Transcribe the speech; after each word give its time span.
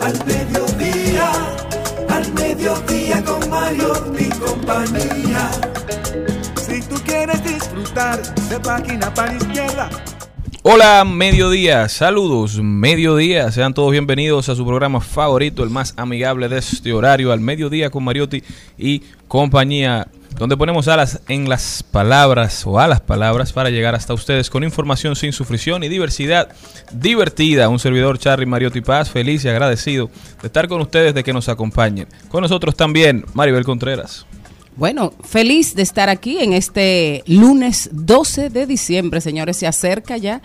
al 0.00 0.14
mediodía, 0.24 1.30
al 2.08 2.32
mediodía 2.32 3.22
con 3.24 3.50
Mario 3.50 3.92
y 4.18 4.28
compañía. 4.30 5.50
Si 6.56 6.80
tú 6.82 6.96
quieres 7.04 7.42
disfrutar 7.44 8.22
de 8.48 8.60
página 8.60 9.12
para 9.12 9.34
izquierda, 9.34 9.90
Hola, 10.62 11.06
mediodía, 11.06 11.88
saludos, 11.88 12.60
mediodía, 12.62 13.50
sean 13.50 13.72
todos 13.72 13.92
bienvenidos 13.92 14.50
a 14.50 14.54
su 14.54 14.66
programa 14.66 15.00
favorito, 15.00 15.62
el 15.64 15.70
más 15.70 15.94
amigable 15.96 16.50
de 16.50 16.58
este 16.58 16.92
horario, 16.92 17.32
al 17.32 17.40
mediodía 17.40 17.88
con 17.88 18.04
Mariotti 18.04 18.42
y 18.76 19.00
compañía, 19.26 20.06
donde 20.40 20.56
ponemos 20.56 20.88
alas 20.88 21.20
en 21.28 21.50
las 21.50 21.82
palabras 21.82 22.66
o 22.66 22.80
a 22.80 22.88
las 22.88 23.02
palabras 23.02 23.52
para 23.52 23.68
llegar 23.68 23.94
hasta 23.94 24.14
ustedes 24.14 24.48
con 24.48 24.64
información 24.64 25.14
sin 25.14 25.34
sufrición 25.34 25.84
y 25.84 25.90
diversidad 25.90 26.48
divertida. 26.92 27.68
Un 27.68 27.78
servidor 27.78 28.18
Charly 28.18 28.46
Mariotti 28.46 28.80
Paz, 28.80 29.10
feliz 29.10 29.44
y 29.44 29.50
agradecido 29.50 30.10
de 30.40 30.46
estar 30.46 30.66
con 30.66 30.80
ustedes, 30.80 31.12
de 31.12 31.22
que 31.22 31.34
nos 31.34 31.50
acompañen. 31.50 32.08
Con 32.30 32.40
nosotros 32.40 32.74
también 32.74 33.26
Maribel 33.34 33.64
Contreras. 33.64 34.24
Bueno, 34.76 35.12
feliz 35.22 35.74
de 35.74 35.82
estar 35.82 36.08
aquí 36.08 36.38
en 36.38 36.54
este 36.54 37.22
lunes 37.26 37.90
12 37.92 38.48
de 38.48 38.66
diciembre, 38.66 39.20
señores. 39.20 39.58
Se 39.58 39.66
acerca 39.66 40.16
ya. 40.16 40.40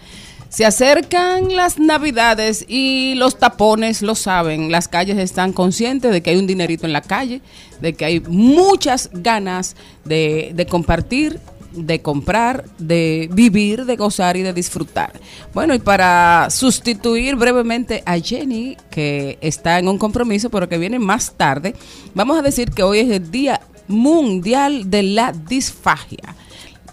Se 0.56 0.64
acercan 0.64 1.54
las 1.54 1.80
navidades 1.80 2.64
y 2.70 3.16
los 3.16 3.38
tapones 3.38 4.02
lo 4.02 4.16
saben. 4.16 4.72
Las 4.72 4.88
calles 4.88 5.18
están 5.18 5.52
conscientes 5.52 6.14
de 6.14 6.24
que 6.24 6.30
hay 6.30 6.38
un 6.38 6.48
dinerito 6.48 6.86
en 6.86 6.94
la 6.94 7.02
calle, 7.02 7.42
de 7.82 7.92
que 7.92 8.06
hay 8.06 8.22
muchas 8.22 9.10
ganas 9.12 9.76
de, 10.06 10.66
compartir 10.70 11.42
de 11.74 12.02
comprar, 12.02 12.64
de 12.78 13.30
vivir, 13.34 13.84
de 13.84 13.98
gozar 13.98 14.38
y 14.38 14.44
de 14.44 14.54
disfrutar. 14.54 15.12
Bueno, 15.54 15.74
y 15.74 15.80
para 15.80 16.48
sustituir 16.50 17.36
brevemente 17.36 18.02
a 18.06 18.18
Jenny, 18.18 18.78
que 18.90 19.38
está 19.42 19.78
en 19.78 19.90
un 19.90 19.98
compromiso, 19.98 20.50
pero 20.50 20.70
que 20.70 20.78
viene 20.78 21.00
más 21.00 21.34
tarde, 21.34 21.76
vamos 22.14 22.40
a 22.40 22.42
decir 22.42 22.72
que 22.72 22.82
hoy 22.82 23.00
es 23.00 23.10
el 23.10 23.30
Día 23.30 23.60
Mundial 23.90 24.90
de 24.90 25.04
la 25.04 25.34
Disfagia. 25.34 26.34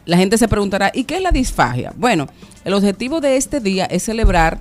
La 0.05 0.17
gente 0.17 0.37
se 0.39 0.49
preguntará, 0.49 0.91
¿y 0.95 1.05
qué 1.05 1.17
es 1.17 1.23
la 1.23 1.31
disfagia? 1.31 1.93
Bueno, 1.97 2.27
el 2.65 2.75
objetivo 2.75 3.21
de 3.21 3.37
este 3.37 3.61
día 3.61 3.85
es 3.85 4.03
celebrar 4.03 4.61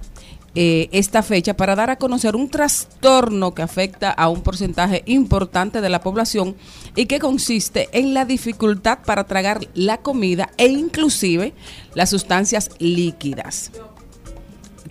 eh, 0.54 0.90
esta 0.92 1.24
fecha 1.24 1.56
para 1.56 1.76
dar 1.76 1.90
a 1.90 1.96
conocer 1.96 2.36
un 2.36 2.50
trastorno 2.50 3.54
que 3.56 3.62
afecta 3.62 4.12
a 4.12 4.28
un 4.28 4.42
porcentaje 4.42 5.02
importante 5.06 5.80
de 5.82 5.90
la 5.90 6.02
población 6.02 6.56
y 6.96 7.06
que 7.06 7.20
consiste 7.20 7.88
en 7.94 8.14
la 8.14 8.26
dificultad 8.26 9.00
para 9.06 9.24
tragar 9.24 9.62
la 9.74 9.98
comida 9.98 10.50
e 10.58 10.68
inclusive 10.68 11.54
las 11.96 12.10
sustancias 12.10 12.70
líquidas. 12.80 13.72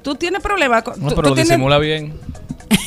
¿Tú 0.02 0.14
tienes 0.14 0.40
problemas 0.42 0.82
con 0.82 0.98
No, 1.00 1.10
pero 1.10 1.22
lo 1.28 1.34
tienes- 1.34 1.48
disimula 1.50 1.78
bien. 1.78 2.14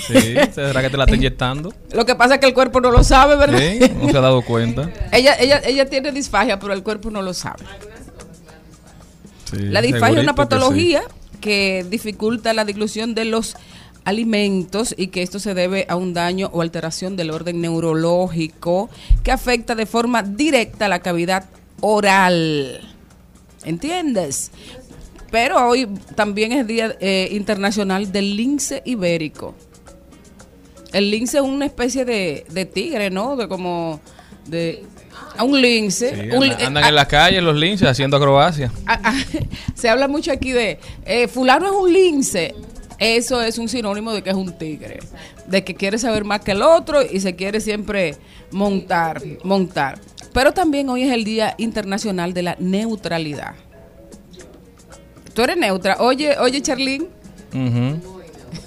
Sí, 0.08 0.36
¿será 0.54 0.82
que 0.82 0.90
te 0.90 0.98
la 0.98 1.06
está 1.06 1.16
inyectando? 1.18 1.74
Lo 1.92 2.06
que 2.06 2.16
pasa 2.16 2.36
es 2.36 2.40
que 2.40 2.48
el 2.48 2.54
cuerpo 2.54 2.82
no 2.82 2.92
lo 2.92 3.04
sabe, 3.04 3.36
¿verdad? 3.36 3.60
Sí, 3.60 3.80
no 4.02 4.10
se 4.10 4.18
ha 4.18 4.22
dado 4.22 4.42
cuenta. 4.42 4.90
Ella, 5.12 5.36
ella, 5.40 5.62
ella 5.66 5.90
tiene 5.90 6.12
disfagia, 6.12 6.60
pero 6.60 6.74
el 6.74 6.84
cuerpo 6.84 7.10
no 7.10 7.22
lo 7.22 7.34
sabe. 7.34 7.66
Sí, 9.52 9.58
La 9.60 9.82
disfagia 9.82 10.18
es 10.18 10.24
una 10.24 10.34
que 10.34 10.38
patología 10.38 11.04
que 11.42 11.86
dificulta 11.90 12.54
la 12.54 12.66
dilución 12.66 13.14
de 13.14 13.26
los 13.26 13.56
alimentos 14.06 14.94
y 14.98 15.08
que 15.08 15.22
esto 15.22 15.40
se 15.40 15.54
debe 15.54 15.86
a 15.90 15.96
un 15.96 16.14
daño 16.14 16.50
o 16.54 16.62
alteración 16.62 17.16
del 17.16 17.32
orden 17.32 17.62
neurológico 17.62 18.90
que 19.24 19.32
afecta 19.32 19.76
de 19.76 19.86
forma 19.86 20.24
directa 20.24 20.88
la 20.88 21.00
cavidad 21.00 21.46
oral. 21.82 22.82
¿Entiendes? 23.66 24.52
Pero 25.32 25.68
hoy 25.68 25.88
también 26.16 26.52
es 26.52 26.68
Día 26.68 26.96
eh, 27.00 27.30
Internacional 27.32 28.12
del 28.12 28.36
Lince 28.36 28.82
Ibérico. 28.86 29.56
El 30.94 31.12
lince 31.12 31.38
es 31.38 31.44
una 31.44 31.66
especie 31.66 32.06
de, 32.06 32.46
de 32.50 32.66
tigre, 32.66 33.10
¿no? 33.10 33.36
De 33.36 33.48
como... 33.48 34.00
de 34.48 34.84
a 35.38 35.44
un 35.44 35.60
lince. 35.60 36.10
Sí, 36.16 36.30
un 36.36 36.44
li- 36.46 36.52
andan, 36.52 36.68
andan 36.68 36.84
ah, 36.86 36.90
en 36.90 36.96
las 36.96 37.08
calles 37.08 37.42
los 37.44 37.56
linces 37.56 37.88
haciendo 37.88 38.18
acrobacia. 38.18 38.72
Ah, 38.86 39.00
ah, 39.04 39.16
se 39.76 39.90
habla 39.90 40.08
mucho 40.08 40.32
aquí 40.32 40.52
de 40.52 40.80
eh, 41.06 41.28
fulano 41.28 41.66
es 41.66 41.72
un 41.72 41.92
lince. 41.92 42.54
Eso 43.00 43.42
es 43.42 43.58
un 43.58 43.68
sinónimo 43.68 44.14
de 44.14 44.22
que 44.22 44.30
es 44.30 44.36
un 44.36 44.56
tigre, 44.58 45.00
de 45.48 45.64
que 45.64 45.74
quiere 45.76 45.98
saber 45.98 46.24
más 46.24 46.42
que 46.42 46.52
el 46.52 46.62
otro 46.62 47.00
y 47.02 47.20
se 47.20 47.36
quiere 47.36 47.60
siempre 47.60 48.16
montar, 48.52 49.22
montar. 49.44 50.00
Pero 50.34 50.52
también 50.54 50.88
hoy 50.90 51.04
es 51.04 51.12
el 51.12 51.24
Día 51.24 51.56
Internacional 51.58 52.34
de 52.34 52.44
la 52.44 52.56
Neutralidad. 52.60 53.56
Tú 55.34 55.42
eres 55.42 55.58
neutra. 55.58 55.98
Oye, 56.00 56.38
oye, 56.40 56.62
Charlene, 56.62 57.08
Ujú. 57.54 58.13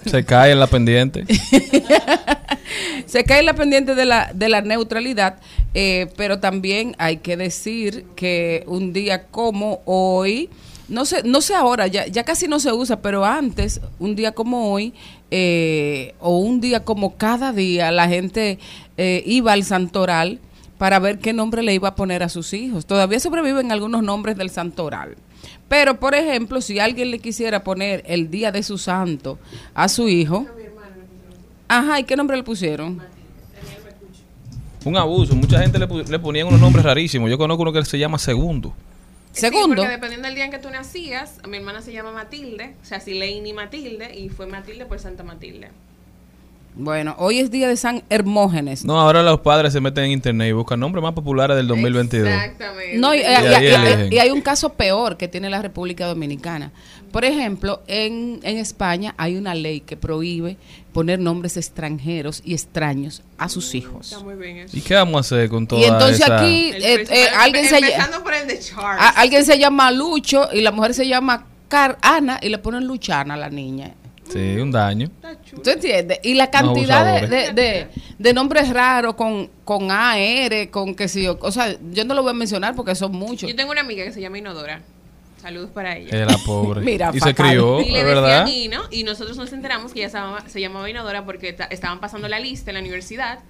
Se 0.04 0.24
cae 0.24 0.52
en 0.52 0.60
la 0.60 0.66
pendiente. 0.66 1.24
se 3.06 3.24
cae 3.24 3.42
la 3.42 3.54
pendiente 3.54 3.94
de 3.94 4.04
la, 4.04 4.30
de 4.34 4.48
la 4.48 4.60
neutralidad, 4.60 5.38
eh, 5.74 6.08
pero 6.16 6.38
también 6.38 6.94
hay 6.98 7.18
que 7.18 7.36
decir 7.36 8.04
que 8.16 8.64
un 8.66 8.92
día 8.92 9.26
como 9.26 9.80
hoy, 9.84 10.50
no 10.88 11.04
sé, 11.04 11.22
no 11.24 11.40
sé 11.40 11.54
ahora, 11.54 11.86
ya, 11.86 12.06
ya 12.06 12.24
casi 12.24 12.48
no 12.48 12.60
se 12.60 12.72
usa, 12.72 13.00
pero 13.00 13.24
antes, 13.24 13.80
un 13.98 14.16
día 14.16 14.32
como 14.32 14.72
hoy, 14.72 14.94
eh, 15.30 16.14
o 16.20 16.38
un 16.38 16.60
día 16.60 16.84
como 16.84 17.16
cada 17.16 17.52
día, 17.52 17.90
la 17.90 18.08
gente 18.08 18.58
eh, 18.96 19.22
iba 19.26 19.52
al 19.52 19.64
santoral 19.64 20.40
para 20.78 20.98
ver 20.98 21.18
qué 21.18 21.32
nombre 21.32 21.62
le 21.62 21.74
iba 21.74 21.88
a 21.88 21.94
poner 21.94 22.22
a 22.22 22.28
sus 22.28 22.52
hijos. 22.52 22.86
Todavía 22.86 23.18
sobreviven 23.18 23.72
algunos 23.72 24.02
nombres 24.02 24.36
del 24.36 24.50
santoral. 24.50 25.16
Pero, 25.68 25.98
por 25.98 26.14
ejemplo, 26.14 26.60
si 26.60 26.78
alguien 26.78 27.10
le 27.10 27.18
quisiera 27.18 27.64
poner 27.64 28.02
el 28.06 28.30
día 28.30 28.52
de 28.52 28.62
su 28.62 28.78
santo 28.78 29.38
a 29.74 29.88
su 29.88 30.08
hijo, 30.08 30.46
ajá, 31.68 32.00
¿y 32.00 32.04
qué 32.04 32.16
nombre 32.16 32.36
le 32.36 32.42
pusieron? 32.42 33.02
Un 34.84 34.96
abuso. 34.96 35.34
Mucha 35.34 35.60
gente 35.60 35.78
le, 35.78 35.86
le 35.86 36.18
ponían 36.20 36.46
unos 36.46 36.60
nombres 36.60 36.84
rarísimos. 36.84 37.28
Yo 37.28 37.36
conozco 37.36 37.62
uno 37.62 37.72
que 37.72 37.84
se 37.84 37.98
llama 37.98 38.18
Segundo. 38.18 38.72
Sí, 39.32 39.40
Segundo. 39.40 39.82
porque 39.82 39.90
dependiendo 39.90 40.28
del 40.28 40.34
día 40.36 40.44
en 40.44 40.50
que 40.50 40.58
tú 40.58 40.70
nacías, 40.70 41.40
mi 41.48 41.56
hermana 41.56 41.82
se 41.82 41.92
llama 41.92 42.12
Matilde, 42.12 42.74
o 42.80 42.84
sea, 42.86 43.00
Sileini 43.00 43.52
Matilde, 43.52 44.16
y 44.18 44.28
fue 44.30 44.46
Matilde 44.46 44.86
por 44.86 44.98
Santa 44.98 45.24
Matilde. 45.24 45.70
Bueno, 46.78 47.14
hoy 47.18 47.38
es 47.38 47.50
día 47.50 47.68
de 47.68 47.76
San 47.78 48.02
Hermógenes. 48.10 48.84
No, 48.84 49.00
ahora 49.00 49.22
los 49.22 49.40
padres 49.40 49.72
se 49.72 49.80
meten 49.80 50.04
en 50.04 50.10
internet 50.10 50.50
y 50.50 50.52
buscan 50.52 50.78
nombres 50.78 51.02
más 51.02 51.14
populares 51.14 51.56
del 51.56 51.66
2022. 51.68 52.28
Exactamente. 52.28 52.98
No, 52.98 53.14
y, 53.14 53.20
y- 53.20 53.22
ahí 53.24 54.08
y- 54.10 54.18
hay 54.18 54.30
un 54.30 54.42
caso 54.42 54.74
peor 54.74 55.16
que 55.16 55.26
tiene 55.26 55.48
la 55.48 55.62
República 55.62 56.06
Dominicana. 56.06 56.72
Por 57.12 57.24
ejemplo, 57.24 57.82
en, 57.86 58.40
en 58.42 58.58
España 58.58 59.14
hay 59.16 59.36
una 59.36 59.54
ley 59.54 59.80
que 59.80 59.96
prohíbe 59.96 60.58
poner 60.92 61.18
nombres 61.18 61.56
extranjeros 61.56 62.42
y 62.44 62.52
extraños 62.52 63.22
a 63.38 63.48
sus 63.48 63.74
hijos. 63.74 64.12
Está 64.12 64.22
muy 64.22 64.34
bien 64.34 64.58
eso. 64.58 64.76
¿Y 64.76 64.82
qué 64.82 64.94
vamos 64.96 65.16
a 65.16 65.20
hacer 65.20 65.48
con 65.48 65.66
toda 65.66 65.80
Y 65.80 65.84
entonces 65.84 66.20
esa- 66.20 66.36
aquí 66.42 66.72
eh, 66.74 67.06
eh, 67.08 67.26
alguien, 67.38 67.64
se, 67.64 67.80
por 68.22 68.34
el 68.34 68.46
de 68.46 68.58
Charles. 68.58 69.02
a- 69.02 69.08
alguien 69.20 69.46
se 69.46 69.58
llama 69.58 69.90
Lucho 69.92 70.50
y 70.52 70.60
la 70.60 70.72
mujer 70.72 70.92
se 70.92 71.08
llama 71.08 71.46
Car 71.68 71.96
Ana 72.02 72.38
y 72.42 72.50
le 72.50 72.58
ponen 72.58 72.84
Luchana 72.86 73.32
a 73.32 73.36
la 73.38 73.48
niña. 73.48 73.94
Sí, 74.32 74.56
un 74.60 74.70
daño. 74.72 75.10
¿Tú 75.62 75.70
entiendes? 75.70 76.18
Y 76.22 76.34
la 76.34 76.50
cantidad 76.50 77.20
de, 77.20 77.26
de, 77.28 77.52
de- 77.52 77.86
de 78.18 78.32
nombres 78.32 78.68
raros 78.70 79.14
con, 79.14 79.50
con 79.64 79.90
AR, 79.90 80.70
con 80.70 80.94
que 80.94 81.06
si 81.08 81.22
yo, 81.24 81.38
o 81.40 81.52
sea, 81.52 81.76
yo 81.92 82.04
no 82.04 82.14
lo 82.14 82.22
voy 82.22 82.30
a 82.30 82.34
mencionar 82.34 82.74
porque 82.74 82.94
son 82.94 83.12
muchos. 83.12 83.48
Yo 83.48 83.54
tengo 83.56 83.70
una 83.72 83.82
amiga 83.82 84.04
que 84.04 84.12
se 84.12 84.20
llama 84.20 84.38
Inodora. 84.38 84.80
Saludos 85.40 85.70
para 85.72 85.96
ella. 85.96 86.08
Era 86.22 86.36
pobre. 86.44 86.80
Mira, 86.84 87.10
y 87.14 87.20
se 87.20 87.34
crió, 87.34 87.80
Y 87.80 87.90
le 87.90 88.02
¿verdad? 88.04 88.44
decían 88.44 88.48
Ino, 88.48 88.82
y 88.90 89.04
nosotros 89.04 89.36
nos 89.36 89.52
enteramos 89.52 89.92
que 89.92 90.00
ella 90.00 90.08
se 90.10 90.16
llamaba, 90.18 90.48
se 90.48 90.60
llamaba 90.60 90.90
Inodora 90.90 91.24
porque 91.24 91.52
ta- 91.52 91.66
estaban 91.66 92.00
pasando 92.00 92.26
la 92.28 92.40
lista 92.40 92.70
en 92.70 92.74
la 92.74 92.80
universidad 92.80 93.40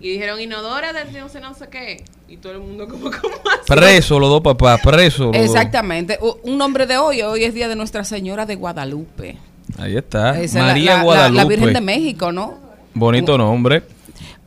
y 0.00 0.10
dijeron 0.10 0.38
Inodora 0.40 0.92
de 0.92 1.04
no 1.18 1.28
sé, 1.30 1.40
no 1.40 1.54
sé 1.54 1.68
qué. 1.68 2.04
Y 2.28 2.36
todo 2.38 2.52
el 2.52 2.58
mundo 2.58 2.88
como, 2.88 3.04
¿cómo 3.22 3.34
así? 3.50 3.62
Preso 3.68 4.18
los 4.18 4.28
dos 4.28 4.42
papás, 4.42 4.80
preso. 4.82 5.26
los. 5.32 5.36
Exactamente. 5.36 6.18
Un 6.42 6.58
nombre 6.58 6.86
de 6.86 6.98
hoy, 6.98 7.22
hoy 7.22 7.44
es 7.44 7.54
Día 7.54 7.68
de 7.68 7.76
Nuestra 7.76 8.02
Señora 8.04 8.44
de 8.44 8.56
Guadalupe. 8.56 9.38
Ahí 9.78 9.96
está. 9.96 10.30
Esa 10.32 10.42
es 10.44 10.54
la- 10.54 10.62
María 10.62 10.90
la, 10.92 10.96
la- 10.98 11.02
Guadalupe. 11.02 11.42
la 11.42 11.44
Virgen 11.48 11.72
de 11.74 11.80
México, 11.80 12.32
¿no? 12.32 12.58
Bonito 12.94 13.36
nombre. 13.36 13.82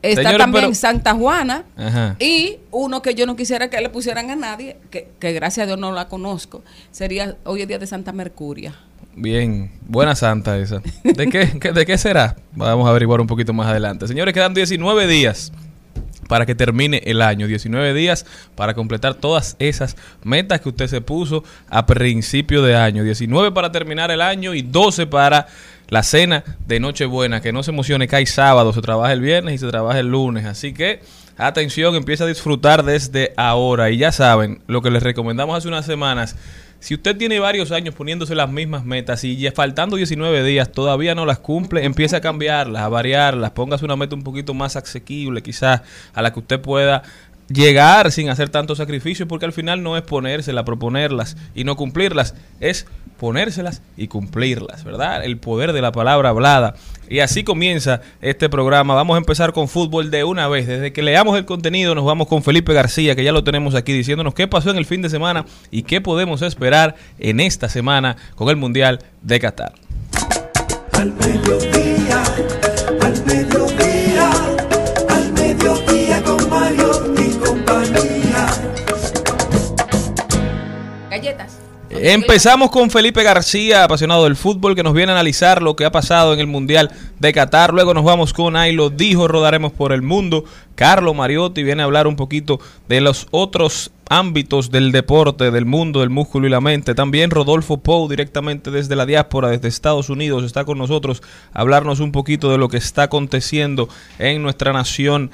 Está 0.02 0.38
también 0.38 0.64
pero- 0.66 0.74
Santa 0.76 1.14
Juana. 1.14 1.64
Ajá. 1.76 2.16
Y 2.20 2.58
uno 2.72 3.02
que 3.02 3.14
yo 3.16 3.26
no 3.26 3.36
quisiera 3.36 3.70
que 3.70 3.80
le 3.82 3.90
pusieran 3.90 4.30
a 4.32 4.36
nadie, 4.36 4.78
que, 4.92 5.10
que 5.20 5.34
gracias 5.34 5.66
a 5.66 5.68
Dios 5.68 5.78
no 5.78 5.92
la 5.92 6.08
conozco, 6.08 6.64
sería 6.92 7.36
hoy 7.44 7.62
es 7.64 7.68
día 7.68 7.80
de 7.80 7.86
Santa 7.88 8.12
Mercuria. 8.14 8.74
Bien, 9.16 9.72
buena 9.86 10.16
santa 10.16 10.58
esa. 10.58 10.82
¿De 11.04 11.28
qué, 11.28 11.60
qué- 11.60 11.74
¿De 11.74 11.86
qué 11.86 11.98
será? 11.98 12.38
Vamos 12.56 12.88
a 12.88 12.92
averiguar 12.92 13.20
un 13.20 13.28
poquito 13.28 13.52
más 13.52 13.68
adelante. 13.68 14.08
Señores, 14.08 14.34
quedan 14.34 14.54
19 14.54 15.06
días 15.08 15.52
para 16.30 16.46
que 16.46 16.54
termine 16.54 17.02
el 17.06 17.24
año. 17.24 17.48
19 17.48 17.94
días 17.96 18.26
para 18.56 18.76
completar 18.76 19.16
todas 19.16 19.56
esas 19.58 19.98
metas 20.24 20.62
que 20.62 20.70
usted 20.70 20.88
se 20.88 21.02
puso 21.02 21.44
a 21.70 21.88
principio 21.88 22.62
de 22.62 22.76
año. 22.76 23.04
19 23.04 23.52
para 23.52 23.72
terminar 23.72 24.12
el 24.12 24.22
año 24.22 24.54
y 24.54 24.62
12 24.62 25.08
para 25.08 25.48
la 25.90 26.04
cena 26.04 26.44
de 26.68 26.80
Nochebuena. 26.80 27.42
Que 27.42 27.52
no 27.52 27.64
se 27.64 27.72
emocione, 27.72 28.08
que 28.08 28.16
hay 28.16 28.28
sábado, 28.28 28.72
se 28.74 28.82
trabaja 28.82 29.12
el 29.12 29.22
viernes 29.22 29.56
y 29.56 29.58
se 29.58 29.68
trabaja 29.68 30.00
el 30.00 30.08
lunes. 30.08 30.46
Así 30.46 30.72
que 30.72 31.02
atención, 31.36 31.96
empieza 31.96 32.26
a 32.26 32.28
disfrutar 32.28 32.84
desde 32.84 33.34
ahora. 33.36 33.90
Y 33.90 33.98
ya 33.98 34.12
saben, 34.12 34.62
lo 34.68 34.84
que 34.84 34.92
les 34.92 35.02
recomendamos 35.02 35.58
hace 35.58 35.68
unas 35.68 35.88
semanas. 35.88 36.36
Si 36.80 36.94
usted 36.94 37.18
tiene 37.18 37.40
varios 37.40 37.72
años 37.72 37.94
poniéndose 37.94 38.36
las 38.36 38.50
mismas 38.50 38.86
metas 38.86 39.26
y 39.26 39.36
ya 39.36 39.52
faltando 39.52 39.98
19 39.98 40.44
días 40.44 40.72
todavía 40.72 41.14
no 41.14 41.26
las 41.26 41.40
cumple, 41.40 41.84
empiece 41.84 42.16
a 42.16 42.22
cambiarlas, 42.22 42.82
a 42.82 42.88
variarlas, 42.88 43.52
póngase 43.52 43.84
una 43.84 43.98
meta 43.98 44.16
un 44.16 44.24
poquito 44.24 44.54
más 44.54 44.78
asequible 44.78 45.44
quizás 45.44 45.82
a 46.14 46.22
la 46.22 46.32
que 46.32 46.40
usted 46.40 46.62
pueda 46.62 47.04
llegar 47.50 48.12
sin 48.12 48.30
hacer 48.30 48.50
tanto 48.50 48.76
sacrificio, 48.76 49.28
porque 49.28 49.46
al 49.46 49.54
final 49.54 49.84
no 49.84 49.98
es 49.98 50.04
ponérselas, 50.04 50.64
proponerlas 50.64 51.36
y 51.56 51.64
no 51.64 51.76
cumplirlas, 51.76 52.36
es 52.60 52.86
ponérselas 53.20 53.82
y 53.98 54.08
cumplirlas, 54.08 54.84
¿verdad? 54.84 55.24
El 55.24 55.38
poder 55.38 55.74
de 55.74 55.82
la 55.82 55.92
palabra 55.92 56.30
hablada. 56.30 56.76
Y 57.10 57.20
así 57.20 57.44
comienza 57.44 58.02
este 58.22 58.50
programa. 58.50 58.94
Vamos 58.94 59.16
a 59.16 59.18
empezar 59.18 59.52
con 59.52 59.68
fútbol 59.68 60.10
de 60.10 60.24
una 60.24 60.48
vez. 60.48 60.68
Desde 60.68 60.94
que 60.94 61.02
leamos 61.02 61.38
el 61.38 61.46
contenido 61.46 61.96
nos 61.96 62.06
vamos 62.06 62.28
con 62.28 62.44
Felipe 62.44 62.74
García, 62.74 63.16
que 63.16 63.24
ya 63.24 63.32
lo 63.32 63.44
tenemos 63.44 63.76
aquí 63.76 63.92
diciéndonos 63.94 64.34
qué 64.34 64.48
pasó 64.48 64.70
en 64.70 64.78
el 64.78 64.86
fin 64.86 65.02
de 65.02 65.10
semana 65.10 65.46
y 65.70 65.84
qué 65.84 66.02
podemos 66.02 66.42
esperar 66.42 66.96
en 67.18 67.40
esta 67.40 67.68
semana 67.68 68.16
con 68.36 68.50
el 68.50 68.56
Mundial 68.56 69.00
de 69.22 69.40
Qatar. 69.40 69.74
Al 70.94 71.14
al 73.02 73.49
Empezamos 82.02 82.72
con 82.72 82.90
Felipe 82.90 83.24
García, 83.24 83.84
apasionado 83.84 84.24
del 84.24 84.38
fútbol, 84.38 84.74
que 84.74 84.84
nos 84.84 84.94
viene 84.94 85.12
a 85.12 85.16
analizar 85.16 85.62
lo 85.62 85.76
que 85.76 85.84
ha 85.84 85.92
pasado 85.92 86.34
en 86.34 86.40
el 86.40 86.48
Mundial 86.48 86.92
de 87.20 87.34
Qatar. 87.34 87.74
Luego 87.74 87.94
nos 87.94 88.06
vamos 88.06 88.32
con 88.32 88.56
Ay 88.56 88.72
lo 88.72 88.90
dijo, 88.90 89.28
rodaremos 89.28 89.74
por 89.74 89.92
el 89.92 90.02
mundo. 90.02 90.46
Carlo 90.76 91.14
Mariotti 91.14 91.62
viene 91.62 91.82
a 91.82 91.86
hablar 91.86 92.08
un 92.08 92.16
poquito 92.16 92.62
de 92.88 93.02
los 93.02 93.28
otros 93.32 93.92
ámbitos 94.10 94.72
del 94.72 94.94
deporte, 94.94 95.52
del 95.52 95.66
mundo, 95.66 96.00
del 96.00 96.10
músculo 96.10 96.48
y 96.48 96.50
la 96.50 96.62
mente. 96.62 96.96
También 96.96 97.32
Rodolfo 97.32 97.80
Pou, 97.80 98.08
directamente 98.08 98.72
desde 98.72 98.96
la 98.96 99.06
diáspora, 99.06 99.50
desde 99.50 99.68
Estados 99.68 100.10
Unidos, 100.10 100.46
está 100.46 100.64
con 100.64 100.78
nosotros 100.78 101.22
a 101.52 101.60
hablarnos 101.60 102.00
un 102.00 102.14
poquito 102.14 102.50
de 102.50 102.58
lo 102.58 102.70
que 102.70 102.78
está 102.78 103.04
aconteciendo 103.04 103.90
en 104.20 104.42
nuestra 104.42 104.72
nación 104.72 105.32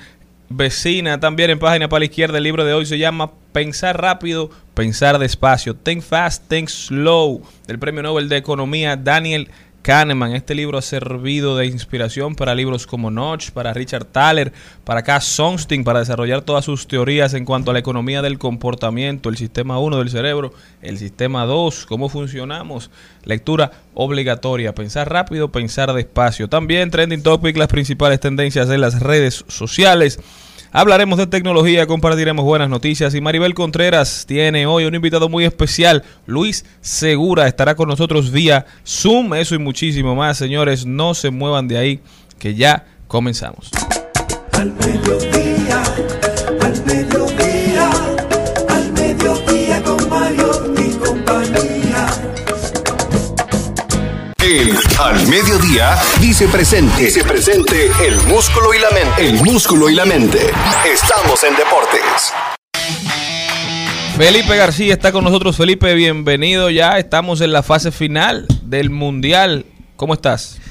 vecina. 0.50 1.20
También 1.20 1.52
en 1.52 1.60
página 1.60 1.90
para 1.90 2.00
la 2.00 2.06
izquierda 2.06 2.40
el 2.40 2.44
libro 2.44 2.66
de 2.66 2.74
hoy 2.74 2.86
se 2.86 2.98
llama 2.98 3.32
Pensar 3.52 4.02
rápido, 4.02 4.50
pensar 4.75 5.18
despacio. 5.18 5.75
Think 5.75 6.04
fast, 6.04 6.48
think 6.48 6.69
slow. 6.69 7.42
Del 7.66 7.80
Premio 7.80 8.04
Nobel 8.04 8.30
de 8.30 8.38
Economía 8.38 8.95
Daniel 8.95 9.50
Kahneman. 9.81 10.36
Este 10.36 10.56
libro 10.56 10.77
ha 10.77 10.81
servido 10.81 11.56
de 11.56 11.68
inspiración 11.68 12.36
para 12.36 12.56
libros 12.56 12.86
como 12.86 13.12
Notch, 13.12 13.51
para 13.51 13.72
Richard 13.72 14.06
Thaler, 14.06 14.51
para 14.83 15.04
Cass 15.04 15.25
Sunstein, 15.25 15.83
para 15.83 16.00
desarrollar 16.00 16.42
todas 16.42 16.66
sus 16.66 16.88
teorías 16.88 17.33
en 17.36 17.45
cuanto 17.45 17.72
a 17.72 17.74
la 17.74 17.80
economía 17.80 18.22
del 18.22 18.38
comportamiento, 18.38 19.30
el 19.30 19.38
sistema 19.38 19.80
1 19.80 20.00
del 20.00 20.10
cerebro, 20.10 20.54
el 20.81 20.98
sistema 20.98 21.45
2, 21.45 21.86
cómo 21.86 22.10
funcionamos. 22.10 22.89
Lectura 23.24 23.72
obligatoria. 23.94 24.75
Pensar 24.75 25.12
rápido, 25.12 25.51
pensar 25.51 25.94
despacio. 25.94 26.50
También 26.50 26.89
Trending 26.92 27.24
Topic, 27.24 27.56
las 27.56 27.68
principales 27.68 28.19
tendencias 28.19 28.69
en 28.69 28.81
las 28.81 29.00
redes 29.00 29.45
sociales. 29.48 30.19
Hablaremos 30.77 31.18
de 31.18 31.25
tecnología, 31.25 31.88
compartiremos 31.88 32.44
buenas 32.44 32.68
noticias 32.68 33.16
y 33.16 33.22
Maribel 33.22 33.54
Contreras 33.54 34.25
tiene 34.27 34.66
hoy 34.66 34.83
un 34.83 34.94
invitado 34.94 35.30
muy 35.30 35.45
especial. 35.45 36.04
Luis 36.25 36.66
Segura 36.81 37.48
estará 37.48 37.75
con 37.75 37.88
nosotros 37.88 38.30
vía 38.30 38.66
Zoom, 38.86 39.36
eso 39.36 39.56
y 39.56 39.60
muchísimo 39.60 40.16
más. 40.16 40.38
Señores, 40.38 40.86
no 40.86 41.13
se 41.13 41.30
muevan 41.30 41.69
de 41.69 41.77
ahí, 41.77 42.01
que 42.39 42.56
ya 42.56 42.86
comenzamos. 43.07 43.72
Al 44.51 44.74
Al 55.00 55.28
Mediodía 55.28 55.98
dice 56.22 56.48
presente. 56.48 57.04
Dice 57.04 57.22
presente 57.26 57.90
el 58.08 58.16
músculo 58.28 58.74
y 58.74 58.80
la 58.80 58.90
mente. 58.92 59.28
El 59.28 59.44
músculo 59.44 59.90
y 59.90 59.96
la 59.96 60.06
mente. 60.06 60.40
Estamos 60.90 61.44
en 61.44 61.54
deportes. 61.58 62.34
Felipe 64.16 64.56
García 64.56 64.94
está 64.94 65.12
con 65.12 65.26
nosotros. 65.26 65.58
Felipe, 65.58 65.94
bienvenido 65.96 66.70
ya. 66.70 66.98
Estamos 66.98 67.42
en 67.42 67.52
la 67.52 67.62
fase 67.62 67.92
final 67.92 68.48
del 68.64 68.90
Mundial. 68.90 69.66
¿Cómo 69.98 70.14
estás? 70.14 70.62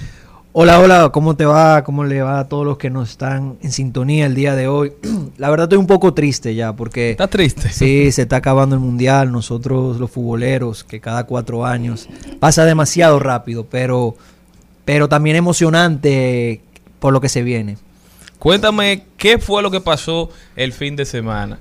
Hola, 0.56 0.78
hola, 0.78 1.08
¿cómo 1.12 1.34
te 1.34 1.44
va? 1.44 1.82
¿Cómo 1.82 2.04
le 2.04 2.22
va 2.22 2.38
a 2.38 2.48
todos 2.48 2.64
los 2.64 2.78
que 2.78 2.88
nos 2.88 3.10
están 3.10 3.58
en 3.60 3.72
sintonía 3.72 4.26
el 4.26 4.36
día 4.36 4.54
de 4.54 4.68
hoy? 4.68 4.92
La 5.36 5.50
verdad 5.50 5.64
estoy 5.64 5.78
un 5.78 5.88
poco 5.88 6.14
triste 6.14 6.54
ya 6.54 6.72
porque 6.74 7.10
¿Estás 7.10 7.28
triste? 7.28 7.70
sí, 7.70 8.12
se 8.12 8.22
está 8.22 8.36
acabando 8.36 8.76
el 8.76 8.80
mundial, 8.80 9.32
nosotros 9.32 9.98
los 9.98 10.12
futboleros, 10.12 10.84
que 10.84 11.00
cada 11.00 11.24
cuatro 11.24 11.66
años 11.66 12.08
pasa 12.38 12.64
demasiado 12.66 13.18
rápido, 13.18 13.66
pero, 13.68 14.14
pero 14.84 15.08
también 15.08 15.34
emocionante 15.34 16.60
por 17.00 17.12
lo 17.12 17.20
que 17.20 17.28
se 17.28 17.42
viene. 17.42 17.76
Cuéntame 18.38 19.06
qué 19.16 19.40
fue 19.40 19.60
lo 19.60 19.72
que 19.72 19.80
pasó 19.80 20.30
el 20.54 20.72
fin 20.72 20.94
de 20.94 21.04
semana. 21.04 21.58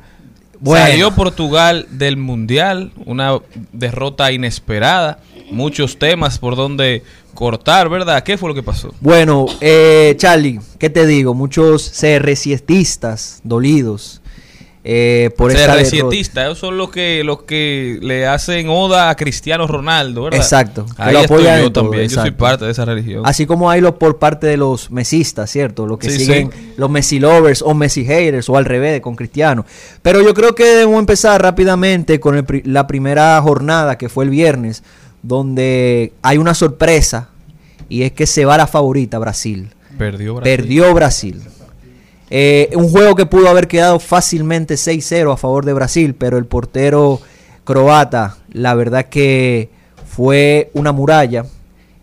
Bueno. 0.60 0.86
Salió 0.86 1.16
Portugal 1.16 1.88
del 1.90 2.16
Mundial, 2.16 2.92
una 3.08 3.40
derrota 3.72 4.32
inesperada, 4.32 5.18
muchos 5.54 5.98
temas 5.98 6.40
por 6.40 6.56
donde 6.56 7.04
cortar, 7.34 7.90
¿verdad? 7.90 8.24
¿Qué 8.24 8.38
fue 8.38 8.50
lo 8.50 8.56
que 8.56 8.64
pasó? 8.64 8.94
Bueno, 9.00 9.46
eh, 9.62 10.16
Charlie, 10.18 10.60
¿qué 10.80 10.90
te 10.90 11.06
digo? 11.06 11.34
Muchos 11.34 11.92
CR7istas 11.94 13.40
dolidos 13.44 14.22
eh, 14.86 15.30
por. 15.38 15.54
CR7istas, 15.54 16.44
esos 16.44 16.58
son 16.60 16.78
los 16.78 16.90
que, 16.90 17.24
los 17.24 17.44
que 17.44 18.00
le 18.02 18.28
hacen 18.28 18.68
oda 18.68 19.10
a 19.10 19.16
Cristiano 19.16 19.66
Ronaldo, 19.66 20.24
¿verdad? 20.24 20.40
Exacto, 20.42 20.86
Ahí 20.98 21.14
lo 21.14 21.22
estoy 21.22 21.38
apoyan 21.38 21.62
yo 21.62 21.72
todo, 21.72 21.84
también, 21.86 22.10
yo 22.10 22.22
soy 22.22 22.32
parte 22.32 22.66
de 22.66 22.72
esa 22.72 22.84
religión. 22.84 23.24
Así 23.26 23.46
como 23.46 23.70
hay 23.70 23.80
los 23.80 23.94
por 23.96 24.20
parte 24.20 24.48
de 24.48 24.58
los 24.58 24.92
mesistas, 24.92 25.50
¿cierto? 25.50 25.88
Los 25.88 26.00
que 26.00 26.10
Sí, 26.10 26.20
siguen 26.20 26.52
sí. 26.52 26.74
los 26.76 26.90
Messi 26.90 27.20
lovers 27.20 27.62
o 27.62 27.74
Messi 27.74 28.04
haters 28.04 28.50
o 28.50 28.58
al 28.58 28.66
revés 28.66 29.00
con 29.00 29.16
Cristiano. 29.16 29.66
Pero 30.02 30.22
yo 30.22 30.34
creo 30.34 30.54
que 30.54 30.66
debemos 30.66 31.00
empezar 31.00 31.42
rápidamente 31.42 32.20
con 32.20 32.36
el 32.36 32.44
la 32.66 32.86
primera 32.86 33.42
jornada 33.42 33.98
que 33.98 34.10
fue 34.10 34.26
el 34.26 34.32
viernes, 34.32 34.84
donde 35.24 36.14
hay 36.22 36.38
una 36.38 36.54
sorpresa 36.54 37.30
y 37.90 38.04
es 38.04 38.12
que 38.12 38.28
se 38.28 38.46
va 38.46 38.58
la 38.58 38.68
favorita 38.68 39.18
Brasil. 39.18 39.70
Perdió 39.98 40.36
Brasil. 40.36 40.56
Perdió 40.58 40.94
Brasil. 40.94 41.42
Eh, 42.30 42.70
un 42.76 42.90
juego 42.90 43.16
que 43.16 43.26
pudo 43.26 43.48
haber 43.50 43.68
quedado 43.68 44.00
fácilmente 44.00 44.76
6-0 44.76 45.34
a 45.34 45.38
favor 45.38 45.66
de 45.66 45.74
Brasil, 45.74 46.16
pero 46.16 46.38
el 46.38 46.46
portero 46.46 47.20
croata, 47.64 48.38
la 48.52 48.74
verdad 48.76 49.06
que 49.06 49.70
fue 50.06 50.70
una 50.74 50.92
muralla 50.92 51.46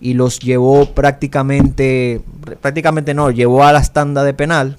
y 0.01 0.15
los 0.15 0.39
llevó 0.39 0.87
prácticamente, 0.95 2.21
prácticamente 2.61 3.13
no, 3.13 3.31
llevó 3.31 3.65
a 3.65 3.73
la 3.73 3.83
tanda 3.83 4.23
de 4.25 4.33
penal, 4.33 4.77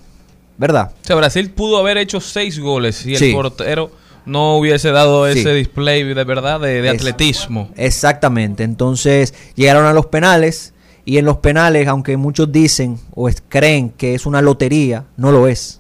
¿verdad? 0.58 0.92
O 1.04 1.06
sea, 1.08 1.16
Brasil 1.18 1.50
pudo 1.52 1.78
haber 1.78 1.98
hecho 1.98 2.20
seis 2.22 2.60
goles 2.60 2.96
si 2.96 3.12
el 3.14 3.18
Sí. 3.20 3.34
portero 3.34 3.92
no 4.26 4.58
hubiese 4.58 4.92
dado 4.92 5.32
Sí. 5.32 5.40
ese 5.40 5.54
display 5.54 6.04
de 6.04 6.24
verdad 6.24 6.60
de, 6.60 6.82
de 6.82 6.90
Es- 6.90 6.96
atletismo. 6.96 7.70
Exactamente, 7.76 8.64
entonces 8.64 9.34
llegaron 9.56 9.86
a 9.86 9.94
los 9.94 10.08
penales 10.08 10.74
y 11.06 11.18
en 11.18 11.26
los 11.26 11.38
penales, 11.38 11.88
aunque 11.88 12.18
muchos 12.18 12.52
dicen 12.52 13.00
o 13.16 13.28
es- 13.30 13.44
creen 13.48 13.90
que 13.90 14.14
es 14.16 14.26
una 14.26 14.42
lotería, 14.42 15.06
no 15.18 15.32
lo 15.32 15.48
es. 15.48 15.80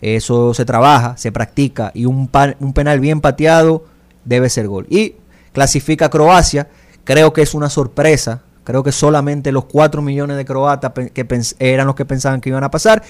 Eso 0.00 0.52
se 0.54 0.64
trabaja, 0.64 1.16
se 1.16 1.30
practica 1.30 1.92
y 1.94 2.06
un, 2.06 2.28
un 2.58 2.72
penal 2.72 2.98
bien 3.00 3.20
pateado 3.20 3.84
debe 4.24 4.48
ser 4.48 4.66
gol. 4.66 4.86
Y 4.90 5.14
clasifica 5.52 6.08
Croacia. 6.10 6.68
Creo 7.04 7.32
que 7.32 7.42
es 7.42 7.54
una 7.54 7.68
sorpresa. 7.70 8.42
Creo 8.64 8.82
que 8.82 8.90
solamente 8.92 9.52
los 9.52 9.64
4 9.66 10.02
millones 10.02 10.36
de 10.36 10.44
croatas 10.44 10.92
que 11.12 11.26
eran 11.58 11.86
los 11.86 11.94
que 11.96 12.04
pensaban 12.04 12.40
que 12.40 12.48
iban 12.48 12.64
a 12.64 12.70
pasar 12.70 13.02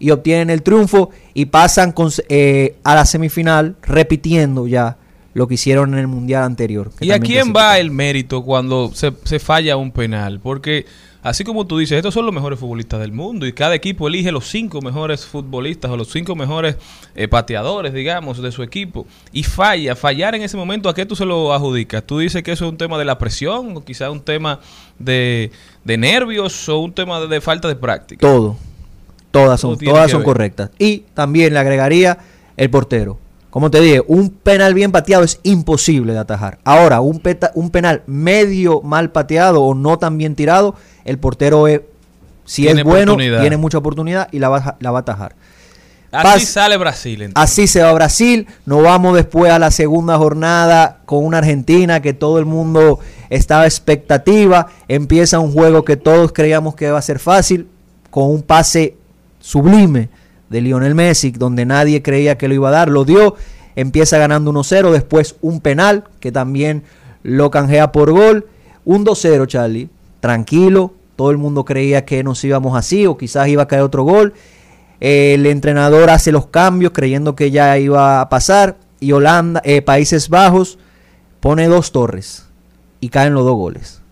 y 0.00 0.10
obtienen 0.10 0.50
el 0.50 0.62
triunfo 0.62 1.10
y 1.34 1.44
pasan 1.44 1.92
con- 1.92 2.10
eh, 2.28 2.74
a 2.82 2.96
la 2.96 3.04
semifinal 3.04 3.76
repitiendo 3.82 4.66
ya 4.66 4.96
lo 5.34 5.46
que 5.46 5.54
hicieron 5.54 5.92
en 5.94 6.00
el 6.00 6.08
mundial 6.08 6.42
anterior. 6.42 6.90
¿Y 7.00 7.12
a 7.12 7.20
quién 7.20 7.52
va 7.54 7.78
el 7.78 7.92
mérito 7.92 8.42
cuando 8.42 8.90
se, 8.92 9.12
se 9.22 9.38
falla 9.38 9.76
un 9.76 9.92
penal? 9.92 10.40
Porque, 10.40 10.86
así 11.22 11.44
como 11.44 11.68
tú 11.68 11.78
dices, 11.78 11.98
estos 11.98 12.14
son 12.14 12.24
los 12.26 12.34
mejores 12.34 12.58
futbolistas 12.58 12.98
del 12.98 13.12
mundo 13.12 13.46
y 13.46 13.52
cada 13.52 13.76
equipo 13.76 14.08
elige 14.08 14.32
los 14.32 14.48
cinco 14.48 14.80
mejores 14.82 15.24
futbolistas 15.26 15.88
o 15.88 15.96
los 15.96 16.10
cinco 16.10 16.34
mejores 16.34 16.74
eh, 17.14 17.28
pateadores, 17.28 17.92
digamos, 17.94 18.42
de 18.42 18.50
su 18.50 18.64
equipo. 18.64 19.06
Y 19.32 19.44
falla, 19.44 19.94
fallar 19.94 20.34
en 20.34 20.42
ese 20.42 20.56
momento, 20.56 20.88
¿a 20.88 20.94
qué 20.94 21.06
tú 21.06 21.14
se 21.14 21.24
lo 21.24 21.52
adjudicas? 21.52 22.02
¿Tú 22.02 22.18
dices 22.18 22.42
que 22.42 22.50
eso 22.50 22.64
es 22.64 22.72
un 22.72 22.76
tema 22.78 22.98
de 22.98 23.04
la 23.04 23.16
presión 23.16 23.76
o 23.76 23.84
quizás 23.84 24.10
un 24.10 24.22
tema 24.22 24.58
de, 24.98 25.52
de 25.84 25.96
nervios 25.96 26.68
o 26.68 26.80
un 26.80 26.92
tema 26.92 27.20
de, 27.20 27.28
de 27.28 27.40
falta 27.40 27.68
de 27.68 27.76
práctica? 27.76 28.26
Todo. 28.26 28.56
Todas 29.30 29.60
son, 29.60 29.78
todas 29.78 30.10
son 30.10 30.20
ver. 30.20 30.24
correctas. 30.26 30.70
Y 30.78 31.04
también 31.14 31.52
le 31.54 31.58
agregaría 31.60 32.18
el 32.56 32.70
portero. 32.70 33.18
Como 33.50 33.70
te 33.70 33.80
dije, 33.80 34.02
un 34.06 34.30
penal 34.30 34.74
bien 34.74 34.92
pateado 34.92 35.24
es 35.24 35.40
imposible 35.42 36.12
de 36.12 36.18
atajar. 36.20 36.58
Ahora, 36.64 37.00
un, 37.00 37.18
peta- 37.20 37.50
un 37.54 37.70
penal 37.70 38.02
medio 38.06 38.80
mal 38.82 39.10
pateado 39.10 39.62
o 39.62 39.74
no 39.74 39.98
tan 39.98 40.18
bien 40.18 40.34
tirado, 40.36 40.74
el 41.04 41.18
portero 41.18 41.66
es, 41.66 41.80
si 42.44 42.62
Tiene 42.62 42.80
es 42.82 42.84
bueno, 42.84 43.16
tiene 43.16 43.56
mucha 43.56 43.78
oportunidad 43.78 44.28
y 44.32 44.38
la 44.38 44.48
va, 44.48 44.58
a- 44.58 44.76
la 44.78 44.90
va 44.92 44.98
a 44.98 45.02
atajar. 45.02 45.34
Así 46.12 46.44
Pas- 46.44 46.48
sale 46.48 46.76
Brasil. 46.76 47.22
entonces. 47.22 47.52
Así 47.52 47.66
se 47.68 47.82
va 47.82 47.92
Brasil. 47.92 48.46
Nos 48.66 48.82
vamos 48.82 49.14
después 49.14 49.52
a 49.52 49.60
la 49.60 49.70
segunda 49.70 50.16
jornada 50.18 50.98
con 51.06 51.24
una 51.24 51.38
Argentina 51.38 52.02
que 52.02 52.12
todo 52.14 52.38
el 52.40 52.46
mundo 52.46 52.98
estaba 53.30 53.64
expectativa. 53.64 54.66
Empieza 54.88 55.38
un 55.38 55.52
juego 55.52 55.84
que 55.84 55.96
todos 55.96 56.32
creíamos 56.32 56.74
que 56.74 56.86
iba 56.86 56.98
a 56.98 57.02
ser 57.02 57.20
fácil, 57.20 57.68
con 58.10 58.24
un 58.30 58.42
pase 58.42 58.96
sublime 59.40 60.08
de 60.48 60.60
Lionel 60.60 60.94
Messi, 60.94 61.30
donde 61.30 61.64
nadie 61.64 62.02
creía 62.02 62.38
que 62.38 62.48
lo 62.48 62.54
iba 62.54 62.68
a 62.68 62.72
dar. 62.72 62.88
Lo 62.88 63.04
dio. 63.04 63.36
Empieza 63.76 64.18
ganando 64.18 64.52
1-0. 64.52 64.90
Después 64.90 65.36
un 65.40 65.60
penal 65.60 66.04
que 66.20 66.32
también 66.32 66.82
lo 67.22 67.50
canjea 67.50 67.92
por 67.92 68.10
gol. 68.12 68.46
Un 68.84 69.04
2-0, 69.04 69.46
Charlie. 69.46 69.88
Tranquilo. 70.20 70.94
Todo 71.16 71.30
el 71.30 71.38
mundo 71.38 71.64
creía 71.64 72.04
que 72.04 72.22
nos 72.24 72.42
íbamos 72.44 72.76
así 72.76 73.06
o 73.06 73.18
quizás 73.18 73.48
iba 73.48 73.62
a 73.62 73.68
caer 73.68 73.82
otro 73.82 74.02
gol. 74.02 74.34
El 75.00 75.46
entrenador 75.46 76.10
hace 76.10 76.32
los 76.32 76.46
cambios 76.46 76.92
creyendo 76.92 77.34
que 77.34 77.50
ya 77.50 77.78
iba 77.78 78.20
a 78.20 78.28
pasar. 78.28 78.76
Y 79.00 79.12
Holanda, 79.12 79.62
eh, 79.64 79.82
Países 79.82 80.28
Bajos, 80.28 80.78
pone 81.40 81.68
dos 81.68 81.92
torres. 81.92 82.46
Y 83.00 83.08
caen 83.08 83.34
los 83.34 83.44
dos 83.44 83.56
goles. 83.56 84.02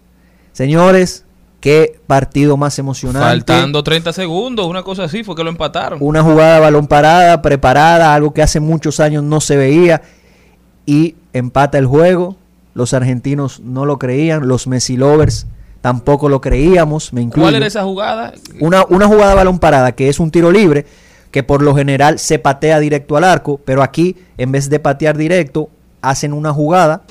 Señores, 0.53 1.25
qué 1.61 2.01
partido 2.07 2.57
más 2.57 2.79
emocionante. 2.79 3.29
Faltando 3.29 3.83
30 3.83 4.13
segundos, 4.13 4.67
una 4.67 4.83
cosa 4.83 5.05
así, 5.05 5.25
fue 5.25 5.35
que 5.35 5.45
lo 5.45 5.51
empataron. 5.51 5.99
Una 6.03 6.23
jugada 6.23 6.55
de 6.57 6.61
balón 6.61 6.87
parada, 6.87 7.43
preparada, 7.43 8.15
algo 8.15 8.33
que 8.33 8.43
hace 8.43 8.61
muchos 8.61 9.01
años 9.01 9.23
no 9.23 9.41
se 9.41 9.57
veía. 9.57 10.03
Y 10.87 11.17
empata 11.33 11.79
el 11.79 11.87
juego. 11.87 12.37
Los 12.75 12.95
argentinos 12.95 13.61
no 13.61 13.85
lo 13.85 13.99
creían. 13.99 14.47
Los 14.49 14.67
Messi 14.67 14.97
lovers 14.97 15.47
tampoco 15.81 16.29
lo 16.29 16.41
creíamos. 16.41 17.13
Me 17.13 17.23
incluyo. 17.23 17.45
¿Cuál 17.45 17.57
era 17.57 17.67
esa 17.67 17.83
jugada? 17.85 18.33
Una, 18.61 18.85
una 18.89 19.07
jugada 19.07 19.31
de 19.31 19.37
balón 19.37 19.59
parada, 19.59 19.93
que 19.93 20.09
es 20.09 20.21
un 20.21 20.31
tiro 20.31 20.51
libre, 20.51 20.87
que 21.31 21.43
por 21.43 21.63
lo 21.63 21.75
general 21.75 22.19
se 22.19 22.39
patea 22.39 22.79
directo 22.81 23.17
al 23.17 23.25
arco, 23.25 23.61
pero 23.65 23.83
aquí, 23.83 24.17
en 24.39 24.53
vez 24.53 24.71
de 24.71 24.79
patear 24.81 25.17
directo, 25.17 25.69
hacen 26.01 26.33
una 26.33 26.53
jugada, 26.53 27.03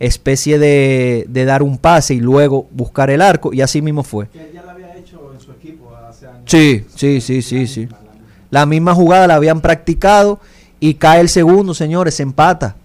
especie 0.00 0.58
de, 0.58 1.24
de 1.28 1.44
dar 1.44 1.62
un 1.62 1.78
pase 1.78 2.14
y 2.14 2.20
luego 2.20 2.66
buscar 2.72 3.10
el 3.10 3.22
arco, 3.22 3.52
y 3.52 3.60
así 3.60 3.80
mismo 3.82 4.02
fue. 4.02 4.28
Sí, 6.46 6.84
sí, 6.94 7.20
sí, 7.20 7.42
sí, 7.42 7.66
sí. 7.66 7.88
La 8.50 8.66
misma 8.66 8.94
jugada 8.94 9.26
la 9.26 9.34
habían 9.36 9.60
practicado 9.60 10.40
y 10.80 10.94
cae 10.94 11.20
el 11.20 11.28
segundo, 11.28 11.74
señores, 11.74 12.14
se 12.14 12.22
empata. 12.22 12.76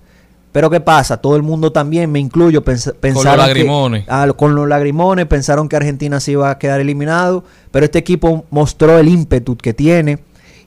Pero 0.52 0.70
¿qué 0.72 0.80
pasa? 0.80 1.18
Todo 1.18 1.36
el 1.36 1.44
mundo 1.44 1.72
también, 1.72 2.12
me 2.12 2.20
incluyo, 2.20 2.64
pens- 2.64 2.94
pensaron 3.00 3.34
que- 3.34 3.48
lagrimones. 3.48 4.06
Ah, 4.08 4.28
con 4.36 4.56
los 4.56 4.68
lagrimones, 4.68 5.28
pensaron 5.28 5.70
que 5.70 5.76
Argentina 5.76 6.20
se 6.20 6.32
iba 6.32 6.50
a 6.50 6.58
quedar 6.58 6.80
eliminado, 6.80 7.44
pero 7.72 7.86
este 7.86 8.00
equipo 8.00 8.46
mostró 8.50 8.98
el 8.98 9.10
ímpetu 9.10 9.56
que 9.58 9.76
tiene 9.76 10.18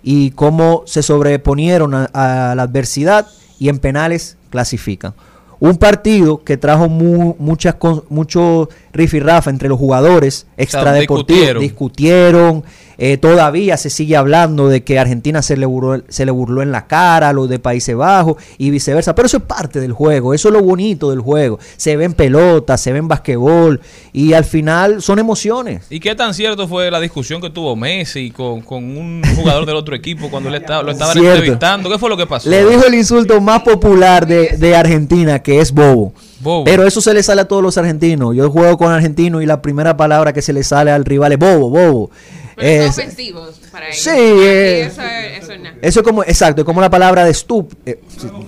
y 0.05 0.31
cómo 0.33 0.83
se 0.87 1.03
sobreponieron 1.03 1.95
a, 1.95 2.05
a 2.13 2.55
la 2.55 2.63
adversidad 2.63 3.27
y 3.59 3.69
en 3.71 3.79
penales 3.81 4.37
clasifican. 4.51 5.15
Un 5.65 5.77
partido 5.77 6.43
que 6.43 6.57
trajo 6.57 6.89
mu- 6.89 7.37
muchas 7.39 7.77
con- 7.77 8.03
mucho 8.09 8.69
rifirrafa 8.93 9.49
entre 9.49 9.69
los 9.69 9.79
jugadores 9.79 10.45
extradeportivos. 10.57 11.29
discutieron. 11.61 11.63
Discutieron, 11.63 12.65
eh, 13.05 13.17
todavía 13.17 13.77
se 13.79 13.91
sigue 13.91 14.15
hablando 14.15 14.69
de 14.69 14.85
que 14.85 15.01
Argentina 15.01 15.43
se 15.43 15.57
le, 15.57 15.67
burló, 15.67 16.05
se 16.09 16.25
le 16.25 16.31
burló 16.31 16.63
en 16.63 16.71
la 16.71 16.87
cara 16.87 17.31
a 17.31 17.33
los 17.33 17.49
de 17.49 17.59
Países 17.59 17.97
Bajos 17.97 18.37
y 18.59 18.71
viceversa. 18.71 19.13
Pero 19.17 19.27
eso 19.27 19.39
es 19.39 19.43
parte 19.43 19.81
del 19.81 19.91
juego, 19.93 20.35
eso 20.35 20.51
es 20.51 20.55
lo 20.55 20.63
bonito 20.63 21.11
del 21.11 21.19
juego. 21.19 21.59
Se 21.77 21.97
ven 21.97 22.13
pelotas, 22.15 22.81
se 22.81 22.93
ven 22.93 23.09
basquetbol 23.09 23.81
y 24.13 24.35
al 24.35 24.45
final 24.45 25.03
son 25.03 25.19
emociones. 25.19 25.85
¿Y 25.91 25.99
qué 25.99 26.15
tan 26.15 26.33
cierto 26.33 26.69
fue 26.69 26.93
la 26.93 27.01
discusión 27.01 27.41
que 27.41 27.51
tuvo 27.51 27.75
Messi 27.75 28.31
con, 28.31 28.61
con 28.61 28.85
un 28.97 29.21
jugador 29.35 29.67
del 29.67 29.75
otro 29.75 29.97
equipo 29.97 30.31
cuando 30.31 30.49
él 30.49 30.55
estaba, 30.55 30.85
lo 30.85 30.93
estaban 30.93 31.15
Cierto. 31.15 31.33
entrevistando? 31.33 31.91
¿Qué 31.91 31.99
fue 31.99 32.09
lo 32.09 32.17
que 32.17 32.29
pasó? 32.29 32.49
Le 32.49 32.65
dijo 32.65 32.87
el 32.87 32.95
insulto 32.95 33.41
más 33.41 33.63
popular 33.63 34.29
de, 34.29 34.57
de 34.59 34.77
Argentina, 34.77 35.41
que 35.43 35.59
es 35.59 35.73
bobo. 35.73 36.13
Bobo. 36.39 36.63
Pero 36.63 36.87
eso 36.87 37.01
se 37.01 37.13
le 37.15 37.25
sale 37.25 37.41
a 37.41 37.49
todos 37.49 37.65
los 37.65 37.77
argentinos. 37.79 38.37
Yo 38.37 38.49
juego 38.49 38.79
con 38.79 38.93
argentinos 38.93 39.43
y 39.43 39.47
la 39.47 39.61
primera 39.61 39.97
palabra 39.97 40.33
que 40.33 40.43
se 40.43 40.53
le 40.53 40.63
sale 40.63 40.93
al 40.93 41.05
rival 41.05 41.33
es 41.33 41.39
bobo, 41.41 41.69
bobo. 41.69 42.11
Pero 42.57 42.69
Es- 42.69 42.95
son 42.95 43.05
ofensivos 43.05 43.61
para 43.71 43.87
ellos. 43.89 43.99
Sí, 44.01 44.11
eh. 44.11 44.83
eso, 44.87 45.03
eso 45.03 45.59
no. 45.63 45.71
eso 45.81 46.01
es 46.01 46.07
como, 46.07 46.23
exacto, 46.25 46.63
es 46.63 46.65
como 46.67 46.81
la 46.81 46.91
palabra 46.91 47.25
de 47.25 47.33
stup. 47.35 47.73
eh, 47.87 48.01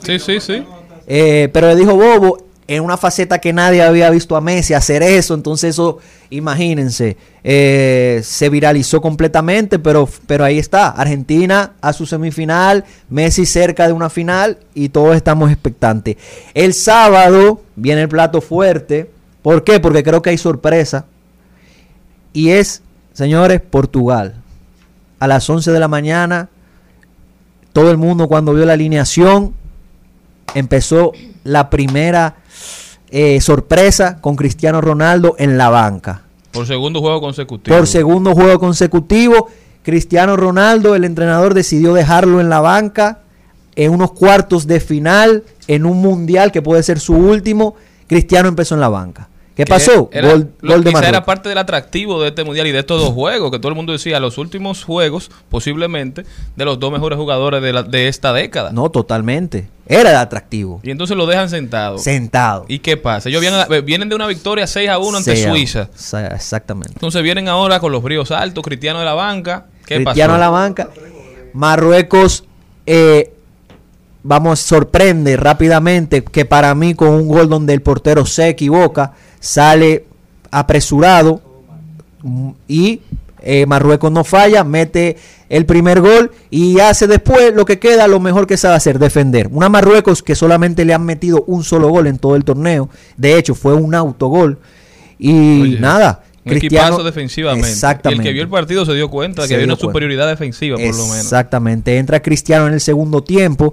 Sí, 0.05 0.19
sí, 0.19 0.41
sí. 0.41 0.65
eh, 1.07 1.49
pero 1.53 1.69
le 1.69 1.77
dijo 1.77 1.95
bobo 1.95 2.39
en 2.67 2.83
una 2.83 2.97
faceta 2.97 3.39
que 3.41 3.53
nadie 3.53 3.83
había 3.83 4.09
visto 4.09 4.37
a 4.37 4.41
Messi 4.41 4.73
hacer 4.73 5.03
eso. 5.03 5.35
Entonces 5.35 5.71
eso, 5.75 5.99
imagínense, 6.31 7.17
eh, 7.43 8.21
se 8.25 8.49
viralizó 8.49 9.03
completamente, 9.03 9.79
pero, 9.79 10.09
pero 10.27 10.45
ahí 10.45 10.59
está. 10.59 10.89
Argentina 10.89 11.73
a 11.83 11.93
su 11.93 12.07
semifinal, 12.07 12.85
Messi 13.11 13.45
cerca 13.45 13.87
de 13.87 13.93
una 13.93 14.09
final 14.09 14.59
y 14.75 14.89
todos 14.89 15.15
estamos 15.15 15.51
expectantes. 15.53 16.17
El 16.55 16.73
sábado 16.73 17.61
viene 17.77 18.01
el 18.03 18.09
plato 18.09 18.41
fuerte. 18.41 19.11
¿Por 19.43 19.63
qué? 19.63 19.79
Porque 19.79 20.03
creo 20.03 20.23
que 20.23 20.31
hay 20.31 20.39
sorpresa. 20.39 21.05
Y 22.33 22.49
es, 22.51 22.81
señores, 23.15 23.63
Portugal. 23.63 24.35
A 25.19 25.27
las 25.27 25.49
11 25.49 25.73
de 25.73 25.81
la 25.81 25.89
mañana, 25.89 26.51
todo 27.73 27.91
el 27.91 27.97
mundo 27.97 28.29
cuando 28.29 28.53
vio 28.53 28.67
la 28.67 28.75
alineación 28.75 29.55
empezó 30.55 31.13
la 31.45 31.71
primera 31.71 32.37
eh, 33.11 33.41
sorpresa 33.41 34.21
con 34.21 34.37
Cristiano 34.37 34.81
Ronaldo 34.81 35.35
en 35.39 35.57
la 35.57 35.71
banca. 35.71 36.23
Por 36.53 36.67
segundo 36.67 37.01
juego 37.01 37.21
consecutivo. 37.21 37.77
Por 37.77 37.87
segundo 37.87 38.35
juego 38.35 38.59
consecutivo, 38.59 39.49
Cristiano 39.83 40.37
Ronaldo, 40.37 40.95
el 40.95 41.05
entrenador, 41.05 41.55
decidió 41.55 41.95
dejarlo 41.95 42.41
en 42.41 42.49
la 42.49 42.61
banca 42.61 43.21
en 43.77 43.91
unos 43.91 44.13
cuartos 44.13 44.67
de 44.67 44.81
final, 44.81 45.43
en 45.67 45.85
un 45.85 46.01
mundial 46.01 46.53
que 46.53 46.63
puede 46.63 46.83
ser 46.83 47.01
su 47.01 47.15
último. 47.15 47.75
Cristiano 48.07 48.49
empezó 48.49 48.75
en 48.75 48.81
la 48.81 48.89
banca. 48.89 49.29
¿Qué 49.57 49.65
pasó? 49.67 50.09
Era, 50.13 50.31
gol 50.31 50.51
lo- 50.63 50.75
gol 50.75 50.83
de 50.85 50.91
quizá 50.91 51.09
era 51.09 51.25
parte 51.25 51.49
del 51.49 51.59
atractivo 51.59 52.21
de 52.21 52.29
este 52.31 52.43
mundial 52.43 52.67
y 52.67 52.73
de 52.73 52.81
estos 52.81 53.01
dos 53.01 53.13
juegos, 53.13 53.53
que 53.53 53.59
todo 53.61 53.69
el 53.69 53.77
mundo 53.77 53.93
decía, 53.93 54.19
los 54.19 54.37
últimos 54.37 54.83
juegos, 54.83 55.31
posiblemente, 55.49 56.25
de 56.57 56.65
los 56.65 56.81
dos 56.81 56.91
mejores 56.91 57.17
jugadores 57.19 57.63
de, 57.63 57.73
la- 57.73 57.83
de 57.85 58.09
esta 58.09 58.33
década. 58.33 58.73
No, 58.73 58.91
totalmente. 58.91 59.69
Era 59.87 60.11
el 60.11 60.17
atractivo. 60.17 60.81
Y 60.83 60.91
entonces 60.91 61.17
lo 61.17 61.27
dejan 61.27 61.49
sentado. 61.51 61.99
Sentado. 61.99 62.65
¿Y 62.69 62.81
qué 62.81 62.97
pasa? 62.97 63.29
Ellos 63.29 63.43
vienen, 63.85 64.09
de 64.09 64.15
una 64.17 64.27
victoria 64.27 64.67
6 64.67 64.89
a 64.91 64.99
1 64.99 65.19
ante 65.19 65.37
Suiza. 65.37 65.89
Exactamente. 66.35 66.93
Entonces 66.95 67.23
vienen 67.23 67.49
ahora 67.49 67.79
con 67.79 67.93
los 67.93 68.03
bríos 68.03 68.31
altos, 68.33 68.65
Cristiano 68.65 68.99
de 68.99 69.05
la 69.05 69.15
banca. 69.15 69.67
¿Qué 69.87 69.97
Cristiano 70.03 70.33
pasó? 70.33 70.37
a 70.43 70.47
la 70.47 70.51
banca. 70.51 70.89
Marruecos, 71.53 72.45
eh, 72.87 73.33
vamos, 74.25 74.59
sorprende 74.59 75.37
rápidamente 75.37 76.25
que 76.25 76.45
para 76.45 76.75
mí 76.75 76.95
con 76.95 77.11
un 77.11 77.29
gol 77.29 77.49
donde 77.49 77.73
el 77.75 77.83
portero 77.83 78.27
se 78.27 78.49
equivoca, 78.49 79.13
sale 79.39 80.07
apresurado 80.51 81.41
y 82.67 83.01
eh, 83.43 83.67
Marruecos 83.67 84.11
no 84.11 84.25
falla, 84.25 84.65
mete 84.65 85.17
el 85.51 85.67
primer 85.67 86.01
gol 86.01 86.33
y 86.51 86.81
hace 86.81 87.07
después 87.07 87.55
lo 87.55 87.67
que 87.67 87.79
queda, 87.79 88.09
lo 88.09 88.19
mejor 88.19 88.47
que 88.47 88.57
sabe 88.57 88.77
hacer, 88.77 88.99
defender. 88.99 89.49
Una 89.53 89.69
Marruecos 89.69 90.23
que 90.23 90.35
solamente 90.35 90.85
le 90.87 90.95
han 90.95 91.05
metido 91.05 91.45
un 91.47 91.63
solo 91.63 91.89
gol 91.91 92.07
en 92.07 92.19
todo 92.19 92.35
el 92.37 92.45
torneo, 92.45 92.89
de 93.19 93.37
hecho 93.39 93.55
fue 93.55 93.75
un 93.75 93.95
autogol 93.95 94.59
y 95.19 95.61
Oye, 95.63 95.79
nada. 95.81 96.23
Un 96.47 96.51
Cristiano- 96.51 96.89
equipazo 96.89 97.05
defensivamente. 97.05 97.71
Exactamente. 97.71 98.23
Y 98.23 98.27
el 98.27 98.29
que 98.29 98.33
vio 98.35 98.43
el 98.43 98.51
partido 98.51 98.85
se 98.85 98.93
dio 98.93 99.09
cuenta 99.09 99.43
de 99.43 99.49
que 99.49 99.55
había 99.55 99.65
una 99.67 99.77
cuenta. 99.77 99.87
superioridad 99.93 100.29
defensiva, 100.29 100.77
por 100.77 100.85
lo 100.87 101.05
menos. 101.05 101.17
Exactamente. 101.17 101.97
Entra 101.97 102.21
Cristiano 102.21 102.67
en 102.67 102.75
el 102.75 102.81
segundo 102.83 103.23
tiempo 103.25 103.73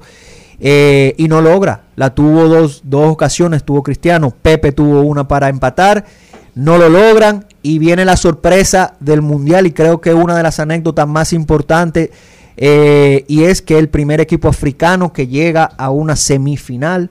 eh, 0.64 1.16
y 1.18 1.28
no 1.28 1.42
logra. 1.42 1.82
La 1.96 2.14
tuvo 2.14 2.48
dos, 2.48 2.82
dos 2.86 3.12
ocasiones, 3.12 3.64
tuvo 3.64 3.82
Cristiano, 3.82 4.32
Pepe 4.42 4.72
tuvo 4.72 5.02
una 5.02 5.28
para 5.28 5.50
empatar, 5.50 6.06
no 6.54 6.78
lo 6.78 6.88
logran 6.88 7.48
y 7.64 7.80
viene 7.80 8.06
la 8.06 8.16
sorpresa 8.16 8.94
del 9.00 9.24
Mundial 9.24 9.66
y 9.66 9.72
creo 9.72 10.02
que 10.02 10.14
una 10.14 10.38
de 10.38 10.44
las 10.44 10.60
anécdotas 10.60 11.08
más 11.08 11.34
importantes 11.34 12.12
eh, 12.58 13.26
y 13.28 13.44
es 13.44 13.64
que 13.64 13.80
el 13.80 13.90
primer 13.90 14.22
equipo 14.22 14.48
africano 14.48 15.12
que 15.12 15.26
llega 15.26 15.64
a 15.64 15.90
una 15.90 16.16
semifinal, 16.16 17.10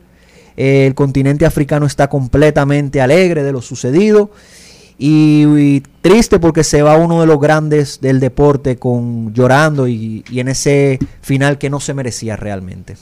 eh, 0.57 0.87
el 0.87 0.95
continente 0.95 1.45
africano 1.45 1.87
está 1.87 2.09
completamente 2.09 3.01
alegre 3.01 3.43
de 3.43 3.51
lo 3.51 3.63
sucedido 3.63 4.31
y, 4.97 5.83
triste 6.03 6.39
porque 6.39 6.65
se 6.65 6.83
va 6.83 6.97
uno 6.97 7.21
de 7.21 7.27
los 7.27 7.41
grandes 7.41 8.01
del 8.01 8.21
deporte 8.21 8.77
con 8.77 9.35
llorando 9.35 9.89
y 9.89 10.25
en 10.33 10.49
ese 10.49 10.99
final 11.21 11.59
que 11.59 11.69
no 11.69 11.81
se 11.81 11.95
merecía 11.95 12.37
realmente. 12.37 12.97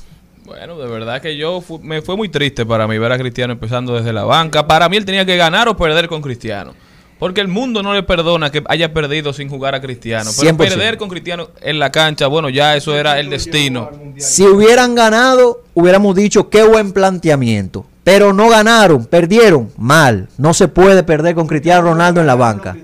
Bueno, 0.49 0.79
de 0.79 0.87
verdad 0.89 1.21
que 1.21 1.37
yo 1.37 1.61
fu- 1.61 1.79
me 1.81 2.01
fue 2.01 2.17
muy 2.17 2.31
triste 2.31 2.65
para 2.65 2.89
mí 2.89 2.97
ver 2.97 3.13
a 3.13 3.19
Cristiano 3.19 3.53
empezando 3.53 3.95
desde 3.95 4.15
la 4.15 4.25
banca. 4.25 4.67
Para 4.67 4.89
mí 4.89 4.97
él 4.97 5.05
tenía 5.05 5.27
que 5.27 5.37
ganar 5.37 5.69
o 5.69 5.77
perder 5.77 6.09
con 6.09 6.23
Cristiano. 6.23 6.73
Porque 7.19 7.43
el 7.43 7.49
mundo 7.49 7.83
no 7.83 7.93
le 7.93 8.03
perdona 8.03 8.51
que 8.51 8.63
haya 8.69 8.95
perdido 8.95 9.35
sin 9.35 9.51
jugar 9.51 9.75
a 9.75 9.81
Cristiano. 9.83 10.31
Pero 10.39 10.53
100%. 10.53 10.57
perder 10.57 10.97
con 10.97 11.11
Cristiano 11.11 11.51
en 11.61 11.79
la 11.79 11.93
cancha, 11.93 12.29
bueno, 12.29 12.49
ya 12.49 12.77
eso 12.77 12.97
era 12.97 13.19
el 13.21 13.29
destino. 13.29 13.91
Si 14.17 14.45
hubieran 14.47 14.95
ganado, 14.95 15.65
hubiéramos 15.75 16.15
dicho 16.17 16.49
qué 16.49 16.63
buen 16.63 16.93
planteamiento. 16.93 17.85
Pero 18.03 18.33
no 18.33 18.49
ganaron, 18.49 19.05
perdieron. 19.05 19.71
Mal. 19.77 20.29
No 20.39 20.55
se 20.55 20.69
puede 20.69 21.03
perder 21.03 21.35
con 21.35 21.47
Cristiano 21.47 21.83
Ronaldo 21.83 22.23
en 22.23 22.27
la 22.27 22.37
banca. 22.37 22.75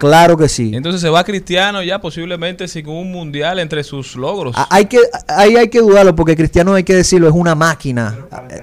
Claro 0.00 0.38
que 0.38 0.48
sí. 0.48 0.72
Entonces 0.74 1.02
se 1.02 1.10
va 1.10 1.22
Cristiano 1.24 1.82
ya 1.82 2.00
posiblemente 2.00 2.66
sin 2.68 2.88
un 2.88 3.12
mundial 3.12 3.58
entre 3.58 3.84
sus 3.84 4.16
logros. 4.16 4.56
Hay 4.70 4.86
que, 4.86 4.98
ahí 5.28 5.56
hay 5.56 5.68
que 5.68 5.80
dudarlo 5.80 6.16
porque 6.16 6.34
Cristiano 6.34 6.72
hay 6.72 6.84
que 6.84 6.94
decirlo, 6.94 7.28
es 7.28 7.34
una 7.34 7.54
máquina 7.54 8.16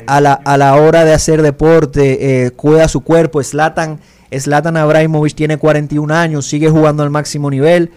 a, 0.07 0.19
la, 0.19 0.33
a 0.33 0.57
la 0.57 0.75
hora 0.75 1.05
de 1.05 1.13
hacer 1.13 1.43
deporte, 1.43 2.45
eh, 2.45 2.51
cuida 2.51 2.87
su 2.87 3.01
cuerpo. 3.01 3.43
Zlatan, 3.43 3.99
Zlatan 4.35 4.77
Abramovich 4.77 5.35
tiene 5.35 5.57
41 5.57 6.11
años, 6.11 6.47
sigue 6.47 6.71
jugando 6.71 7.03
al 7.03 7.11
máximo 7.11 7.51
nivel. 7.51 7.91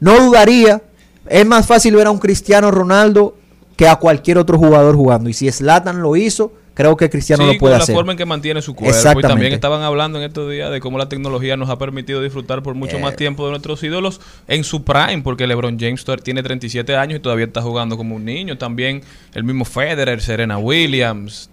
No 0.00 0.18
dudaría, 0.18 0.80
es 1.26 1.44
más 1.44 1.66
fácil 1.66 1.96
ver 1.96 2.06
a 2.06 2.10
un 2.10 2.18
Cristiano 2.18 2.70
Ronaldo 2.70 3.36
que 3.76 3.88
a 3.88 3.96
cualquier 3.96 4.38
otro 4.38 4.56
jugador 4.56 4.96
jugando. 4.96 5.28
Y 5.28 5.34
si 5.34 5.52
Zlatan 5.52 6.00
lo 6.00 6.16
hizo, 6.16 6.54
creo 6.74 6.96
que 6.96 7.10
Cristiano 7.10 7.44
Sí, 7.44 7.52
lo 7.54 7.58
puede 7.58 7.72
con 7.72 7.78
la 7.78 7.82
hacer. 7.84 7.94
forma 7.94 8.12
en 8.12 8.18
que 8.18 8.24
mantiene 8.26 8.62
su 8.62 8.74
cuerpo. 8.74 8.94
Y 8.94 8.96
Exactamente. 8.96 9.28
también 9.28 9.52
estaban 9.52 9.82
hablando 9.82 10.18
en 10.18 10.24
estos 10.24 10.50
días 10.50 10.70
de 10.70 10.80
cómo 10.80 10.98
la 10.98 11.08
tecnología 11.08 11.56
nos 11.56 11.68
ha 11.68 11.78
permitido 11.78 12.22
disfrutar 12.22 12.62
por 12.62 12.74
mucho 12.74 12.96
Eh. 12.96 13.00
más 13.00 13.16
tiempo 13.16 13.44
de 13.44 13.50
nuestros 13.50 13.82
ídolos 13.82 14.20
en 14.48 14.64
su 14.64 14.84
prime, 14.84 15.22
porque 15.22 15.46
LeBron 15.46 15.78
James 15.78 16.04
tiene 16.22 16.42
37 16.42 16.96
años 16.96 17.18
y 17.18 17.20
todavía 17.20 17.44
está 17.46 17.60
jugando 17.62 17.96
como 17.96 18.16
un 18.16 18.24
niño. 18.24 18.56
También 18.58 19.02
el 19.34 19.44
mismo 19.44 19.64
Federer, 19.64 20.20
Serena 20.22 20.58
Williams, 20.58 21.50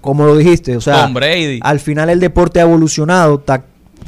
Como 0.00 0.24
lo 0.26 0.36
dijiste, 0.36 0.76
o 0.76 0.80
sea, 0.80 1.04
Tom 1.04 1.14
Brady. 1.14 1.60
al 1.62 1.78
final 1.80 2.10
el 2.10 2.20
deporte 2.20 2.58
ha 2.60 2.62
evolucionado 2.64 3.42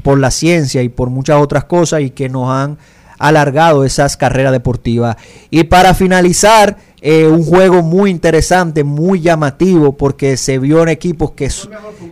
por 0.02 0.18
la 0.18 0.30
ciencia 0.30 0.82
y 0.82 0.88
por 0.88 1.10
muchas 1.10 1.40
otras 1.40 1.64
cosas 1.64 2.00
y 2.02 2.10
que 2.10 2.28
nos 2.28 2.50
han 2.50 2.76
alargado 3.18 3.84
esas 3.84 4.16
carreras 4.16 4.50
deportivas. 4.52 5.16
Y 5.50 5.64
para 5.64 5.94
finalizar, 5.94 6.76
un 7.02 7.44
juego 7.44 7.82
muy 7.82 8.10
interesante, 8.10 8.84
muy 8.84 9.20
llamativo, 9.20 9.96
porque 9.96 10.36
se 10.36 10.58
vio 10.58 10.82
en 10.82 10.90
equipos 10.90 11.30
que 11.32 11.46
es 11.46 11.68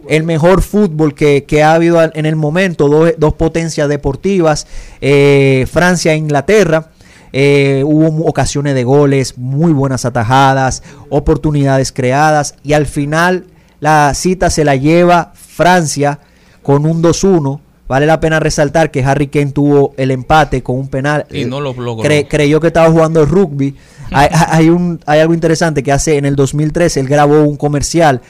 el 0.09 0.25
mejor 0.25 0.63
fútbol 0.63 1.15
que, 1.15 1.45
que 1.45 1.63
ha 1.63 1.75
habido 1.75 2.03
en 2.03 2.27
el 2.27 2.37
momento, 2.37 2.89
dos, 2.89 3.13
dos 3.19 3.35
potencias 3.35 3.89
deportivas, 3.89 4.67
eh, 5.01 5.67
Francia 5.71 6.13
e 6.13 6.17
Inglaterra. 6.17 6.91
Eh, 7.33 7.83
hubo 7.85 8.25
ocasiones 8.27 8.75
de 8.75 8.85
goles, 8.85 9.37
muy 9.37 9.73
buenas 9.73 10.07
atajadas, 10.07 10.83
oportunidades 11.11 11.93
creadas 11.93 12.55
y 12.63 12.73
al 12.73 12.87
final 12.87 13.45
la 13.81 14.15
cita 14.15 14.49
se 14.49 14.65
la 14.65 14.77
lleva 14.77 15.33
Francia 15.35 16.21
con 16.63 16.87
un 16.87 17.03
2-1. 17.03 17.61
Vale 17.89 18.05
la 18.07 18.21
pena 18.21 18.39
resaltar 18.39 18.91
que 18.91 19.03
Harry 19.03 19.29
Kane 19.29 19.53
tuvo 19.53 19.95
el 19.97 20.11
empate 20.11 20.63
con 20.63 20.77
un 20.79 20.89
penal. 20.89 21.27
Y 21.33 21.47
no 21.47 21.61
lo 21.61 21.73
logró. 21.73 22.05
cre- 22.09 22.27
creyó 22.29 22.61
que 22.61 22.67
estaba 22.67 22.91
jugando 22.91 23.23
el 23.23 23.29
rugby. 23.29 23.75
hay, 24.13 24.29
hay 24.31 24.69
un, 24.69 25.01
hay 25.07 25.21
algo 25.21 25.33
interesante 25.35 25.83
que 25.83 25.91
hace 25.93 26.19
en 26.19 26.27
el 26.27 26.37
2003, 26.37 26.99
él 26.99 27.09
grabó 27.09 27.43
un 27.43 27.57
comercial 27.57 28.21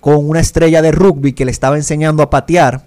con 0.00 0.26
una 0.28 0.40
estrella 0.40 0.80
de 0.82 0.90
rugby 0.92 1.32
que 1.34 1.44
le 1.44 1.50
estaba 1.50 1.76
enseñando 1.76 2.22
a 2.22 2.30
patear. 2.30 2.82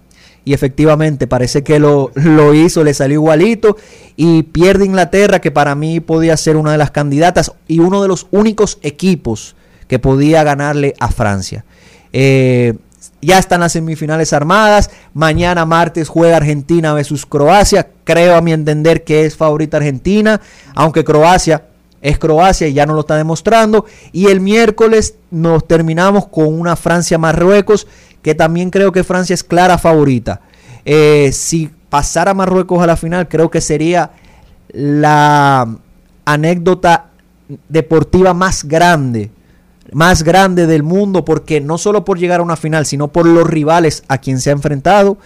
Y 0.48 0.54
efectivamente 0.54 1.26
parece 1.28 1.64
que 1.64 1.80
lo, 1.80 2.12
lo 2.16 2.54
hizo, 2.54 2.84
le 2.84 2.94
salió 2.94 3.16
igualito. 3.16 3.78
Y 4.16 4.44
pierde 4.44 4.86
Inglaterra, 4.86 5.40
que 5.40 5.50
para 5.52 5.74
mí 5.76 6.00
podía 6.02 6.38
ser 6.38 6.56
una 6.58 6.72
de 6.72 6.78
las 6.78 6.92
candidatas 6.92 7.52
y 7.68 7.80
uno 7.80 8.02
de 8.02 8.08
los 8.08 8.28
únicos 8.32 8.78
equipos 8.84 9.56
que 9.88 9.98
podía 10.00 10.44
ganarle 10.44 10.94
a 11.00 11.10
Francia. 11.10 11.66
Eh, 12.14 12.76
ya 13.22 13.40
están 13.40 13.62
las 13.62 13.74
semifinales 13.74 14.34
armadas. 14.34 14.92
Mañana 15.14 15.66
martes 15.66 16.10
juega 16.10 16.38
Argentina 16.38 16.94
versus 16.94 17.26
Croacia. 17.26 17.90
Creo 18.04 18.36
a 18.36 18.42
mi 18.42 18.54
entender 18.54 19.04
que 19.04 19.26
es 19.26 19.36
favorita 19.36 19.78
Argentina, 19.78 20.42
aunque 20.76 21.04
Croacia 21.04 21.64
es 22.02 22.20
Croacia 22.20 22.68
y 22.68 22.74
ya 22.74 22.86
no 22.86 22.94
lo 22.94 23.02
está 23.02 23.16
demostrando. 23.16 23.86
Y 24.12 24.28
el 24.28 24.40
miércoles 24.40 25.16
nos 25.32 25.68
terminamos 25.68 26.28
con 26.28 26.48
una 26.60 26.76
Francia-Marruecos, 26.76 27.88
que 28.22 28.36
también 28.36 28.70
creo 28.70 28.92
que 28.92 29.04
Francia 29.04 29.34
es 29.34 29.44
clara 29.44 29.78
favorita. 29.78 30.42
Eh, 30.86 31.32
si 31.34 31.72
pasara 31.90 32.34
Marruecos 32.34 32.82
a 32.82 32.88
la 32.88 32.98
final, 32.98 33.28
creo 33.28 33.50
que 33.50 33.62
sería 33.62 34.12
la 34.72 35.68
anécdota 36.26 37.08
deportiva 37.70 38.34
más 38.34 38.64
grande 38.64 39.32
más 39.92 40.24
grande 40.24 40.66
del 40.68 40.84
mundo 40.84 41.24
porque 41.26 41.62
no 41.62 41.78
solo 41.78 42.04
por 42.06 42.18
llegar 42.20 42.40
a 42.40 42.44
una 42.44 42.56
final 42.56 42.86
sino 42.86 43.08
por 43.10 43.26
los 43.26 43.48
rivales 43.48 44.04
a 44.08 44.18
quien 44.18 44.40
se 44.40 44.50
ha 44.50 44.54
enfrentado 44.54 45.18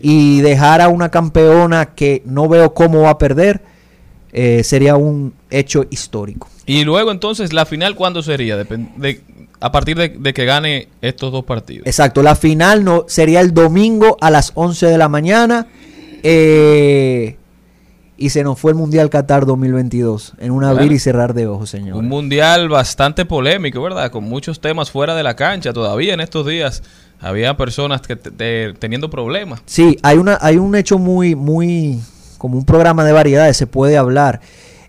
y 0.00 0.40
dejar 0.40 0.80
a 0.80 0.88
una 0.88 1.10
campeona 1.10 1.94
que 1.94 2.22
no 2.24 2.48
veo 2.48 2.74
cómo 2.74 3.02
va 3.02 3.10
a 3.10 3.18
perder 3.18 3.62
eh, 4.32 4.62
sería 4.64 4.96
un 4.96 5.32
hecho 5.50 5.86
histórico 5.90 6.48
Y 6.66 6.84
luego 6.84 7.10
entonces 7.12 7.52
la 7.52 7.66
final 7.66 7.94
cuándo 7.94 8.22
sería 8.22 8.56
de- 8.56 9.20
a 9.60 9.72
partir 9.72 9.96
de, 9.96 10.08
de 10.10 10.34
que 10.34 10.44
gane 10.44 10.88
estos 11.00 11.32
dos 11.32 11.44
partidos. 11.44 11.86
exacto 11.86 12.22
la 12.22 12.34
final 12.36 12.84
no 12.84 13.04
sería 13.08 13.40
el 13.40 13.54
domingo 13.54 14.16
a 14.20 14.30
las 14.30 14.52
11 14.54 14.86
de 14.86 14.98
la 14.98 15.08
mañana 15.08 15.66
eh, 16.22 17.36
y 18.16 18.30
se 18.30 18.44
nos 18.44 18.58
fue 18.60 18.70
el 18.72 18.76
mundial 18.76 19.10
Qatar 19.10 19.44
2022 19.46 20.34
en 20.38 20.50
un 20.52 20.62
abrir 20.64 20.82
Bueno. 20.82 20.94
y 20.94 20.98
cerrar 20.98 21.34
de 21.34 21.46
ojos 21.48 21.70
señor 21.70 21.96
Un 21.98 22.08
mundial 22.08 22.68
bastante 22.68 23.24
polémico, 23.24 23.82
¿verdad? 23.82 24.10
Con 24.10 24.24
muchos 24.24 24.60
temas 24.60 24.90
fuera 24.90 25.14
de 25.14 25.22
la 25.22 25.34
cancha. 25.34 25.72
Todavía 25.72 26.14
en 26.14 26.20
estos 26.20 26.46
días 26.46 26.82
había 27.20 27.56
personas 27.56 28.02
que 28.02 28.16
te- 28.16 28.30
te- 28.30 28.72
teniendo 28.78 29.10
problemas. 29.10 29.60
Sí, 29.66 29.96
hay 30.02 30.18
una, 30.18 30.38
hay 30.40 30.58
un 30.58 30.74
hecho 30.76 30.98
muy, 30.98 31.34
muy, 31.34 32.00
como 32.38 32.56
un 32.58 32.64
programa 32.64 33.04
de 33.04 33.12
variedades, 33.12 33.56
se 33.56 33.66
puede 33.66 33.96
hablar. 33.96 34.40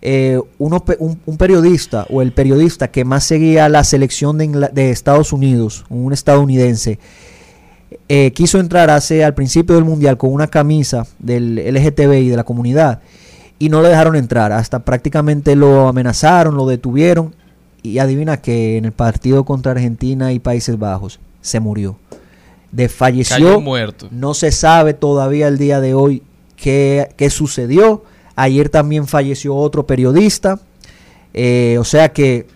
Eh, 0.07 0.39
uno 0.59 0.83
un, 0.99 1.19
un 1.25 1.38
periodista 1.38 2.05
o 2.11 2.21
el 2.21 2.31
periodista 2.31 2.89
que 2.89 3.05
más 3.05 3.23
seguía 3.23 3.67
la 3.69 3.83
selección 3.83 4.38
de 4.38 4.91
Estados 4.91 5.33
Unidos, 5.33 5.83
un 5.89 6.13
estadounidense, 6.13 6.99
eh, 8.10 8.31
quiso 8.31 8.60
entrar 8.60 8.89
hace 8.89 9.23
al 9.23 9.34
principio 9.34 9.75
del 9.75 9.86
mundial 9.86 10.17
con 10.17 10.31
una 10.31 10.47
camisa 10.47 11.05
del 11.19 11.55
LGTBI 11.55 12.29
de 12.29 12.38
la 12.38 12.43
comunidad 12.43 13.01
y 13.60 13.69
no 13.69 13.81
le 13.81 13.89
dejaron 13.89 14.15
entrar. 14.15 14.51
Hasta 14.51 14.79
prácticamente 14.79 15.55
lo 15.55 15.88
amenazaron, 15.88 16.55
lo 16.55 16.65
detuvieron 16.65 17.34
y 17.84 17.99
adivina 17.99 18.38
que 18.38 18.77
en 18.77 18.86
el 18.86 18.91
partido 18.91 19.45
contra 19.45 19.71
Argentina 19.71 20.34
y 20.34 20.39
Países 20.39 20.77
Bajos 20.77 21.19
se 21.41 21.60
murió. 21.60 21.97
De 22.71 22.89
falleció. 22.89 23.36
Cayó 23.36 23.62
muerto. 23.62 24.08
No 24.12 24.34
se 24.34 24.51
sabe 24.51 24.93
todavía 24.93 25.47
el 25.47 25.58
día 25.58 25.79
de 25.79 25.93
hoy 25.93 26.23
qué, 26.58 27.10
qué 27.15 27.29
sucedió. 27.29 28.03
Ayer 28.36 28.69
también 28.69 29.08
falleció 29.08 29.55
otro 29.55 29.86
periodista. 29.86 30.60
Eh, 31.34 31.77
o 31.79 31.84
sea 31.84 32.12
que 32.12 32.47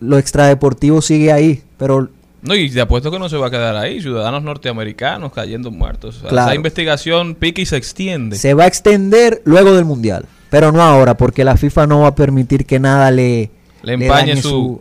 lo 0.00 0.18
extradeportivo 0.18 1.00
sigue 1.00 1.32
ahí. 1.32 1.62
Pero 1.76 2.08
No, 2.46 2.54
y 2.54 2.70
te 2.70 2.80
apuesto 2.80 3.10
que 3.10 3.18
no 3.18 3.28
se 3.28 3.36
va 3.36 3.48
a 3.48 3.50
quedar 3.50 3.76
ahí. 3.76 4.00
Ciudadanos 4.00 4.42
norteamericanos 4.42 5.32
cayendo 5.32 5.70
muertos. 5.70 6.16
O 6.18 6.20
sea, 6.20 6.28
Claro. 6.30 6.48
Esa 6.48 6.54
investigación 6.56 7.34
pica 7.34 7.60
y 7.60 7.66
se 7.66 7.76
extiende. 7.76 8.36
se 8.36 8.54
va 8.54 8.64
a 8.64 8.66
extender 8.66 9.42
luego 9.44 9.74
del 9.74 9.84
Mundial. 9.84 10.26
Pero 10.50 10.70
no 10.72 10.80
ahora, 10.82 11.16
porque 11.16 11.44
la 11.44 11.56
FIFA 11.56 11.86
no 11.88 12.00
va 12.00 12.08
a 12.08 12.14
permitir 12.14 12.64
que 12.66 12.78
nada 12.78 13.10
le, 13.10 13.50
Le 13.82 13.94
empañe 13.94 14.30
dañe 14.34 14.42
su- 14.42 14.80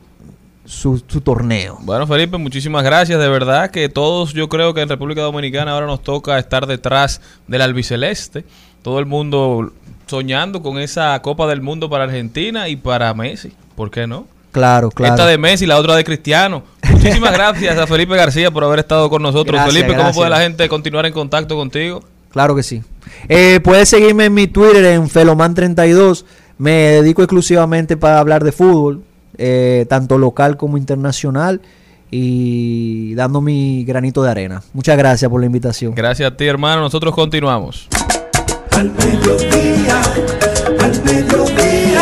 su, 0.63 1.04
su 1.08 1.21
torneo. 1.21 1.78
Bueno, 1.82 2.06
Felipe, 2.08 2.38
muchísimas 2.38 2.84
gracias. 2.84 3.19
De 3.19 3.28
verdad 3.30 3.71
que 3.71 3.89
todos, 3.89 4.34
yo 4.34 4.47
creo 4.49 4.73
que 4.73 4.82
en 4.82 4.89
República 4.89 5.21
Dominicana 5.21 5.71
ahora 5.71 5.86
nos 5.88 6.01
toca 6.04 6.38
estar 6.39 6.65
detrás 6.67 7.19
del 7.47 7.62
albiceleste. 7.62 8.45
Todo 8.84 8.99
el 8.99 9.06
mundo 9.08 9.73
soñando 10.08 10.62
con 10.62 10.78
esa 10.78 11.19
Copa 11.23 11.47
del 11.47 11.62
Mundo 11.62 11.89
para 11.89 12.04
Argentina 12.04 12.67
y 12.69 12.75
para 12.75 13.12
Messi. 13.15 13.54
¿Por 13.75 13.89
qué 13.91 14.06
no? 14.08 14.28
Claro, 14.56 14.89
claro. 14.89 15.15
Esta 15.15 15.28
de 15.28 15.38
Messi, 15.38 15.65
la 15.65 15.78
otra 15.78 15.98
de 15.98 16.06
Cristiano. 16.06 16.63
Muchísimas 16.89 17.34
gracias 17.38 17.78
a 17.78 17.86
Felipe 17.88 18.15
García 18.15 18.52
por 18.52 18.63
haber 18.63 18.80
estado 18.80 19.10
con 19.10 19.22
nosotros. 19.22 19.54
Gracias, 19.54 19.74
Felipe, 19.74 19.88
¿cómo 19.89 19.98
gracias. 19.98 20.15
puede 20.15 20.30
la 20.30 20.39
gente 20.39 20.70
continuar 20.70 21.06
en 21.06 21.12
contacto 21.12 21.58
contigo? 21.58 22.02
Claro 22.32 22.56
que 22.56 22.63
sí. 22.63 22.82
Eh, 23.28 23.60
puedes 23.62 23.89
seguirme 23.89 24.24
en 24.24 24.34
mi 24.34 24.48
Twitter 24.48 24.86
en 24.86 25.10
Feloman32. 25.10 26.24
Me 26.58 26.72
dedico 26.72 27.22
exclusivamente 27.22 27.98
para 27.98 28.18
hablar 28.20 28.46
de 28.46 28.54
fútbol. 28.54 29.04
eh, 29.38 29.86
tanto 29.89 30.18
local 30.18 30.56
como 30.56 30.78
internacional, 30.78 31.60
y 32.10 33.13
dando 33.15 33.41
mi 33.41 33.84
granito 33.84 34.24
de 34.24 34.32
arena. 34.32 34.63
Muchas 34.72 34.98
gracias 34.98 35.30
por 35.30 35.41
la 35.41 35.48
invitación. 35.48 35.94
Gracias 35.94 36.32
a 36.32 36.38
ti, 36.38 36.46
hermano. 36.46 36.80
Nosotros 36.80 37.13
continuamos. 37.13 37.89
Al 38.72 38.89
mediodía, 38.91 40.02
al 40.80 41.04
mediodía, 41.04 41.94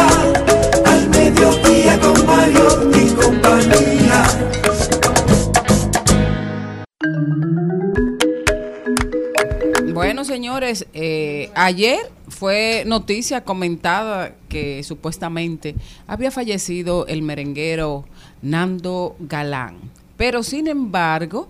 Bueno, 9.93 10.25
señores, 10.25 10.85
eh, 10.93 11.51
ayer 11.55 11.99
fue 12.27 12.83
noticia 12.85 13.43
comentada 13.43 14.35
que 14.49 14.83
supuestamente 14.83 15.75
había 16.07 16.31
fallecido 16.31 17.07
el 17.07 17.21
merenguero 17.21 18.05
Nando 18.41 19.15
Galán. 19.19 19.77
Pero 20.17 20.43
sin 20.43 20.67
embargo, 20.67 21.47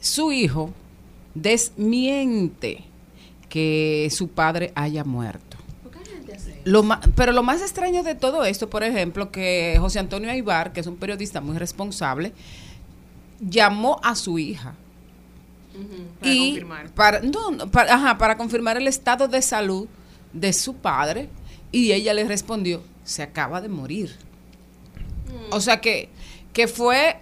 su 0.00 0.32
hijo 0.32 0.70
desmiente 1.34 2.84
que 3.48 4.08
su 4.10 4.28
padre 4.28 4.72
haya 4.74 5.04
muerto. 5.04 5.51
Lo 6.64 6.84
pero 7.16 7.32
lo 7.32 7.42
más 7.42 7.60
extraño 7.60 8.02
de 8.02 8.14
todo 8.14 8.44
esto, 8.44 8.70
por 8.70 8.84
ejemplo, 8.84 9.30
que 9.32 9.76
José 9.80 9.98
Antonio 9.98 10.30
Aibar, 10.30 10.72
que 10.72 10.80
es 10.80 10.86
un 10.86 10.96
periodista 10.96 11.40
muy 11.40 11.58
responsable, 11.58 12.32
llamó 13.40 14.00
a 14.02 14.14
su 14.14 14.38
hija. 14.38 14.74
Para 16.20 16.32
y 16.32 16.48
confirmar. 16.50 16.90
para 16.90 17.20
no, 17.20 17.70
para, 17.70 17.94
ajá, 17.94 18.18
para 18.18 18.36
confirmar 18.36 18.76
el 18.76 18.86
estado 18.86 19.26
de 19.26 19.40
salud 19.40 19.88
de 20.34 20.52
su 20.52 20.74
padre 20.76 21.30
y 21.72 21.92
ella 21.92 22.12
le 22.12 22.24
respondió 22.24 22.82
se 23.04 23.22
acaba 23.22 23.60
de 23.62 23.68
morir 23.70 24.14
o 25.50 25.60
sea 25.62 25.80
que 25.80 26.10
que 26.52 26.68
fue 26.68 27.16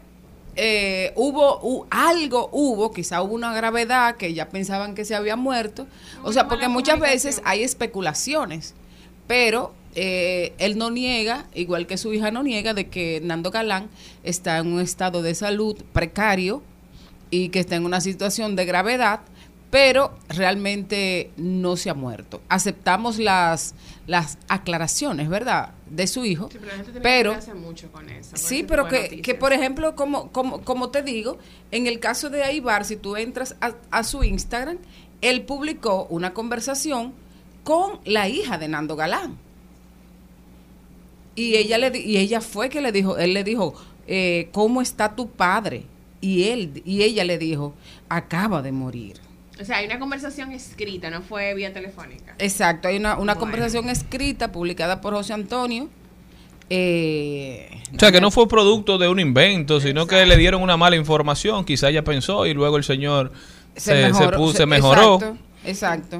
eh, 0.56 1.12
hubo 1.14 1.60
hu- 1.62 1.86
algo 1.90 2.48
hubo 2.52 2.90
quizá 2.90 3.22
hubo 3.22 3.34
una 3.34 3.54
gravedad 3.54 4.16
que 4.16 4.34
ya 4.34 4.48
pensaban 4.48 4.96
que 4.96 5.04
se 5.04 5.14
había 5.14 5.36
muerto. 5.36 5.86
O 6.24 6.32
sea 6.32 6.48
porque 6.48 6.66
muchas 6.66 6.98
veces 6.98 7.40
hay 7.44 7.62
especulaciones 7.62 8.74
pero 9.30 9.72
eh, 9.94 10.54
él 10.58 10.76
no 10.76 10.90
niega, 10.90 11.46
igual 11.54 11.86
que 11.86 11.96
su 11.96 12.12
hija 12.12 12.32
no 12.32 12.42
niega, 12.42 12.74
de 12.74 12.88
que 12.88 13.20
Nando 13.22 13.52
Galán 13.52 13.88
está 14.24 14.58
en 14.58 14.72
un 14.72 14.80
estado 14.80 15.22
de 15.22 15.36
salud 15.36 15.76
precario 15.92 16.64
y 17.30 17.50
que 17.50 17.60
está 17.60 17.76
en 17.76 17.84
una 17.84 18.00
situación 18.00 18.56
de 18.56 18.64
gravedad, 18.64 19.20
pero 19.70 20.18
realmente 20.28 21.30
no 21.36 21.76
se 21.76 21.90
ha 21.90 21.94
muerto. 21.94 22.42
Aceptamos 22.48 23.20
las, 23.20 23.76
las 24.08 24.36
aclaraciones, 24.48 25.28
¿verdad?, 25.28 25.74
de 25.88 26.08
su 26.08 26.24
hijo, 26.24 26.48
Sí, 26.50 26.58
pero 26.58 26.66
la 26.66 26.76
gente 26.78 26.90
tiene 26.90 27.00
pero... 27.00 27.38
que 27.38 27.54
mucho 27.54 27.92
con 27.92 28.08
eso. 28.10 28.30
con 28.30 28.38
Sí, 28.40 28.64
pero 28.66 28.88
que, 28.88 29.22
que, 29.22 29.36
por 29.36 29.52
ejemplo, 29.52 29.94
como, 29.94 30.32
como, 30.32 30.62
como 30.62 30.90
te 30.90 31.04
digo, 31.04 31.38
en 31.70 31.86
el 31.86 32.00
caso 32.00 32.30
de 32.30 32.42
Aibar, 32.42 32.84
si 32.84 32.96
tú 32.96 33.14
entras 33.14 33.54
a, 33.60 33.76
a 33.92 34.02
su 34.02 34.24
Instagram, 34.24 34.78
él 35.20 35.42
publicó 35.42 36.06
una 36.10 36.34
conversación 36.34 37.14
con 37.64 38.00
la 38.04 38.28
hija 38.28 38.58
de 38.58 38.68
Nando 38.68 38.96
Galán. 38.96 39.36
Y 41.34 41.56
ella, 41.56 41.78
le, 41.78 41.96
y 41.98 42.16
ella 42.18 42.40
fue 42.40 42.68
que 42.68 42.80
le 42.80 42.92
dijo, 42.92 43.16
él 43.16 43.32
le 43.34 43.44
dijo, 43.44 43.74
eh, 44.06 44.48
¿cómo 44.52 44.82
está 44.82 45.14
tu 45.14 45.28
padre? 45.30 45.84
Y, 46.20 46.44
él, 46.44 46.82
y 46.84 47.02
ella 47.02 47.24
le 47.24 47.38
dijo, 47.38 47.74
acaba 48.08 48.60
de 48.62 48.72
morir. 48.72 49.16
O 49.60 49.64
sea, 49.64 49.78
hay 49.78 49.86
una 49.86 49.98
conversación 49.98 50.52
escrita, 50.52 51.08
no 51.10 51.22
fue 51.22 51.54
vía 51.54 51.72
telefónica. 51.72 52.34
Exacto, 52.38 52.88
hay 52.88 52.96
una, 52.96 53.14
una 53.14 53.34
Bueno. 53.34 53.40
conversación 53.40 53.88
escrita 53.90 54.52
publicada 54.52 55.00
por 55.00 55.14
José 55.14 55.32
Antonio. 55.34 55.88
eh, 56.68 57.68
O 57.94 57.98
sea, 57.98 58.10
que 58.12 58.20
no 58.20 58.30
fue 58.30 58.48
producto 58.48 58.96
de 58.98 59.08
un 59.08 59.20
invento, 59.20 59.80
sino 59.80 60.06
que 60.06 60.24
le 60.26 60.36
dieron 60.36 60.62
una 60.62 60.76
mala 60.76 60.96
información. 60.96 61.64
Quizá 61.64 61.88
ella 61.90 62.04
pensó 62.04 62.46
y 62.46 62.54
luego 62.54 62.76
el 62.76 62.84
señor 62.84 63.32
se, 63.76 64.12
se 64.14 64.28
puso- 64.30 64.52
se 64.56 64.66
mejoró. 64.66 65.14
Exacto, 65.16 65.38
exacto. 65.64 66.18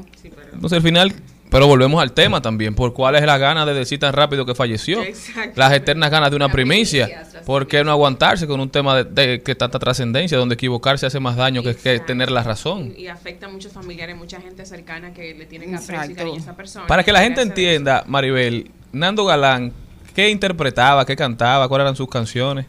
Entonces 0.52 0.76
al 0.76 0.82
final, 0.82 1.14
pero 1.50 1.66
volvemos 1.66 2.00
al 2.00 2.12
tema 2.12 2.40
también, 2.40 2.74
por 2.74 2.92
cuál 2.92 3.16
es 3.16 3.22
la 3.22 3.36
gana 3.38 3.66
de 3.66 3.74
decir 3.74 3.98
tan 3.98 4.12
rápido 4.12 4.46
que 4.46 4.54
falleció. 4.54 5.02
Exacto. 5.02 5.52
Las 5.56 5.72
eternas 5.72 6.10
ganas 6.10 6.30
de 6.30 6.36
una 6.36 6.48
primicia. 6.48 7.26
¿Por 7.44 7.66
qué 7.66 7.82
no 7.82 7.90
aguantarse 7.90 8.46
con 8.46 8.60
un 8.60 8.70
tema 8.70 9.02
de, 9.02 9.04
de 9.04 9.42
que 9.42 9.54
tanta 9.54 9.78
trascendencia, 9.78 10.38
donde 10.38 10.54
equivocarse 10.54 11.06
hace 11.06 11.18
más 11.18 11.36
daño 11.36 11.62
que, 11.62 12.00
tener 12.00 12.30
la 12.30 12.42
razón? 12.42 12.94
Y 12.96 13.08
afecta 13.08 13.46
a 13.46 13.48
muchos 13.48 13.72
familiares, 13.72 14.16
mucha 14.16 14.40
gente 14.40 14.64
cercana 14.64 15.12
que 15.12 15.34
le 15.34 15.46
tienen 15.46 15.74
aprecio 15.74 16.32
a 16.32 16.36
esa 16.36 16.54
persona. 16.54 16.86
Para 16.86 17.02
que 17.02 17.12
la 17.12 17.20
gente 17.20 17.42
entienda, 17.42 18.04
Maribel, 18.06 18.70
Nando 18.92 19.24
Galán, 19.24 19.72
¿qué 20.14 20.30
interpretaba, 20.30 21.04
qué 21.04 21.16
cantaba, 21.16 21.68
cuáles 21.68 21.84
eran 21.84 21.96
sus 21.96 22.08
canciones? 22.08 22.66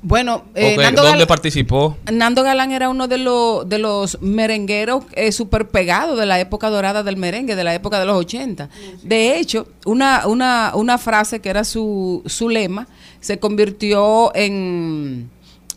Bueno, 0.00 0.36
¿O 0.36 0.42
eh, 0.54 0.76
Nando, 0.76 1.02
¿Dónde 1.02 1.18
Gal- 1.18 1.26
participó? 1.26 1.96
Nando 2.10 2.44
Galán 2.44 2.70
era 2.70 2.88
uno 2.88 3.08
de, 3.08 3.18
los 3.18 3.68
de 3.68 3.78
los 3.78 4.18
merengueros 4.22 5.04
eh, 5.14 5.32
súper 5.32 5.68
pegados 5.68 6.16
de 6.18 6.24
la 6.24 6.38
época 6.38 6.70
dorada 6.70 7.02
del 7.02 7.16
merengue, 7.16 7.56
de 7.56 7.64
la 7.64 7.74
época 7.74 7.98
de 7.98 8.06
los 8.06 8.16
80. 8.16 8.68
De 9.02 9.38
hecho, 9.38 9.66
una, 9.86 10.26
una, 10.28 10.72
una 10.74 10.98
frase 10.98 11.40
que 11.40 11.48
era 11.50 11.64
su, 11.64 12.22
su 12.26 12.48
lema 12.48 12.86
se 13.20 13.40
convirtió 13.40 14.32
en, 14.36 15.28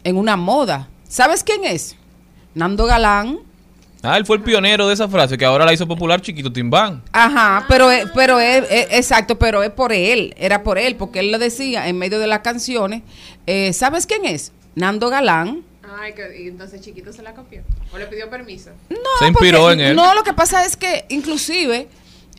en 0.04 0.16
una 0.18 0.38
moda. 0.38 0.88
¿Sabes 1.10 1.44
quién 1.44 1.64
es? 1.66 1.96
Nando 2.54 2.86
Galán. 2.86 3.40
Ah, 4.04 4.18
él 4.18 4.26
fue 4.26 4.38
el 4.38 4.44
pionero 4.44 4.88
de 4.88 4.94
esa 4.96 5.08
frase, 5.08 5.38
que 5.38 5.46
ahora 5.46 5.64
la 5.64 5.74
hizo 5.74 5.88
popular 5.88 6.22
Chiquito 6.22 6.52
Timbán. 6.52 7.04
Ajá, 7.12 7.66
pero 7.70 7.92
es, 7.92 8.06
pero 8.16 8.40
es, 8.40 8.64
es- 8.72 8.88
exacto, 8.94 9.38
pero 9.38 9.62
es 9.62 9.70
por 9.70 9.94
él, 9.94 10.34
era 10.38 10.64
por 10.64 10.80
él, 10.80 10.96
porque 10.96 11.20
él 11.20 11.32
le 11.32 11.38
decía 11.38 11.88
en 11.88 11.98
medio 12.00 12.18
de 12.20 12.26
las 12.28 12.40
canciones, 12.40 13.04
eh, 13.46 13.74
¿sabes 13.74 14.08
quién 14.08 14.26
es? 14.26 14.52
Nando 14.74 15.10
Galán. 15.10 15.64
Ay, 16.00 16.14
que, 16.14 16.42
y 16.44 16.48
entonces 16.48 16.82
Chiquito 16.82 17.14
se 17.14 17.22
la 17.22 17.34
copió. 17.36 17.62
O 17.94 17.98
le 18.00 18.08
pidió 18.08 18.28
permiso. 18.30 18.72
No, 18.90 18.98
Se 19.20 19.28
inspiró 19.28 19.60
porque- 19.62 19.74
en 19.74 19.80
él. 19.82 19.96
No, 19.96 20.16
lo 20.16 20.24
que 20.24 20.34
pasa 20.34 20.66
es 20.66 20.76
que 20.78 21.06
inclusive 21.10 21.88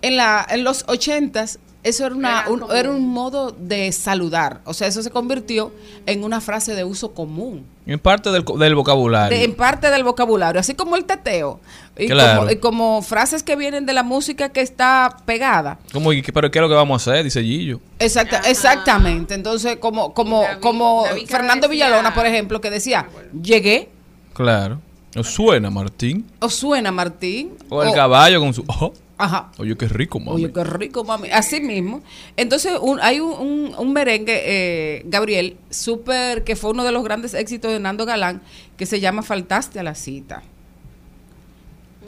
en, 0.01 0.17
la, 0.17 0.45
en 0.51 0.65
los 0.65 0.85
ochentas 0.89 1.61
eso 1.85 2.07
era, 2.07 2.15
una, 2.15 2.41
Era 2.43 2.51
un, 2.51 2.65
era 2.77 2.91
un 2.91 3.09
modo 3.09 3.51
de 3.51 3.91
saludar. 3.93 4.61
O 4.65 4.73
sea, 4.75 4.87
eso 4.87 5.03
se 5.03 5.11
convirtió 5.11 5.73
en 6.07 6.23
una 6.25 6.41
frase 6.41 6.75
de 6.75 6.85
uso 6.85 7.13
común. 7.13 7.67
En 7.87 7.99
parte 7.99 8.31
del, 8.31 8.45
del 8.45 8.75
vocabulario. 8.77 9.37
de- 9.37 9.45
en 9.45 9.55
parte 9.57 9.91
del 9.91 10.05
vocabulario, 10.05 10.61
así 10.61 10.75
como 10.75 10.95
el 10.97 11.05
teteo. 11.05 11.59
Y, 11.99 12.07
Claro. 12.07 12.41
como, 12.43 12.51
y 12.53 12.57
como 12.57 13.03
frases 13.03 13.43
que 13.43 13.57
vienen 13.57 13.85
de 13.87 13.93
la 13.93 14.03
música 14.05 14.51
que 14.51 14.61
está 14.61 15.17
pegada. 15.27 15.79
¿Cómo, 15.93 16.13
y 16.13 16.23
qué- 16.23 16.33
¿Pero 16.33 16.51
qué 16.51 16.59
es 16.59 16.63
lo 16.63 16.69
que 16.69 16.75
vamos 16.77 17.07
a 17.07 17.11
hacer? 17.11 17.25
Dice 17.25 17.43
Gillo. 17.43 17.81
Exacta, 17.99 18.39
Ajá. 18.39 18.49
exactamente. 18.51 19.35
Entonces, 19.35 19.77
como, 19.79 20.15
como, 20.15 20.43
David- 20.43 20.61
como 20.61 21.05
David 21.07 21.27
Fernando 21.27 21.67
decía- 21.69 21.87
Villalona, 21.87 22.15
por 22.15 22.27
ejemplo, 22.27 22.61
que 22.61 22.71
decía, 22.71 23.09
llegué, 23.43 23.89
Claro. 24.35 24.79
¿No 25.15 25.23
suena, 25.25 25.69
Martín? 25.69 26.25
o 26.41 26.49
suena 26.49 26.91
Martín. 26.91 27.51
O 27.69 27.83
el 27.83 27.89
o- 27.91 27.93
caballo 27.93 28.41
con 28.41 28.55
su... 28.55 28.63
Ojo. 28.69 28.95
Ajá. 29.25 29.53
Oye, 29.59 29.77
qué 29.77 29.87
rico, 29.87 30.19
mami. 30.19 30.33
Oye, 30.45 30.53
qué 30.53 30.65
rico, 30.65 31.05
mami. 31.05 31.31
Así 31.31 31.61
mismo. 31.61 32.03
Entonces, 32.37 32.73
un- 32.81 32.99
hay 33.01 33.21
un, 33.21 33.31
un- 33.33 33.75
un 33.79 33.93
merengue, 33.93 34.43
eh, 34.45 35.03
Gabriel, 35.07 35.57
súper, 35.71 36.43
que 36.43 36.57
fue 36.57 36.71
uno 36.71 36.83
de 36.83 36.91
los 36.91 37.05
grandes 37.05 37.33
éxitos 37.35 37.71
de 37.71 37.79
Nando 37.79 38.05
Galán, 38.05 38.43
que 38.77 38.85
se 38.85 38.99
llama 38.99 39.23
Faltaste 39.23 39.79
a 39.79 39.85
la 39.85 39.95
cita. 39.95 40.43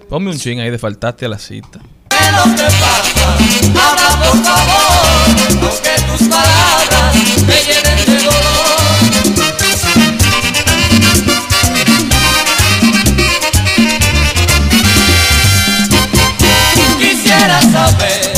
Ponme 0.09 0.31
un 0.31 0.39
ching 0.39 0.59
ahí 0.59 0.71
de 0.71 0.79
faltaste 0.79 1.25
a 1.25 1.29
la 1.29 1.39
cita. 1.39 1.81
Quisiera 17.45 17.61
saber 17.61 18.33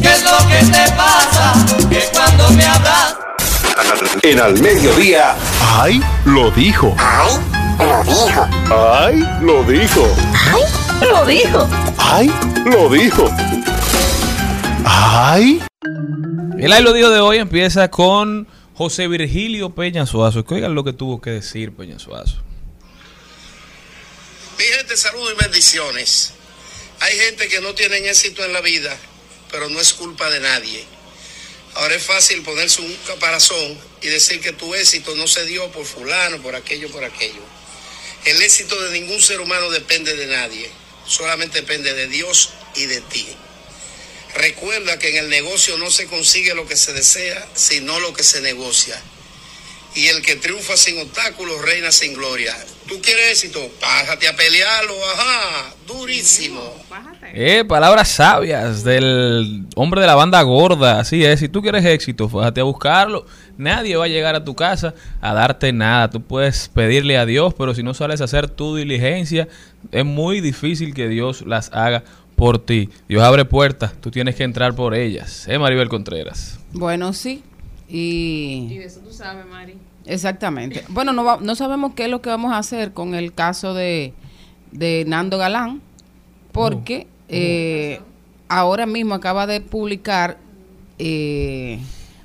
qué 0.00 0.12
es 0.12 0.22
lo 0.22 0.38
que 0.48 0.64
te 0.70 0.92
pasa, 0.92 1.54
que 1.90 2.04
cuando 2.12 2.50
me 2.50 2.64
hablas 2.64 3.16
En 4.22 4.38
al 4.38 4.60
mediodía. 4.60 5.34
¡Ay! 5.60 6.00
Lo 6.24 6.52
dijo. 6.52 6.94
¡Ay! 8.70 9.26
Lo 9.40 9.64
dijo. 9.64 10.14
¡Ay! 10.52 11.08
Lo 11.10 11.26
dijo. 11.26 11.68
¡Ay! 11.98 12.32
Lo 12.64 12.88
dijo. 12.90 13.28
¡Ay! 14.84 15.60
El 16.56 16.72
Ay 16.72 16.84
lo 16.84 16.92
dijo 16.92 17.10
de 17.10 17.18
hoy 17.18 17.38
empieza 17.38 17.90
con 17.90 18.46
José 18.74 19.08
Virgilio 19.08 19.70
Peña 19.70 20.06
Suazo. 20.06 20.44
Que 20.44 20.54
Oigan 20.54 20.76
lo 20.76 20.84
que 20.84 20.92
tuvo 20.92 21.20
que 21.20 21.30
decir 21.30 21.74
Peña 21.74 21.98
Suazo. 21.98 22.36
Mi 24.58 24.64
gente, 24.64 24.96
saludos 24.96 25.34
y 25.36 25.42
bendiciones. 25.42 26.34
Hay 27.04 27.18
gente 27.18 27.48
que 27.48 27.60
no 27.60 27.74
tienen 27.74 28.06
éxito 28.06 28.42
en 28.46 28.54
la 28.54 28.62
vida, 28.62 28.98
pero 29.50 29.68
no 29.68 29.78
es 29.78 29.92
culpa 29.92 30.30
de 30.30 30.40
nadie. 30.40 30.86
Ahora 31.74 31.96
es 31.96 32.02
fácil 32.02 32.40
ponerse 32.40 32.80
un 32.80 32.96
caparazón 33.06 33.78
y 34.00 34.08
decir 34.08 34.40
que 34.40 34.54
tu 34.54 34.74
éxito 34.74 35.14
no 35.14 35.28
se 35.28 35.44
dio 35.44 35.70
por 35.70 35.84
fulano, 35.84 36.40
por 36.40 36.56
aquello, 36.56 36.90
por 36.90 37.04
aquello. 37.04 37.42
El 38.24 38.40
éxito 38.40 38.80
de 38.80 38.98
ningún 38.98 39.20
ser 39.20 39.40
humano 39.40 39.70
depende 39.70 40.16
de 40.16 40.28
nadie, 40.28 40.70
solamente 41.06 41.60
depende 41.60 41.92
de 41.92 42.06
Dios 42.06 42.54
y 42.74 42.86
de 42.86 43.02
ti. 43.02 43.26
Recuerda 44.36 44.98
que 44.98 45.10
en 45.10 45.16
el 45.16 45.28
negocio 45.28 45.76
no 45.76 45.90
se 45.90 46.06
consigue 46.06 46.54
lo 46.54 46.66
que 46.66 46.76
se 46.76 46.94
desea, 46.94 47.46
sino 47.54 48.00
lo 48.00 48.14
que 48.14 48.24
se 48.24 48.40
negocia. 48.40 48.98
Y 49.94 50.08
el 50.08 50.22
que 50.22 50.36
triunfa 50.36 50.76
sin 50.76 51.00
obstáculos 51.00 51.62
reina 51.62 51.92
sin 51.92 52.14
gloria. 52.14 52.54
¿Tú 52.88 53.00
quieres 53.00 53.32
éxito? 53.32 53.60
Pásate 53.80 54.28
a 54.28 54.36
pelearlo, 54.36 54.94
ajá, 55.14 55.74
durísimo. 55.86 56.60
Eh, 57.32 57.64
palabras 57.66 58.08
sabias 58.08 58.84
del 58.84 59.64
hombre 59.74 60.02
de 60.02 60.06
la 60.06 60.14
banda 60.14 60.42
gorda. 60.42 61.00
Así 61.00 61.24
es, 61.24 61.40
si 61.40 61.48
tú 61.48 61.62
quieres 61.62 61.84
éxito, 61.84 62.28
fíjate 62.28 62.60
a 62.60 62.64
buscarlo. 62.64 63.24
Nadie 63.56 63.96
va 63.96 64.04
a 64.04 64.08
llegar 64.08 64.34
a 64.34 64.44
tu 64.44 64.54
casa 64.54 64.94
a 65.20 65.32
darte 65.32 65.72
nada. 65.72 66.10
Tú 66.10 66.20
puedes 66.22 66.68
pedirle 66.68 67.16
a 67.16 67.24
Dios, 67.24 67.54
pero 67.54 67.74
si 67.74 67.82
no 67.82 67.94
sales 67.94 68.20
a 68.20 68.24
hacer 68.24 68.48
tu 68.48 68.76
diligencia, 68.76 69.48
es 69.90 70.04
muy 70.04 70.40
difícil 70.40 70.92
que 70.92 71.08
Dios 71.08 71.42
las 71.46 71.72
haga 71.72 72.04
por 72.36 72.58
ti. 72.58 72.90
Dios 73.08 73.22
abre 73.22 73.44
puertas, 73.44 73.92
tú 74.00 74.10
tienes 74.10 74.34
que 74.34 74.44
entrar 74.44 74.74
por 74.74 74.94
ellas. 74.94 75.48
¿Eh, 75.48 75.58
Maribel 75.58 75.88
Contreras? 75.88 76.58
Bueno, 76.72 77.12
sí. 77.12 77.42
Y 77.88 78.68
Y 78.70 78.78
de 78.78 78.84
eso 78.86 79.00
tú 79.00 79.12
sabes, 79.12 79.46
Mari. 79.46 79.74
exactamente. 80.06 80.84
Bueno, 80.88 81.12
no, 81.12 81.24
va- 81.24 81.38
no 81.40 81.54
sabemos 81.54 81.92
qué 81.94 82.04
es 82.04 82.10
lo 82.10 82.20
que 82.22 82.30
vamos 82.30 82.52
a 82.52 82.58
hacer 82.58 82.92
con 82.92 83.14
el 83.14 83.32
caso 83.34 83.74
de, 83.74 84.12
de 84.72 85.04
Nando 85.06 85.36
Galán, 85.38 85.80
porque 86.52 87.06
eh, 87.28 88.00
ahora 88.48 88.86
mismo 88.86 89.14
acaba 89.14 89.46
de 89.46 89.60
publicar 89.60 90.38
eh, 90.98 91.78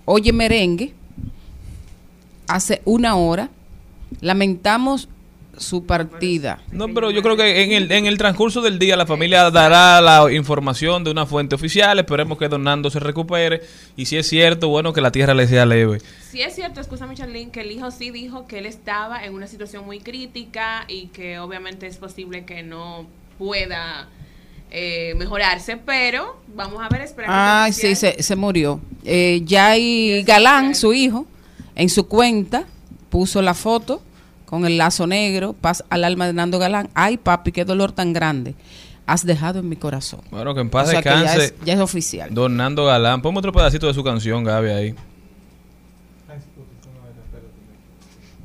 Oye 0.05 0.31
Merengue, 0.33 0.93
hace 2.47 2.81
una 2.85 3.15
hora. 3.15 3.49
Lamentamos 4.21 5.07
su 5.59 5.85
partida. 5.85 6.61
No, 6.71 6.87
pero 6.93 7.11
yo 7.11 7.21
creo 7.21 7.37
que 7.37 7.63
en 7.63 7.71
el, 7.73 7.91
en 7.91 8.05
el 8.05 8.17
transcurso 8.17 8.61
del 8.61 8.79
día 8.79 8.95
la 8.95 9.05
familia 9.05 9.51
dará 9.51 10.01
la 10.01 10.31
información 10.31 11.03
de 11.03 11.11
una 11.11 11.25
fuente 11.25 11.55
oficial. 11.55 11.99
Esperemos 11.99 12.37
que 12.37 12.47
Don 12.47 12.63
Nando 12.63 12.89
se 12.89 12.99
recupere. 12.99 13.61
Y 13.95 14.05
si 14.05 14.17
es 14.17 14.27
cierto, 14.27 14.69
bueno, 14.69 14.93
que 14.93 15.01
la 15.01 15.11
tierra 15.11 15.33
le 15.33 15.47
sea 15.47 15.65
leve. 15.65 16.01
Sí 16.31 16.41
es 16.41 16.55
cierto, 16.55 16.79
escúchame 16.81 17.15
Charlene, 17.15 17.51
que 17.51 17.61
el 17.61 17.71
hijo 17.71 17.91
sí 17.91 18.11
dijo 18.11 18.47
que 18.47 18.59
él 18.59 18.65
estaba 18.65 19.23
en 19.23 19.33
una 19.33 19.47
situación 19.47 19.85
muy 19.85 19.99
crítica 19.99 20.85
y 20.87 21.07
que 21.07 21.39
obviamente 21.39 21.87
es 21.87 21.97
posible 21.97 22.45
que 22.45 22.63
no 22.63 23.05
pueda 23.37 24.07
eh, 24.71 25.13
mejorarse, 25.15 25.77
pero 25.77 26.41
vamos 26.55 26.81
a 26.81 26.89
ver, 26.89 27.01
esperar. 27.01 27.29
Ay, 27.31 27.73
sí, 27.73 27.95
se, 27.95 28.21
se 28.21 28.35
murió. 28.35 28.79
Eh, 29.03 29.43
Jay 29.47 30.23
Galán, 30.23 30.75
su 30.75 30.93
hijo, 30.93 31.25
en 31.75 31.89
su 31.89 32.07
cuenta 32.07 32.65
puso 33.09 33.41
la 33.41 33.53
foto 33.53 34.01
con 34.49 34.65
el 34.65 34.79
lazo 34.79 35.05
negro, 35.05 35.53
paz 35.53 35.83
al 35.91 36.03
alma 36.03 36.25
de 36.25 36.33
Nando 36.33 36.57
Galán. 36.57 36.89
Ay, 36.95 37.17
papi, 37.17 37.51
qué 37.51 37.65
dolor 37.65 37.91
tan 37.91 38.13
grande 38.13 38.55
has 39.05 39.25
dejado 39.25 39.59
en 39.59 39.69
mi 39.69 39.75
corazón. 39.75 40.21
Bueno, 40.31 40.55
que 40.55 40.61
en 40.61 40.67
O 40.67 40.71
paz 40.71 40.89
sea 40.89 41.01
que 41.01 41.09
ya 41.09 41.21
descanse. 41.21 41.45
es, 41.45 41.53
ya 41.65 41.73
es 41.73 41.79
oficial. 41.79 42.33
Don 42.33 42.57
Nando 42.57 42.85
Galán. 42.85 43.21
Ponme 43.21 43.39
otro 43.39 43.51
pedacito 43.51 43.85
de 43.87 43.93
su 43.93 44.03
canción, 44.03 44.43
Gaby, 44.43 44.69
ahí. 44.69 44.95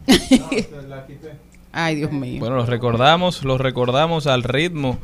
Ay, 1.73 1.97
Dios 1.97 2.13
mío. 2.13 2.39
Bueno, 2.41 2.57
los 2.57 2.69
recordamos, 2.69 3.43
los 3.43 3.61
recordamos 3.61 4.27
al 4.27 4.43
ritmo 4.43 4.99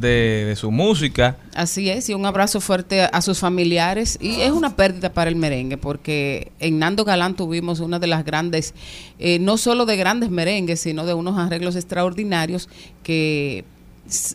de, 0.00 0.54
su 0.56 0.70
música. 0.70 1.36
Así 1.54 1.88
es, 1.90 2.08
y 2.08 2.14
un 2.14 2.26
abrazo 2.26 2.60
fuerte 2.60 3.02
a, 3.02 3.20
sus 3.22 3.38
familiares. 3.38 4.18
Y 4.20 4.40
es 4.40 4.50
una 4.50 4.76
pérdida 4.76 5.12
para 5.12 5.30
el 5.30 5.36
merengue, 5.36 5.76
porque 5.76 6.52
en 6.60 6.78
Nando 6.78 7.04
Galán 7.04 7.36
tuvimos 7.36 7.80
una 7.80 7.98
de 7.98 8.06
las 8.06 8.24
grandes, 8.24 8.74
eh, 9.18 9.38
no 9.38 9.56
solo 9.56 9.86
de 9.86 9.96
grandes 9.96 10.30
merengues, 10.30 10.80
sino 10.80 11.06
de 11.06 11.14
unos 11.14 11.38
arreglos 11.38 11.76
extraordinarios 11.76 12.68
que 13.02 13.64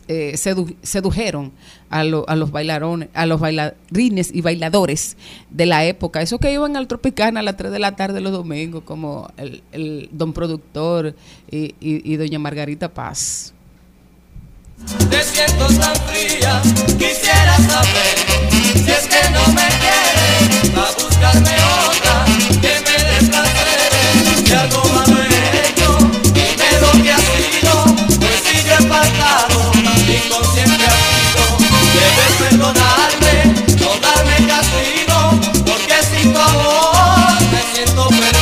eh, 0.08 0.32
sedu- 0.36 0.76
sedujeron 0.82 1.52
a, 1.92 2.04
lo- 2.04 2.28
a 2.28 2.36
los 2.36 2.52
bailarones, 2.52 3.10
a 3.14 3.26
los 3.28 3.40
bailarines 3.40 4.32
y 4.34 4.42
bailadores 4.42 5.16
de 5.52 5.66
la 5.68 5.86
época. 5.86 6.22
Eso 6.22 6.40
que 6.40 6.52
iban 6.54 6.76
al 6.76 6.88
Tropicana 6.88 7.42
a 7.42 7.44
las 7.44 7.58
3 7.58 7.72
de 7.72 7.80
la 7.80 7.96
tarde 7.96 8.20
los 8.22 8.32
domingos, 8.32 8.84
como 8.84 9.30
el, 9.38 9.62
el 9.72 10.10
don 10.12 10.34
productor 10.34 11.16
y 11.52 12.16
doña 12.16 12.40
Margarita 12.40 12.92
Paz. 12.94 13.54
Te 14.88 15.24
siento 15.24 15.68
tan 15.68 15.96
fría, 16.08 16.62
quisiera 16.98 17.58
saber 17.58 18.16
si 18.74 18.92
es 18.92 19.08
que 19.08 19.30
no 19.32 19.46
me 19.54 19.68
quieres, 19.82 20.76
va 20.76 20.84
a 20.88 20.92
buscarme 20.94 21.56
otra 21.88 22.26
que 22.62 22.74
me 22.86 22.96
dé 23.04 23.18
placeres. 23.28 24.46
Si 24.46 24.54
algo 24.54 24.84
malo 24.90 25.18
he 25.22 25.70
hecho, 25.70 25.98
dime 26.34 26.70
lo 26.82 26.92
que 27.04 27.12
ha 27.12 27.18
sido, 27.18 27.74
pues 28.20 28.42
si 28.44 28.64
yo 28.68 28.74
he 28.74 28.88
faltado, 28.88 29.72
inconsciente 30.08 30.86
ha 30.86 30.98
sido. 31.06 31.44
Debes 31.94 32.34
perdonarme, 32.40 33.36
no 33.80 33.90
darme 34.00 34.38
castigo, 34.48 35.20
porque 35.66 35.98
sin 36.14 36.34
tu 36.34 36.40
amor 36.40 37.42
me 37.52 37.62
siento 37.74 38.08
perdido. 38.10 38.39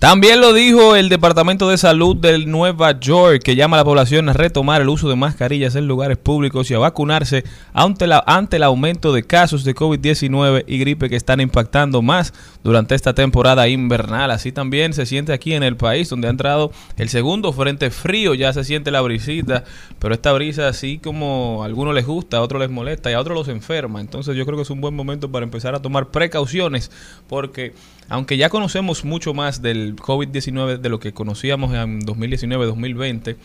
También 0.00 0.40
lo 0.40 0.54
dijo 0.54 0.96
el 0.96 1.10
Departamento 1.10 1.68
de 1.68 1.76
Salud 1.76 2.16
de 2.16 2.38
Nueva 2.46 2.98
York, 2.98 3.42
que 3.42 3.54
llama 3.54 3.76
a 3.76 3.80
la 3.80 3.84
población 3.84 4.30
a 4.30 4.32
retomar 4.32 4.80
el 4.80 4.88
uso 4.88 5.10
de 5.10 5.14
mascarillas 5.14 5.74
en 5.74 5.86
lugares 5.86 6.16
públicos 6.16 6.70
y 6.70 6.74
a 6.74 6.78
vacunarse 6.78 7.44
ante, 7.74 8.06
la, 8.06 8.24
ante 8.26 8.56
el 8.56 8.62
aumento 8.62 9.12
de 9.12 9.24
casos 9.24 9.62
de 9.62 9.74
COVID-19 9.74 10.64
y 10.66 10.78
gripe 10.78 11.10
que 11.10 11.16
están 11.16 11.42
impactando 11.42 12.00
más 12.00 12.32
durante 12.64 12.94
esta 12.94 13.12
temporada 13.12 13.68
invernal. 13.68 14.30
Así 14.30 14.52
también 14.52 14.94
se 14.94 15.04
siente 15.04 15.34
aquí 15.34 15.52
en 15.52 15.62
el 15.62 15.76
país, 15.76 16.08
donde 16.08 16.28
ha 16.28 16.30
entrado 16.30 16.72
el 16.96 17.10
segundo 17.10 17.52
frente 17.52 17.90
frío, 17.90 18.32
ya 18.32 18.54
se 18.54 18.64
siente 18.64 18.90
la 18.90 19.02
brisita, 19.02 19.64
pero 19.98 20.14
esta 20.14 20.32
brisa 20.32 20.66
así 20.66 20.96
como 20.96 21.62
a 21.62 21.66
algunos 21.66 21.94
les 21.94 22.06
gusta, 22.06 22.38
a 22.38 22.40
otros 22.40 22.62
les 22.62 22.70
molesta 22.70 23.10
y 23.10 23.12
a 23.12 23.20
otros 23.20 23.36
los 23.36 23.48
enferma. 23.48 24.00
Entonces 24.00 24.34
yo 24.34 24.46
creo 24.46 24.56
que 24.56 24.62
es 24.62 24.70
un 24.70 24.80
buen 24.80 24.94
momento 24.94 25.30
para 25.30 25.44
empezar 25.44 25.74
a 25.74 25.82
tomar 25.82 26.06
precauciones, 26.08 26.90
porque 27.28 27.74
aunque 28.10 28.36
ya 28.36 28.50
conocemos 28.50 29.04
mucho 29.04 29.32
más 29.32 29.62
del 29.62 29.96
COVID-19 29.96 30.78
de 30.78 30.88
lo 30.88 31.00
que 31.00 31.12
conocíamos 31.12 31.72
en 31.72 32.02
2019-2020, 32.02 33.36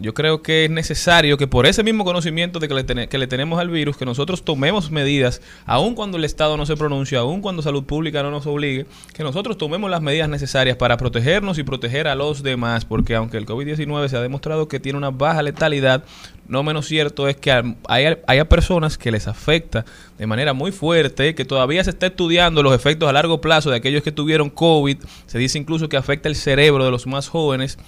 yo 0.00 0.12
creo 0.12 0.42
que 0.42 0.64
es 0.64 0.70
necesario 0.72 1.38
que 1.38 1.46
por 1.46 1.66
ese 1.66 1.84
mismo 1.84 2.04
conocimiento 2.04 2.58
de 2.58 2.66
que 2.66 2.74
le, 2.74 3.08
que 3.08 3.18
le 3.18 3.26
tenemos 3.28 3.60
al 3.60 3.70
virus, 3.70 3.96
que 3.96 4.04
nosotros 4.04 4.44
tomemos 4.44 4.90
medidas, 4.90 5.40
aun 5.66 5.94
cuando 5.94 6.16
el 6.16 6.24
Estado 6.24 6.56
no 6.56 6.66
se 6.66 6.76
pronuncie, 6.76 7.16
aun 7.16 7.40
cuando 7.40 7.62
salud 7.62 7.84
pública 7.84 8.24
no 8.24 8.32
nos 8.32 8.46
obligue, 8.46 8.86
que 9.12 9.22
nosotros 9.22 9.56
tomemos 9.56 9.88
las 9.88 10.02
medidas 10.02 10.28
necesarias 10.28 10.76
para 10.76 10.96
protegernos 10.96 11.58
y 11.58 11.62
proteger 11.62 12.08
a 12.08 12.16
los 12.16 12.42
demás, 12.42 12.84
porque 12.84 13.14
aunque 13.14 13.36
el 13.36 13.46
COVID-19 13.46 14.08
se 14.08 14.16
ha 14.16 14.20
demostrado 14.20 14.66
que 14.66 14.80
tiene 14.80 14.98
una 14.98 15.10
baja 15.10 15.42
letalidad, 15.42 16.02
no 16.48 16.62
menos 16.62 16.86
cierto 16.86 17.28
es 17.28 17.36
que 17.36 17.50
hay- 17.88 18.44
personas 18.48 18.98
que 18.98 19.10
les 19.10 19.26
afecta 19.26 19.84
de 20.18 20.26
manera 20.26 20.52
muy 20.52 20.72
fuerte, 20.72 21.34
que 21.34 21.44
todavía 21.44 21.82
se 21.84 21.90
está 21.90 22.06
estudiando 22.06 22.62
los 22.62 22.74
efectos 22.74 23.08
a 23.08 23.12
largo 23.12 23.40
plazo 23.40 23.70
de 23.70 23.76
aquellos 23.76 24.02
que 24.02 24.12
tuvieron 24.12 24.50
COVID, 24.50 24.98
se 25.26 25.38
dice 25.38 25.58
incluso 25.58 25.88
que 25.88 25.96
afecta 25.96 26.28
el 26.28 26.36
cerebro 26.36 26.84
de 26.84 26.90
los 26.90 27.06
más 27.06 27.28
jóvenes, 27.28 27.78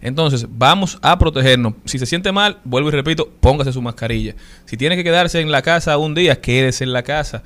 entonces, 0.00 0.46
vamos 0.48 0.98
a 1.02 1.18
protegernos. 1.18 1.74
Si 1.84 1.98
se 1.98 2.06
siente 2.06 2.30
mal, 2.30 2.58
vuelvo 2.64 2.90
y 2.90 2.92
repito, 2.92 3.28
póngase 3.40 3.72
su 3.72 3.82
mascarilla. 3.82 4.34
Si 4.66 4.76
tiene 4.76 4.94
que 4.94 5.02
quedarse 5.02 5.40
en 5.40 5.50
la 5.50 5.62
casa 5.62 5.96
un 5.98 6.14
día, 6.14 6.40
quédese 6.40 6.84
en 6.84 6.92
la 6.92 7.02
casa. 7.02 7.42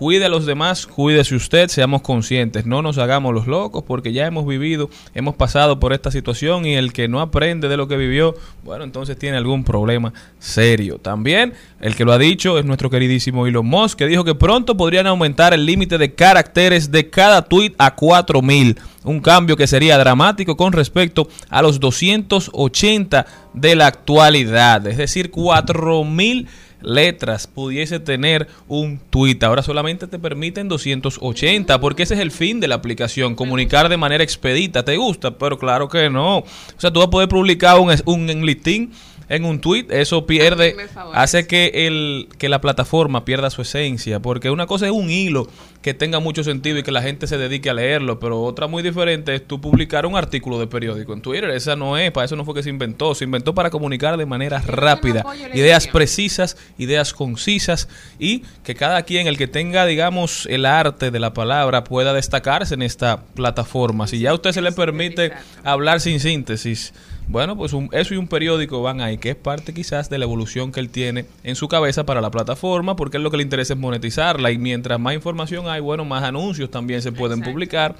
Cuide 0.00 0.24
a 0.24 0.28
los 0.30 0.46
demás, 0.46 0.86
cuídese 0.86 1.34
usted, 1.34 1.68
seamos 1.68 2.00
conscientes, 2.00 2.64
no 2.64 2.80
nos 2.80 2.96
hagamos 2.96 3.34
los 3.34 3.46
locos 3.46 3.84
porque 3.86 4.14
ya 4.14 4.26
hemos 4.26 4.46
vivido, 4.46 4.88
hemos 5.14 5.34
pasado 5.34 5.78
por 5.78 5.92
esta 5.92 6.10
situación 6.10 6.64
y 6.64 6.72
el 6.72 6.94
que 6.94 7.06
no 7.06 7.20
aprende 7.20 7.68
de 7.68 7.76
lo 7.76 7.86
que 7.86 7.98
vivió, 7.98 8.34
bueno, 8.64 8.84
entonces 8.84 9.18
tiene 9.18 9.36
algún 9.36 9.62
problema 9.62 10.14
serio. 10.38 10.96
También 10.96 11.52
el 11.82 11.96
que 11.96 12.06
lo 12.06 12.14
ha 12.14 12.18
dicho 12.18 12.58
es 12.58 12.64
nuestro 12.64 12.88
queridísimo 12.88 13.46
Elon 13.46 13.66
Musk, 13.66 13.98
que 13.98 14.06
dijo 14.06 14.24
que 14.24 14.34
pronto 14.34 14.74
podrían 14.74 15.06
aumentar 15.06 15.52
el 15.52 15.66
límite 15.66 15.98
de 15.98 16.14
caracteres 16.14 16.90
de 16.90 17.10
cada 17.10 17.42
tweet 17.42 17.74
a 17.76 17.94
4000, 17.94 18.78
un 19.04 19.20
cambio 19.20 19.54
que 19.54 19.66
sería 19.66 19.98
dramático 19.98 20.56
con 20.56 20.72
respecto 20.72 21.28
a 21.50 21.60
los 21.60 21.78
280 21.78 23.26
de 23.52 23.76
la 23.76 23.88
actualidad, 23.88 24.86
es 24.86 24.96
decir, 24.96 25.30
4000 25.30 26.48
letras 26.82 27.46
pudiese 27.46 28.00
tener 28.00 28.48
un 28.68 28.98
tweet. 29.10 29.38
Ahora 29.42 29.62
solamente 29.62 30.06
te 30.06 30.18
permiten 30.18 30.68
280, 30.68 31.80
porque 31.80 32.02
ese 32.04 32.14
es 32.14 32.20
el 32.20 32.30
fin 32.30 32.60
de 32.60 32.68
la 32.68 32.76
aplicación, 32.76 33.34
comunicar 33.34 33.88
de 33.88 33.96
manera 33.96 34.24
expedita. 34.24 34.84
¿Te 34.84 34.96
gusta? 34.96 35.38
Pero 35.38 35.58
claro 35.58 35.88
que 35.88 36.10
no. 36.10 36.38
O 36.38 36.44
sea, 36.76 36.90
tú 36.90 37.00
vas 37.00 37.08
a 37.08 37.10
poder 37.10 37.28
publicar 37.28 37.78
un, 37.78 37.94
un 38.04 38.46
listín 38.46 38.92
en 39.30 39.44
un 39.44 39.60
tweet, 39.60 39.86
eso 39.90 40.26
pierde, 40.26 40.76
hace 41.14 41.46
que, 41.46 41.86
el, 41.86 42.28
que 42.36 42.48
la 42.48 42.60
plataforma 42.60 43.24
pierda 43.24 43.48
su 43.48 43.62
esencia, 43.62 44.18
porque 44.18 44.50
una 44.50 44.66
cosa 44.66 44.86
es 44.86 44.92
un 44.92 45.08
hilo 45.08 45.46
que 45.82 45.94
tenga 45.94 46.18
mucho 46.18 46.42
sentido 46.42 46.78
y 46.78 46.82
que 46.82 46.90
la 46.90 47.00
gente 47.00 47.28
se 47.28 47.38
dedique 47.38 47.70
a 47.70 47.74
leerlo, 47.74 48.18
pero 48.18 48.42
otra 48.42 48.66
muy 48.66 48.82
diferente 48.82 49.32
es 49.36 49.46
tú 49.46 49.60
publicar 49.60 50.04
un 50.04 50.16
artículo 50.16 50.58
de 50.58 50.66
periódico 50.66 51.12
en 51.12 51.22
Twitter, 51.22 51.48
esa 51.50 51.76
no 51.76 51.96
es, 51.96 52.10
para 52.10 52.24
eso 52.24 52.34
no 52.34 52.44
fue 52.44 52.54
que 52.54 52.64
se 52.64 52.70
inventó, 52.70 53.14
se 53.14 53.22
inventó 53.22 53.54
para 53.54 53.70
comunicar 53.70 54.16
de 54.16 54.26
manera 54.26 54.60
rápida, 54.66 55.24
ideas 55.54 55.84
idea. 55.84 55.92
precisas, 55.92 56.56
ideas 56.76 57.14
concisas 57.14 57.88
y 58.18 58.40
que 58.64 58.74
cada 58.74 59.04
quien, 59.04 59.28
el 59.28 59.38
que 59.38 59.46
tenga, 59.46 59.86
digamos, 59.86 60.46
el 60.46 60.66
arte 60.66 61.12
de 61.12 61.20
la 61.20 61.32
palabra, 61.32 61.84
pueda 61.84 62.12
destacarse 62.12 62.74
en 62.74 62.82
esta 62.82 63.22
plataforma. 63.34 64.08
Si 64.08 64.18
ya 64.18 64.30
a 64.30 64.34
usted 64.34 64.50
se 64.50 64.60
le 64.60 64.72
permite 64.72 65.30
hablar 65.62 66.00
sin 66.00 66.18
síntesis, 66.18 66.92
bueno, 67.30 67.56
pues 67.56 67.72
un- 67.72 67.88
eso 67.92 68.14
y 68.14 68.16
un 68.16 68.26
periódico 68.28 68.82
van 68.82 69.00
ahí, 69.00 69.18
que 69.18 69.30
es 69.30 69.36
parte 69.36 69.72
quizás 69.72 70.10
de 70.10 70.18
la 70.18 70.24
evolución 70.24 70.72
que 70.72 70.80
él 70.80 70.90
tiene 70.90 71.26
en 71.44 71.54
su 71.56 71.68
cabeza 71.68 72.04
para 72.04 72.20
la 72.20 72.30
plataforma, 72.30 72.96
porque 72.96 73.16
él 73.18 73.22
lo 73.22 73.30
que 73.30 73.36
le 73.36 73.42
interesa 73.44 73.74
es 73.74 73.78
monetizarla 73.78 74.50
y 74.50 74.58
mientras 74.58 74.98
más 74.98 75.14
información 75.14 75.68
hay, 75.68 75.80
bueno, 75.80 76.04
más 76.04 76.24
anuncios 76.24 76.70
también 76.70 77.02
se 77.02 77.12
pueden 77.12 77.38
Exacto. 77.38 77.52
publicar. 77.52 77.96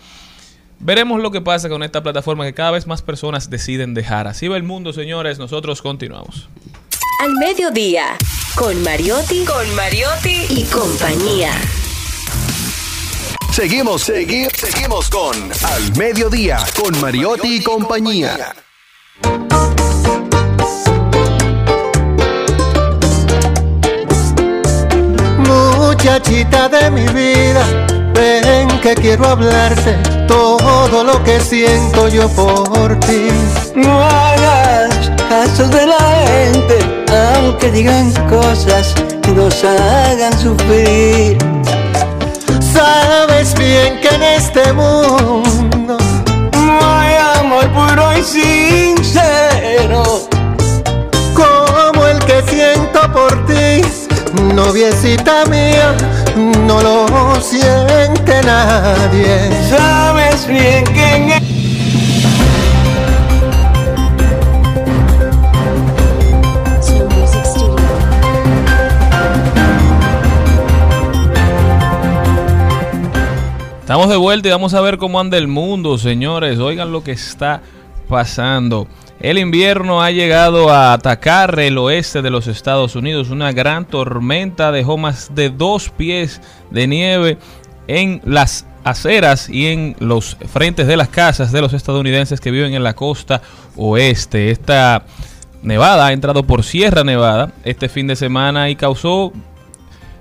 Veremos 0.80 1.20
lo 1.20 1.30
que 1.30 1.40
pasa 1.42 1.68
con 1.68 1.82
esta 1.82 2.02
plataforma 2.02 2.44
que 2.44 2.54
cada 2.54 2.70
vez 2.72 2.86
más 2.86 3.02
personas 3.02 3.50
deciden 3.50 3.92
dejar. 3.94 4.26
Así 4.26 4.48
va 4.48 4.56
el 4.56 4.62
mundo, 4.62 4.92
señores. 4.92 5.38
Nosotros 5.38 5.82
continuamos. 5.82 6.48
Al 7.22 7.34
mediodía, 7.34 8.16
con 8.56 8.82
Mariotti, 8.82 9.44
con 9.44 9.74
Mariotti 9.76 10.46
y 10.48 10.64
compañía. 10.64 11.52
Seguimos, 13.52 14.02
seguimos, 14.02 14.52
seguimos 14.54 15.10
con 15.10 15.36
Al 15.64 15.96
Mediodía, 15.98 16.58
con 16.82 16.98
Mariotti 17.00 17.56
y 17.56 17.62
compañía. 17.62 18.54
Muchachita 25.38 26.68
de 26.68 26.90
mi 26.90 27.06
vida, 27.08 27.64
ven 28.14 28.68
que 28.80 28.94
quiero 28.94 29.26
hablarte 29.26 29.96
todo 30.26 31.04
lo 31.04 31.22
que 31.24 31.40
siento 31.40 32.08
yo 32.08 32.28
por 32.30 32.98
ti. 33.00 33.28
No 33.74 34.02
hagas 34.02 35.10
caso 35.28 35.68
de 35.68 35.86
la 35.86 35.98
gente, 36.26 36.78
aunque 37.36 37.70
digan 37.70 38.12
cosas 38.28 38.94
que 39.22 39.32
nos 39.32 39.62
hagan 39.64 40.36
sufrir. 40.38 41.38
Sabes 42.72 43.54
bien 43.54 44.00
que 44.00 44.08
en 44.08 44.22
este 44.22 44.72
mundo 44.72 45.79
amor 47.60 47.94
puro 47.94 48.16
y 48.16 48.22
sincero. 48.22 50.02
como 51.34 52.06
el 52.06 52.18
que 52.20 52.42
siento 52.48 53.00
por 53.12 53.46
ti, 53.46 53.82
noviecita 54.54 55.44
mía, 55.46 55.96
no 56.66 56.80
lo 56.82 57.40
siente 57.40 58.40
nadie. 58.44 59.50
Sabes 59.68 60.46
bien 60.46 60.84
que 60.84 61.14
en 61.14 61.30
Estamos 73.90 74.08
de 74.08 74.18
vuelta 74.18 74.46
y 74.46 74.52
vamos 74.52 74.72
a 74.74 74.80
ver 74.80 74.98
cómo 74.98 75.18
anda 75.18 75.36
el 75.36 75.48
mundo, 75.48 75.98
señores. 75.98 76.60
Oigan 76.60 76.92
lo 76.92 77.02
que 77.02 77.10
está 77.10 77.60
pasando. 78.08 78.86
El 79.18 79.36
invierno 79.36 80.00
ha 80.00 80.12
llegado 80.12 80.70
a 80.70 80.92
atacar 80.92 81.58
el 81.58 81.76
oeste 81.76 82.22
de 82.22 82.30
los 82.30 82.46
Estados 82.46 82.94
Unidos. 82.94 83.30
Una 83.30 83.50
gran 83.50 83.84
tormenta 83.84 84.70
dejó 84.70 84.96
más 84.96 85.34
de 85.34 85.50
dos 85.50 85.90
pies 85.90 86.40
de 86.70 86.86
nieve 86.86 87.38
en 87.88 88.20
las 88.24 88.64
aceras 88.84 89.48
y 89.48 89.66
en 89.66 89.96
los 89.98 90.36
frentes 90.36 90.86
de 90.86 90.96
las 90.96 91.08
casas 91.08 91.50
de 91.50 91.60
los 91.60 91.72
estadounidenses 91.72 92.40
que 92.40 92.52
viven 92.52 92.74
en 92.74 92.84
la 92.84 92.94
costa 92.94 93.42
oeste. 93.74 94.52
Esta 94.52 95.02
nevada 95.64 96.06
ha 96.06 96.12
entrado 96.12 96.44
por 96.44 96.62
Sierra 96.62 97.02
Nevada 97.02 97.50
este 97.64 97.88
fin 97.88 98.06
de 98.06 98.14
semana 98.14 98.70
y 98.70 98.76
causó 98.76 99.32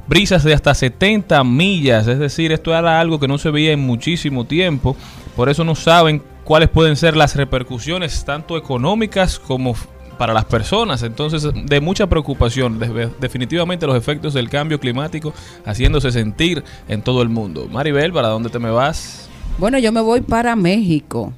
brisas 0.10 0.44
de 0.44 0.54
hasta 0.54 0.74
70 0.74 1.44
millas, 1.44 2.08
es 2.08 2.20
decir, 2.20 2.52
esto 2.52 2.76
era 2.76 3.00
algo 3.00 3.20
que 3.20 3.28
no 3.28 3.38
se 3.38 3.52
veía 3.52 3.72
en 3.72 3.80
muchísimo 3.80 4.46
tiempo, 4.46 4.98
por 5.36 5.50
eso 5.50 5.64
no 5.64 5.76
saben 5.76 6.22
cuáles 6.44 6.68
pueden 6.70 6.96
ser 6.96 7.16
las 7.16 7.36
repercusiones 7.36 8.26
tanto 8.26 8.58
económicas 8.58 9.38
como 9.40 9.76
para 10.18 10.34
las 10.34 10.46
personas, 10.46 11.04
entonces 11.04 11.48
de 11.54 11.80
mucha 11.80 12.08
preocupación, 12.08 12.80
de- 12.80 13.10
definitivamente 13.22 13.86
los 13.86 13.96
efectos 13.96 14.34
del 14.34 14.50
cambio 14.50 14.80
climático 14.80 15.32
haciéndose 15.66 16.12
sentir 16.12 16.64
en 16.90 17.02
todo 17.04 17.22
el 17.22 17.30
mundo. 17.30 17.68
Maribel, 17.72 18.12
¿para 18.12 18.28
dónde 18.30 18.50
te 18.50 18.60
me 18.60 18.72
vas? 18.72 19.30
Bueno, 19.60 19.78
yo 19.80 19.92
me 19.92 20.02
voy 20.02 20.22
para 20.22 20.56
México. 20.56 21.32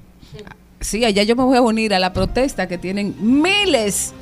Sí, 0.79 1.05
allá 1.05 1.21
yo 1.23 1.35
me 1.35 1.43
voy 1.43 1.57
a 1.57 1.61
unir 1.61 1.93
a 1.93 1.99
la 1.99 2.11
protesta 2.13 2.67
que 2.67 2.79
tienen 2.79 3.13
miles 3.19 4.13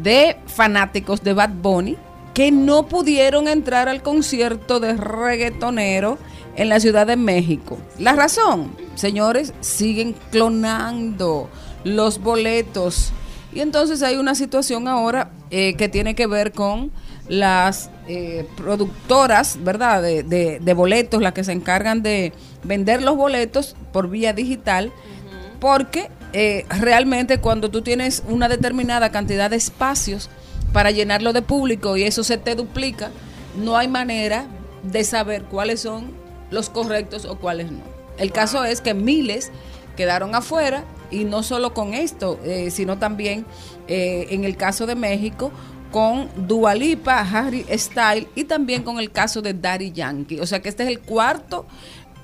de 0.00 0.36
fanáticos 0.46 1.22
de 1.24 1.32
Bad 1.32 1.50
Bunny 1.60 1.96
que 2.34 2.50
no 2.52 2.86
pudieron 2.86 3.48
entrar 3.48 3.88
al 3.88 4.02
concierto 4.02 4.80
de 4.80 4.94
reggaetonero 4.94 6.18
en 6.56 6.68
la 6.68 6.80
Ciudad 6.80 7.06
de 7.06 7.16
México. 7.16 7.78
La 7.98 8.12
razón, 8.14 8.72
señores, 8.94 9.52
siguen 9.60 10.14
clonando 10.30 11.48
los 11.84 12.20
boletos. 12.20 13.12
Y 13.52 13.60
entonces 13.60 14.02
hay 14.02 14.16
una 14.16 14.34
situación 14.34 14.88
ahora 14.88 15.30
eh, 15.50 15.74
que 15.74 15.88
tiene 15.88 16.14
que 16.14 16.26
ver 16.26 16.52
con 16.52 16.90
las 17.28 17.90
eh, 18.08 18.46
productoras, 18.56 19.58
¿verdad? 19.62 20.02
De, 20.02 20.22
de- 20.22 20.60
de 20.60 20.74
boletos, 20.74 21.20
las 21.22 21.32
que 21.32 21.44
se 21.44 21.52
encargan 21.52 22.02
de 22.02 22.32
vender 22.64 23.02
los 23.02 23.16
boletos 23.16 23.76
por 23.92 24.08
vía 24.10 24.32
digital, 24.32 24.92
porque 25.60 26.10
eh, 26.32 26.66
realmente 26.68 27.38
cuando 27.38 27.70
tú 27.70 27.82
tienes 27.82 28.22
una 28.28 28.48
determinada 28.48 29.10
cantidad 29.10 29.50
de 29.50 29.56
espacios 29.56 30.30
para 30.72 30.90
llenarlo 30.90 31.32
de 31.32 31.42
público 31.42 31.96
y 31.96 32.04
eso 32.04 32.24
se 32.24 32.38
te 32.38 32.54
duplica, 32.54 33.10
no 33.56 33.76
hay 33.76 33.88
manera 33.88 34.46
de 34.82 35.04
saber 35.04 35.44
cuáles 35.44 35.80
son 35.80 36.12
los 36.50 36.70
correctos 36.70 37.24
o 37.24 37.38
cuáles 37.38 37.70
no. 37.70 37.82
El 38.18 38.32
caso 38.32 38.64
es 38.64 38.80
que 38.80 38.94
miles 38.94 39.50
quedaron 39.96 40.34
afuera 40.34 40.84
y 41.10 41.24
no 41.24 41.42
solo 41.42 41.74
con 41.74 41.94
esto, 41.94 42.38
eh, 42.44 42.70
sino 42.70 42.98
también 42.98 43.46
eh, 43.86 44.26
en 44.30 44.44
el 44.44 44.56
caso 44.56 44.86
de 44.86 44.94
México 44.94 45.50
con 45.90 46.28
Dualipa, 46.46 47.20
Harry 47.20 47.64
Style 47.72 48.28
y 48.34 48.44
también 48.44 48.82
con 48.82 48.98
el 48.98 49.10
caso 49.10 49.40
de 49.40 49.54
Daddy 49.54 49.92
Yankee. 49.92 50.40
O 50.40 50.46
sea 50.46 50.60
que 50.60 50.68
este 50.68 50.82
es 50.82 50.90
el 50.90 51.00
cuarto 51.00 51.66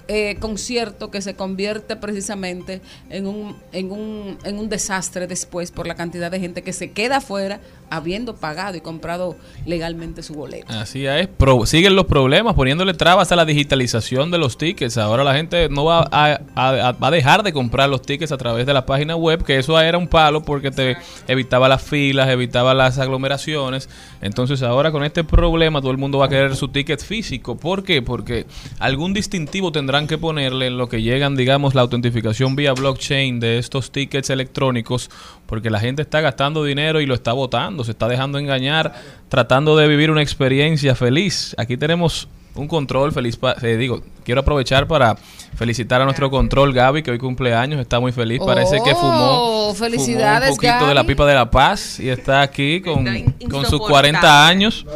eh, 0.09 0.37
concierto 0.41 1.11
que 1.11 1.21
se 1.23 1.35
convierte 1.35 1.97
precisamente 1.97 2.81
en 3.11 3.27
un, 3.27 3.57
en, 3.73 3.91
un, 3.91 4.39
en 4.45 4.59
un 4.59 4.69
desastre 4.69 5.27
después 5.27 5.71
por 5.71 5.87
la 5.87 5.95
cantidad 5.95 6.31
de 6.31 6.41
gente 6.41 6.63
que 6.63 6.73
se 6.73 6.91
queda 6.93 7.19
afuera 7.19 7.61
habiendo 7.91 8.35
pagado 8.37 8.77
y 8.77 8.81
comprado 8.81 9.37
legalmente 9.67 10.23
su 10.23 10.35
boleto. 10.35 10.67
Así 10.73 11.07
es, 11.07 11.29
pro- 11.29 11.65
siguen 11.67 11.95
los 11.95 12.07
problemas 12.07 12.55
poniéndole 12.55 12.95
trabas 12.95 13.31
a 13.31 13.37
la 13.37 13.45
digitalización 13.45 14.31
de 14.31 14.39
los 14.39 14.59
tickets. 14.59 14.99
Ahora 14.99 15.23
la 15.23 15.35
gente 15.35 15.69
no 15.69 15.85
va 15.85 16.01
a, 16.11 16.41
a- 16.55 16.69
a- 16.89 16.93
va 16.93 17.09
a 17.09 17.11
dejar 17.11 17.43
de 17.43 17.53
comprar 17.53 17.89
los 17.89 18.03
tickets 18.03 18.33
a 18.33 18.37
través 18.37 18.67
de 18.67 18.73
la 18.75 18.85
página 18.87 19.17
web, 19.17 19.45
que 19.45 19.59
eso 19.59 19.79
era 19.81 19.97
un 19.99 20.09
palo 20.09 20.43
porque 20.43 20.71
te 20.71 20.97
evitaba 21.29 21.69
las 21.69 21.83
filas, 21.83 22.29
evitaba 22.31 22.75
las 22.75 22.99
aglomeraciones. 22.99 23.89
Entonces 24.23 24.63
ahora 24.63 24.91
con 24.91 25.05
este 25.05 25.23
problema 25.23 25.81
todo 25.81 25.91
el 25.91 25.99
mundo 25.99 26.19
va 26.19 26.27
a 26.27 26.29
querer 26.29 26.57
su 26.57 26.69
ticket 26.69 27.01
físico. 27.03 27.57
¿Por 27.57 27.85
qué? 27.85 28.03
Porque 28.03 28.47
algún 28.79 29.13
distintivo 29.13 29.71
tendrán 29.95 30.09
que 30.09 30.19
ponerle 30.19 30.67
en 30.67 30.77
lo 30.77 30.89
que 30.89 31.03
llegan, 31.03 31.37
digamos, 31.37 31.77
la 31.77 31.83
autentificación 31.83 32.57
vía 32.57 32.73
blockchain 32.73 33.39
de 33.39 33.59
estos 33.59 33.93
tickets 33.93 34.29
electrónicos, 34.29 35.09
porque 35.47 35.71
la 35.71 35.79
gente 35.79 36.03
está 36.03 36.21
gastando 36.21 36.65
dinero 36.65 37.01
y 37.01 37.07
lo 37.07 37.15
está 37.15 37.33
votando, 37.33 37.85
se 37.85 37.93
está 37.93 38.09
dejando 38.09 38.39
engañar, 38.39 38.93
tratando 39.29 39.77
de 39.77 39.87
vivir 39.87 40.11
una 40.11 40.21
experiencia 40.21 40.97
feliz. 40.97 41.55
Aquí 41.59 41.77
tenemos 41.77 42.27
un 42.57 42.67
control 42.67 43.13
feliz, 43.13 43.39
eh, 43.63 43.77
digo, 43.77 44.03
quiero 44.25 44.41
aprovechar 44.41 44.89
para 44.89 45.17
felicitar 45.55 46.01
a 46.01 46.05
nuestro 46.05 46.31
control 46.31 46.73
Gaby, 46.73 47.03
que 47.03 47.11
hoy 47.11 47.19
cumple 47.19 47.55
años, 47.55 47.81
está 47.81 48.01
muy 48.01 48.13
feliz, 48.13 48.41
parece 48.45 48.79
que 48.85 48.95
fumó, 48.95 49.69
Oh, 49.69 49.75
felicidades, 49.75 50.51
fumó 50.51 50.55
un 50.55 50.57
poquito 50.57 50.89
de 50.89 50.95
la 50.95 51.05
pipa 51.05 51.27
de 51.27 51.35
la 51.35 51.51
paz 51.51 52.01
y 52.01 52.09
está 52.09 52.43
aquí 52.43 52.81
con, 52.81 53.05
con 53.05 53.65
sus 53.65 53.75
insoportable. 53.75 54.19
40 54.19 54.47
años. 54.47 54.87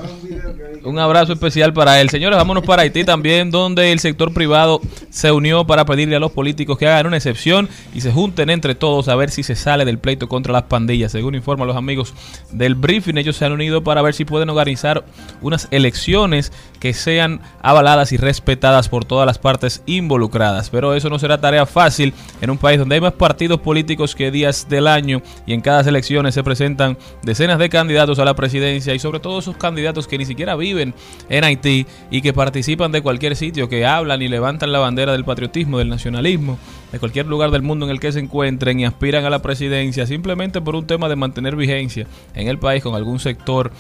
Un 0.85 0.99
abrazo 0.99 1.33
especial 1.33 1.73
para 1.73 2.01
él. 2.01 2.09
Señores, 2.09 2.37
vámonos 2.37 2.65
para 2.65 2.83
Haití 2.83 3.05
también, 3.05 3.51
donde 3.51 3.93
el 3.93 3.99
sector 3.99 4.33
privado 4.33 4.81
se 5.11 5.31
unió 5.33 5.67
para 5.67 5.85
pedirle 5.85 6.17
a 6.17 6.21
los 6.21 6.33
políticos 6.33 6.79
que 6.79 6.87
hagan 6.87 7.07
una 7.07 7.17
excepción 7.17 7.69
y 7.95 8.01
se 8.01 8.13
junten 8.13 8.51
entre 8.51 8.75
todos 8.75 9.09
a 9.09 9.17
ver 9.17 9.31
si 9.31 9.43
se 9.43 9.55
sale 9.55 9.85
del 9.85 9.99
pleito 9.99 10.29
contra 10.29 10.53
las 10.53 10.65
pandillas. 10.65 11.13
Según 11.13 11.35
informan 11.35 11.67
los 11.67 11.77
amigos 11.77 12.15
del 12.53 12.75
briefing, 12.75 13.19
ellos 13.19 13.37
se 13.37 13.45
han 13.45 13.53
unido 13.53 13.83
para 13.83 14.03
ver 14.03 14.15
si 14.15 14.25
pueden 14.25 14.51
organizar 14.51 15.05
unas 15.43 15.69
elecciones 15.71 16.53
que 16.81 16.95
sean 16.95 17.41
avaladas 17.61 18.13
y 18.13 18.17
respetadas 18.17 18.89
por 18.89 19.05
todas 19.05 19.27
las 19.27 19.39
partes 19.39 19.83
involucradas. 19.87 20.48
Pero 20.71 20.95
eso 20.95 21.11
no 21.11 21.19
será 21.19 21.41
tarea 21.41 21.67
fácil 21.67 22.13
en 22.41 22.51
un 22.51 22.59
país 22.59 22.79
donde 22.79 22.95
hay 22.95 23.01
más 23.01 23.13
partidos 23.13 23.61
políticos 23.61 24.15
que 24.15 24.31
días 24.31 24.69
del 24.69 24.87
año 24.87 25.23
y 25.47 25.55
en 25.55 25.61
cada 25.61 25.89
elecciones 25.89 26.35
se 26.35 26.45
presentan 26.45 26.97
decenas 27.23 27.59
de 27.59 27.69
candidatos 27.69 28.19
a 28.19 28.25
la 28.25 28.35
presidencia 28.35 28.95
y 28.95 28.99
sobre 28.99 29.21
todo 29.21 29.39
esos 29.39 29.57
candidatos 29.57 30.07
que 30.07 30.19
ni 30.19 30.25
siquiera 30.25 30.57
viven 30.57 30.95
en 31.29 31.45
Haití 31.45 31.87
y 32.11 32.21
que 32.21 32.33
participan 32.33 32.93
de 32.93 33.03
cualquier 33.03 33.37
sitio, 33.37 33.69
que 33.69 33.87
hablan 33.87 34.23
y 34.23 34.29
levantan 34.29 34.73
la 34.73 34.79
bandera 34.79 35.13
del 35.13 35.25
patriotismo, 35.25 35.79
del 35.79 35.89
nacionalismo, 35.89 36.59
de 36.93 36.99
cualquier 36.99 37.27
lugar 37.27 37.51
del 37.51 37.63
mundo 37.63 37.87
en 37.87 37.93
el 37.93 38.01
que 38.01 38.13
se 38.13 38.21
encuentren 38.21 38.81
y 38.81 38.85
aspiran 38.85 39.25
a 39.25 39.31
la 39.31 39.41
presidencia 39.41 40.07
simplemente 40.07 40.61
por 40.61 40.77
un 40.77 40.87
tema 40.87 41.09
de 41.09 41.17
mantener 41.17 41.57
vigencia 41.57 42.07
en 42.35 42.49
el 42.49 42.59
país 42.59 42.83
con 42.83 42.95
algún 42.95 43.19
sector 43.19 43.73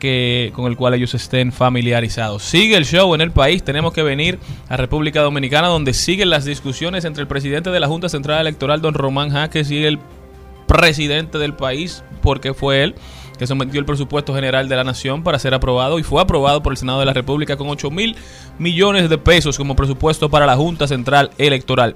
que 0.00 0.50
con 0.56 0.66
el 0.66 0.76
cual 0.76 0.94
ellos 0.94 1.14
estén 1.14 1.52
familiarizados. 1.52 2.42
Sigue 2.42 2.76
el 2.76 2.84
show 2.84 3.14
en 3.14 3.20
el 3.20 3.30
país, 3.30 3.62
tenemos 3.62 3.92
que 3.92 4.02
venir 4.02 4.40
a 4.68 4.76
República 4.76 5.20
Dominicana 5.20 5.68
donde 5.68 5.94
siguen 5.94 6.30
las 6.30 6.44
discusiones 6.44 7.04
entre 7.04 7.22
el 7.22 7.28
presidente 7.28 7.70
de 7.70 7.78
la 7.78 7.86
Junta 7.86 8.08
Central 8.08 8.40
Electoral, 8.40 8.80
don 8.80 8.94
Román 8.94 9.30
Jaques, 9.30 9.70
y 9.70 9.84
el 9.84 10.00
presidente 10.66 11.38
del 11.38 11.54
país, 11.54 12.02
porque 12.22 12.54
fue 12.54 12.82
él 12.82 12.94
que 13.38 13.46
sometió 13.46 13.80
el 13.80 13.86
presupuesto 13.86 14.34
general 14.34 14.68
de 14.68 14.76
la 14.76 14.84
Nación 14.84 15.22
para 15.22 15.38
ser 15.38 15.54
aprobado 15.54 15.98
y 15.98 16.02
fue 16.02 16.20
aprobado 16.20 16.62
por 16.62 16.72
el 16.72 16.76
Senado 16.76 17.00
de 17.00 17.06
la 17.06 17.14
República 17.14 17.56
con 17.56 17.68
8 17.68 17.90
mil 17.90 18.14
millones 18.58 19.08
de 19.08 19.16
pesos 19.16 19.56
como 19.56 19.76
presupuesto 19.76 20.28
para 20.28 20.44
la 20.44 20.56
Junta 20.56 20.86
Central 20.86 21.30
Electoral 21.38 21.94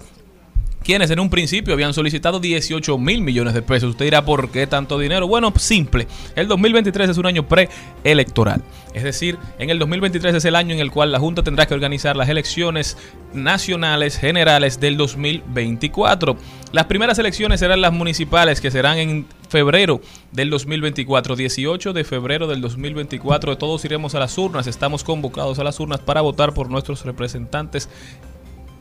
quienes 0.84 1.10
en 1.10 1.18
un 1.18 1.30
principio 1.30 1.74
habían 1.74 1.94
solicitado 1.94 2.38
18 2.38 2.98
mil 2.98 3.22
millones 3.22 3.54
de 3.54 3.62
pesos. 3.62 3.90
Usted 3.90 4.04
dirá, 4.04 4.24
¿por 4.24 4.50
qué 4.50 4.66
tanto 4.66 4.98
dinero? 4.98 5.26
Bueno, 5.26 5.52
simple. 5.56 6.06
El 6.36 6.46
2023 6.46 7.10
es 7.10 7.18
un 7.18 7.26
año 7.26 7.48
preelectoral. 7.48 8.62
Es 8.92 9.02
decir, 9.02 9.38
en 9.58 9.70
el 9.70 9.78
2023 9.78 10.34
es 10.36 10.44
el 10.44 10.54
año 10.54 10.74
en 10.74 10.80
el 10.80 10.90
cual 10.90 11.10
la 11.10 11.18
Junta 11.18 11.42
tendrá 11.42 11.66
que 11.66 11.74
organizar 11.74 12.14
las 12.16 12.28
elecciones 12.28 12.96
nacionales 13.32 14.18
generales 14.18 14.78
del 14.78 14.96
2024. 14.96 16.36
Las 16.70 16.84
primeras 16.84 17.18
elecciones 17.18 17.60
serán 17.60 17.80
las 17.80 17.92
municipales, 17.92 18.60
que 18.60 18.70
serán 18.70 18.98
en 18.98 19.26
febrero 19.48 20.00
del 20.32 20.50
2024, 20.50 21.34
18 21.34 21.92
de 21.92 22.04
febrero 22.04 22.46
del 22.46 22.60
2024. 22.60 23.56
Todos 23.56 23.84
iremos 23.84 24.14
a 24.14 24.20
las 24.20 24.36
urnas, 24.36 24.66
estamos 24.66 25.02
convocados 25.02 25.58
a 25.58 25.64
las 25.64 25.80
urnas 25.80 26.00
para 26.00 26.20
votar 26.20 26.52
por 26.52 26.70
nuestros 26.70 27.04
representantes 27.04 27.88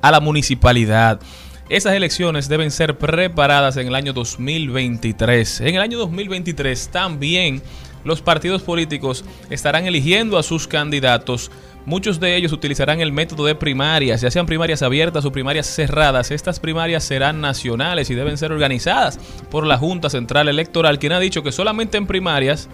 a 0.02 0.12
la 0.12 0.20
municipalidad. 0.20 1.22
Esas 1.70 1.94
elecciones 1.94 2.50
deben 2.50 2.72
ser 2.72 2.98
preparadas 2.98 3.78
en 3.78 3.88
el 3.88 3.96
año 3.96 4.12
2023. 4.12 5.62
En 5.62 5.76
el 5.76 5.82
año 5.82 5.98
2023 5.98 6.90
también 6.90 7.62
los 8.04 8.22
partidos 8.22 8.64
políticos 8.64 9.24
estarán 9.50 9.86
eligiendo 9.86 10.38
a 10.38 10.44
sus 10.44 10.68
candidatos. 10.68 11.52
Muchos 11.86 12.20
de 12.20 12.36
ellos 12.36 12.52
utilizarán 12.52 13.00
el 13.00 13.14
método 13.14 13.46
de 13.46 13.56
primarias, 13.56 14.20
ya 14.20 14.30
sean 14.30 14.46
primarias 14.46 14.82
abiertas 14.82 15.24
o 15.24 15.32
primarias 15.32 15.66
cerradas. 15.66 16.32
Estas 16.32 16.60
primarias 16.60 17.06
serán 17.06 17.40
nacionales 17.40 18.10
y 18.10 18.16
deben 18.16 18.38
ser 18.38 18.52
organizadas 18.52 19.18
por 19.50 19.66
la 19.66 19.78
Junta 19.78 20.10
Central 20.10 20.50
Electoral, 20.50 21.00
quien 21.00 21.14
ha 21.14 21.20
dicho 21.20 21.44
que 21.44 21.54
solamente 21.54 21.98
en 21.98 22.08
primarias 22.08 22.68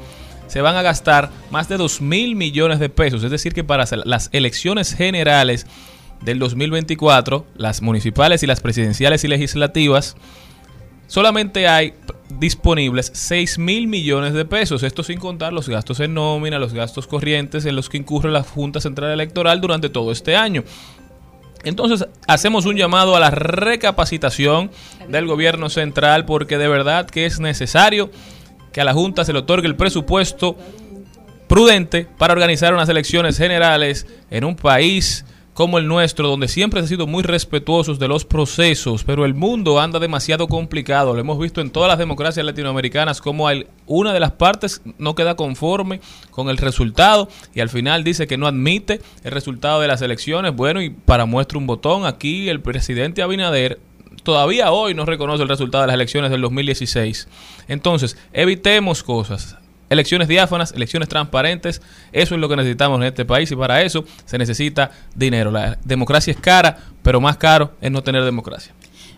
se 0.47 0.61
van 0.61 0.75
a 0.75 0.81
gastar 0.81 1.29
más 1.51 1.69
de 1.69 1.77
2 1.77 2.01
mil 2.01 2.35
millones 2.35 2.79
de 2.79 2.89
pesos. 2.89 3.23
Es 3.23 3.29
decir, 3.29 3.53
que 3.53 3.63
para 3.63 3.85
las 4.05 4.29
elecciones 4.33 4.95
generales 4.95 5.67
del 6.21 6.39
2024, 6.39 7.45
las 7.55 7.81
municipales 7.81 8.43
y 8.43 8.47
las 8.47 8.61
presidenciales 8.61 9.23
y 9.23 9.27
legislativas, 9.27 10.15
solamente 11.07 11.67
hay 11.67 11.93
disponibles 12.29 13.11
6 13.13 13.57
mil 13.59 13.87
millones 13.87 14.33
de 14.33 14.45
pesos. 14.45 14.83
Esto 14.83 15.03
sin 15.03 15.19
contar 15.19 15.53
los 15.53 15.67
gastos 15.69 15.99
en 15.99 16.13
nómina, 16.13 16.59
los 16.59 16.73
gastos 16.73 17.07
corrientes 17.07 17.65
en 17.65 17.75
los 17.75 17.89
que 17.89 17.97
incurre 17.97 18.31
la 18.31 18.43
Junta 18.43 18.79
Central 18.79 19.11
Electoral 19.11 19.61
durante 19.61 19.89
todo 19.89 20.11
este 20.11 20.35
año. 20.35 20.63
Entonces 21.63 22.07
hacemos 22.27 22.65
un 22.65 22.77
llamado 22.77 23.15
a 23.15 23.19
la 23.19 23.31
recapacitación 23.31 24.71
del 25.09 25.25
gobierno 25.25 25.69
central 25.69 26.25
porque 26.25 26.57
de 26.57 26.69
verdad 26.69 27.09
que 27.09 27.25
es 27.25 27.39
necesario 27.39 28.09
que 28.71 28.81
a 28.81 28.85
la 28.85 28.93
Junta 28.93 29.25
se 29.25 29.33
le 29.33 29.39
otorgue 29.39 29.67
el 29.67 29.75
presupuesto 29.75 30.55
prudente 31.47 32.07
para 32.17 32.33
organizar 32.33 32.73
unas 32.73 32.87
elecciones 32.87 33.37
generales 33.37 34.05
en 34.29 34.45
un 34.45 34.55
país 34.55 35.25
como 35.59 35.77
el 35.77 35.89
nuestro, 35.89 36.29
donde 36.29 36.47
siempre 36.47 36.79
se 36.79 36.85
ha 36.85 36.87
sido 36.87 37.05
muy 37.05 37.21
respetuosos 37.21 37.99
de 37.99 38.07
los 38.07 38.23
procesos, 38.23 39.03
pero 39.03 39.25
el 39.25 39.33
mundo 39.33 39.81
anda 39.81 39.99
demasiado 39.99 40.47
complicado. 40.47 41.13
Lo 41.13 41.19
hemos 41.19 41.37
visto 41.37 41.59
en 41.59 41.69
todas 41.69 41.89
las 41.89 41.97
democracias 41.97 42.45
latinoamericanas, 42.45 43.19
como 43.19 43.49
una 43.85 44.13
de 44.13 44.21
las 44.21 44.31
partes 44.31 44.81
no 44.97 45.15
queda 45.15 45.35
conforme 45.35 45.99
con 46.31 46.47
el 46.47 46.55
resultado 46.55 47.27
y 47.53 47.59
al 47.59 47.67
final 47.67 48.05
dice 48.05 48.25
que 48.25 48.37
no 48.37 48.47
admite 48.47 49.01
el 49.25 49.31
resultado 49.31 49.81
de 49.81 49.89
las 49.89 50.01
elecciones. 50.01 50.55
Bueno, 50.55 50.81
y 50.81 50.91
para 50.91 51.25
muestra 51.25 51.57
un 51.57 51.67
botón, 51.67 52.05
aquí 52.05 52.47
el 52.47 52.61
presidente 52.61 53.21
Abinader 53.21 53.81
todavía 54.23 54.71
hoy 54.71 54.93
no 54.93 55.03
reconoce 55.03 55.43
el 55.43 55.49
resultado 55.49 55.81
de 55.81 55.87
las 55.87 55.95
elecciones 55.95 56.31
del 56.31 56.39
2016. 56.39 57.27
Entonces, 57.67 58.15
evitemos 58.31 59.03
cosas 59.03 59.58
elecciones 59.89 60.27
diáfanas, 60.27 60.71
elecciones 60.71 61.09
transparentes. 61.09 61.81
Eso 62.11 62.35
es 62.35 62.41
lo 62.41 62.47
que 62.49 62.55
necesitamos 62.55 62.99
en 63.01 63.07
este 63.07 63.25
país 63.25 63.51
y 63.51 63.55
para 63.55 63.81
eso 63.81 64.05
se 64.25 64.37
necesita 64.37 64.91
dinero. 65.15 65.51
La 65.51 65.77
democracia 65.83 66.31
es 66.31 66.39
cara, 66.39 66.77
pero 67.01 67.19
más 67.19 67.37
caro 67.37 67.73
es 67.81 67.91
no 67.91 68.03
tener 68.03 68.23
democracia. 68.23 68.73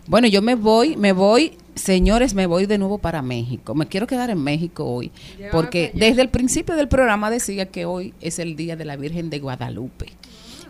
Bueno, 0.06 0.26
yo 0.26 0.42
me 0.42 0.56
voy, 0.56 0.96
me 0.96 1.12
voy, 1.12 1.56
señores, 1.76 2.34
me 2.34 2.46
voy 2.46 2.66
de 2.66 2.76
nuevo 2.76 2.98
para 2.98 3.22
México. 3.22 3.74
Me 3.74 3.86
quiero 3.86 4.06
quedar 4.06 4.30
en 4.30 4.42
México 4.42 4.84
hoy, 4.84 5.12
porque 5.52 5.92
desde 5.94 6.22
el 6.22 6.28
principio 6.28 6.74
del 6.74 6.88
programa 6.88 7.30
decía 7.30 7.66
que 7.66 7.84
hoy 7.84 8.12
es 8.20 8.40
el 8.40 8.56
Día 8.56 8.74
de 8.74 8.84
la 8.84 8.96
Virgen 8.96 9.30
de 9.30 9.38
Guadalupe. 9.38 10.12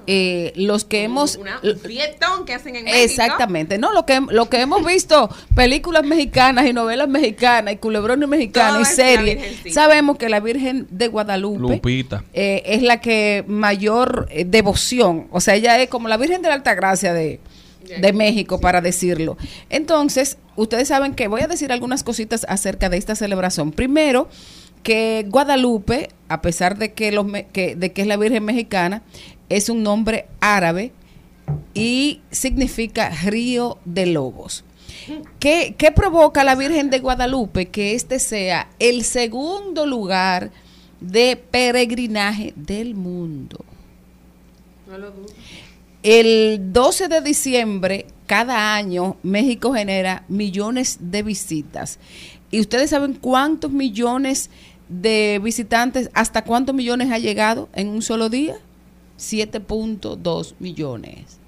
Eh, 0.07 0.53
los 0.57 0.85
que 0.85 1.05
hemos 1.05 1.37
Una, 1.37 1.61
un 1.63 1.79
fiestón 1.79 2.45
que 2.45 2.55
hacen 2.55 2.77
en 2.77 2.85
México. 2.85 3.03
exactamente 3.05 3.79
no 3.79 3.93
lo 3.93 4.05
que 4.05 4.21
lo 4.31 4.49
que 4.49 4.61
hemos 4.61 4.85
visto 4.85 5.29
películas 5.55 6.05
mexicanas 6.05 6.67
y 6.67 6.73
novelas 6.73 7.09
mexicanas 7.09 7.75
y 7.75 7.77
culebrones 7.77 8.29
mexicanos 8.29 8.81
y 8.81 8.83
es 8.83 8.99
la 8.99 9.05
series 9.05 9.75
sabemos 9.75 10.17
que 10.19 10.29
la 10.29 10.41
Virgen 10.41 10.87
de 10.91 11.09
Guadalupe 11.09 11.75
Lupita. 11.75 12.25
eh, 12.33 12.63
es 12.67 12.83
la 12.83 13.01
que 13.01 13.45
mayor 13.47 14.29
eh, 14.31 14.45
devoción, 14.45 15.29
o 15.31 15.41
sea, 15.41 15.55
ella 15.55 15.81
es 15.81 15.89
como 15.89 16.09
la 16.09 16.17
Virgen 16.17 16.43
de 16.43 16.49
la 16.49 16.55
Altagracia 16.55 17.13
de, 17.13 17.41
de 18.01 18.13
México, 18.13 18.61
para 18.61 18.81
decirlo. 18.81 19.37
Entonces, 19.71 20.39
ustedes 20.57 20.89
saben 20.89 21.15
que 21.15 21.29
voy 21.29 21.43
a 21.43 21.47
decir 21.47 21.73
algunas 21.73 22.03
cositas 22.05 22.47
acerca 22.49 22.89
de 22.89 22.97
esta 22.97 23.15
celebración. 23.15 23.73
Primero, 23.73 24.29
que 24.83 25.27
Guadalupe, 25.29 26.09
a 26.29 26.43
pesar 26.43 26.77
de 26.79 26.93
que, 26.93 27.13
los, 27.13 27.27
que, 27.53 27.77
de 27.77 27.93
que 27.93 28.03
es 28.03 28.07
la 28.07 28.17
Virgen 28.17 28.45
mexicana, 28.45 29.03
es 29.57 29.69
un 29.69 29.83
nombre 29.83 30.27
árabe 30.41 30.93
y 31.75 32.21
significa 32.31 33.11
río 33.11 33.79
de 33.85 34.07
lobos. 34.07 34.65
¿Qué, 35.39 35.75
qué 35.77 35.91
provoca 35.91 36.45
la 36.45 36.55
Virgen 36.55 36.91
de 36.91 37.01
Guadalupe 37.01 37.69
que 37.69 37.95
este 37.95 38.19
sea 38.19 38.69
el 38.79 39.05
segundo 39.05 39.87
lugar 39.87 40.51
de 41.01 41.37
peregrinaje 41.37 42.53
del 42.57 42.95
mundo? 42.95 43.65
No 44.89 44.99
lo 44.99 45.11
dudo. 45.11 45.27
El 46.03 46.73
12 46.73 47.09
de 47.09 47.21
diciembre, 47.21 48.07
cada 48.27 48.75
año, 48.75 49.17
México 49.23 49.73
genera 49.73 50.25
millones 50.29 50.99
de 51.01 51.23
visitas. 51.23 51.99
¿Y 52.51 52.61
ustedes 52.61 52.91
saben 52.91 53.15
cuántos 53.15 53.71
millones 53.71 54.51
de 54.89 55.41
visitantes, 55.43 56.11
hasta 56.13 56.43
cuántos 56.43 56.75
millones 56.75 57.11
ha 57.13 57.19
llegado 57.19 57.69
en 57.73 57.89
un 57.89 58.03
solo 58.03 58.29
día? 58.29 58.57
7.2 59.23 60.55
millones. 60.59 61.39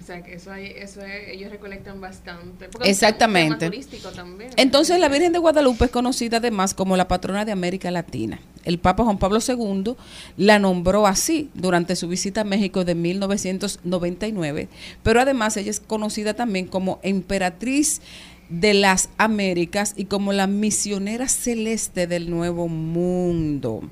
O 0.00 0.04
sea, 0.08 0.22
que 0.22 0.34
eso, 0.34 0.50
hay, 0.52 0.66
eso 0.76 1.02
es- 1.02 1.28
ellos 1.30 1.50
recolectan 1.50 2.00
bastante. 2.00 2.68
Porque 2.68 2.88
Exactamente. 2.88 3.66
Es 3.66 3.70
turístico 3.70 4.08
también. 4.10 4.50
Entonces 4.56 4.98
la 5.00 5.08
Virgen 5.08 5.32
de 5.32 5.38
Guadalupe 5.38 5.86
es 5.86 5.90
conocida 5.90 6.38
además 6.38 6.72
como 6.72 6.96
la 6.96 7.08
patrona 7.08 7.44
de 7.44 7.52
América 7.52 7.90
Latina. 7.90 8.38
El 8.64 8.78
Papa 8.78 9.04
Juan 9.04 9.18
Pablo 9.18 9.38
II 9.46 9.94
la 10.36 10.58
nombró 10.58 11.06
así 11.06 11.50
durante 11.54 11.96
su 11.96 12.08
visita 12.08 12.42
a 12.42 12.44
México 12.44 12.84
de 12.84 12.94
1999, 12.94 14.68
pero 15.02 15.20
además 15.20 15.56
ella 15.56 15.70
es 15.70 15.80
conocida 15.80 16.34
también 16.34 16.66
como 16.66 17.00
emperatriz 17.02 18.00
de 18.48 18.74
las 18.74 19.10
Américas 19.18 19.92
y 19.96 20.06
como 20.06 20.32
la 20.32 20.46
misionera 20.46 21.28
celeste 21.28 22.06
del 22.06 22.30
Nuevo 22.30 22.68
Mundo. 22.68 23.82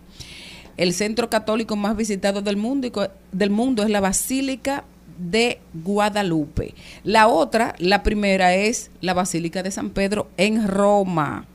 El 0.77 0.93
centro 0.93 1.31
católico 1.31 1.77
más 1.77 1.97
visitado 1.97 2.43
del 2.43 2.57
mundo, 2.57 3.11
del 3.33 3.51
mundo 3.51 3.83
es 3.83 3.91
la 3.91 4.01
Basílica 4.01 4.85
de 5.19 5.61
Guadalupe. 5.73 6.75
La 7.03 7.29
otra, 7.29 7.75
la 7.79 8.03
primera, 8.03 8.55
es 8.55 8.91
la 9.01 9.15
Basílica 9.15 9.63
de 9.63 9.71
San 9.71 9.91
Pedro 9.91 10.29
en 10.37 10.67
Roma. 10.69 11.47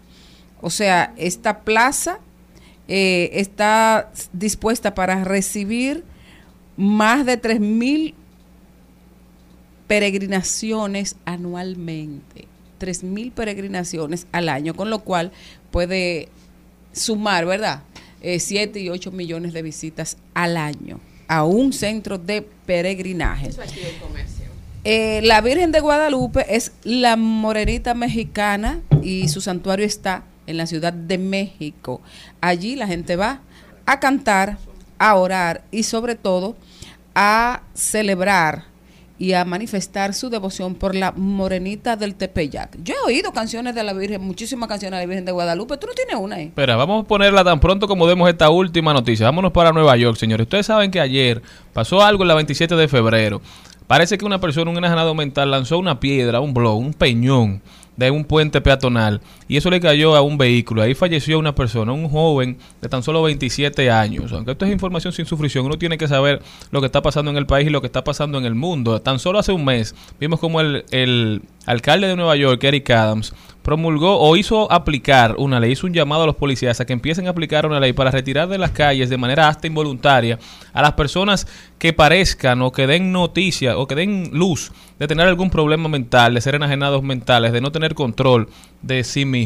O 0.62 0.70
sea, 0.70 1.14
esta 1.18 1.60
plaza 1.60 2.20
eh, 2.88 3.30
está 3.34 4.12
dispuesta 4.34 4.96
para 4.96 5.24
recibir 5.24 6.04
más 6.78 7.26
de 7.26 7.40
3.000 7.40 8.14
peregrinaciones 9.88 11.16
anualmente. 11.26 12.48
3.000 12.80 13.32
peregrinaciones 13.32 14.26
al 14.32 14.50
año, 14.50 14.74
con 14.74 14.90
lo 14.90 15.00
cual 15.00 15.32
puede 15.70 16.30
sumar, 16.92 17.46
¿verdad? 17.46 17.84
7 18.22 18.80
y 18.80 18.90
8 18.90 19.12
millones 19.12 19.54
de 19.54 19.62
visitas 19.62 20.18
al 20.34 20.58
año 20.58 21.00
a 21.32 21.46
un 21.46 21.72
centro 21.72 22.18
de 22.18 22.42
peregrinaje. 22.42 23.48
Eso 23.48 23.62
aquí 23.62 23.80
comercio. 24.02 24.46
Eh, 24.84 25.22
la 25.24 25.40
Virgen 25.40 25.72
de 25.72 25.80
Guadalupe 25.80 26.46
es 26.54 26.74
la 26.84 27.16
morenita 27.16 27.94
mexicana 27.94 28.82
y 29.02 29.30
su 29.30 29.40
santuario 29.40 29.86
está 29.86 30.26
en 30.46 30.58
la 30.58 30.66
Ciudad 30.66 30.92
de 30.92 31.18
México. 31.18 32.02
Allí 32.42 32.76
la 32.76 32.88
gente 32.88 33.16
va 33.16 33.42
a 33.86 34.02
cantar, 34.02 34.58
a 34.98 35.16
orar 35.16 35.64
y 35.72 35.84
sobre 35.84 36.16
todo 36.16 36.58
a 37.16 37.62
celebrar 37.74 38.66
y 39.22 39.34
a 39.34 39.46
manifestar 39.46 40.16
su 40.16 40.32
devoción 40.32 40.74
por 40.74 40.96
la 40.96 41.12
morenita 41.12 41.96
del 41.96 42.16
Tepeyac. 42.16 42.76
Yo 42.84 42.96
he 42.96 43.08
oído 43.08 43.32
canciones 43.32 43.76
de 43.76 43.84
la 43.84 43.94
Virgen, 43.94 44.20
muchísimas 44.20 44.68
canciones 44.68 44.98
de 44.98 45.06
la 45.06 45.08
Virgen 45.08 45.26
de 45.26 45.32
Guadalupe. 45.32 45.78
¿Tú 45.78 45.86
no 45.86 45.94
tienes 45.94 46.16
una 46.16 46.38
ahí? 46.38 46.46
Espera, 46.46 46.76
vamos 46.76 47.06
a 47.06 47.08
ponerla 47.08 47.44
tan 47.44 47.60
pronto 47.60 47.88
como 47.88 48.08
demos 48.08 48.28
esta 48.28 48.50
última 48.50 48.96
noticia. 48.96 49.28
Vámonos 49.28 49.52
para 49.52 49.72
Nueva 49.74 49.96
York, 49.96 50.18
señores. 50.18 50.46
Ustedes 50.46 50.66
saben 50.66 50.90
que 50.90 51.00
ayer 51.00 51.44
pasó 51.72 52.02
algo 52.02 52.26
la 52.26 52.34
27 52.34 52.76
de 52.76 52.88
febrero. 52.88 53.44
Parece 53.86 54.18
que 54.18 54.26
una 54.26 54.42
persona, 54.42 54.72
un 54.72 54.78
enajenado 54.80 55.14
mental, 55.14 55.52
lanzó 55.52 55.78
una 55.78 56.00
piedra, 56.00 56.40
un 56.40 56.56
blog, 56.56 56.80
un 56.80 56.96
peñón 56.96 57.62
de 57.98 58.10
un 58.10 58.26
puente 58.26 58.60
peatonal 58.60 59.22
y 59.52 59.58
eso 59.58 59.70
le 59.70 59.82
cayó 59.82 60.16
a 60.16 60.22
un 60.22 60.38
vehículo. 60.38 60.82
Ahí 60.82 60.94
falleció 60.94 61.38
una 61.38 61.54
persona, 61.54 61.92
un 61.92 62.08
joven 62.08 62.58
de 62.82 62.88
tan 62.88 63.04
solo 63.04 63.22
27 63.22 63.92
años. 63.92 64.32
Aunque 64.32 64.52
esto 64.52 64.64
es 64.64 64.72
información 64.72 65.12
sin 65.12 65.26
sufrición, 65.26 65.66
uno 65.66 65.78
tiene 65.78 65.98
que 65.98 66.08
saber 66.08 66.42
lo 66.72 66.80
que 66.80 66.86
está 66.86 67.02
pasando 67.02 67.32
en 67.32 67.36
el 67.36 67.46
país 67.46 67.68
y 67.68 67.70
lo 67.70 67.82
que 67.82 67.88
está 67.88 68.02
pasando 68.02 68.38
en 68.38 68.46
el 68.46 68.56
mundo. 68.56 69.02
Tan 69.02 69.20
solo 69.20 69.40
hace 69.40 69.52
un 69.52 69.66
mes 69.66 69.94
vimos 70.22 70.40
como 70.40 70.62
el, 70.62 70.86
el 70.92 71.42
alcalde 71.66 72.08
de 72.08 72.16
Nueva 72.16 72.38
York, 72.38 72.64
Eric 72.64 72.90
Adams, 72.92 73.34
promulgó 73.62 74.20
o 74.20 74.36
hizo 74.38 74.72
aplicar 74.72 75.36
una 75.38 75.60
ley, 75.60 75.74
hizo 75.74 75.86
un 75.86 75.94
llamado 75.94 76.24
a 76.24 76.26
los 76.28 76.36
policías 76.36 76.80
a 76.80 76.86
que 76.86 76.94
empiecen 76.94 77.28
a 77.28 77.32
aplicar 77.32 77.66
una 77.66 77.80
ley 77.80 77.94
para 77.94 78.12
retirar 78.12 78.48
de 78.48 78.58
las 78.58 78.72
calles 78.72 79.10
de 79.10 79.18
manera 79.18 79.48
hasta 79.48 79.68
involuntaria 79.68 80.40
a 80.74 80.82
las 80.82 80.94
personas 80.94 81.48
que 81.78 81.94
parezcan 81.94 82.62
o 82.62 82.72
que 82.72 82.88
den 82.88 83.12
noticia 83.12 83.78
o 83.78 83.88
que 83.88 83.96
den 83.96 84.30
luz 84.34 84.72
de 84.98 85.08
tener 85.08 85.28
algún 85.28 85.50
problema 85.50 85.90
mental, 85.90 86.34
de 86.34 86.42
ser 86.42 86.56
enajenados 86.56 87.04
mentales, 87.04 87.52
de 87.52 87.62
no 87.62 87.72
tener 87.72 87.96
control 87.96 88.48
de 88.82 89.04
sí 89.04 89.26
mismos. 89.26 89.41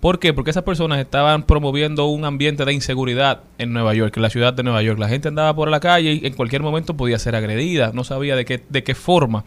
¿Por 0.00 0.18
qué? 0.18 0.32
Porque 0.32 0.50
esas 0.50 0.62
personas 0.62 0.98
estaban 0.98 1.44
promoviendo 1.44 2.06
un 2.06 2.24
ambiente 2.24 2.64
de 2.64 2.72
inseguridad 2.72 3.40
en 3.58 3.72
Nueva 3.72 3.94
York, 3.94 4.16
en 4.16 4.22
la 4.22 4.30
ciudad 4.30 4.52
de 4.52 4.62
Nueva 4.62 4.82
York. 4.82 4.98
La 4.98 5.08
gente 5.08 5.28
andaba 5.28 5.54
por 5.54 5.70
la 5.70 5.80
calle 5.80 6.14
y 6.14 6.26
en 6.26 6.34
cualquier 6.34 6.62
momento 6.62 6.96
podía 6.96 7.18
ser 7.18 7.36
agredida, 7.36 7.92
no 7.92 8.04
sabía 8.04 8.36
de 8.36 8.44
qué, 8.44 8.62
de 8.68 8.84
qué 8.84 8.94
forma. 8.94 9.44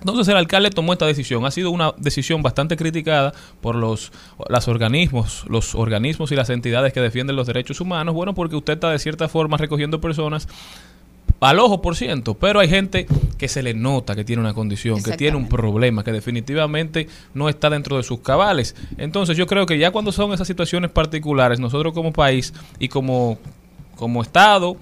Entonces 0.00 0.28
el 0.28 0.36
alcalde 0.36 0.70
tomó 0.70 0.92
esta 0.92 1.06
decisión. 1.06 1.46
Ha 1.46 1.50
sido 1.50 1.70
una 1.70 1.92
decisión 1.96 2.42
bastante 2.42 2.76
criticada 2.76 3.32
por 3.62 3.76
los, 3.76 4.12
organismos, 4.66 5.44
los 5.48 5.74
organismos 5.74 6.30
y 6.32 6.36
las 6.36 6.50
entidades 6.50 6.92
que 6.92 7.00
defienden 7.00 7.34
los 7.34 7.46
derechos 7.46 7.80
humanos. 7.80 8.14
Bueno, 8.14 8.34
porque 8.34 8.56
usted 8.56 8.74
está 8.74 8.90
de 8.90 8.98
cierta 8.98 9.28
forma 9.28 9.56
recogiendo 9.56 10.00
personas 10.00 10.48
al 11.40 11.58
ojo 11.58 11.82
por 11.82 11.96
ciento, 11.96 12.34
pero 12.34 12.60
hay 12.60 12.68
gente 12.68 13.06
que 13.38 13.48
se 13.48 13.62
le 13.62 13.74
nota 13.74 14.14
que 14.14 14.24
tiene 14.24 14.40
una 14.40 14.54
condición, 14.54 15.02
que 15.02 15.16
tiene 15.16 15.36
un 15.36 15.48
problema, 15.48 16.02
que 16.02 16.12
definitivamente 16.12 17.08
no 17.34 17.48
está 17.48 17.70
dentro 17.70 17.96
de 17.96 18.02
sus 18.02 18.20
cabales. 18.20 18.74
Entonces 18.96 19.36
yo 19.36 19.46
creo 19.46 19.66
que 19.66 19.78
ya 19.78 19.90
cuando 19.90 20.12
son 20.12 20.32
esas 20.32 20.46
situaciones 20.46 20.90
particulares, 20.90 21.60
nosotros 21.60 21.92
como 21.92 22.12
país 22.12 22.54
y 22.78 22.88
como, 22.88 23.38
como 23.96 24.22
Estado, 24.22 24.76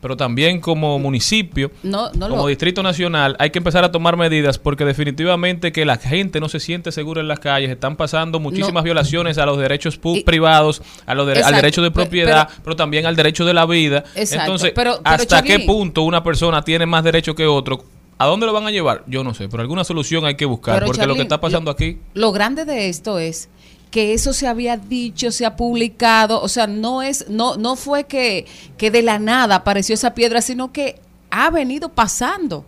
pero 0.00 0.16
también 0.16 0.60
como 0.60 0.98
municipio, 0.98 1.70
No, 1.82 2.10
no 2.14 2.28
como 2.28 2.42
lo- 2.42 2.46
Distrito 2.48 2.82
Nacional, 2.82 3.36
hay 3.38 3.50
que 3.50 3.58
empezar 3.58 3.84
a 3.84 3.92
tomar 3.92 4.16
medidas 4.16 4.58
porque 4.58 4.84
definitivamente 4.84 5.72
que 5.72 5.84
la 5.84 5.96
gente 5.96 6.40
no 6.40 6.48
se 6.48 6.60
siente 6.60 6.92
segura 6.92 7.20
en 7.20 7.28
las 7.28 7.40
calles, 7.40 7.70
están 7.70 7.96
pasando 7.96 8.40
muchísimas 8.40 8.82
violaciones 8.84 9.38
a 9.38 9.46
los 9.46 9.58
derechos 9.58 10.00
pu- 10.00 10.24
privados, 10.24 10.82
a 11.06 11.14
los 11.14 11.26
dere- 11.28 11.42
al 11.42 11.54
derecho 11.54 11.82
de 11.82 11.90
propiedad, 11.90 12.48
pero- 12.48 12.60
pero, 12.64 12.76
también 12.76 13.06
al 13.06 13.16
derecho 13.16 13.44
de 13.44 13.54
la 13.54 13.66
vida. 13.66 14.04
Exacto, 14.14 14.44
Entonces, 14.44 14.72
pero- 14.74 15.00
¿hasta 15.04 15.42
qué 15.42 15.60
punto 15.60 16.02
una 16.02 16.22
persona 16.22 16.62
tiene 16.62 16.86
más 16.86 17.04
derecho 17.04 17.34
que 17.34 17.46
otro? 17.46 17.84
¿A 18.18 18.26
dónde 18.26 18.44
lo 18.44 18.52
van 18.52 18.66
a 18.66 18.70
llevar? 18.70 19.02
Yo 19.06 19.24
no 19.24 19.32
sé, 19.32 19.48
pero 19.48 19.62
alguna 19.62 19.82
solución 19.82 20.26
hay 20.26 20.34
que 20.34 20.44
buscar, 20.44 20.84
porque 20.84 21.06
lo 21.06 21.14
que 21.14 21.22
está 21.22 21.40
pasando 21.40 21.70
aquí... 21.70 21.98
Lo 22.12 22.32
grande 22.32 22.66
de 22.66 22.88
esto 22.90 23.18
es 23.18 23.48
que 23.90 24.14
eso 24.14 24.32
se 24.32 24.46
había 24.46 24.76
dicho, 24.76 25.32
se 25.32 25.44
ha 25.44 25.56
publicado, 25.56 26.40
o 26.40 26.48
sea, 26.48 26.66
no 26.66 27.02
es, 27.02 27.28
no, 27.28 27.56
no 27.56 27.76
fue 27.76 28.04
que, 28.04 28.46
que 28.76 28.90
de 28.90 29.02
la 29.02 29.18
nada 29.18 29.56
apareció 29.56 29.94
esa 29.94 30.14
piedra, 30.14 30.40
sino 30.42 30.72
que 30.72 31.00
ha 31.30 31.50
venido 31.50 31.88
pasando. 31.88 32.64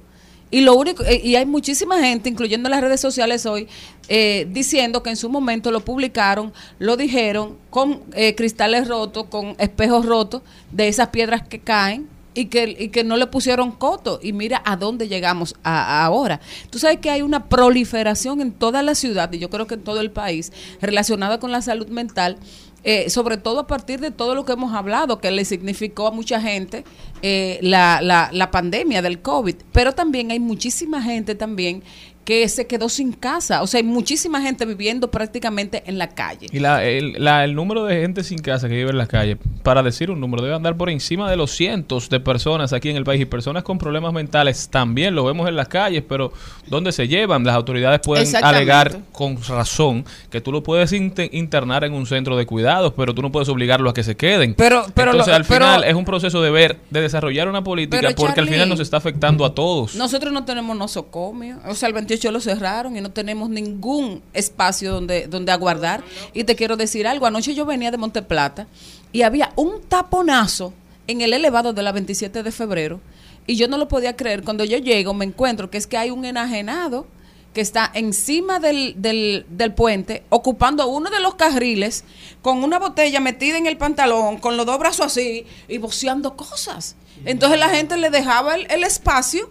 Y 0.50 0.60
lo 0.60 0.74
único, 0.74 1.02
eh, 1.04 1.20
y 1.24 1.36
hay 1.36 1.46
muchísima 1.46 1.98
gente, 1.98 2.28
incluyendo 2.28 2.68
en 2.68 2.72
las 2.72 2.82
redes 2.82 3.00
sociales 3.00 3.46
hoy, 3.46 3.68
eh, 4.08 4.46
diciendo 4.50 5.02
que 5.02 5.08
en 5.08 5.16
su 5.16 5.30
momento 5.30 5.70
lo 5.70 5.80
publicaron, 5.80 6.52
lo 6.78 6.98
dijeron, 6.98 7.56
con 7.70 8.02
eh, 8.12 8.34
cristales 8.34 8.86
rotos, 8.86 9.26
con 9.30 9.56
espejos 9.58 10.04
rotos, 10.04 10.42
de 10.70 10.88
esas 10.88 11.08
piedras 11.08 11.48
que 11.48 11.58
caen, 11.58 12.06
y 12.34 12.46
que, 12.46 12.76
y 12.78 12.88
que 12.88 13.04
no 13.04 13.16
le 13.16 13.26
pusieron 13.26 13.72
coto. 13.72 14.18
Y 14.22 14.32
mira 14.32 14.62
a 14.64 14.76
dónde 14.76 15.08
llegamos 15.08 15.54
a- 15.62 16.04
ahora. 16.04 16.40
Tú 16.70 16.78
sabes 16.78 16.98
que 16.98 17.10
hay 17.10 17.22
una 17.22 17.48
proliferación 17.48 18.40
en 18.40 18.52
toda 18.52 18.82
la 18.82 18.94
ciudad, 18.94 19.32
y 19.32 19.38
yo 19.38 19.50
creo 19.50 19.66
que 19.66 19.74
en 19.74 19.82
todo 19.82 20.00
el 20.00 20.10
país, 20.10 20.52
relacionada 20.80 21.38
con 21.38 21.50
la 21.52 21.62
salud 21.62 21.88
mental. 21.88 22.36
eh, 22.84 23.10
sobre 23.10 23.36
todo 23.36 23.60
a 23.60 23.66
partir 23.68 24.00
de 24.00 24.10
todo 24.10 24.34
lo 24.34 24.44
que 24.44 24.54
hemos 24.54 24.74
hablado, 24.74 25.20
que 25.20 25.30
le 25.30 25.44
significó 25.44 26.08
a 26.08 26.10
mucha 26.10 26.40
gente 26.40 26.82
eh, 27.22 27.60
la, 27.62 28.00
la, 28.02 28.28
la 28.32 28.50
pandemia 28.50 29.02
del 29.02 29.20
COVID, 29.22 29.54
pero 29.70 29.92
también 29.92 30.32
hay 30.32 30.40
muchísima 30.40 31.00
gente 31.00 31.36
también 31.36 31.84
que 32.24 32.48
se 32.48 32.66
quedó 32.66 32.88
sin 32.88 33.12
casa, 33.12 33.62
o 33.62 33.66
sea, 33.66 33.78
hay 33.78 33.84
muchísima 33.84 34.40
gente 34.40 34.64
viviendo 34.64 35.10
prácticamente 35.10 35.82
en 35.86 35.98
la 35.98 36.08
calle. 36.08 36.46
Y 36.52 36.60
la, 36.60 36.84
el, 36.84 37.14
la- 37.18 37.44
el 37.44 37.54
número 37.54 37.84
de 37.84 38.00
gente 38.00 38.22
sin 38.22 38.38
casa 38.38 38.68
que 38.68 38.74
vive 38.76 38.90
en 38.90 38.98
las 38.98 39.08
calles, 39.08 39.38
para 39.62 39.82
decir 39.82 40.10
un 40.10 40.20
número, 40.20 40.42
debe 40.42 40.54
andar 40.54 40.76
por 40.76 40.88
encima 40.90 41.30
de 41.30 41.36
los 41.36 41.50
cientos 41.50 42.08
de 42.10 42.20
personas 42.20 42.72
aquí 42.72 42.90
en 42.90 42.96
el 42.96 43.04
país. 43.04 43.20
Y 43.20 43.24
personas 43.24 43.62
con 43.64 43.78
problemas 43.78 44.12
mentales 44.12 44.68
también 44.68 45.14
lo 45.14 45.24
vemos 45.24 45.48
en 45.48 45.56
las 45.56 45.68
calles, 45.68 46.02
pero 46.08 46.32
¿dónde 46.68 46.92
se 46.92 47.08
llevan? 47.08 47.44
Las 47.44 47.54
autoridades 47.56 48.00
pueden 48.04 48.26
alegar 48.42 48.98
con 49.12 49.42
razón 49.42 50.04
que 50.30 50.40
tú 50.40 50.52
lo 50.52 50.62
puedes 50.62 50.92
inte- 50.92 51.28
internar 51.32 51.84
en 51.84 51.92
un 51.92 52.06
centro 52.06 52.36
de 52.36 52.46
cuidados, 52.46 52.92
pero 52.96 53.14
tú 53.14 53.22
no 53.22 53.32
puedes 53.32 53.48
obligarlos 53.48 53.90
a 53.90 53.94
que 53.94 54.02
se 54.04 54.16
queden. 54.16 54.54
Pero- 54.54 54.84
pero 54.94 55.10
Entonces, 55.10 55.32
lo- 55.32 55.36
al 55.36 55.44
pero- 55.44 55.64
final, 55.66 55.84
es 55.84 55.94
un 55.94 56.04
proceso 56.04 56.40
de 56.40 56.50
ver, 56.50 56.78
de 56.90 57.00
desarrollar 57.00 57.48
una 57.48 57.64
política, 57.64 58.10
porque 58.16 58.40
al 58.40 58.48
final 58.48 58.68
nos 58.68 58.80
está 58.80 58.96
afectando 58.98 59.44
a 59.44 59.54
todos. 59.54 59.94
Nosotros 59.96 60.32
no 60.32 60.44
tenemos 60.44 60.76
nosocomio, 60.76 61.58
o 61.66 61.74
sea, 61.74 61.88
el 61.88 61.94
28 62.12 62.30
lo 62.30 62.40
cerraron 62.40 62.96
y 62.96 63.00
no 63.00 63.10
tenemos 63.10 63.48
ningún 63.48 64.22
espacio 64.34 64.92
donde, 64.92 65.26
donde 65.26 65.50
aguardar. 65.50 66.04
Y 66.34 66.44
te 66.44 66.56
quiero 66.56 66.76
decir 66.76 67.06
algo, 67.06 67.26
anoche 67.26 67.54
yo 67.54 67.64
venía 67.64 67.90
de 67.90 67.96
Monteplata 67.96 68.66
y 69.12 69.22
había 69.22 69.52
un 69.56 69.80
taponazo 69.82 70.74
en 71.06 71.22
el 71.22 71.32
elevado 71.32 71.72
de 71.72 71.82
la 71.82 71.92
27 71.92 72.42
de 72.42 72.52
febrero 72.52 73.00
y 73.46 73.56
yo 73.56 73.66
no 73.66 73.78
lo 73.78 73.88
podía 73.88 74.14
creer. 74.14 74.42
Cuando 74.44 74.64
yo 74.64 74.76
llego 74.76 75.14
me 75.14 75.24
encuentro 75.24 75.70
que 75.70 75.78
es 75.78 75.86
que 75.86 75.96
hay 75.96 76.10
un 76.10 76.24
enajenado 76.24 77.06
que 77.54 77.62
está 77.62 77.90
encima 77.94 78.60
del, 78.60 78.94
del, 78.96 79.46
del 79.48 79.72
puente, 79.72 80.22
ocupando 80.28 80.86
uno 80.88 81.10
de 81.10 81.20
los 81.20 81.34
carriles, 81.34 82.04
con 82.40 82.62
una 82.64 82.78
botella 82.78 83.20
metida 83.20 83.58
en 83.58 83.66
el 83.66 83.76
pantalón, 83.76 84.38
con 84.38 84.56
los 84.56 84.64
dos 84.64 84.78
brazos 84.78 85.06
así, 85.06 85.44
y 85.68 85.76
voceando 85.78 86.34
cosas. 86.34 86.96
Entonces 87.26 87.58
la 87.58 87.68
gente 87.68 87.96
le 87.98 88.08
dejaba 88.08 88.54
el, 88.54 88.66
el 88.70 88.84
espacio 88.84 89.50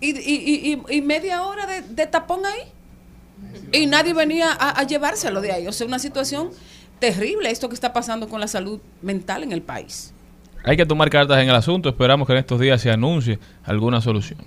y, 0.00 0.10
y- 0.18 0.72
y- 0.72 0.96
y- 0.96 1.02
media 1.02 1.42
hora 1.44 1.66
de, 1.66 1.82
de 1.82 2.06
tapón 2.06 2.40
ahí. 2.46 2.62
Y 3.72 3.86
nadie 3.86 4.12
venía 4.14 4.52
a, 4.52 4.80
a 4.80 4.82
llevárselo 4.84 5.40
de 5.40 5.52
ahí. 5.52 5.66
O 5.66 5.72
sea, 5.72 5.86
una 5.86 5.98
situación 5.98 6.50
terrible 6.98 7.50
esto 7.50 7.68
que 7.68 7.74
está 7.74 7.92
pasando 7.92 8.28
con 8.28 8.40
la 8.40 8.48
salud 8.48 8.80
mental 9.02 9.42
en 9.42 9.52
el 9.52 9.62
país. 9.62 10.12
Hay 10.64 10.76
que 10.76 10.84
tomar 10.84 11.08
cartas 11.08 11.38
en 11.42 11.48
el 11.48 11.54
asunto. 11.54 11.88
Esperamos 11.88 12.26
que 12.26 12.34
en 12.34 12.38
estos 12.40 12.60
días 12.60 12.80
se 12.82 12.90
anuncie 12.90 13.38
alguna 13.64 14.00
solución. 14.00 14.38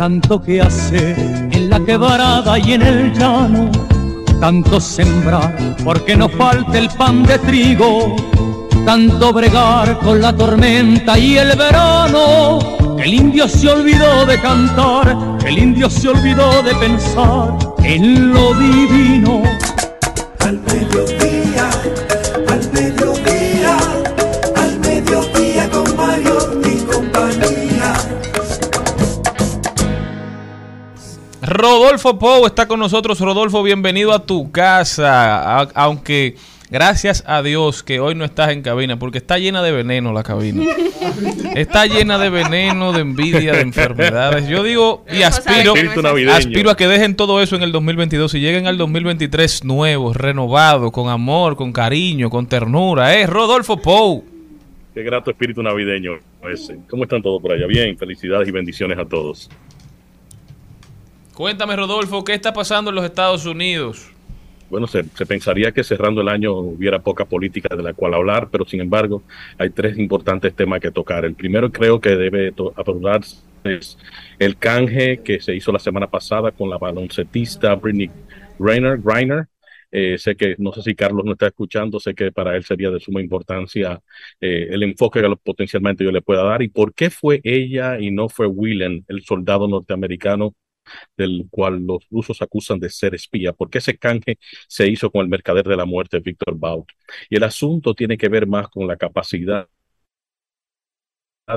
Tanto 0.00 0.40
que 0.40 0.62
hacer 0.62 1.14
en 1.52 1.68
la 1.68 1.78
quebrada 1.78 2.58
y 2.58 2.72
en 2.72 2.80
el 2.80 3.12
llano, 3.12 3.70
tanto 4.40 4.80
sembrar 4.80 5.76
porque 5.84 6.16
no 6.16 6.26
falte 6.26 6.78
el 6.78 6.88
pan 6.88 7.22
de 7.22 7.38
trigo, 7.40 8.16
tanto 8.86 9.30
bregar 9.30 9.98
con 9.98 10.22
la 10.22 10.34
tormenta 10.34 11.18
y 11.18 11.36
el 11.36 11.54
verano, 11.54 12.60
que 12.96 13.02
el 13.02 13.12
indio 13.12 13.46
se 13.46 13.68
olvidó 13.68 14.24
de 14.24 14.40
cantar, 14.40 15.18
que 15.38 15.48
el 15.48 15.58
indio 15.58 15.90
se 15.90 16.08
olvidó 16.08 16.62
de 16.62 16.74
pensar 16.76 17.58
en 17.84 18.32
lo 18.32 18.54
divino. 18.54 19.42
Rodolfo 31.50 32.16
Pou 32.16 32.46
está 32.46 32.68
con 32.68 32.78
nosotros. 32.78 33.18
Rodolfo, 33.18 33.60
bienvenido 33.64 34.12
a 34.12 34.24
tu 34.24 34.52
casa. 34.52 35.58
A- 35.62 35.68
aunque 35.74 36.36
gracias 36.70 37.24
a 37.26 37.42
Dios 37.42 37.82
que 37.82 37.98
hoy 37.98 38.14
no 38.14 38.24
estás 38.24 38.50
en 38.50 38.62
cabina, 38.62 39.00
porque 39.00 39.18
está 39.18 39.36
llena 39.36 39.60
de 39.60 39.72
veneno 39.72 40.12
la 40.12 40.22
cabina. 40.22 40.62
Está 41.56 41.86
llena 41.86 42.18
de 42.18 42.30
veneno, 42.30 42.92
de 42.92 43.00
envidia, 43.00 43.52
de 43.54 43.62
enfermedades. 43.62 44.46
Yo 44.46 44.62
digo 44.62 45.04
y 45.12 45.22
aspiro, 45.22 45.74
aspiro 46.30 46.70
a 46.70 46.76
que 46.76 46.86
dejen 46.86 47.16
todo 47.16 47.42
eso 47.42 47.56
en 47.56 47.62
el 47.62 47.72
2022 47.72 48.32
y 48.34 48.38
lleguen 48.40 48.68
al 48.68 48.78
2023 48.78 49.64
nuevos, 49.64 50.16
renovados, 50.16 50.92
con 50.92 51.08
amor, 51.08 51.56
con 51.56 51.72
cariño, 51.72 52.30
con 52.30 52.46
ternura. 52.46 53.16
Es 53.16 53.28
Rodolfo 53.28 53.76
Pou. 53.76 54.24
Qué 54.94 55.02
grato 55.02 55.32
espíritu 55.32 55.64
navideño 55.64 56.12
ese. 56.48 56.78
¿Cómo 56.88 57.02
están 57.02 57.20
todos 57.22 57.42
por 57.42 57.50
allá? 57.50 57.66
Bien, 57.66 57.98
felicidades 57.98 58.46
y 58.46 58.52
bendiciones 58.52 58.96
a 58.98 59.04
todos. 59.04 59.50
Cuéntame, 61.40 61.74
Rodolfo, 61.74 62.22
¿qué 62.22 62.34
está 62.34 62.52
pasando 62.52 62.90
en 62.90 62.96
los 62.96 63.04
Estados 63.06 63.46
Unidos? 63.46 64.12
Bueno, 64.68 64.86
se, 64.86 65.02
pensaría 65.24 65.72
que 65.72 65.82
cerrando 65.82 66.20
el 66.20 66.28
año 66.28 66.52
hubiera 66.52 66.98
poca 66.98 67.24
política 67.24 67.74
de 67.74 67.82
la 67.82 67.94
cual 67.94 68.12
hablar, 68.12 68.50
pero 68.52 68.66
sin 68.66 68.82
embargo 68.82 69.22
hay 69.56 69.70
tres 69.70 69.96
importantes 69.96 70.54
temas 70.54 70.82
que 70.82 70.90
tocar. 70.90 71.24
El 71.24 71.34
primero 71.34 71.72
creo 71.72 71.98
que 71.98 72.10
debe 72.10 72.52
abordarse 72.76 73.38
es 73.64 73.96
el 74.38 74.58
canje 74.58 75.22
que 75.22 75.40
se 75.40 75.54
hizo 75.54 75.72
la 75.72 75.78
semana 75.78 76.08
pasada 76.10 76.50
con 76.50 76.68
la 76.68 76.76
baloncetista 76.76 77.74
Britney 77.74 78.10
Griner, 78.58 79.46
Eh, 79.92 80.18
sé 80.18 80.36
que, 80.36 80.56
no 80.58 80.72
sé 80.74 80.82
si 80.82 80.94
Carlos 80.94 81.24
no 81.24 81.32
está 81.32 81.46
escuchando, 81.46 81.98
sé 81.98 82.14
que 82.14 82.32
para 82.32 82.54
él 82.54 82.64
sería 82.64 82.90
de 82.90 83.00
suma 83.00 83.22
importancia 83.22 83.98
eh, 84.42 84.68
el 84.70 84.82
enfoque 84.82 85.22
que 85.22 85.36
potencialmente 85.42 86.04
yo 86.04 86.12
le 86.12 86.20
pueda 86.20 86.42
dar 86.44 86.60
y 86.60 86.68
por 86.68 86.92
qué 86.92 87.08
fue 87.08 87.40
ella 87.44 87.98
y 87.98 88.10
no 88.10 88.28
fue 88.28 88.46
Willen, 88.46 89.06
el 89.08 89.22
soldado 89.22 89.66
norteamericano 89.68 90.54
del 91.16 91.46
cual 91.50 91.84
los 91.86 92.06
rusos 92.10 92.42
acusan 92.42 92.80
de 92.80 92.90
ser 92.90 93.14
espía, 93.14 93.52
por 93.52 93.70
qué 93.70 93.78
ese 93.78 93.98
canje 93.98 94.38
se 94.68 94.88
hizo 94.88 95.10
con 95.10 95.22
el 95.22 95.28
mercader 95.28 95.66
de 95.66 95.76
la 95.76 95.84
muerte, 95.84 96.20
Víctor 96.20 96.58
Baut. 96.58 96.88
Y 97.28 97.36
el 97.36 97.44
asunto 97.44 97.94
tiene 97.94 98.16
que 98.18 98.28
ver 98.28 98.46
más 98.46 98.68
con 98.68 98.86
la 98.86 98.96
capacidad 98.96 99.68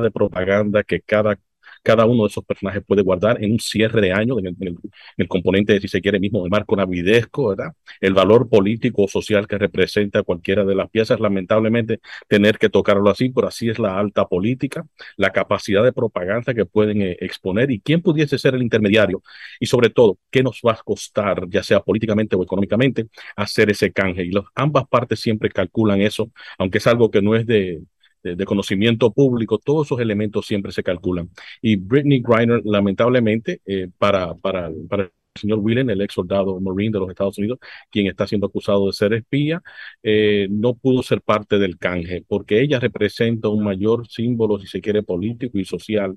de 0.02 0.12
propaganda 0.12 0.84
que 0.84 1.02
cada, 1.02 1.40
cada 1.84 2.06
uno 2.06 2.24
de 2.24 2.30
esos 2.30 2.46
personajes 2.46 2.84
puede 2.86 3.02
guardar 3.04 3.44
en 3.44 3.52
un 3.54 3.60
cierre 3.60 4.02
de 4.02 4.12
año, 4.14 4.40
en 4.40 4.48
el, 4.48 4.56
en 4.60 4.68
el- 4.70 4.74
en 4.84 4.92
el 5.18 5.28
componente, 5.28 5.80
si 5.80 5.88
se 5.88 6.02
quiere, 6.02 6.20
mismo 6.20 6.44
de 6.44 6.50
marco 6.50 6.76
navidesco, 6.76 7.50
¿verdad? 7.50 7.74
El 8.02 8.14
valor 8.14 8.50
político 8.50 9.04
o 9.04 9.08
social 9.08 9.48
que 9.48 9.58
representa 9.58 10.24
cualquiera 10.24 10.66
de 10.66 10.76
las 10.76 10.90
piezas, 10.90 11.20
lamentablemente, 11.20 12.00
tener 12.28 12.58
que 12.58 12.70
tocarlo 12.70 13.10
así, 13.10 13.30
pero 13.30 13.48
así 13.48 13.70
es 13.70 13.80
la 13.80 13.98
alta 14.00 14.26
política, 14.28 14.86
la 15.18 15.32
capacidad 15.32 15.84
de 15.84 15.94
propaganda 15.94 16.54
que 16.54 16.66
pueden 16.66 17.02
eh, 17.02 17.18
exponer 17.20 17.72
y 17.72 17.80
quién 17.80 18.02
pudiese 18.02 18.38
ser 18.38 18.56
el 18.56 18.64
intermediario 18.64 19.22
y 19.60 19.66
sobre 19.68 19.90
todo, 19.90 20.20
qué 20.32 20.44
nos 20.44 20.62
va 20.66 20.74
a 20.74 20.78
costar, 20.84 21.48
ya 21.50 21.64
sea 21.64 21.80
políticamente 21.82 22.36
o 22.36 22.44
económicamente, 22.44 23.08
hacer 23.36 23.70
ese 23.72 23.92
canje. 23.92 24.24
Y 24.26 24.32
los, 24.32 24.46
ambas 24.56 24.88
partes 24.88 25.20
siempre 25.20 25.50
calculan 25.50 26.02
eso, 26.02 26.32
aunque 26.58 26.78
es 26.80 26.88
algo 26.88 27.12
que 27.12 27.22
no 27.22 27.36
es 27.36 27.46
de, 27.46 27.82
de, 28.24 28.36
de 28.36 28.46
conocimiento 28.46 29.12
público, 29.12 29.58
todos 29.60 29.88
esos 29.88 30.00
elementos 30.00 30.46
siempre 30.46 30.72
se 30.72 30.84
calculan. 30.84 31.30
Y 31.62 31.76
Britney 31.78 32.22
Griner, 32.22 32.62
lamentablemente, 32.66 33.62
eh, 33.66 33.90
para, 33.98 34.34
para, 34.36 34.72
para 34.90 35.04
el 35.04 35.12
señor 35.36 35.60
Willen, 35.60 35.90
el 35.90 36.02
ex 36.02 36.14
soldado 36.14 36.60
Marine 36.60 36.92
de 36.92 37.00
los 37.00 37.10
Estados 37.10 37.38
Unidos, 37.38 37.60
quien 37.90 38.08
está 38.08 38.28
siendo 38.28 38.48
acusado 38.48 38.86
de 38.88 38.94
ser 38.94 39.14
espía, 39.14 39.62
eh, 40.04 40.48
no 40.50 40.76
pudo 40.76 41.04
ser 41.04 41.22
parte 41.22 41.58
del 41.60 41.78
canje, 41.78 42.24
porque 42.28 42.62
ella 42.62 42.80
representa 42.80 43.50
un 43.50 43.64
mayor 43.64 44.08
símbolo, 44.08 44.60
si 44.60 44.68
se 44.68 44.82
quiere, 44.82 45.04
político 45.04 45.58
y 45.58 45.66
social. 45.66 46.16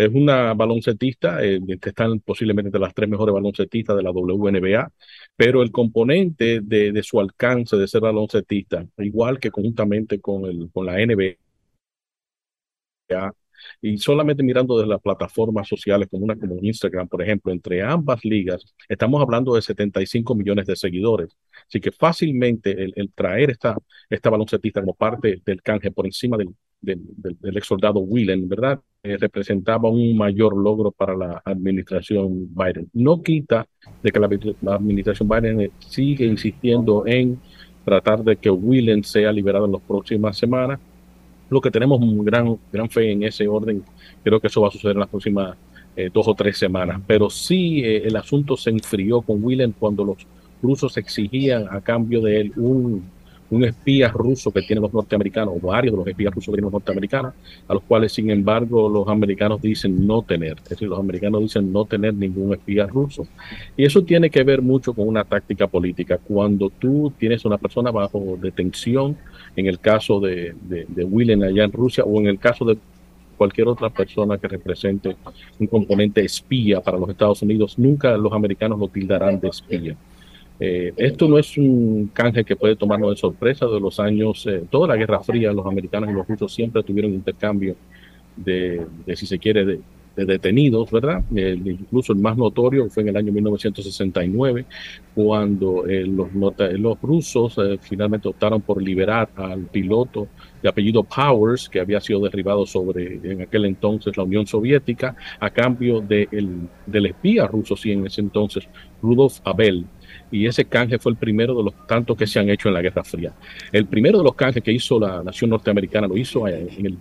Es 0.00 0.08
una 0.14 0.54
baloncetista, 0.54 1.44
eh, 1.44 1.60
que 1.80 1.90
están 1.90 2.20
posiblemente 2.20 2.68
entre 2.68 2.80
las 2.80 2.94
tres 2.94 3.06
mejores 3.08 3.34
baloncetistas 3.34 3.94
de 3.96 4.02
la 4.02 4.10
WNBA, 4.12 4.90
pero 5.36 5.62
el 5.62 5.70
componente 5.70 6.60
de, 6.62 7.02
su 7.02 7.20
alcance 7.20 7.76
de 7.76 7.86
ser 7.86 8.00
baloncetista, 8.00 8.86
igual 8.98 9.38
que 9.38 9.50
conjuntamente 9.50 10.18
con, 10.20 10.42
la 10.86 10.94
NBA, 11.04 11.36
y 13.82 13.98
solamente 13.98 14.42
mirando 14.42 14.78
desde 14.78 14.88
las 14.88 15.00
plataformas 15.02 15.68
sociales 15.68 16.08
como 16.10 16.24
una 16.24 16.36
como 16.36 16.56
Instagram, 16.62 17.08
por 17.08 17.22
ejemplo, 17.22 17.52
entre 17.52 17.82
ambas 17.82 18.24
ligas, 18.24 18.64
estamos 18.88 19.20
hablando 19.20 19.54
de 19.54 19.62
75 19.62 20.34
millones 20.34 20.66
de 20.66 20.76
seguidores. 20.76 21.36
Así 21.68 21.80
que 21.80 21.92
fácilmente 21.92 22.70
el, 22.70 22.92
el 22.96 23.12
traer 23.12 23.50
esta, 23.50 23.76
esta 24.08 24.30
baloncetista 24.30 24.80
como 24.80 24.94
parte 24.94 25.42
del 25.44 25.62
canje 25.62 25.90
por 25.90 26.06
encima 26.06 26.36
del, 26.38 26.54
del, 26.80 27.00
del, 27.16 27.56
ex 27.56 27.66
soldado 27.66 28.00
Whelan, 28.00 28.48
¿verdad? 28.48 28.80
Eh, 29.02 29.16
representaba 29.16 29.88
un 29.88 30.16
mayor 30.16 30.56
logro 30.56 30.90
para 30.90 31.16
la 31.16 31.42
administración 31.44 32.54
Biden. 32.54 32.90
No 32.92 33.22
quita 33.22 33.66
de 34.02 34.10
que 34.10 34.20
la, 34.20 34.74
administración 34.74 35.28
Biden 35.28 35.60
eh, 35.60 35.70
sigue 35.78 36.26
insistiendo 36.26 37.06
en 37.06 37.38
tratar 37.84 38.22
de 38.22 38.36
que 38.36 38.50
Whelan 38.50 39.02
sea 39.04 39.32
liberado 39.32 39.66
en 39.66 39.72
las 39.72 39.82
próximas 39.82 40.36
semanas 40.36 40.78
lo 41.48 41.60
que 41.60 41.70
tenemos 41.70 41.98
gran, 42.24 42.56
gran 42.72 42.88
fe 42.88 43.10
en 43.10 43.24
ese 43.24 43.48
orden. 43.48 43.82
Creo 44.22 44.38
que 44.38 44.46
eso 44.46 44.60
va 44.60 44.68
a 44.68 44.70
suceder 44.70 44.96
en 44.96 45.00
las 45.00 45.08
próximas 45.08 45.56
eh, 45.96 46.08
dos 46.12 46.28
o 46.28 46.34
tres 46.34 46.58
semanas. 46.58 47.00
Pero 47.06 47.28
sí, 47.28 47.82
el 47.82 48.14
asunto 48.16 48.56
se 48.56 48.70
enfrió 48.70 49.22
con 49.22 49.42
Willen 49.42 49.72
cuando 49.72 50.04
los 50.04 50.26
rusos 50.62 50.96
exigían 50.96 51.66
a 51.70 51.80
cambio 51.80 52.20
de 52.20 52.40
él 52.40 52.52
un, 52.56 53.02
un 53.50 53.64
espía 53.64 54.08
ruso 54.08 54.52
que 54.52 54.62
tienen 54.62 54.82
los 54.82 54.92
norteamericanos, 54.92 55.54
o 55.56 55.66
varios 55.66 55.92
de 55.92 55.98
los 55.98 56.06
espías 56.06 56.32
rusos 56.32 56.46
que 56.46 56.56
tienen 56.56 56.64
los 56.64 56.72
norteamericanos, 56.72 57.34
a 57.68 57.74
los 57.74 57.82
cuales, 57.82 58.12
sin 58.12 58.30
embargo, 58.30 58.88
los 58.88 59.08
americanos 59.08 59.60
dicen 59.60 60.06
no 60.06 60.22
tener. 60.22 60.58
Es 60.62 60.70
decir, 60.70 60.88
los 60.88 60.98
americanos 60.98 61.42
dicen 61.42 61.72
no 61.72 61.84
tener 61.84 62.14
ningún 62.14 62.52
espía 62.54 62.86
ruso. 62.86 63.26
Y 63.76 63.84
eso 63.84 64.04
tiene 64.04 64.30
que 64.30 64.44
ver 64.44 64.62
mucho 64.62 64.92
con 64.92 65.08
una 65.08 65.24
táctica 65.24 65.66
política. 65.66 66.18
Cuando 66.18 66.70
tú 66.70 67.12
tienes 67.18 67.44
una 67.44 67.58
persona 67.58 67.90
bajo 67.90 68.38
detención, 68.40 69.16
en 69.56 69.66
el 69.66 69.80
caso 69.80 70.20
de, 70.20 70.54
de, 70.62 70.86
de 70.88 71.04
Willen 71.04 71.42
allá 71.42 71.64
en 71.64 71.72
Rusia, 71.72 72.04
o 72.04 72.20
en 72.20 72.26
el 72.26 72.38
caso 72.38 72.64
de 72.64 72.78
cualquier 73.40 73.68
otra 73.68 73.88
persona 73.88 74.36
que 74.36 74.46
represente 74.48 75.16
un 75.58 75.66
componente 75.66 76.22
espía 76.22 76.82
para 76.82 76.98
los 76.98 77.08
Estados 77.08 77.40
Unidos, 77.40 77.78
nunca 77.78 78.14
los 78.18 78.34
americanos 78.34 78.78
lo 78.78 78.86
tildarán 78.88 79.40
de 79.40 79.48
espía. 79.48 79.96
Eh, 80.60 80.92
esto 80.96 81.26
no 81.28 81.38
es 81.38 81.56
un 81.58 82.10
canje 82.12 82.44
que 82.44 82.56
puede 82.56 82.76
tomarnos 82.76 83.10
de 83.10 83.16
sorpresa 83.16 83.66
de 83.66 83.80
los 83.80 83.98
años, 83.98 84.46
eh, 84.46 84.64
toda 84.70 84.88
la 84.88 84.96
Guerra 84.96 85.20
Fría, 85.22 85.52
los 85.52 85.66
americanos 85.66 86.10
y 86.10 86.12
los 86.14 86.28
rusos 86.28 86.52
siempre 86.54 86.82
tuvieron 86.82 87.12
intercambio 87.14 87.76
de, 88.36 88.86
si 89.16 89.26
se 89.26 89.38
quiere, 89.38 89.64
de, 89.64 89.80
de 90.16 90.24
detenidos, 90.26 90.90
¿verdad? 90.90 91.24
Eh, 91.34 91.56
incluso 91.64 92.12
el 92.12 92.18
más 92.18 92.36
notorio 92.36 92.88
fue 92.90 93.02
en 93.04 93.10
el 93.10 93.16
año 93.16 93.32
1969, 93.32 94.66
cuando 95.14 95.86
eh, 95.86 96.06
los, 96.06 96.28
los 96.34 97.00
rusos 97.00 97.56
eh, 97.58 97.78
finalmente 97.80 98.28
optaron 98.28 98.62
por 98.62 98.82
liberar 98.82 99.30
al 99.36 99.66
piloto 99.66 100.28
de 100.62 100.68
apellido 100.68 101.04
Powers, 101.04 101.68
que 101.68 101.80
había 101.80 102.00
sido 102.00 102.20
derribado 102.20 102.66
sobre 102.66 103.20
en 103.22 103.42
aquel 103.42 103.64
entonces 103.66 104.16
la 104.16 104.24
Unión 104.24 104.46
Soviética, 104.46 105.16
a 105.38 105.50
cambio 105.50 106.00
de 106.00 106.28
el- 106.32 106.68
del 106.86 107.06
espía 107.06 107.46
ruso, 107.46 107.76
sí, 107.76 107.92
en 107.92 108.06
ese 108.06 108.20
entonces, 108.20 108.68
Rudolf 109.02 109.38
Abel. 109.44 109.86
Y 110.32 110.46
ese 110.46 110.64
canje 110.64 110.98
fue 110.98 111.12
el 111.12 111.18
primero 111.18 111.54
de 111.56 111.64
los 111.64 111.86
tantos 111.86 112.16
que 112.16 112.26
se 112.26 112.38
han 112.38 112.48
hecho 112.48 112.68
en 112.68 112.74
la 112.74 112.82
Guerra 112.82 113.02
Fría. 113.02 113.32
El 113.72 113.86
primero 113.86 114.18
de 114.18 114.24
los 114.24 114.34
canjes 114.34 114.62
que 114.62 114.72
hizo 114.72 115.00
la 115.00 115.22
nación 115.24 115.50
norteamericana 115.50 116.06
lo 116.06 116.16
hizo 116.16 116.46
eh, 116.46 116.68
en 116.78 116.86
el, 116.86 116.96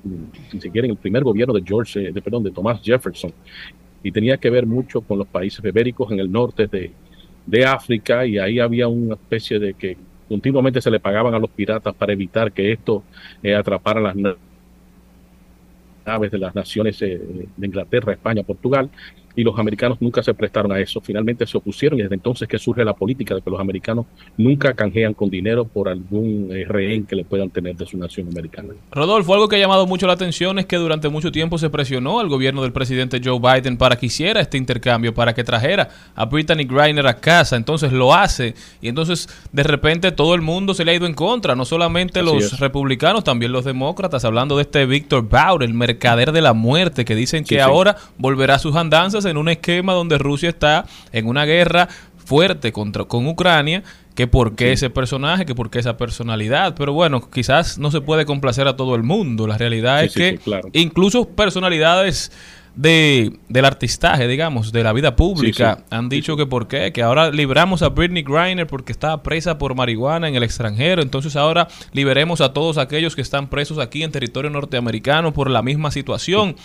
si 0.49 0.59
se 0.59 0.71
quiere, 0.71 0.87
en 0.87 0.91
el 0.91 0.97
primer 0.97 1.23
gobierno 1.23 1.53
de 1.53 1.61
George, 1.65 2.07
eh, 2.07 2.11
de, 2.11 2.21
perdón, 2.21 2.43
de 2.43 2.51
Thomas 2.51 2.81
Jefferson. 2.83 3.31
Y 4.01 4.11
tenía 4.11 4.37
que 4.37 4.49
ver 4.49 4.65
mucho 4.65 5.01
con 5.01 5.19
los 5.19 5.27
países 5.27 5.63
ibéricos 5.63 6.11
en 6.11 6.19
el 6.19 6.31
norte 6.31 6.67
de, 6.67 6.91
de 7.45 7.65
África 7.65 8.25
y 8.25 8.37
ahí 8.39 8.59
había 8.59 8.87
una 8.87 9.13
especie 9.15 9.59
de 9.59 9.73
que 9.73 9.97
continuamente 10.27 10.81
se 10.81 10.89
le 10.91 10.99
pagaban 10.99 11.33
a 11.33 11.39
los 11.39 11.49
piratas 11.49 11.93
para 11.95 12.13
evitar 12.13 12.51
que 12.51 12.71
esto 12.71 13.03
eh, 13.43 13.53
atrapara 13.55 13.99
las 13.99 14.15
na- 14.15 14.35
naves 16.05 16.31
de 16.31 16.37
las 16.37 16.55
naciones 16.55 17.01
eh, 17.01 17.19
de 17.57 17.67
Inglaterra, 17.67 18.13
España, 18.13 18.43
Portugal, 18.43 18.89
y 19.35 19.43
los 19.43 19.57
americanos 19.57 19.97
nunca 20.01 20.21
se 20.23 20.33
prestaron 20.33 20.71
a 20.71 20.79
eso. 20.79 21.01
Finalmente 21.01 21.45
se 21.45 21.57
opusieron 21.57 21.99
y 21.99 22.03
desde 22.03 22.15
entonces 22.15 22.47
que 22.47 22.57
surge 22.57 22.83
la 22.83 22.93
política 22.93 23.35
de 23.35 23.41
que 23.41 23.49
los 23.49 23.59
americanos 23.59 24.05
nunca 24.37 24.73
canjean 24.73 25.13
con 25.13 25.29
dinero 25.29 25.65
por 25.65 25.89
algún 25.89 26.49
eh, 26.51 26.65
rehén 26.67 27.05
que 27.05 27.15
le 27.15 27.23
puedan 27.23 27.49
tener 27.49 27.75
de 27.75 27.85
su 27.85 27.97
nación 27.97 28.27
americana. 28.27 28.73
Rodolfo, 28.91 29.33
algo 29.33 29.47
que 29.47 29.55
ha 29.55 29.59
llamado 29.59 29.87
mucho 29.87 30.07
la 30.07 30.13
atención 30.13 30.59
es 30.59 30.65
que 30.65 30.77
durante 30.77 31.09
mucho 31.09 31.31
tiempo 31.31 31.57
se 31.57 31.69
presionó 31.69 32.19
al 32.19 32.27
gobierno 32.27 32.61
del 32.63 32.71
presidente 32.71 33.21
Joe 33.23 33.39
Biden 33.39 33.77
para 33.77 33.97
que 33.97 34.07
hiciera 34.07 34.41
este 34.41 34.57
intercambio, 34.57 35.13
para 35.13 35.33
que 35.33 35.43
trajera 35.43 35.89
a 36.15 36.25
Brittany 36.25 36.65
Griner 36.65 37.07
a 37.07 37.15
casa. 37.15 37.55
Entonces 37.55 37.91
lo 37.91 38.13
hace 38.13 38.55
y 38.81 38.87
entonces 38.87 39.29
de 39.51 39.63
repente 39.63 40.11
todo 40.11 40.35
el 40.35 40.41
mundo 40.41 40.73
se 40.73 40.85
le 40.85 40.91
ha 40.91 40.95
ido 40.95 41.05
en 41.05 41.13
contra, 41.13 41.55
no 41.55 41.65
solamente 41.65 42.19
Así 42.19 42.29
los 42.29 42.53
es. 42.53 42.59
republicanos, 42.59 43.23
también 43.23 43.51
los 43.51 43.65
demócratas, 43.65 44.25
hablando 44.25 44.55
de 44.57 44.63
este 44.63 44.85
Victor 44.85 45.27
Bauer, 45.27 45.63
el 45.63 45.73
mercader 45.73 46.31
de 46.31 46.41
la 46.41 46.53
muerte, 46.53 47.05
que 47.05 47.15
dicen 47.15 47.43
que 47.43 47.55
sí. 47.55 47.61
ahora 47.61 47.97
volverá 48.17 48.55
a 48.55 48.59
sus 48.59 48.75
andanzas 48.75 49.18
en 49.25 49.37
un 49.37 49.49
esquema 49.49 49.93
donde 49.93 50.17
Rusia 50.17 50.49
está 50.49 50.85
en 51.11 51.27
una 51.27 51.45
guerra 51.45 51.87
fuerte 52.17 52.71
contra 52.71 53.05
con 53.05 53.27
Ucrania 53.27 53.83
que 54.15 54.27
por 54.27 54.55
qué 54.55 54.73
ese 54.73 54.89
personaje, 54.89 55.45
que 55.45 55.55
por 55.55 55.69
qué 55.69 55.79
esa 55.79 55.95
personalidad, 55.95 56.75
pero 56.75 56.91
bueno, 56.91 57.29
quizás 57.31 57.77
no 57.77 57.89
se 57.89 58.01
puede 58.01 58.25
complacer 58.25 58.67
a 58.67 58.75
todo 58.75 58.95
el 58.95 59.03
mundo. 59.03 59.47
La 59.47 59.57
realidad 59.57 60.01
Sí, 60.01 60.05
es 60.07 60.13
sí, 60.13 60.19
que 60.19 60.37
claro. 60.37 60.69
incluso 60.73 61.29
personalidades 61.29 62.31
de 62.75 63.33
del 63.47 63.65
artistaje, 63.65 64.27
digamos, 64.27 64.71
de 64.71 64.83
la 64.83 64.93
vida 64.93 65.15
pública, 65.15 65.85
han 65.89 66.07
dicho 66.09 66.37
que 66.37 66.45
por 66.45 66.67
qué, 66.67 66.91
que 66.93 67.01
ahora 67.01 67.31
libramos 67.31 67.81
a 67.81 67.89
Britney 67.89 68.23
Griner 68.23 68.67
porque 68.67 68.91
estaba 68.91 69.23
presa 69.23 69.57
por 69.57 69.73
marihuana 69.73 70.27
en 70.27 70.35
el 70.35 70.43
extranjero, 70.43 71.01
entonces 71.01 71.35
ahora 71.35 71.67
liberemos 71.93 72.41
a 72.41 72.53
todos 72.53 72.77
aquellos 72.77 73.15
que 73.15 73.21
están 73.21 73.47
presos 73.49 73.79
aquí 73.79 74.03
en 74.03 74.11
territorio 74.11 74.49
norteamericano 74.51 75.33
por 75.33 75.49
la 75.49 75.61
misma 75.61 75.91
situación. 75.91 76.55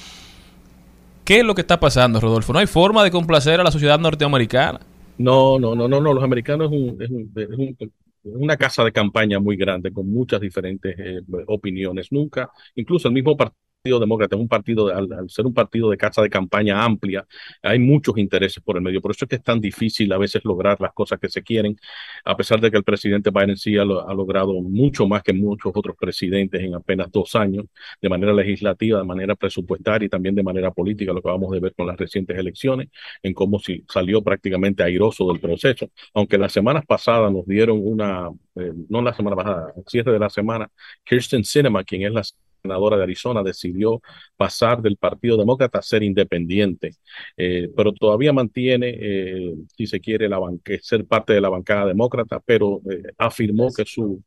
¿Qué 1.24 1.38
es 1.38 1.44
lo 1.44 1.54
que 1.54 1.62
está 1.62 1.80
pasando, 1.80 2.20
Rodolfo? 2.20 2.52
No 2.52 2.58
hay 2.58 2.66
forma 2.66 3.02
de 3.02 3.10
complacer 3.10 3.60
a 3.60 3.64
la 3.64 3.70
sociedad 3.70 3.98
norteamericana. 3.98 4.80
No, 5.16 5.58
no, 5.58 5.74
no, 5.74 5.88
no, 5.88 6.00
no. 6.00 6.12
Los 6.12 6.24
americanos 6.24 6.72
es, 6.72 6.78
un- 6.78 7.02
es 7.02 7.10
un- 7.10 7.32
es 7.36 7.48
un- 7.50 7.76
es 7.80 7.90
una 8.34 8.56
casa 8.56 8.82
de 8.84 8.92
campaña 8.92 9.38
muy 9.38 9.56
grande 9.56 9.92
con 9.92 10.08
muchas 10.10 10.40
diferentes 10.40 10.94
eh, 10.98 11.20
opiniones. 11.46 12.10
Nunca, 12.10 12.50
incluso 12.74 13.08
el 13.08 13.14
mismo 13.14 13.36
Partido 13.36 13.58
Partido 13.84 14.00
Demócrata 14.00 14.34
es 14.34 14.40
un 14.40 14.48
partido, 14.48 14.88
al, 14.88 15.12
al 15.12 15.28
ser 15.28 15.44
un 15.44 15.52
partido 15.52 15.90
de 15.90 15.98
casa 15.98 16.22
de 16.22 16.30
campaña 16.30 16.82
amplia, 16.82 17.26
hay 17.62 17.78
muchos 17.78 18.16
intereses 18.16 18.62
por 18.62 18.78
el 18.78 18.82
medio. 18.82 19.02
Por 19.02 19.10
eso 19.10 19.26
es 19.26 19.28
que 19.28 19.36
es 19.36 19.42
tan 19.42 19.60
difícil 19.60 20.10
a 20.14 20.16
veces 20.16 20.42
lograr 20.42 20.80
las 20.80 20.94
cosas 20.94 21.20
que 21.20 21.28
se 21.28 21.42
quieren, 21.42 21.76
a 22.24 22.34
pesar 22.34 22.62
de 22.62 22.70
que 22.70 22.78
el 22.78 22.82
presidente 22.82 23.30
Biden 23.30 23.58
sí 23.58 23.76
ha, 23.76 23.82
ha 23.82 24.14
logrado 24.14 24.54
mucho 24.62 25.06
más 25.06 25.22
que 25.22 25.34
muchos 25.34 25.70
otros 25.74 25.96
presidentes 26.00 26.62
en 26.62 26.74
apenas 26.74 27.12
dos 27.12 27.34
años, 27.34 27.66
de 28.00 28.08
manera 28.08 28.32
legislativa, 28.32 29.00
de 29.00 29.04
manera 29.04 29.34
presupuestaria 29.34 30.06
y 30.06 30.08
también 30.08 30.34
de 30.34 30.42
manera 30.42 30.70
política, 30.70 31.12
lo 31.12 31.20
que 31.20 31.28
vamos 31.28 31.50
de 31.52 31.60
ver 31.60 31.74
con 31.74 31.86
las 31.86 31.98
recientes 31.98 32.38
elecciones, 32.38 32.88
en 33.22 33.34
cómo 33.34 33.58
si 33.58 33.84
salió 33.86 34.22
prácticamente 34.22 34.82
airoso 34.82 35.28
del 35.28 35.40
proceso. 35.40 35.90
Aunque 36.14 36.38
las 36.38 36.52
semanas 36.52 36.86
pasadas 36.86 37.30
nos 37.30 37.44
dieron 37.46 37.80
una, 37.82 38.30
eh, 38.54 38.72
no 38.88 39.02
la 39.02 39.12
semana 39.12 39.36
pasada, 39.36 39.74
el 39.76 39.84
cierre 39.86 40.12
de 40.12 40.20
la 40.20 40.30
semana, 40.30 40.70
Kirsten 41.04 41.44
Sinema, 41.44 41.84
quien 41.84 42.04
es 42.04 42.12
la 42.12 42.22
senadora 42.64 42.96
de 42.96 43.02
Arizona, 43.02 43.42
decidió 43.42 44.00
pasar 44.36 44.80
del 44.80 44.96
Partido 44.96 45.36
Demócrata 45.36 45.78
a 45.80 45.82
ser 45.82 46.02
independiente, 46.02 46.96
eh, 47.36 47.68
pero 47.76 47.92
todavía 47.92 48.32
mantiene, 48.32 48.88
eh, 48.98 49.54
si 49.76 49.86
se 49.86 50.00
quiere, 50.00 50.28
la 50.30 50.38
banque- 50.38 50.80
ser 50.82 51.04
parte 51.06 51.34
de 51.34 51.42
la 51.42 51.50
bancada 51.50 51.86
demócrata, 51.86 52.40
pero 52.40 52.80
eh, 52.90 53.02
afirmó 53.18 53.68
que 53.72 53.84
su, 53.84 54.22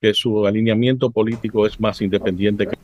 que 0.00 0.12
su 0.14 0.46
alineamiento 0.46 1.10
político 1.10 1.66
es 1.66 1.78
más 1.80 2.00
independiente 2.02 2.66
que 2.66 2.74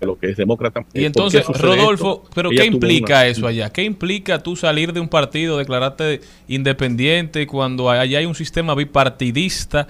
lo 0.00 0.18
que 0.18 0.30
es 0.30 0.36
demócrata. 0.36 0.84
Y 0.92 0.98
Eh, 0.98 1.00
¿por 1.02 1.06
entonces, 1.06 1.46
Rodolfo, 1.46 2.22
esto? 2.24 2.30
¿pero 2.34 2.50
Ella 2.50 2.62
qué 2.62 2.68
implica 2.68 3.14
una- 3.20 3.26
eso 3.26 3.46
allá? 3.46 3.70
¿Qué 3.70 3.84
implica 3.84 4.42
tú 4.42 4.56
salir 4.56 4.92
de 4.92 5.00
un 5.00 5.08
partido, 5.08 5.56
declararte 5.56 6.20
independiente 6.48 7.46
cuando 7.46 7.88
allá 7.90 8.18
hay 8.18 8.26
un 8.26 8.34
sistema 8.34 8.74
bipartidista? 8.74 9.86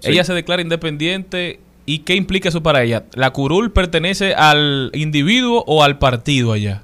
Sí. 0.00 0.10
Ella 0.12 0.24
se 0.24 0.32
declara 0.32 0.62
independiente 0.62 1.58
y 1.88 2.00
¿qué 2.00 2.14
implica 2.14 2.50
eso 2.50 2.62
para 2.62 2.82
ella? 2.84 3.04
¿La 3.14 3.30
curul 3.30 3.72
pertenece 3.72 4.34
al 4.34 4.90
individuo 4.92 5.64
o 5.66 5.82
al 5.82 5.98
partido 5.98 6.52
allá? 6.52 6.82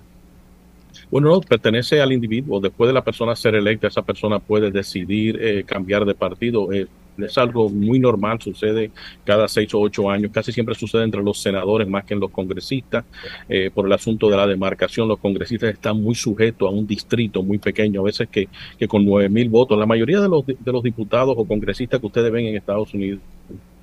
Bueno, 1.10 1.28
no, 1.28 1.40
pertenece 1.42 2.00
al 2.00 2.10
individuo. 2.10 2.58
Después 2.58 2.88
de 2.88 2.94
la 2.94 3.04
persona 3.04 3.36
ser 3.36 3.54
electa, 3.54 3.86
esa 3.86 4.00
persona 4.00 4.38
puede 4.38 4.70
decidir 4.70 5.38
eh, 5.42 5.62
cambiar 5.64 6.06
de 6.06 6.14
partido. 6.14 6.72
Eh, 6.72 6.86
es 7.18 7.36
algo 7.36 7.68
muy 7.68 7.98
normal, 7.98 8.40
sucede 8.40 8.92
cada 9.24 9.46
seis 9.46 9.74
o 9.74 9.80
ocho 9.80 10.10
años. 10.10 10.30
Casi 10.32 10.52
siempre 10.52 10.74
sucede 10.74 11.04
entre 11.04 11.22
los 11.22 11.38
senadores 11.38 11.86
más 11.86 12.04
que 12.04 12.14
en 12.14 12.20
los 12.20 12.30
congresistas. 12.30 13.04
Eh, 13.46 13.70
por 13.74 13.84
el 13.84 13.92
asunto 13.92 14.30
de 14.30 14.38
la 14.38 14.46
demarcación, 14.46 15.06
los 15.06 15.18
congresistas 15.18 15.68
están 15.68 16.02
muy 16.02 16.14
sujetos 16.14 16.66
a 16.66 16.72
un 16.72 16.86
distrito 16.86 17.42
muy 17.42 17.58
pequeño, 17.58 18.00
a 18.00 18.04
veces 18.04 18.26
que, 18.30 18.48
que 18.78 18.88
con 18.88 19.04
nueve 19.04 19.28
mil 19.28 19.50
votos. 19.50 19.78
La 19.78 19.84
mayoría 19.84 20.18
de 20.18 20.30
los, 20.30 20.46
de 20.46 20.72
los 20.72 20.82
diputados 20.82 21.34
o 21.36 21.44
congresistas 21.44 22.00
que 22.00 22.06
ustedes 22.06 22.32
ven 22.32 22.46
en 22.46 22.56
Estados 22.56 22.94
Unidos, 22.94 23.20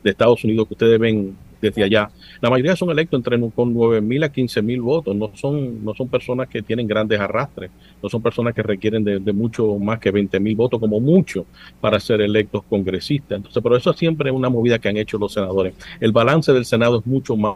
de 0.04 0.10
Estados 0.10 0.44
Unidos 0.44 0.68
que 0.68 0.74
ustedes 0.74 1.00
ven 1.00 1.36
desde 1.62 1.84
allá, 1.84 2.10
la 2.42 2.50
mayoría 2.50 2.76
son 2.76 2.90
electos 2.90 3.20
entre 3.20 3.40
con 3.52 3.72
9 3.72 4.02
mil 4.02 4.24
a 4.24 4.32
15 4.32 4.64
mil 4.64 4.82
votos, 4.82 5.16
no 5.16 5.32
son, 5.36 5.86
no 5.86 5.94
son 5.94 6.08
personas 6.08 6.50
que 6.50 6.64
tienen 6.64 6.88
grandes 6.88 7.20
arrastres, 7.20 7.70
no 8.02 8.10
son 8.10 8.22
personas 8.22 8.56
que 8.56 8.64
requieren 8.64 9.04
de, 9.04 9.20
de 9.20 9.34
mucho 9.34 9.78
más 9.78 10.00
que 10.00 10.10
20 10.10 10.40
mil 10.40 10.56
votos 10.56 10.80
como 10.80 11.00
mucho 11.00 11.46
para 11.80 12.00
ser 12.00 12.22
electos 12.22 12.64
congresistas. 12.64 13.38
Entonces, 13.38 13.62
pero 13.62 13.78
eso 13.78 13.94
siempre 13.94 14.32
es 14.32 14.36
una 14.36 14.50
movida 14.50 14.80
que 14.80 14.90
han 14.90 14.98
hecho 14.98 15.20
los 15.20 15.34
senadores. 15.34 15.76
El 16.00 16.12
balance 16.12 16.52
del 16.52 16.66
Senado 16.66 17.00
es 17.00 17.06
mucho 17.06 17.38
más 17.38 17.56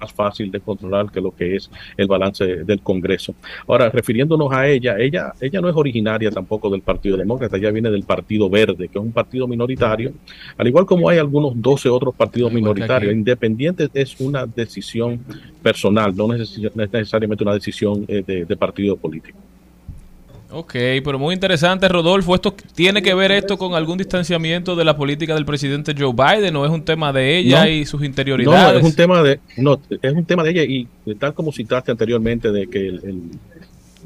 más 0.00 0.12
fácil 0.12 0.50
de 0.50 0.60
controlar 0.60 1.10
que 1.10 1.20
lo 1.20 1.30
que 1.34 1.56
es 1.56 1.70
el 1.96 2.06
balance 2.06 2.44
del 2.64 2.80
Congreso. 2.80 3.34
Ahora, 3.66 3.90
refiriéndonos 3.90 4.52
a 4.52 4.68
ella, 4.68 4.96
ella, 4.98 5.32
ella 5.40 5.60
no 5.60 5.68
es 5.68 5.76
originaria 5.76 6.30
tampoco 6.30 6.70
del 6.70 6.82
Partido 6.82 7.16
Demócrata, 7.16 7.56
ella 7.56 7.70
viene 7.70 7.90
del 7.90 8.04
Partido 8.04 8.48
Verde, 8.48 8.88
que 8.88 8.98
es 8.98 9.04
un 9.04 9.12
partido 9.12 9.46
minoritario, 9.48 10.12
al 10.56 10.66
igual 10.68 10.86
como 10.86 11.08
hay 11.08 11.18
algunos 11.18 11.52
12 11.60 11.88
otros 11.88 12.14
partidos 12.14 12.52
minoritarios. 12.52 13.12
Independiente 13.18 13.88
es 13.94 14.20
una 14.20 14.46
decisión 14.46 15.20
personal, 15.62 16.14
no 16.16 16.26
neces- 16.28 16.70
no 16.74 16.82
es 16.82 16.92
necesariamente 16.92 17.44
una 17.44 17.54
decisión 17.54 18.04
eh, 18.08 18.22
de, 18.26 18.44
de 18.44 18.56
partido 18.56 18.96
político. 18.96 19.38
Ok, 20.50 20.72
pero 21.04 21.18
muy 21.18 21.34
interesante, 21.34 21.88
Rodolfo. 21.88 22.34
¿Esto 22.34 22.54
tiene 22.74 23.02
que 23.02 23.12
ver 23.12 23.30
esto 23.32 23.58
con 23.58 23.74
algún 23.74 23.98
distanciamiento 23.98 24.76
de 24.76 24.84
la 24.84 24.96
política 24.96 25.34
del 25.34 25.44
presidente 25.44 25.94
Joe 25.96 26.14
Biden 26.14 26.56
o 26.56 26.64
es 26.64 26.70
un 26.70 26.82
tema 26.82 27.12
de 27.12 27.36
ella 27.36 27.64
No. 27.64 27.70
y 27.70 27.84
sus 27.84 28.02
interioridades? 28.02 28.72
no, 28.72 28.78
es 28.78 28.84
un 28.84 28.94
tema 28.96 29.22
de, 29.22 29.40
no, 29.58 29.78
es 30.00 30.12
un 30.12 30.24
tema 30.24 30.42
de 30.42 30.50
ella 30.50 30.64
y 30.64 30.88
tal 31.16 31.34
como 31.34 31.52
citaste 31.52 31.90
anteriormente 31.90 32.50
de 32.50 32.66
que 32.66 32.78
el- 32.88 33.00
el- 33.04 33.22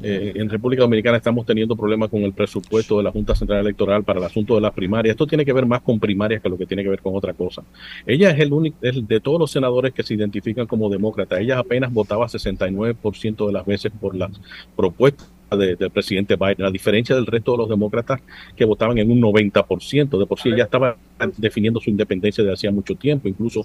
eh, 0.05 0.33
en 0.35 0.49
República 0.49 0.81
Dominicana 0.81 1.15
estamos 1.15 1.45
teniendo 1.45 1.77
problemas 1.77 2.09
con 2.09 2.23
el 2.23 2.33
presupuesto 2.33 2.97
de 2.97 3.03
la 3.03 3.11
Junta 3.11 3.35
Central 3.35 3.59
Electoral 3.61 4.03
para 4.03 4.19
el 4.19 4.25
asunto 4.25 4.55
de 4.55 4.59
las 4.59 4.73
primarias. 4.73 5.13
Esto 5.13 5.27
tiene 5.27 5.45
que 5.45 5.53
ver 5.53 5.65
más 5.65 5.81
con 5.81 5.97
primarias 5.97 6.41
que 6.41 6.49
lo 6.49 6.57
que 6.57 6.65
tiene 6.65 6.83
que 6.83 6.89
ver 6.89 6.99
con 6.99 7.15
otra 7.15 7.33
cosa. 7.33 7.63
Ella 8.05 8.31
es 8.31 8.39
el 8.39 8.51
único, 8.51 8.75
de 8.81 9.19
todos 9.21 9.39
los 9.39 9.49
senadores 9.51 9.93
que 9.93 10.03
se 10.03 10.15
identifican 10.15 10.67
como 10.67 10.89
demócratas. 10.89 11.39
Ella 11.39 11.59
apenas 11.59 11.93
votaba 11.93 12.27
69% 12.27 13.47
de 13.47 13.53
las 13.53 13.65
veces 13.65 13.93
por 14.01 14.13
las 14.13 14.31
propuestas 14.75 15.29
de- 15.57 15.75
del 15.75 15.89
presidente 15.91 16.35
Biden, 16.35 16.65
a 16.65 16.71
diferencia 16.71 17.15
del 17.15 17.25
resto 17.25 17.51
de 17.53 17.57
los 17.59 17.69
demócratas 17.69 18.21
que 18.55 18.65
votaban 18.65 18.97
en 18.97 19.11
un 19.11 19.19
90%. 19.21 20.17
De 20.19 20.25
por 20.25 20.39
sí 20.39 20.49
ella 20.49 20.63
estaba 20.65 20.95
definiendo 21.37 21.79
su 21.79 21.89
independencia 21.89 22.43
desde 22.43 22.53
hacía 22.53 22.71
mucho 22.71 22.95
tiempo, 22.95 23.27
incluso 23.27 23.63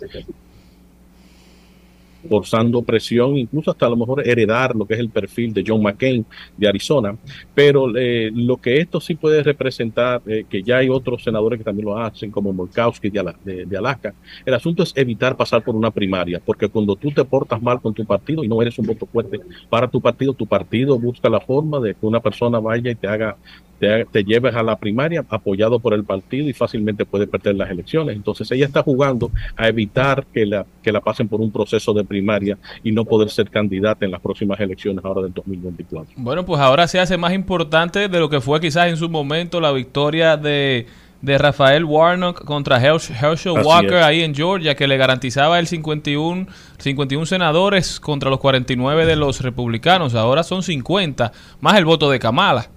forzando 2.28 2.82
presión, 2.82 3.36
incluso 3.36 3.70
hasta 3.70 3.86
a 3.86 3.90
lo 3.90 3.96
mejor 3.96 4.26
heredar 4.26 4.74
lo 4.74 4.86
que 4.86 4.94
es 4.94 5.00
el 5.00 5.10
perfil 5.10 5.52
de 5.52 5.64
John 5.66 5.82
McCain 5.82 6.24
de 6.56 6.68
Arizona. 6.68 7.16
Pero 7.54 7.96
eh, 7.96 8.30
lo 8.34 8.56
que 8.56 8.78
esto 8.80 9.00
sí 9.00 9.14
puede 9.14 9.42
representar, 9.42 10.22
eh, 10.26 10.44
que 10.48 10.62
ya 10.62 10.78
hay 10.78 10.88
otros 10.88 11.22
senadores 11.22 11.58
que 11.58 11.64
también 11.64 11.86
lo 11.86 11.98
hacen, 11.98 12.30
como 12.30 12.52
Murkowski 12.52 13.10
de, 13.10 13.34
de- 13.44 13.66
de 13.66 13.76
Alaska, 13.76 14.14
el 14.44 14.54
asunto 14.54 14.82
es 14.82 14.92
evitar 14.96 15.36
pasar 15.36 15.62
por 15.62 15.76
una 15.76 15.90
primaria, 15.90 16.40
porque 16.44 16.68
cuando 16.68 16.96
tú 16.96 17.10
te 17.12 17.24
portas 17.24 17.60
mal 17.62 17.80
con 17.80 17.94
tu 17.94 18.04
partido 18.04 18.42
y 18.44 18.48
no 18.48 18.60
eres 18.62 18.78
un 18.78 18.86
voto 18.86 19.06
fuerte 19.06 19.40
para 19.68 19.88
tu 19.88 20.00
partido, 20.00 20.32
tu 20.34 20.46
partido 20.46 20.98
busca 20.98 21.28
la 21.28 21.40
forma 21.40 21.80
de 21.80 21.94
que 21.94 22.06
una 22.06 22.20
persona 22.20 22.58
vaya 22.58 22.90
y 22.90 22.94
te 22.96 23.06
haga 23.06 23.36
te, 23.78 24.04
te 24.06 24.24
lleves 24.24 24.54
a 24.54 24.62
la 24.62 24.76
primaria 24.76 25.24
apoyado 25.28 25.78
por 25.78 25.94
el 25.94 26.04
partido 26.04 26.48
y 26.48 26.52
fácilmente 26.52 27.04
puede 27.04 27.26
perder 27.26 27.54
las 27.56 27.70
elecciones. 27.70 28.16
Entonces 28.16 28.50
ella 28.50 28.66
está 28.66 28.82
jugando 28.82 29.30
a 29.56 29.68
evitar 29.68 30.26
que 30.32 30.46
la, 30.46 30.66
que 30.82 30.92
la 30.92 31.00
pasen 31.00 31.28
por 31.28 31.40
un 31.40 31.50
proceso 31.52 31.92
de 31.94 32.04
primaria 32.04 32.58
y 32.82 32.92
no 32.92 33.04
poder 33.04 33.30
ser 33.30 33.50
candidata 33.50 34.04
en 34.04 34.10
las 34.10 34.20
próximas 34.20 34.58
elecciones 34.60 35.04
ahora 35.04 35.22
del 35.22 35.32
2024. 35.32 36.14
Bueno, 36.16 36.44
pues 36.44 36.60
ahora 36.60 36.86
se 36.88 36.98
hace 37.00 37.16
más 37.16 37.32
importante 37.32 38.08
de 38.08 38.18
lo 38.20 38.28
que 38.28 38.40
fue 38.40 38.60
quizás 38.60 38.88
en 38.88 38.96
su 38.96 39.08
momento 39.08 39.60
la 39.60 39.72
victoria 39.72 40.36
de, 40.36 40.86
de 41.22 41.38
Rafael 41.38 41.84
Warnock 41.84 42.44
contra 42.44 42.80
Hersch- 42.80 43.10
Herschel 43.22 43.52
Walker 43.64 43.98
es. 43.98 44.04
ahí 44.04 44.22
en 44.22 44.34
Georgia, 44.34 44.74
que 44.74 44.86
le 44.88 44.96
garantizaba 44.96 45.58
el 45.58 45.66
51, 45.66 46.46
51 46.78 47.26
senadores 47.26 48.00
contra 48.00 48.30
los 48.30 48.38
49 48.40 49.06
de 49.06 49.16
los 49.16 49.40
republicanos. 49.40 50.14
Ahora 50.14 50.42
son 50.42 50.62
50, 50.62 51.32
más 51.60 51.76
el 51.78 51.84
voto 51.84 52.10
de 52.10 52.18
Kamala. 52.18 52.70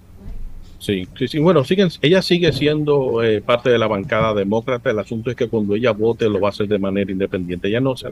Sí, 0.82 1.08
sí, 1.16 1.28
sí. 1.28 1.38
Bueno, 1.38 1.64
siguen, 1.64 1.90
ella 2.02 2.24
sigue 2.24 2.52
siendo 2.52 3.22
eh, 3.22 3.40
parte 3.40 3.70
de 3.70 3.78
la 3.78 3.86
bancada 3.86 4.34
demócrata. 4.34 4.90
El 4.90 4.98
asunto 4.98 5.30
es 5.30 5.36
que 5.36 5.48
cuando 5.48 5.76
ella 5.76 5.92
vote 5.92 6.28
lo 6.28 6.40
va 6.40 6.48
a 6.48 6.50
hacer 6.50 6.68
de 6.68 6.80
manera 6.80 7.12
independiente. 7.12 7.68
Ella 7.68 7.80
no 7.80 7.96
se 7.96 8.08
ha 8.08 8.12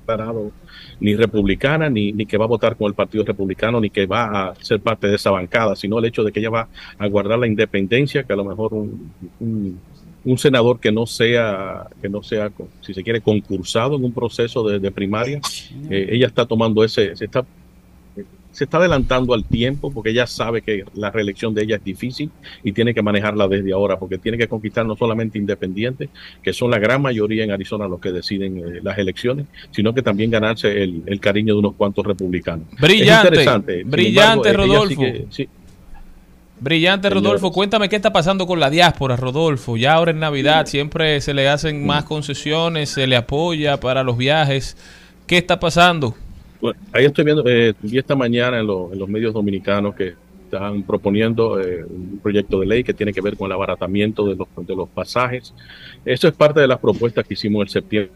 declarado 0.00 0.52
ni 1.00 1.16
republicana, 1.16 1.90
ni, 1.90 2.12
ni 2.12 2.24
que 2.24 2.38
va 2.38 2.44
a 2.44 2.48
votar 2.48 2.76
con 2.76 2.86
el 2.86 2.94
Partido 2.94 3.24
Republicano, 3.24 3.80
ni 3.80 3.90
que 3.90 4.06
va 4.06 4.50
a 4.50 4.54
ser 4.62 4.78
parte 4.78 5.08
de 5.08 5.16
esa 5.16 5.32
bancada, 5.32 5.74
sino 5.74 5.98
el 5.98 6.04
hecho 6.04 6.22
de 6.22 6.30
que 6.30 6.38
ella 6.38 6.50
va 6.50 6.68
a 6.98 7.06
guardar 7.08 7.40
la 7.40 7.48
independencia, 7.48 8.22
que 8.22 8.32
a 8.32 8.36
lo 8.36 8.44
mejor 8.44 8.72
un, 8.72 9.10
un, 10.24 10.38
senador 10.38 10.78
que 10.78 10.92
no 10.92 11.04
sea, 11.04 11.88
que 12.00 12.08
no 12.08 12.22
sea, 12.22 12.52
si 12.80 12.94
se 12.94 13.02
quiere, 13.02 13.20
concursado 13.20 13.96
en 13.96 14.04
un 14.04 14.12
proceso 14.12 14.62
de, 14.68 14.78
de 14.78 14.92
primaria, 14.92 15.40
eh, 15.90 16.10
ella 16.12 16.28
está 16.28 16.46
tomando 16.46 16.84
ese, 16.84 17.16
se 17.16 17.24
está 17.24 17.44
se 18.54 18.64
está 18.64 18.78
adelantando 18.78 19.34
al 19.34 19.44
tiempo 19.44 19.90
porque 19.92 20.10
ella 20.10 20.26
sabe 20.26 20.62
que 20.62 20.84
la 20.94 21.10
reelección 21.10 21.54
de 21.54 21.64
ella 21.64 21.76
es 21.76 21.84
difícil 21.84 22.30
y 22.62 22.72
tiene 22.72 22.94
que 22.94 23.02
manejarla 23.02 23.48
desde 23.48 23.72
ahora 23.72 23.98
porque 23.98 24.16
tiene 24.16 24.38
que 24.38 24.46
conquistar 24.48 24.86
no 24.86 24.96
solamente 24.96 25.38
independientes, 25.38 26.08
que 26.42 26.52
son 26.52 26.70
la 26.70 26.78
gran 26.78 27.02
mayoría 27.02 27.44
en 27.44 27.50
Arizona 27.50 27.88
los 27.88 28.00
que 28.00 28.12
deciden 28.12 28.58
eh, 28.58 28.80
las 28.82 28.96
elecciones, 28.96 29.46
sino 29.72 29.92
que 29.92 30.02
también 30.02 30.30
ganarse 30.30 30.82
el, 30.82 31.02
el 31.06 31.20
cariño 31.20 31.54
de 31.54 31.58
unos 31.58 31.74
cuantos 31.74 32.06
republicanos. 32.06 32.66
Es 32.72 32.80
Brillante, 32.80 33.28
interesante. 33.28 33.82
Brillante, 33.84 34.50
embargo, 34.50 34.72
ella 34.72 34.78
Rodolfo. 34.78 35.26
sí, 35.30 35.48
Brillante. 36.60 37.10
Rodolfo. 37.10 37.52
Cuéntame 37.52 37.88
qué 37.88 37.96
está 37.96 38.12
pasando 38.12 38.46
con 38.46 38.60
la 38.60 38.70
diáspora, 38.70 39.16
Rodolfo. 39.16 39.76
Ya 39.76 39.94
ahora 39.94 40.12
en 40.12 40.20
Navidad 40.20 40.66
siempre 40.66 41.20
se 41.20 41.34
le 41.34 41.48
hacen 41.48 41.84
más 41.84 42.04
concesiones, 42.04 42.90
se 42.90 43.06
le 43.06 43.16
apoya 43.16 43.80
para 43.80 44.02
los 44.02 44.16
viajes. 44.16 44.76
¿Qué 45.26 45.38
está 45.38 45.58
pasando? 45.58 46.14
Ahí 46.92 47.04
estoy 47.04 47.24
viendo, 47.24 47.42
eh, 47.46 47.74
vi 47.82 47.98
esta 47.98 48.14
mañana 48.14 48.58
en, 48.60 48.66
lo- 48.66 48.92
en 48.92 48.98
los 48.98 49.08
medios 49.08 49.34
dominicanos 49.34 49.94
que 49.94 50.14
están 50.44 50.82
proponiendo 50.82 51.60
eh, 51.60 51.84
un 51.84 52.20
proyecto 52.22 52.60
de 52.60 52.66
ley 52.66 52.84
que 52.84 52.94
tiene 52.94 53.12
que 53.12 53.20
ver 53.20 53.36
con 53.36 53.46
el 53.46 53.52
abaratamiento 53.52 54.26
de 54.26 54.36
los, 54.36 54.48
de 54.66 54.76
los 54.76 54.88
pasajes. 54.88 55.52
Eso 56.04 56.28
es 56.28 56.34
parte 56.34 56.60
de 56.60 56.68
las 56.68 56.78
propuestas 56.78 57.26
que 57.26 57.34
hicimos 57.34 57.62
en 57.62 57.68
septiembre 57.68 58.12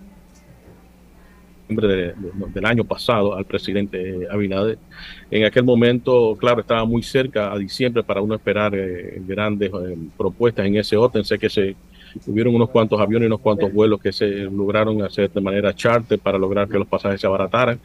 de- 1.69 1.87
de- 1.87 2.15
del 2.55 2.65
año 2.65 2.85
pasado 2.85 3.35
al 3.35 3.45
presidente 3.45 4.01
eh, 4.23 4.29
Abinader. 4.31 4.79
En 5.31 5.45
aquel 5.45 5.65
momento, 5.65 6.35
claro, 6.41 6.61
estaba 6.63 6.85
muy 6.87 7.03
cerca 7.03 7.53
a 7.53 7.59
diciembre 7.59 8.03
para 8.03 8.23
uno 8.23 8.35
esperar 8.37 8.73
eh, 8.75 9.21
grandes 9.27 9.71
eh, 9.71 9.97
propuestas 10.17 10.65
en 10.67 10.77
ese 10.77 10.97
orden. 10.97 11.25
Sé 11.25 11.39
que 11.39 11.51
se 11.51 11.77
hubieron 12.27 12.55
unos 12.55 12.71
cuantos 12.71 12.99
aviones 12.99 13.25
y 13.25 13.27
unos 13.27 13.41
cuantos 13.41 13.71
vuelos 13.71 14.01
que 14.01 14.13
se 14.13 14.27
lograron 14.45 15.03
hacer 15.03 15.31
de 15.31 15.41
manera 15.43 15.75
charter 15.75 16.19
para 16.19 16.39
lograr 16.39 16.67
que 16.69 16.79
los 16.79 16.87
pasajes 16.89 17.21
se 17.21 17.27
abarataran. 17.27 17.79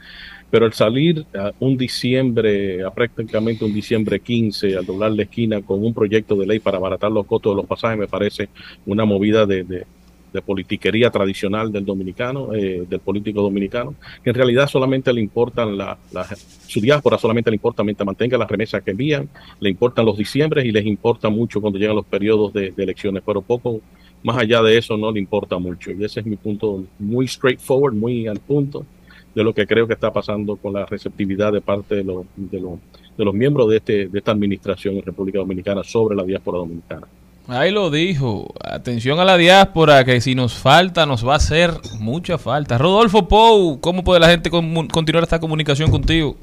Pero 0.54 0.68
el 0.68 0.74
salir 0.74 1.26
a 1.34 1.52
un 1.60 1.76
diciembre, 1.76 2.84
a 2.84 2.92
prácticamente 2.92 3.66
un 3.66 3.74
diciembre 3.74 4.20
15, 4.20 4.76
al 4.78 4.86
doblar 4.86 5.12
la 5.12 5.24
esquina 5.24 5.64
con 5.64 5.84
un 5.84 5.96
proyecto 5.96 6.36
de 6.36 6.46
ley 6.46 6.60
para 6.60 6.78
abaratar 6.78 7.12
los 7.12 7.26
costos 7.26 7.54
de 7.54 7.56
los 7.62 7.66
pasajes, 7.66 7.98
me 7.98 8.08
parece 8.08 8.50
una 8.86 9.04
movida 9.04 9.48
de, 9.48 9.64
de- 9.64 9.88
de 10.32 10.42
politiquería 10.42 11.10
tradicional 11.12 11.72
del 11.72 11.86
dominicano, 11.86 12.54
eh, 12.56 12.86
del 12.90 13.00
político 13.00 13.42
dominicano, 13.42 13.96
que 14.24 14.30
en 14.32 14.36
realidad 14.36 14.68
solamente 14.68 15.12
le 15.14 15.22
importan 15.22 15.76
la, 15.78 15.98
la- 16.12 16.28
su 16.68 16.80
diáspora, 16.82 17.18
solamente 17.18 17.50
le 17.52 17.56
importa 17.56 17.84
mientras 17.84 18.06
mantenga 18.06 18.38
las 18.38 18.50
remesas 18.50 18.84
que 18.84 18.92
envían, 18.92 19.30
le 19.60 19.70
importan 19.72 20.06
los 20.06 20.18
diciembres 20.18 20.66
y 20.66 20.72
les 20.72 20.86
importa 20.86 21.30
mucho 21.30 21.62
cuando 21.62 21.80
llegan 21.80 21.96
los 21.96 22.06
periodos 22.06 22.54
de, 22.54 22.72
de 22.72 22.84
elecciones, 22.84 23.24
pero 23.26 23.42
poco 23.42 23.82
más 24.24 24.38
allá 24.38 24.62
de 24.62 24.78
eso 24.78 24.98
no 24.98 25.12
le 25.12 25.20
importa 25.20 25.58
mucho. 25.58 25.92
Y 25.92 26.04
ese 26.04 26.20
es 26.22 26.26
mi 26.26 26.36
punto 26.38 26.84
muy 27.00 27.28
straightforward, 27.28 27.94
muy 27.94 28.28
al 28.28 28.40
punto 28.40 28.86
de 29.34 29.44
lo 29.44 29.54
que 29.54 29.66
creo 29.66 29.88
que 29.88 29.94
está 29.94 30.12
pasando 30.12 30.56
con 30.56 30.74
la 30.74 30.86
receptividad 30.86 31.52
de 31.52 31.62
parte 31.62 31.96
de 31.96 32.04
los, 32.04 32.26
de 32.36 32.60
los, 32.60 32.80
de 33.18 33.26
los 33.26 33.34
miembros 33.34 33.70
de, 33.70 33.78
este, 33.78 34.08
de 34.08 34.20
esta 34.20 34.32
administración 34.32 34.96
en 34.96 35.02
República 35.02 35.40
Dominicana 35.40 35.84
sobre 35.84 36.16
la 36.16 36.24
diáspora 36.24 36.60
dominicana. 36.60 37.08
Ahí 37.48 37.72
lo 37.72 37.92
dijo. 37.92 38.54
Atención 38.64 39.20
a 39.20 39.26
la 39.26 39.38
diáspora, 39.38 40.06
que 40.06 40.22
si 40.22 40.34
nos 40.34 40.54
falta, 40.54 41.06
nos 41.06 41.28
va 41.28 41.34
a 41.34 41.38
hacer 41.38 41.72
mucha 42.00 42.38
falta. 42.38 42.78
Rodolfo 42.78 43.28
Pou, 43.28 43.80
¿cómo 43.82 44.04
puede 44.04 44.22
la 44.22 44.30
gente 44.30 44.50
continuar 44.50 45.24
esta 45.24 45.40
comunicación 45.40 45.92
contigo? 45.92 46.38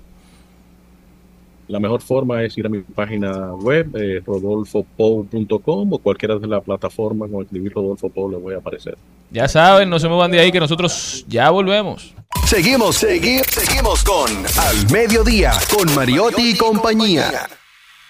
La 1.70 1.78
mejor 1.78 2.02
forma 2.02 2.42
es 2.42 2.58
ir 2.58 2.66
a 2.66 2.68
mi 2.68 2.80
página 2.80 3.54
web, 3.54 3.94
eh, 3.96 4.20
rodolfopou.com 4.26 5.92
o 5.92 5.98
cualquiera 5.98 6.36
de 6.36 6.48
las 6.48 6.64
plataformas 6.64 7.30
con 7.30 7.42
escribir 7.44 7.72
Rodolfo 7.72 8.08
Pou 8.08 8.28
le 8.28 8.38
voy 8.38 8.54
a 8.54 8.58
aparecer. 8.58 8.98
Ya 9.30 9.46
saben, 9.46 9.88
no 9.88 10.00
se 10.00 10.08
muevan 10.08 10.32
de 10.32 10.40
ahí 10.40 10.50
que 10.50 10.58
nosotros 10.58 11.24
ya 11.28 11.48
volvemos. 11.50 12.12
Seguimos, 12.46 13.00
segui- 13.04 13.44
seguimos 13.48 14.02
con 14.02 14.28
Al 14.58 14.90
Mediodía, 14.90 15.52
con 15.72 15.94
Mariotti 15.94 16.50
y 16.50 16.56
compañía. 16.56 17.48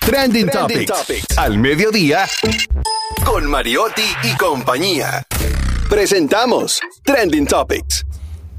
Trending, 0.00 0.48
Topics. 0.48 1.26
Al 1.36 1.58
Mediodía, 1.58 2.24
con 3.26 3.44
Mariotti 3.44 4.02
y 4.24 4.36
compañía. 4.38 5.22
Presentamos 5.90 6.80
Trending 7.04 7.46
Topics. 7.46 8.06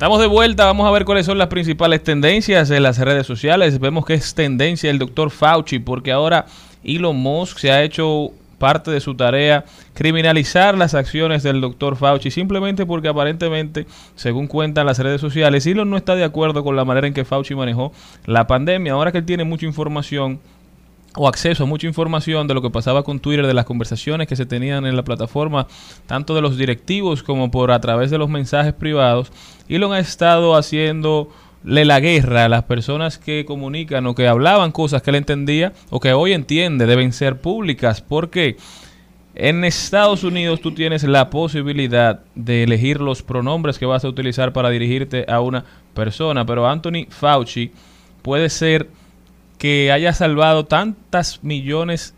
Estamos 0.01 0.19
de 0.19 0.25
vuelta, 0.25 0.65
vamos 0.65 0.87
a 0.87 0.91
ver 0.91 1.05
cuáles 1.05 1.27
son 1.27 1.37
las 1.37 1.49
principales 1.49 2.01
tendencias 2.01 2.71
en 2.71 2.81
las 2.81 2.97
redes 2.97 3.27
sociales. 3.27 3.79
Vemos 3.79 4.03
que 4.03 4.15
es 4.15 4.33
tendencia 4.33 4.89
el 4.89 4.97
doctor 4.97 5.29
Fauci, 5.29 5.77
porque 5.77 6.11
ahora 6.11 6.47
Elon 6.83 7.15
Musk 7.15 7.59
se 7.59 7.71
ha 7.71 7.83
hecho 7.83 8.31
parte 8.57 8.89
de 8.89 8.99
su 8.99 9.13
tarea 9.13 9.63
criminalizar 9.93 10.75
las 10.75 10.95
acciones 10.95 11.43
del 11.43 11.61
doctor 11.61 11.97
Fauci, 11.97 12.31
simplemente 12.31 12.87
porque 12.87 13.09
aparentemente, 13.09 13.85
según 14.15 14.47
cuentan 14.47 14.87
las 14.87 14.97
redes 14.97 15.21
sociales, 15.21 15.67
Elon 15.67 15.91
no 15.91 15.97
está 15.97 16.15
de 16.15 16.23
acuerdo 16.23 16.63
con 16.63 16.75
la 16.75 16.83
manera 16.83 17.05
en 17.05 17.13
que 17.13 17.23
Fauci 17.23 17.53
manejó 17.53 17.93
la 18.25 18.47
pandemia. 18.47 18.93
Ahora 18.93 19.11
que 19.11 19.19
él 19.19 19.25
tiene 19.27 19.43
mucha 19.43 19.67
información, 19.67 20.39
o 21.16 21.28
acceso 21.28 21.64
a 21.64 21.68
mucha 21.68 21.88
información 21.88 22.47
de 22.47 22.53
lo 22.53 22.62
que 22.62 22.70
pasaba 22.70 23.03
con 23.03 23.20
Twitter, 23.20 23.45
de 23.45 23.53
las 23.53 23.66
conversaciones 23.66 24.28
que 24.28 24.36
se 24.36 24.45
tenían 24.45 24.86
en 24.86 24.95
la 24.95 25.03
plataforma, 25.03 25.68
tanto 26.05 26.36
de 26.36 26.41
los 26.41 26.57
directivos 26.57 27.22
como 27.22 27.51
por 27.51 27.72
a 27.72 27.82
través 27.82 28.12
de 28.12 28.18
los 28.18 28.30
mensajes 28.30 28.74
privados. 28.74 29.32
Elon 29.68 29.93
ha 29.93 29.99
estado 29.99 30.55
haciéndole 30.55 31.28
la 31.64 31.99
guerra 31.99 32.45
a 32.45 32.49
las 32.49 32.64
personas 32.64 33.18
que 33.18 33.45
comunican 33.45 34.07
o 34.07 34.16
que 34.16 34.28
hablaban 34.28 34.72
cosas 34.72 35.01
que 35.01 35.09
él 35.09 35.18
entendía 35.18 35.74
o 35.89 35.99
que 35.99 36.14
hoy 36.14 36.32
entiende 36.32 36.86
deben 36.86 37.12
ser 37.12 37.41
públicas. 37.41 38.01
porque 38.01 38.55
En 39.36 39.66
Estados 39.66 40.24
Unidos 40.24 40.62
tú 40.62 40.72
tienes 40.72 41.03
la 41.03 41.30
posibilidad 41.30 42.22
de 42.36 42.64
elegir 42.64 43.01
los 43.01 43.22
pronombres 43.22 43.80
que 43.80 43.86
vas 43.86 44.05
a 44.05 44.09
utilizar 44.09 44.53
para 44.53 44.70
dirigirte 44.70 45.26
a 45.28 45.41
una 45.41 45.66
persona, 45.93 46.45
pero 46.45 46.68
Anthony 46.68 47.05
Fauci 47.09 47.72
puede 48.22 48.49
ser 48.49 48.88
que 49.62 49.91
haya 49.91 50.12
salvado 50.12 50.66
tantas 50.66 51.43
millones 51.43 52.16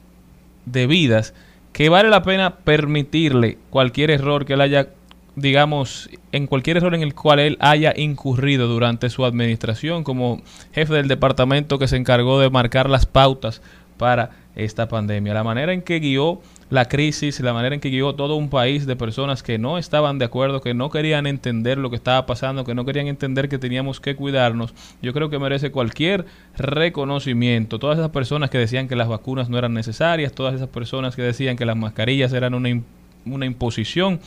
de 0.65 0.87
vidas 0.87 1.33
que 1.73 1.89
vale 1.89 2.07
la 2.09 2.23
pena 2.23 2.55
permitirle 2.55 3.57
cualquier 3.69 4.11
error 4.11 4.45
que 4.45 4.53
él 4.53 4.61
haya, 4.61 4.87
digamos, 5.35 6.09
en 6.31 6.47
cualquier 6.47 6.77
error 6.77 6.95
en 6.95 7.01
el 7.01 7.13
cual 7.13 7.39
él 7.39 7.57
haya 7.59 7.91
incurrido 7.97 8.69
durante 8.69 9.09
su 9.09 9.25
administración 9.25 10.05
como 10.05 10.41
jefe 10.71 10.93
del 10.93 11.09
departamento 11.09 11.79
que 11.79 11.89
se 11.89 11.97
encargó 11.97 12.39
de 12.39 12.49
marcar 12.49 12.89
las 12.89 13.05
pautas 13.05 13.61
para 13.97 14.29
esta 14.55 14.87
pandemia. 14.87 15.33
La 15.33 15.43
manera 15.43 15.73
en 15.73 15.81
que 15.81 15.99
guió 15.99 16.39
la 16.73 16.85
crisis, 16.85 17.39
la 17.39 17.53
manera 17.53 17.75
en 17.75 17.81
que 17.81 17.91
guió 17.91 18.15
todo 18.15 18.35
un 18.35 18.49
país 18.49 18.87
de 18.87 18.95
personas 18.95 19.43
que 19.43 19.59
no 19.59 19.77
estaban 19.77 20.17
de 20.17 20.25
acuerdo, 20.25 20.59
que 20.59 20.73
no 20.73 20.89
querían 20.89 21.27
entender 21.27 21.77
lo 21.77 21.91
que 21.91 21.95
estaba 21.95 22.25
pasando, 22.25 22.65
que 22.65 22.73
no 22.73 22.83
querían 22.83 23.05
entender 23.05 23.47
que 23.47 23.59
teníamos 23.59 23.99
que 23.99 24.15
cuidarnos, 24.15 24.73
yo 24.99 25.13
creo 25.13 25.29
que 25.29 25.37
merece 25.37 25.69
cualquier 25.69 26.25
reconocimiento. 26.57 27.77
Todas 27.77 27.99
esas 27.99 28.09
personas 28.09 28.49
que 28.49 28.57
decían 28.57 28.87
que 28.87 28.95
las 28.95 29.07
vacunas 29.07 29.49
no 29.49 29.59
eran 29.59 29.75
necesarias, 29.75 30.33
todas 30.33 30.55
esas 30.55 30.67
personas 30.67 31.15
que 31.15 31.21
decían 31.21 31.57
que 31.57 31.65
las 31.65 31.77
mascarillas 31.77 32.33
eran 32.33 32.55
una, 32.55 32.81
una 33.27 33.45
imposición, 33.45 34.19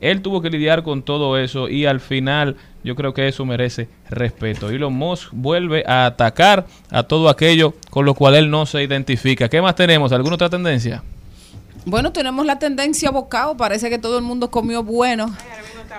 él 0.00 0.22
tuvo 0.22 0.42
que 0.42 0.50
lidiar 0.50 0.82
con 0.82 1.04
todo 1.04 1.38
eso 1.38 1.68
y 1.68 1.86
al 1.86 2.00
final 2.00 2.56
yo 2.82 2.96
creo 2.96 3.14
que 3.14 3.28
eso 3.28 3.44
merece 3.44 3.88
respeto. 4.10 4.70
Elon 4.70 4.92
Musk 4.92 5.28
vuelve 5.30 5.84
a 5.86 6.06
atacar 6.06 6.66
a 6.90 7.04
todo 7.04 7.28
aquello 7.28 7.74
con 7.90 8.04
lo 8.04 8.14
cual 8.14 8.34
él 8.34 8.50
no 8.50 8.66
se 8.66 8.82
identifica. 8.82 9.48
¿Qué 9.48 9.62
más 9.62 9.76
tenemos? 9.76 10.10
¿Alguna 10.10 10.34
otra 10.34 10.50
tendencia? 10.50 11.04
Bueno, 11.86 12.12
tenemos 12.12 12.44
la 12.44 12.58
tendencia 12.58 13.10
bocado. 13.10 13.56
Parece 13.56 13.88
que 13.88 13.98
todo 13.98 14.18
el 14.18 14.24
mundo 14.24 14.50
comió 14.50 14.82
bueno 14.82 15.34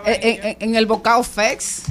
Eh, 0.06 0.20
en, 0.22 0.48
en- 0.50 0.58
en 0.70 0.76
el 0.76 0.86
bocado 0.86 1.24
Fex. 1.24 1.84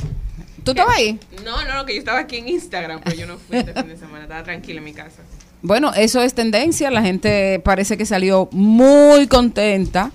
¿Tú 0.63 0.73
estabas 0.73 0.97
ahí? 0.97 1.19
No, 1.45 1.65
no, 1.65 1.75
no, 1.75 1.87
que 1.87 1.95
yo 1.95 1.99
estaba 2.01 2.19
aquí 2.21 2.37
en 2.37 2.49
Instagram, 2.49 3.01
pero 3.03 3.17
yo 3.17 3.27
no 3.27 3.37
fui 3.39 3.57
este 3.59 3.73
fin 3.73 3.89
de 3.89 3.97
semana, 3.97 4.23
estaba 4.25 4.43
tranquila 4.45 4.79
en 4.79 4.85
mi 4.85 4.93
casa. 4.93 5.23
Bueno, 5.63 5.93
eso 5.95 6.21
es 6.23 6.35
tendencia. 6.35 6.91
La 6.91 7.03
gente 7.03 7.59
parece 7.65 7.97
que 7.97 8.05
salió 8.07 8.49
muy 8.53 9.27
contenta 9.29 10.11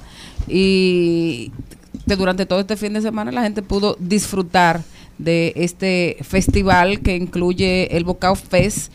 y 0.48 1.52
que 2.08 2.16
durante 2.16 2.46
todo 2.46 2.60
este 2.60 2.76
fin 2.78 2.94
de 2.94 3.02
semana 3.02 3.32
la 3.32 3.42
gente 3.42 3.62
pudo 3.62 3.96
disfrutar 4.00 4.82
de 5.18 5.54
este 5.56 6.18
festival 6.22 7.00
que 7.02 7.16
incluye 7.16 7.96
el 7.96 8.04
Bocao 8.04 8.36
Fest 8.36 8.92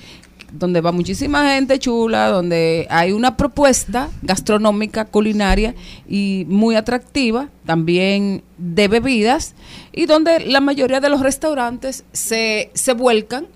donde 0.59 0.81
va 0.81 0.93
muchísima 0.93 1.51
gente 1.55 1.79
chula, 1.79 2.29
donde 2.29 2.87
hay 2.91 3.13
una 3.13 3.37
propuesta 3.37 4.09
gastronómica, 4.23 5.05
culinaria 5.05 5.75
y 6.09 6.45
muy 6.49 6.77
atractiva, 6.77 7.49
también 7.65 8.43
de 8.59 8.89
bebidas, 8.89 9.55
y 9.93 10.07
donde 10.07 10.41
la 10.41 10.61
mayoría 10.61 11.01
de 11.01 11.09
los 11.09 11.21
restaurantes 11.21 12.05
se, 12.13 12.71
se 12.75 12.93
vuelcan 12.95 13.47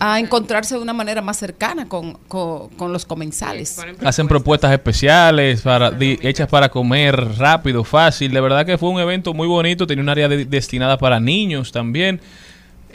a 0.00 0.20
encontrarse 0.20 0.76
de 0.76 0.80
una 0.80 0.92
manera 0.92 1.22
más 1.22 1.38
cercana 1.38 1.88
con, 1.88 2.12
con- 2.28 2.68
con 2.70 2.92
los 2.92 3.04
comensales. 3.04 3.76
Hacen 4.04 4.28
propuestas 4.28 4.70
especiales 4.72 5.62
para 5.62 5.90
di- 5.90 6.20
hechas 6.22 6.46
para 6.48 6.68
comer 6.68 7.16
rápido, 7.36 7.82
fácil. 7.82 8.32
De 8.32 8.40
verdad 8.40 8.64
que 8.64 8.78
fue 8.78 8.90
un 8.90 9.00
evento 9.00 9.34
muy 9.34 9.48
bonito. 9.48 9.88
Tenía 9.88 10.02
un 10.04 10.08
área 10.08 10.28
de- 10.28 10.44
destinada 10.44 10.98
para 10.98 11.18
niños 11.18 11.72
también. 11.72 12.20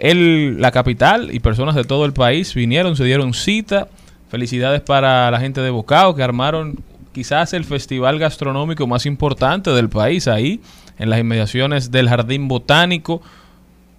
El, 0.04 0.60
la 0.60 0.72
capital 0.72 1.34
y 1.34 1.40
personas 1.40 1.76
de 1.76 1.86
todo 1.86 2.04
el 2.04 2.12
país 2.12 2.54
vinieron, 2.54 2.98
se 2.98 3.06
dieron 3.06 3.34
cita. 3.34 3.88
Felicidades 4.28 4.82
para 4.82 5.32
la 5.32 5.40
gente 5.40 5.62
de 5.62 5.70
Bocao 5.70 6.14
que 6.14 6.22
armaron 6.22 6.84
quizás 7.14 7.54
el 7.54 7.64
festival 7.64 8.20
gastronómico 8.20 8.86
más 8.86 9.06
importante 9.06 9.70
del 9.70 9.88
país 9.88 10.28
ahí, 10.28 10.60
en 11.00 11.10
las 11.10 11.22
inmediaciones 11.22 11.90
del 11.90 12.10
Jardín 12.10 12.50
Botánico. 12.50 13.22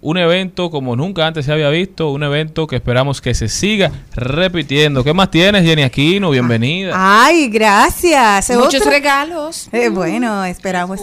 Un 0.06 0.18
evento 0.18 0.70
como 0.70 0.96
nunca 0.96 1.26
antes 1.26 1.46
se 1.46 1.52
había 1.52 1.70
visto, 1.70 2.10
un 2.10 2.22
evento 2.24 2.66
que 2.66 2.76
esperamos 2.76 3.22
que 3.22 3.32
se 3.32 3.48
siga 3.48 3.90
repitiendo. 4.14 5.02
¿Qué 5.02 5.14
más 5.14 5.30
tienes, 5.30 5.64
Jenny 5.64 5.82
Aquino? 5.82 6.28
Bienvenida. 6.28 6.92
Ay, 6.94 7.48
gracias. 7.48 8.50
Muchos 8.50 8.82
Otro- 8.82 8.90
regalos. 8.90 9.70
Eh, 9.72 9.88
bueno, 9.88 10.44
esperamos. 10.44 11.00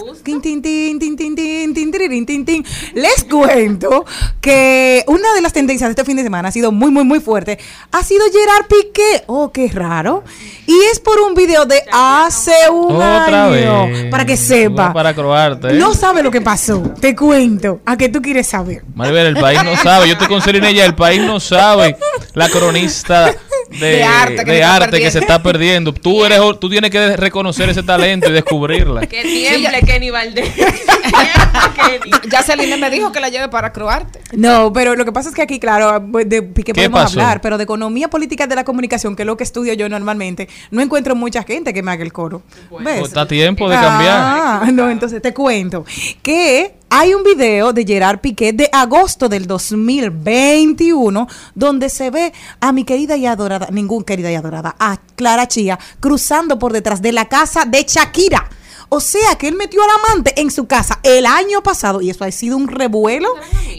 Les 2.94 3.24
cuento 3.26 4.06
que 4.40 5.04
una 5.08 5.34
de 5.34 5.42
las 5.42 5.54
tendencias 5.54 5.88
de 5.88 5.92
este 5.94 6.06
fin 6.06 6.18
de 6.18 6.22
semana 6.24 6.50
ha 6.50 6.52
sido 6.52 6.72
muy, 6.72 6.92
muy, 6.92 7.04
muy 7.04 7.20
fuerte. 7.20 7.58
Ha 7.92 8.04
sido 8.04 8.24
Gerard 8.32 8.68
Piqué. 8.68 9.24
Oh, 9.26 9.52
qué 9.52 9.68
raro. 9.70 10.24
Y 10.68 10.76
es 10.92 11.00
por 11.00 11.20
un 11.22 11.34
video 11.34 11.66
de 11.66 11.82
hace 11.92 12.54
un 12.72 12.94
Otra 12.96 13.46
año. 13.46 13.52
vez. 13.88 14.12
Para 14.12 14.26
que 14.28 14.38
sepa. 14.38 14.94
Para 14.94 15.16
croarte. 15.16 15.70
¿eh? 15.70 15.74
No 15.74 15.96
sabe 15.96 16.22
lo 16.22 16.30
que 16.30 16.42
pasó. 16.42 16.82
Te 17.00 17.16
cuento. 17.16 17.82
¿A 17.86 17.98
qué 17.98 18.08
tú 18.08 18.22
quieres 18.22 18.46
saber? 18.46 18.84
Maribel, 18.96 19.28
el 19.28 19.38
país 19.38 19.64
no 19.64 19.76
sabe. 19.78 20.08
Yo 20.08 20.14
estoy 20.14 20.28
con 20.28 20.42
Celine 20.42 20.70
ella, 20.70 20.86
el 20.86 20.96
país 20.96 21.22
no 21.22 21.40
sabe. 21.40 21.98
La 22.34 22.50
cronista 22.50 23.34
de, 23.70 23.78
De 23.80 24.04
arte 24.04 24.44
que 24.44 24.52
de 24.52 24.58
se 24.58 24.62
está 24.62 24.76
arte 24.76 25.00
que 25.00 25.12
se 25.12 25.20
perdiendo. 25.20 25.20
está 25.20 25.44
perdiendo. 25.44 25.94
Tú 25.94 26.26
eres, 26.26 26.40
tú 26.60 26.70
tienes 26.70 26.92
que 26.92 27.16
reconocer 27.18 27.70
ese 27.70 27.84
talento 27.84 28.30
y 28.30 28.34
descubrirla. 28.34 29.02
Que 29.08 29.24
tiemble 29.24 29.82
Kenny 29.82 30.10
Valdés. 30.10 30.52
Ya 32.30 32.44
Celine 32.44 32.78
me 32.78 32.90
dijo 32.90 33.12
que 33.12 33.20
la 33.20 33.30
lleve 33.30 33.50
para 33.50 33.72
Croarte. 33.74 34.22
No, 34.34 34.72
pero 34.72 34.96
lo 34.96 35.06
que 35.06 35.12
pasa 35.12 35.30
es 35.30 35.36
que 35.36 35.42
aquí, 35.42 35.60
claro, 35.60 36.00
de 36.00 36.42
Piqué 36.42 36.74
¿Qué 36.74 36.90
podemos 36.90 37.02
pasó? 37.04 37.20
hablar, 37.20 37.42
pero 37.42 37.58
de 37.58 37.64
economía 37.64 38.10
política 38.10 38.48
de 38.48 38.56
la 38.56 38.64
comunicación, 38.64 39.16
que 39.16 39.24
es 39.24 39.28
lo 39.28 39.38
que 39.38 39.44
estudio 39.44 39.74
yo 39.74 39.90
normalmente, 39.90 40.48
no 40.72 40.82
encuentro 40.82 41.16
mucha 41.16 41.44
gente 41.44 41.74
que 41.74 41.84
me 41.84 41.92
haga 41.92 42.04
el 42.04 42.14
coro. 42.14 42.42
¿Ves? 42.80 43.04
Está 43.04 43.28
tiempo 43.28 43.70
de 43.70 43.76
cambiar. 43.76 44.18
Ah, 44.18 44.70
no, 44.72 44.90
entonces 44.90 45.22
te 45.22 45.34
cuento 45.34 45.86
que 46.22 46.76
hay 46.94 47.14
un 47.14 47.24
video 47.24 47.72
de 47.72 47.86
Gerard 47.86 48.20
Piqué 48.20 48.52
de 48.52 48.70
agosto 48.70 49.30
del 49.30 49.48
2021 49.48 51.26
donde 51.56 51.88
se 51.88 52.12
ve 52.12 52.34
a 52.60 52.74
mi 52.74 52.84
querida 52.84 53.16
y 53.16 53.26
adorada, 53.26 53.70
ningún 53.72 54.04
querida 54.04 54.30
y 54.30 54.36
adorada, 54.36 54.76
a 54.78 55.00
Clara 55.16 55.48
Chía 55.48 55.80
cruzando 56.02 56.60
por 56.60 56.74
detrás 56.74 57.02
de 57.02 57.14
la 57.14 57.30
casa 57.30 57.64
de 57.64 57.86
Shakira. 57.88 58.50
O 58.90 59.00
sea 59.00 59.36
que 59.38 59.48
él 59.48 59.56
metió 59.56 59.82
al 59.82 59.90
amante 60.04 60.42
en 60.42 60.52
su 60.52 60.68
casa 60.68 61.00
el 61.04 61.26
año 61.26 61.64
pasado 61.64 62.02
y 62.02 62.10
eso 62.10 62.26
ha 62.26 62.32
sido 62.32 62.58
un 62.58 62.68
revuelo 62.68 63.30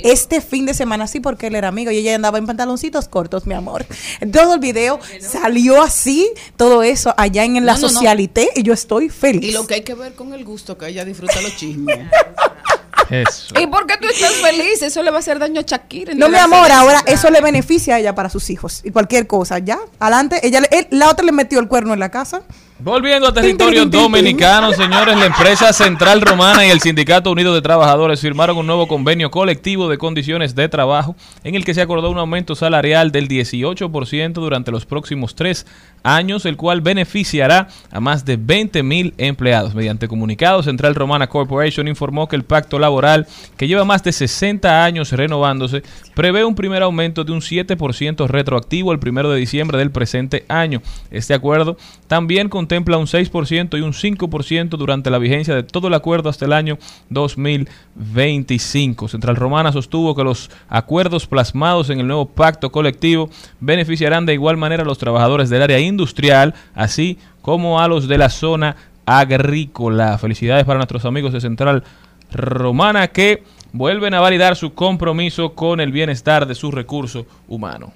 este 0.04 0.40
fin 0.40 0.64
de 0.64 0.72
semana, 0.72 1.06
sí, 1.06 1.20
porque 1.20 1.48
él 1.48 1.54
era 1.54 1.68
amigo 1.68 1.90
y 1.90 1.98
ella 1.98 2.14
andaba 2.14 2.38
en 2.38 2.46
pantaloncitos 2.46 3.08
cortos, 3.08 3.46
mi 3.46 3.52
amor. 3.52 3.84
Todo 4.32 4.54
el 4.54 4.60
video 4.60 4.98
salió 5.20 5.82
así, 5.82 6.30
todo 6.56 6.82
eso 6.82 7.12
allá 7.18 7.44
en 7.44 7.66
la 7.66 7.74
No, 7.74 7.80
no, 7.80 7.88
no. 7.88 7.88
socialité 7.90 8.48
y 8.56 8.62
yo 8.62 8.72
estoy 8.72 9.10
feliz. 9.10 9.50
Y 9.50 9.52
lo 9.52 9.66
que 9.66 9.74
hay 9.74 9.82
que 9.82 9.92
ver 9.94 10.14
con 10.14 10.32
el 10.32 10.46
gusto 10.46 10.78
que 10.78 10.88
ella 10.88 11.04
disfruta 11.04 11.42
los 11.42 11.54
chismes. 11.56 11.98
Eso. 13.12 13.54
¿Y 13.60 13.66
por 13.66 13.86
qué 13.86 13.96
tú 13.98 14.08
estás 14.08 14.32
feliz? 14.34 14.82
Eso 14.82 15.02
le 15.02 15.10
va 15.10 15.16
a 15.18 15.20
hacer 15.20 15.38
daño 15.38 15.60
a 15.60 15.64
Shakira. 15.64 16.14
No, 16.14 16.28
mi 16.28 16.38
amor, 16.38 16.70
ahora 16.72 17.02
eso 17.06 17.30
le 17.30 17.40
beneficia 17.40 17.96
a 17.96 17.98
ella 17.98 18.14
para 18.14 18.28
sus 18.30 18.48
hijos 18.50 18.80
y 18.84 18.90
cualquier 18.90 19.26
cosa, 19.26 19.58
¿ya? 19.58 19.78
Adelante, 19.98 20.40
ella, 20.46 20.60
le- 20.60 20.68
él- 20.70 20.86
la 20.90 21.08
otra 21.10 21.24
le 21.24 21.32
metió 21.32 21.60
el 21.60 21.68
cuerno 21.68 21.92
en 21.92 22.00
la 22.00 22.10
casa. 22.10 22.42
Volviendo 22.84 23.28
a 23.28 23.32
territorio 23.32 23.86
dominicano, 23.86 24.72
señores, 24.72 25.16
la 25.16 25.26
empresa 25.26 25.72
Central 25.72 26.20
Romana 26.20 26.66
y 26.66 26.70
el 26.70 26.80
Sindicato 26.80 27.30
Unido 27.30 27.54
de 27.54 27.62
Trabajadores 27.62 28.20
firmaron 28.20 28.58
un 28.58 28.66
nuevo 28.66 28.88
convenio 28.88 29.30
colectivo 29.30 29.88
de 29.88 29.98
condiciones 29.98 30.56
de 30.56 30.68
trabajo 30.68 31.14
en 31.44 31.54
el 31.54 31.64
que 31.64 31.74
se 31.74 31.80
acordó 31.80 32.10
un 32.10 32.18
aumento 32.18 32.56
salarial 32.56 33.12
del 33.12 33.28
18% 33.28 34.32
durante 34.32 34.72
los 34.72 34.84
próximos 34.84 35.36
tres 35.36 35.64
años, 36.02 36.44
el 36.44 36.56
cual 36.56 36.80
beneficiará 36.80 37.68
a 37.92 38.00
más 38.00 38.24
de 38.24 38.36
20 38.36 38.82
mil 38.82 39.14
empleados. 39.16 39.76
Mediante 39.76 40.08
comunicado, 40.08 40.64
Central 40.64 40.96
Romana 40.96 41.28
Corporation 41.28 41.86
informó 41.86 42.26
que 42.26 42.34
el 42.34 42.42
pacto 42.42 42.80
laboral, 42.80 43.28
que 43.56 43.68
lleva 43.68 43.84
más 43.84 44.02
de 44.02 44.10
60 44.10 44.84
años 44.84 45.12
renovándose, 45.12 45.84
prevé 46.16 46.44
un 46.44 46.56
primer 46.56 46.82
aumento 46.82 47.22
de 47.22 47.30
un 47.30 47.42
7% 47.42 48.26
retroactivo 48.26 48.90
el 48.90 48.98
primero 48.98 49.30
de 49.30 49.38
diciembre 49.38 49.78
del 49.78 49.92
presente 49.92 50.44
año. 50.48 50.82
Este 51.12 51.32
acuerdo 51.32 51.76
también 52.08 52.48
contempla 52.72 52.96
un 52.96 53.04
6% 53.04 53.78
y 53.78 53.82
un 53.82 53.92
5% 53.92 54.78
durante 54.78 55.10
la 55.10 55.18
vigencia 55.18 55.54
de 55.54 55.62
todo 55.62 55.88
el 55.88 55.94
acuerdo 55.94 56.30
hasta 56.30 56.46
el 56.46 56.54
año 56.54 56.78
2025. 57.10 59.08
Central 59.08 59.36
Romana 59.36 59.72
sostuvo 59.72 60.14
que 60.14 60.24
los 60.24 60.50
acuerdos 60.70 61.26
plasmados 61.26 61.90
en 61.90 62.00
el 62.00 62.06
nuevo 62.06 62.24
pacto 62.24 62.72
colectivo 62.72 63.28
beneficiarán 63.60 64.24
de 64.24 64.32
igual 64.32 64.56
manera 64.56 64.84
a 64.84 64.86
los 64.86 64.96
trabajadores 64.96 65.50
del 65.50 65.60
área 65.60 65.80
industrial, 65.80 66.54
así 66.74 67.18
como 67.42 67.78
a 67.78 67.88
los 67.88 68.08
de 68.08 68.16
la 68.16 68.30
zona 68.30 68.76
agrícola. 69.04 70.16
Felicidades 70.16 70.64
para 70.64 70.78
nuestros 70.78 71.04
amigos 71.04 71.34
de 71.34 71.42
Central 71.42 71.84
Romana 72.32 73.08
que 73.08 73.42
vuelven 73.74 74.14
a 74.14 74.20
validar 74.20 74.56
su 74.56 74.72
compromiso 74.72 75.52
con 75.52 75.78
el 75.78 75.92
bienestar 75.92 76.46
de 76.46 76.54
su 76.54 76.70
recurso 76.70 77.26
humano. 77.48 77.92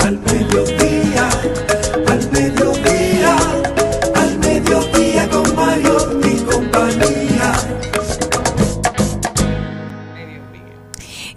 Al 0.00 0.18
mediodía, 0.18 1.30
mediodía, 2.16 2.86
al 2.86 2.95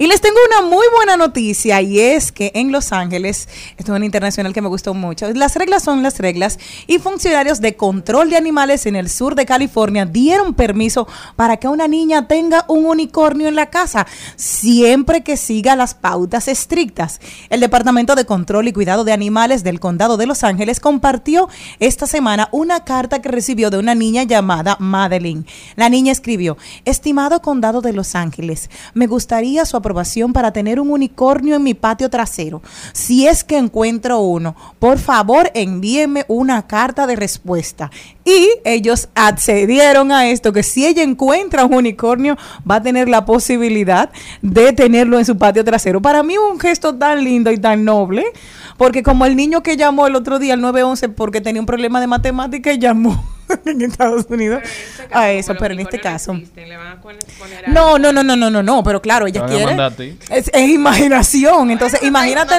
les 0.09 0.21
tengo 0.21 0.37
una 0.47 0.67
muy 0.67 0.87
buena 0.91 1.17
noticia 1.17 1.83
y 1.83 1.99
es 1.99 2.31
que 2.31 2.51
en 2.55 2.71
Los 2.71 2.93
Ángeles, 2.93 3.47
esto 3.77 3.91
es 3.91 3.95
una 3.95 4.05
internacional 4.05 4.53
que 4.53 4.61
me 4.63 4.67
gustó 4.67 4.95
mucho, 4.95 5.31
las 5.35 5.55
reglas 5.55 5.83
son 5.83 6.01
las 6.01 6.17
reglas 6.17 6.57
y 6.87 6.97
funcionarios 6.97 7.61
de 7.61 7.75
control 7.75 8.31
de 8.31 8.37
animales 8.37 8.87
en 8.87 8.95
el 8.95 9.07
sur 9.07 9.35
de 9.35 9.45
California 9.45 10.07
dieron 10.07 10.55
permiso 10.55 11.07
para 11.35 11.57
que 11.57 11.67
una 11.67 11.87
niña 11.87 12.27
tenga 12.27 12.65
un 12.67 12.87
unicornio 12.87 13.47
en 13.47 13.55
la 13.55 13.67
casa, 13.67 14.07
siempre 14.35 15.21
que 15.21 15.37
siga 15.37 15.75
las 15.75 15.93
pautas 15.93 16.47
estrictas. 16.47 17.21
El 17.51 17.59
Departamento 17.59 18.15
de 18.15 18.25
Control 18.25 18.67
y 18.67 18.73
Cuidado 18.73 19.03
de 19.03 19.13
Animales 19.13 19.63
del 19.63 19.79
Condado 19.79 20.17
de 20.17 20.25
Los 20.25 20.43
Ángeles 20.43 20.79
compartió 20.79 21.49
esta 21.77 22.07
semana 22.07 22.49
una 22.51 22.83
carta 22.83 23.21
que 23.21 23.29
recibió 23.29 23.69
de 23.69 23.77
una 23.77 23.93
niña 23.93 24.23
llamada 24.23 24.75
Madeline. 24.79 25.45
La 25.75 25.87
niña 25.87 26.11
escribió, 26.11 26.57
estimado 26.83 27.43
Condado 27.43 27.81
de 27.81 27.93
Los 27.93 28.15
Ángeles, 28.15 28.71
me 28.95 29.05
gustaría 29.05 29.65
su 29.65 29.77
aprobación 29.77 29.98
para 30.33 30.51
tener 30.51 30.79
un 30.79 30.91
unicornio 30.91 31.55
en 31.55 31.63
mi 31.63 31.73
patio 31.73 32.09
trasero. 32.09 32.61
Si 32.93 33.27
es 33.27 33.43
que 33.43 33.57
encuentro 33.57 34.19
uno, 34.19 34.55
por 34.79 34.97
favor 34.97 35.51
envíeme 35.53 36.25
una 36.27 36.67
carta 36.67 37.07
de 37.07 37.15
respuesta. 37.15 37.91
Y 38.25 38.49
ellos 38.63 39.09
accedieron 39.15 40.11
a 40.11 40.29
esto, 40.29 40.53
que 40.53 40.63
si 40.63 40.85
ella 40.85 41.03
encuentra 41.03 41.65
un 41.65 41.73
unicornio, 41.73 42.37
va 42.69 42.75
a 42.75 42.81
tener 42.81 43.09
la 43.09 43.25
posibilidad 43.25 44.09
de 44.41 44.73
tenerlo 44.73 45.17
en 45.17 45.25
su 45.25 45.37
patio 45.37 45.63
trasero. 45.63 46.01
Para 46.01 46.23
mí 46.23 46.35
un 46.37 46.59
gesto 46.59 46.95
tan 46.95 47.23
lindo 47.23 47.51
y 47.51 47.57
tan 47.57 47.83
noble, 47.85 48.25
porque 48.77 49.03
como 49.03 49.25
el 49.25 49.35
niño 49.35 49.63
que 49.63 49.77
llamó 49.77 50.07
el 50.07 50.15
otro 50.15 50.39
día 50.39 50.53
al 50.53 50.61
911 50.61 51.09
porque 51.09 51.41
tenía 51.41 51.61
un 51.61 51.65
problema 51.65 51.99
de 51.99 52.07
matemática 52.07 52.73
llamó 52.73 53.38
en 53.65 53.81
Estados 53.81 54.25
Unidos 54.29 54.63
a 55.11 55.31
eso, 55.31 55.55
pero 55.57 55.73
en 55.73 55.81
este 55.81 55.99
caso... 55.99 56.39
No, 57.67 57.97
no, 57.97 58.11
no, 58.11 58.23
no, 58.23 58.35
no, 58.35 58.49
no, 58.49 58.63
no, 58.63 58.83
pero 58.83 59.01
claro, 59.01 59.27
ella 59.27 59.45
quiere. 59.45 59.75
Es, 60.29 60.49
es 60.53 60.69
imaginación, 60.69 61.71
entonces 61.71 62.01
imagínate. 62.03 62.55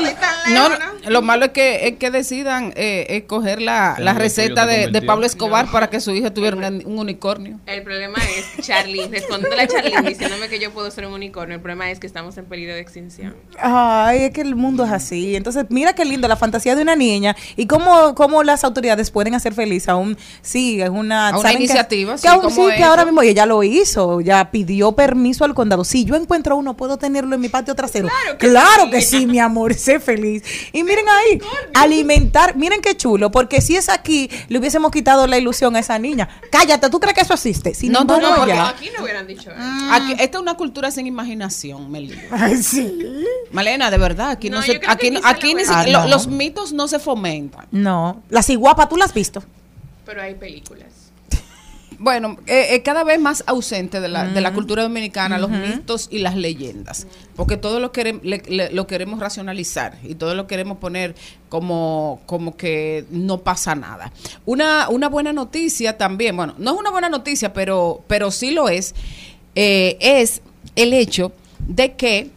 No, 0.53 0.68
no, 0.68 0.76
lo 1.09 1.22
malo 1.22 1.47
es 1.47 1.51
que, 1.53 1.88
es 1.88 1.97
que 1.97 2.11
decidan 2.11 2.72
eh, 2.76 3.07
escoger 3.11 3.61
la, 3.62 3.97
la 3.99 4.14
receta 4.14 4.66
de, 4.66 4.88
de. 4.88 5.03
Pablo 5.03 5.26
Escobar 5.26 5.70
para 5.70 5.91
que 5.91 6.01
su 6.01 6.12
hija 6.12 6.32
tuviera 6.32 6.57
un, 6.57 6.64
un 6.64 6.99
unicornio. 6.99 7.59
El 7.66 7.82
problema 7.82 8.18
es, 8.36 8.66
Charlie, 8.66 9.09
respondiéndole 9.09 9.62
a 9.62 9.66
Charlie 9.66 10.09
diciéndome 10.09 10.49
que 10.49 10.61
yo 10.61 10.70
puedo 10.72 10.91
ser 10.91 11.07
un 11.07 11.14
unicornio, 11.14 11.57
el 11.57 11.61
problema 11.61 11.91
es 11.91 11.99
que 11.99 12.07
estamos 12.07 12.36
en 12.38 12.45
peligro 12.45 12.74
de 12.74 12.80
extinción. 12.80 13.34
Ay, 13.59 14.24
es 14.24 14.30
que 14.30 14.43
el 14.43 14.55
mundo 14.55 14.84
es 14.84 14.93
así. 14.93 15.36
Entonces, 15.36 15.64
mira 15.70 15.95
qué 15.95 16.05
lindo 16.05 16.28
la 16.28 16.36
fantasía 16.36 16.76
de 16.76 16.82
una 16.82 16.97
niña 16.97 17.36
y 17.57 17.66
cómo, 17.66 18.14
cómo 18.14 18.43
las 18.43 18.62
autoridades 18.64 19.11
pueden 19.11 19.34
hacer 19.34 19.55
feliz 19.55 19.88
a 19.88 19.97
un, 19.97 20.16
sí, 20.43 20.79
es 20.82 20.90
una, 20.90 21.28
A 21.28 21.30
una 21.32 21.38
¿saben 21.42 21.56
que- 21.58 21.64
iniciativa, 21.64 22.12
que, 22.14 22.18
sí, 22.18 22.28
aún 22.28 22.40
como 22.42 22.68
sí, 22.68 22.76
que 22.76 22.82
ahora 22.84 23.04
mismo 23.04 23.22
ella 23.22 23.46
lo 23.46 23.62
hizo, 23.62 24.20
ya 24.20 24.50
pidió 24.50 24.92
permiso 24.92 25.44
al 25.44 25.54
condado. 25.54 25.84
Si 25.84 26.04
yo 26.04 26.14
encuentro 26.16 26.56
uno, 26.56 26.76
puedo 26.76 26.96
tenerlo 26.98 27.34
en 27.34 27.40
mi 27.40 27.48
patio 27.48 27.74
trasero. 27.74 28.08
Claro 28.38 28.90
que, 28.90 29.00
sí. 29.02 29.26
mi 29.26 29.38
amor, 29.38 29.74
sé 29.74 30.00
feliz. 30.00 30.42
Y 30.72 30.82
miren 30.84 31.06
ahí, 31.08 31.40
alimentar, 31.74 32.56
miren 32.56 32.80
qué 32.80 32.96
chulo, 32.96 33.30
porque 33.30 33.60
si 33.60 33.76
es 33.76 33.88
aquí, 33.88 34.30
le 34.48 34.58
hubiésemos 34.58 34.90
quitado 34.90 35.26
la 35.26 35.38
ilusión 35.38 35.76
a 35.76 35.80
esa 35.80 35.98
niña. 35.98 36.28
Cállate, 36.50 36.88
¿tú 36.90 37.00
crees 37.00 37.14
que 37.14 37.20
eso 37.22 37.34
existe? 37.34 37.74
Si 37.74 37.88
No, 37.88 38.04
no, 38.04 38.18
no, 38.20 38.36
porque. 38.36 38.52
Aquí 38.52 38.90
no 38.96 39.02
hubieran 39.04 39.26
dicho 39.26 39.50
eso. 39.50 39.60
Aquí, 39.92 40.12
esta 40.18 40.38
es 40.38 40.42
una 40.42 40.54
cultura 40.54 40.90
sin 40.90 41.06
imaginación, 41.06 41.90
Melina. 41.90 42.20
Sí. 42.62 42.98
Malena, 43.52 43.90
de 43.90 43.98
verdad, 43.98 44.30
aquí 44.30 44.50
no, 44.50 44.58
No, 44.58 44.62
se, 44.62 44.76
aquí, 44.86 44.86
aquí 45.22 45.54
lo 45.90 46.00
Ah, 46.00 46.06
los 46.06 46.26
mitos 46.26 46.72
no 46.72 46.88
se 46.88 46.98
fomentan. 46.98 47.66
No, 47.70 48.22
la 48.28 48.42
ciguapa, 48.42 48.88
¿tú 48.88 48.96
la 48.96 49.04
has 49.04 49.14
visto? 49.14 49.42
Pero 50.11 50.22
hay 50.22 50.34
películas. 50.34 50.88
Bueno, 52.00 52.36
eh, 52.48 52.68
eh, 52.74 52.82
cada 52.82 53.04
vez 53.04 53.20
más 53.20 53.44
ausente 53.46 54.00
de 54.00 54.08
la, 54.08 54.24
de 54.26 54.40
la 54.40 54.52
cultura 54.54 54.82
dominicana, 54.82 55.38
los 55.38 55.50
mitos 55.50 56.08
y 56.11 56.18
las 56.18 56.34
leyendas, 56.34 57.06
porque 57.36 57.56
todo 57.56 57.78
lo, 57.78 57.92
querem- 57.92 58.20
le- 58.22 58.42
le- 58.48 58.72
lo 58.72 58.88
queremos 58.88 59.20
racionalizar 59.20 59.98
y 60.02 60.16
todo 60.16 60.34
lo 60.34 60.48
queremos 60.48 60.78
poner 60.78 61.14
como, 61.48 62.22
como 62.26 62.56
que 62.56 63.04
no 63.11 63.42
pasa 63.42 63.76
nada. 63.76 64.12
Una, 64.46 64.88
una 64.88 65.08
buena 65.08 65.32
noticia 65.32 65.96
también, 65.96 66.36
bueno, 66.36 66.54
no 66.58 66.72
es 66.72 66.80
una 66.80 66.90
buena 66.90 67.08
noticia, 67.08 67.52
pero, 67.52 68.02
pero 68.08 68.32
sí 68.32 68.50
lo 68.50 68.68
es, 68.68 68.94
eh, 69.54 69.96
es 70.00 70.40
el 70.74 70.92
hecho 70.92 71.32
de 71.68 71.92
que 71.96 72.30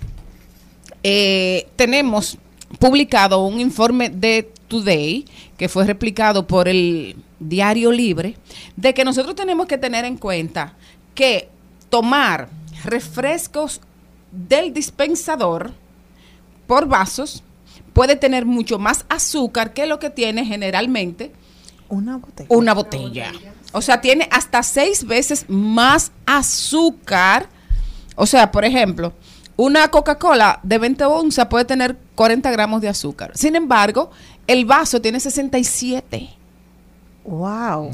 eh, 1.04 1.68
tenemos 1.76 2.38
publicado 2.80 3.46
un 3.46 3.60
informe 3.60 4.10
de 4.10 4.52
Today 4.74 5.26
que 5.56 5.70
fue 5.70 5.86
replicado 5.86 6.48
por 6.48 6.68
el 6.68 7.16
Diario 7.40 7.92
Libre 7.92 8.38
de 8.76 8.96
que 8.96 9.06
nosotros 9.06 9.36
tenemos 9.36 9.68
que 9.68 9.78
tener 9.78 10.04
en 10.04 10.18
cuenta 10.18 10.74
que 11.14 11.48
tomar 11.90 12.50
refrescos 12.84 13.82
del 14.32 14.74
dispensador 14.74 15.74
por 16.66 16.88
vasos 16.88 17.44
puede 17.94 18.16
tener 18.16 18.46
mucho 18.48 18.80
más 18.80 19.06
azúcar 19.10 19.74
que 19.74 19.86
lo 19.86 20.00
que 20.00 20.10
tiene 20.10 20.44
generalmente 20.44 21.32
Una 21.90 22.18
botella. 22.18 22.48
una 22.50 22.74
botella. 22.74 23.32
O 23.74 23.82
sea, 23.84 24.02
tiene 24.02 24.28
hasta 24.32 24.64
seis 24.64 25.06
veces 25.06 25.46
más 25.48 26.12
azúcar. 26.26 27.48
O 28.16 28.26
sea, 28.26 28.52
por 28.52 28.66
ejemplo, 28.66 29.14
Una 29.56 29.88
Coca-Cola 29.90 30.60
de 30.64 30.80
20 30.80 31.04
onzas 31.06 31.46
puede 31.46 31.66
tener 31.66 31.96
40 32.16 32.50
gramos 32.50 32.82
de 32.82 32.90
azúcar. 32.90 33.32
Sin 33.36 33.56
embargo, 33.56 34.10
el 34.48 34.66
vaso 34.66 35.02
tiene 35.02 35.20
67. 35.20 36.30
Wow. 37.26 37.92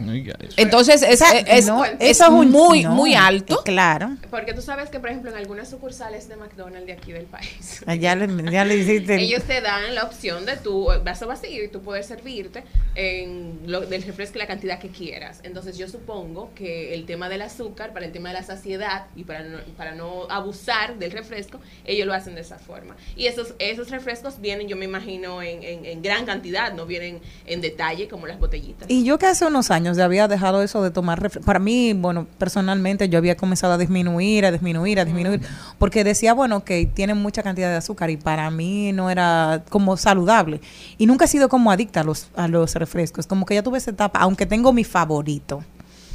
Entonces 0.57 1.01
es, 1.03 1.21
O 1.21 1.25
sea, 1.25 1.39
es- 1.39 1.67
no, 1.67 1.85
es 1.85 1.91
eso 1.99 2.23
es 2.25 2.29
un- 2.31 2.49
muy, 2.49 2.83
no, 2.83 2.91
muy 2.91 3.13
alto. 3.13 3.61
Claro. 3.63 4.17
Porque 4.31 4.53
tú 4.53 4.61
sabes 4.61 4.89
que, 4.89 4.99
por 4.99 5.09
ejemplo, 5.09 5.29
en 5.29 5.37
algunas 5.37 5.69
sucursales 5.69 6.27
de 6.27 6.35
McDonald's 6.35 6.87
de 6.87 6.93
aquí 6.93 7.11
del 7.11 7.25
país, 7.25 7.83
Ah, 7.85 7.93
Ya 7.95 8.15
le, 8.15 8.51
ya 8.51 8.65
le 8.65 8.77
hiciste. 8.77 9.15
el- 9.15 9.21
ellos 9.29 9.43
te 9.43 9.61
dan 9.61 9.93
la 9.93 10.03
opción 10.03 10.45
de 10.45 10.57
tu 10.57 10.85
vaso 11.03 11.27
vacío 11.27 11.63
y 11.63 11.67
tú 11.67 11.81
poder 11.81 12.03
servirte 12.03 12.63
en 12.95 13.59
lo, 13.67 13.81
del 13.81 14.01
refresco 14.03 14.39
la 14.39 14.47
cantidad 14.47 14.79
que 14.79 14.89
quieras. 14.89 15.41
Entonces 15.43 15.77
yo 15.77 15.87
supongo 15.87 16.51
que 16.55 16.93
el 16.95 17.05
tema 17.05 17.29
del 17.29 17.43
azúcar, 17.43 17.93
para 17.93 18.05
el 18.07 18.11
tema 18.11 18.29
de 18.29 18.35
la 18.35 18.43
saciedad 18.43 19.05
y 19.15 19.23
para 19.25 19.43
no, 19.43 19.59
para 19.77 19.93
no 19.93 20.23
abusar 20.29 20.97
del 20.97 21.11
refresco, 21.11 21.59
ellos 21.85 22.07
lo 22.07 22.13
hacen 22.13 22.33
de 22.35 22.41
esa 22.41 22.57
forma. 22.57 22.95
Y 23.15 23.27
esos, 23.27 23.53
esos 23.59 23.91
refrescos 23.91 24.41
vienen, 24.41 24.67
yo 24.67 24.75
me 24.75 24.85
imagino, 24.85 25.41
en, 25.43 25.61
en- 25.63 25.85
en 25.85 26.01
gran 26.01 26.25
cantidad, 26.25 26.73
no 26.73 26.85
vienen 26.87 27.21
en 27.45 27.61
detalle 27.61 28.07
como 28.07 28.25
las 28.25 28.39
botellitas. 28.39 28.89
Y 28.89 29.03
yo 29.03 29.18
que 29.19 29.27
hace 29.27 29.45
unos 29.45 29.69
años 29.69 29.97
ya 29.97 30.05
había 30.05 30.27
dejado 30.27 30.63
eso 30.63 30.81
de 30.81 30.89
tomar 30.89 31.29
Para 31.41 31.59
mí, 31.59 31.93
bueno, 31.93 32.25
personalmente 32.37 33.09
yo 33.09 33.17
había 33.17 33.37
comenzado 33.37 33.73
a 33.73 33.77
disminuir, 33.77 34.45
a 34.45 34.51
disminuir, 34.51 34.99
a 34.99 35.05
disminuir, 35.05 35.41
porque 35.77 36.03
decía, 36.03 36.33
bueno, 36.33 36.63
que 36.63 36.85
tienen 36.87 37.17
mucha 37.17 37.43
cantidad 37.43 37.69
de 37.69 37.75
azúcar 37.75 38.09
y 38.09 38.17
para 38.17 38.49
mí 38.49 38.91
no 38.91 39.09
era 39.09 39.63
como 39.69 39.97
saludable. 39.97 40.61
Y 40.97 41.05
nunca 41.05 41.25
he 41.25 41.27
sido 41.27 41.49
como 41.49 41.71
adicta 41.71 42.01
a 42.01 42.03
los, 42.03 42.29
a 42.35 42.47
los 42.47 42.73
refrescos, 42.75 43.27
como 43.27 43.45
que 43.45 43.55
ya 43.55 43.63
tuve 43.63 43.77
esa 43.77 43.91
etapa, 43.91 44.19
aunque 44.19 44.45
tengo 44.45 44.73
mi 44.73 44.83
favorito. 44.83 45.63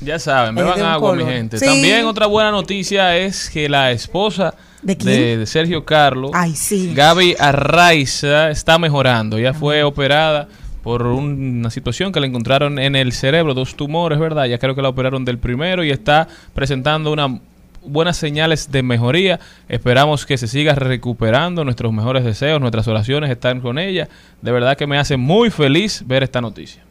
Ya 0.00 0.18
saben, 0.18 0.54
beban 0.54 0.76
de 0.76 0.84
agua, 0.84 1.14
mi 1.14 1.24
gente. 1.24 1.58
Sí. 1.58 1.66
También 1.66 2.04
otra 2.06 2.26
buena 2.26 2.50
noticia 2.50 3.16
es 3.16 3.48
que 3.48 3.68
la 3.68 3.92
esposa 3.92 4.54
¿De 4.82 4.96
quién? 4.96 5.38
de 5.38 5.46
Sergio 5.46 5.84
Carlos, 5.84 6.32
Ay, 6.34 6.54
sí. 6.54 6.92
Gaby 6.94 7.36
Arraiza, 7.38 8.50
está 8.50 8.78
mejorando. 8.78 9.38
Ya 9.38 9.54
fue 9.54 9.82
operada 9.82 10.48
por 10.84 11.06
una 11.06 11.70
situación 11.70 12.12
que 12.12 12.20
le 12.20 12.26
encontraron 12.26 12.78
en 12.78 12.94
el 12.94 13.12
cerebro, 13.12 13.54
dos 13.54 13.74
tumores, 13.74 14.18
¿verdad? 14.18 14.44
Ya 14.44 14.58
creo 14.58 14.74
que 14.74 14.82
la 14.82 14.90
operaron 14.90 15.24
del 15.24 15.38
primero 15.38 15.82
y 15.82 15.90
está 15.90 16.28
presentando 16.52 17.10
una 17.10 17.40
buenas 17.86 18.18
señales 18.18 18.70
de 18.70 18.82
mejoría. 18.82 19.40
Esperamos 19.66 20.26
que 20.26 20.36
se 20.36 20.46
siga 20.46 20.74
recuperando. 20.74 21.64
Nuestros 21.64 21.90
mejores 21.90 22.22
deseos, 22.22 22.60
nuestras 22.60 22.86
oraciones 22.86 23.30
están 23.30 23.62
con 23.62 23.78
ella. 23.78 24.10
De 24.42 24.52
verdad 24.52 24.76
que 24.76 24.86
me 24.86 24.98
hace 24.98 25.16
muy 25.16 25.48
feliz 25.48 26.02
ver 26.06 26.22
esta 26.22 26.42
noticia. 26.42 26.82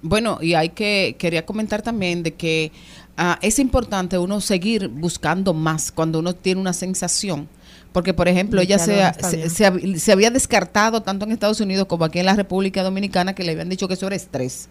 Bueno, 0.00 0.38
y 0.40 0.54
hay 0.54 0.68
que, 0.68 1.16
quería 1.18 1.44
comentar 1.44 1.82
también 1.82 2.22
de 2.22 2.34
que 2.34 2.70
ah, 3.16 3.40
es 3.42 3.58
importante 3.58 4.18
uno 4.18 4.40
seguir 4.40 4.86
buscando 4.86 5.52
más 5.52 5.90
cuando 5.90 6.20
uno 6.20 6.32
tiene 6.32 6.60
una 6.60 6.72
sensación. 6.72 7.48
Porque, 7.92 8.14
por 8.14 8.28
ejemplo, 8.28 8.60
ella 8.60 8.78
se, 8.78 9.48
se, 9.48 10.12
había 10.12 10.30
descartado 10.30 11.02
tanto 11.02 11.24
en 11.24 11.32
Estados 11.32 11.60
Unidos 11.60 11.86
como 11.86 12.04
aquí 12.04 12.18
en 12.18 12.26
la 12.26 12.36
República 12.36 12.82
Dominicana 12.82 13.34
que 13.34 13.44
le 13.44 13.52
habían 13.52 13.68
dicho 13.68 13.88
que 13.88 13.94
eso 13.94 14.06
era 14.06 14.16
estrés. 14.16 14.68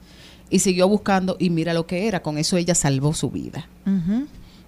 Y 0.49 0.59
siguió 0.59 0.87
buscando 0.87 1.35
y 1.39 1.49
mira 1.49 1.73
lo 1.73 1.87
que 1.87 2.07
era. 2.07 2.21
Con 2.21 2.37
eso 2.37 2.57
ella 2.57 2.75
salvó 2.75 3.13
su 3.13 3.29
vida. 3.31 3.67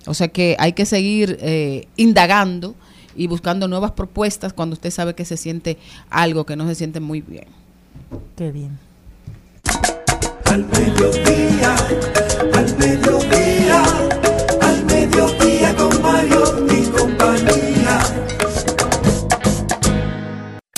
O 0.06 0.14
sea 0.14 0.30
que 0.30 0.56
hay 0.60 0.74
que 0.74 0.86
seguir 0.86 1.38
eh, 1.42 1.88
indagando 1.96 2.76
y 3.16 3.28
buscando 3.28 3.68
nuevas 3.68 3.92
propuestas 3.92 4.54
cuando 4.54 4.74
usted 4.74 4.92
sabe 4.92 5.14
que 5.14 5.26
se 5.26 5.38
siente 5.38 5.78
algo 6.10 6.46
que 6.46 6.56
no 6.56 6.68
se 6.68 6.76
siente 6.76 7.00
muy 7.00 7.22
bien. 7.22 7.48
Qué 8.36 8.52
bien. 8.52 8.80
Al 10.46 10.66
mediodía, 10.66 11.76
al 12.54 12.78
mediodía, 12.78 13.84
al 14.62 14.86
mediodía 14.86 15.76
con 15.76 16.02
Mario 16.02 16.66
y 16.72 16.86
compañía. 16.88 18.00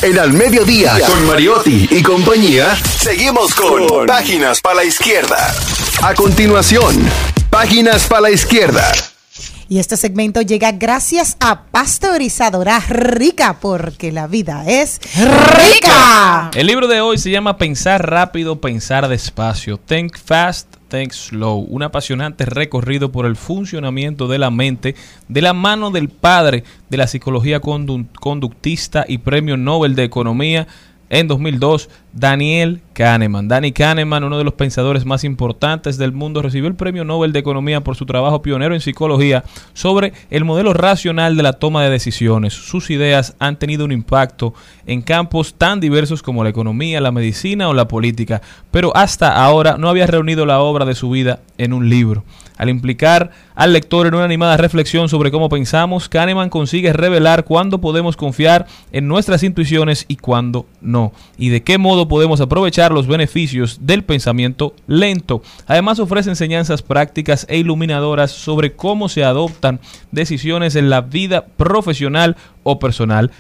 En 0.04 0.18
Al 0.18 0.34
Mediodía, 0.34 0.94
con 1.06 1.28
Mariotti 1.28 1.88
y 1.92 2.02
compañía, 2.02 2.76
seguimos 2.76 3.54
con 3.54 4.08
Páginas 4.08 4.60
para 4.60 4.78
la 4.78 4.84
Izquierda. 4.84 5.54
A 6.02 6.16
continuación, 6.16 7.08
Páginas 7.52 8.08
para 8.08 8.22
la 8.22 8.32
Izquierda. 8.32 8.92
Y 9.70 9.78
este 9.78 9.98
segmento 9.98 10.42
llega 10.42 10.72
gracias 10.72 11.38
a 11.40 11.66
Pasteurizadora 11.66 12.80
Rica, 12.80 13.58
porque 13.62 14.12
la 14.12 14.26
vida 14.26 14.64
es 14.68 15.00
rica. 15.16 16.50
El 16.56 16.66
libro 16.66 16.88
de 16.88 17.02
hoy 17.02 17.20
se 17.20 17.30
llama 17.30 17.58
Pensar 17.58 18.10
rápido, 18.10 18.60
pensar 18.60 19.08
despacio. 19.08 19.78
Think 19.78 20.18
fast, 20.18 20.78
Un 20.94 21.84
apasionante 21.84 22.46
recorrido 22.46 23.12
por 23.12 23.26
el 23.26 23.36
funcionamiento 23.36 24.28
de 24.28 24.40
la 24.40 24.52
mente 24.52 24.96
de 25.28 25.42
la 25.42 25.54
mano 25.54 25.90
del 25.92 26.10
padre 26.10 26.64
de 26.90 26.98
la 26.98 27.08
psicología 27.08 27.62
condu- 27.62 28.08
conductista 28.20 29.06
y 29.08 29.20
premio 29.20 29.58
Nobel 29.58 29.96
de 29.96 30.04
Economía 30.04 30.68
en 31.10 31.28
2002, 31.28 31.90
Daniel 32.14 32.82
Kahneman. 32.94 33.48
Danny 33.48 33.72
Kahneman, 33.72 34.24
uno 34.24 34.38
de 34.38 34.44
los 34.44 34.54
pensadores 34.54 35.06
más 35.06 35.24
importantes 35.24 35.98
del 35.98 36.12
mundo, 36.12 36.42
recibió 36.42 36.68
el 36.68 36.76
premio 36.76 37.04
Nobel 37.04 37.32
de 37.32 37.40
Economía 37.40 37.82
por 37.82 37.96
su 37.96 38.06
trabajo 38.06 38.42
pionero 38.42 38.74
en 38.74 38.82
psicología 38.82 39.44
sobre 39.74 40.14
el 40.30 40.46
modelo 40.46 40.74
racional 40.74 41.36
de 41.36 41.44
la 41.44 41.54
toma 41.54 41.84
de 41.84 41.90
decisiones. 41.90 42.54
Sus 42.54 42.90
ideas 42.90 43.36
han 43.40 43.58
tenido 43.58 43.86
un 43.86 43.92
impacto 43.92 44.54
en 44.86 45.02
campos 45.02 45.56
tan 45.56 45.80
diversos 45.80 46.22
como 46.22 46.44
la 46.44 46.50
economía, 46.50 47.02
la 47.02 47.12
medicina 47.12 47.70
o 47.70 47.74
la 47.74 47.88
política, 47.88 48.42
pero 48.72 48.96
hasta 48.96 49.44
ahora 49.44 49.78
no 49.78 49.90
había 49.90 50.08
reunido 50.08 50.46
la 50.46 50.60
obra 50.60 50.86
de 50.86 50.96
su 50.96 51.10
vida 51.10 51.40
en 51.58 51.74
un 51.74 51.90
libro. 51.90 52.24
Al 52.58 52.70
implicar 52.70 53.32
al 53.56 53.74
lector 53.74 54.06
en 54.06 54.14
una 54.14 54.26
animada 54.26 54.56
reflexión 54.56 55.10
sobre 55.10 55.32
cómo 55.32 55.50
pensamos, 55.50 56.10
Kahneman 56.10 56.52
consigue 56.52 56.94
revelar 56.94 57.44
cuándo 57.44 57.82
podemos 57.82 58.16
confiar 58.16 58.68
en 58.92 59.08
nuestras 59.08 59.42
intuiciones 59.42 60.06
y 60.08 60.18
cuándo 60.18 60.68
no, 60.80 61.12
y 61.40 61.50
de 61.50 61.64
qué 61.64 61.80
modo 61.80 62.01
podemos 62.08 62.42
aprovechar 62.42 62.92
los 62.92 63.08
beneficios 63.08 63.80
del 63.82 64.04
pensamiento 64.04 64.76
lento. 64.88 65.42
Además 65.68 66.00
ofrece 66.00 66.30
enseñanzas 66.30 66.82
prácticas 66.82 67.46
e 67.50 67.58
iluminadoras 67.58 68.32
sobre 68.32 68.74
cómo 68.74 69.10
se 69.10 69.24
adoptan 69.24 69.80
decisiones 70.12 70.76
en 70.76 70.90
la 70.90 71.02
vida 71.02 71.46
profesional 71.58 72.36
o 72.64 72.80
personal 72.80 73.32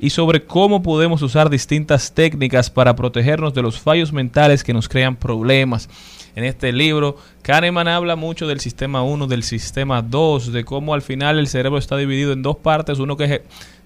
y 0.00 0.10
sobre 0.10 0.44
cómo 0.44 0.82
podemos 0.82 1.22
usar 1.22 1.48
distintas 1.48 2.12
técnicas 2.12 2.70
para 2.70 2.96
protegernos 2.96 3.54
de 3.54 3.62
los 3.62 3.78
fallos 3.78 4.12
mentales 4.12 4.64
que 4.64 4.72
nos 4.74 4.88
crean 4.88 5.14
problemas. 5.16 5.88
En 6.34 6.44
este 6.44 6.72
libro, 6.72 7.18
Kahneman 7.42 7.88
habla 7.88 8.16
mucho 8.16 8.46
del 8.48 8.58
sistema 8.58 9.02
1, 9.02 9.26
del 9.26 9.42
sistema 9.42 10.00
2, 10.02 10.50
de 10.50 10.64
cómo 10.64 10.94
al 10.94 11.02
final 11.02 11.38
el 11.38 11.46
cerebro 11.46 11.78
está 11.78 11.96
dividido 11.98 12.32
en 12.32 12.42
dos 12.42 12.56
partes, 12.56 12.98
uno 12.98 13.16
que 13.18 13.28
je- 13.28 13.42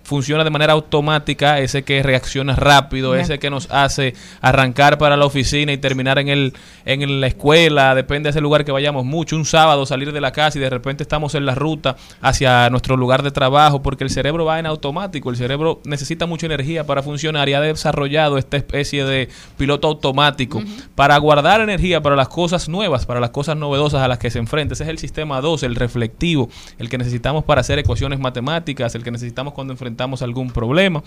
funciona 0.07 0.45
de 0.45 0.51
manera 0.51 0.73
automática, 0.73 1.59
ese 1.59 1.83
que 1.83 2.01
reacciona 2.01 2.55
rápido, 2.55 3.17
ese 3.17 3.41
que 3.41 3.51
nos 3.51 3.69
hace 3.73 4.15
arrancar 4.41 4.99
para 4.99 5.17
la 5.17 5.27
oficina 5.27 5.73
y 5.73 5.79
terminar 5.79 6.21
en 6.21 6.29
el 6.29 6.55
en 6.85 7.21
la 7.21 7.27
escuela, 7.27 7.97
depende 7.97 8.29
de 8.29 8.31
ese 8.31 8.41
lugar 8.41 8.65
que 8.65 8.71
vayamos 8.71 9.05
mucho, 9.05 9.35
un 9.35 9.45
sábado 9.45 9.85
salir 9.85 10.13
de 10.13 10.21
la 10.21 10.31
casa 10.31 10.59
y 10.59 10.61
de 10.61 10.71
repente 10.71 11.03
estamos 11.03 11.35
en 11.35 11.45
la 11.45 11.57
ruta 11.57 11.97
hacia 12.21 12.71
nuestro 12.71 12.97
lugar 12.97 13.25
de 13.25 13.33
trabajo 13.33 13.83
porque 13.83 14.05
el 14.05 14.11
cerebro 14.11 14.45
va 14.45 14.61
en 14.61 14.67
automático, 14.67 15.31
el 15.31 15.37
cerebro 15.37 15.81
necesita 15.85 16.27
mucha 16.27 16.47
energía 16.47 16.87
para 16.87 17.03
funcionar 17.03 17.49
y 17.49 17.55
ha 17.55 17.61
desarrollado 17.61 18.39
esta 18.39 18.57
especie 18.57 19.05
de 19.05 19.29
piloto 19.59 19.89
automático 19.89 20.63
para 20.95 21.19
guardar 21.19 21.61
energía 21.61 22.01
para 22.01 22.15
las 22.15 22.29
cosas 22.29 22.69
nuevas, 22.69 23.07
para 23.07 23.19
las 23.19 23.31
cosas 23.31 23.57
novedosas 23.57 24.03
a 24.03 24.09
las 24.09 24.21
que 24.21 24.31
se 24.31 24.39
enfrenta. 24.39 24.75
Ese 24.75 24.85
es 24.85 24.91
el 24.91 24.99
sistema 24.99 25.41
2, 25.41 25.65
el 25.65 25.75
reflectivo, 25.75 26.49
el 26.79 26.89
que 26.89 26.97
necesitamos 26.97 27.43
para 27.43 27.63
hacer 27.63 27.81
ecuaciones 27.81 28.21
matemáticas, 28.21 28.95
el 28.95 29.03
que 29.03 29.11
necesitamos 29.11 29.53
cuando 29.53 29.73
enfrentamos 29.73 29.96
algún 30.23 30.51
problema. 30.51 31.03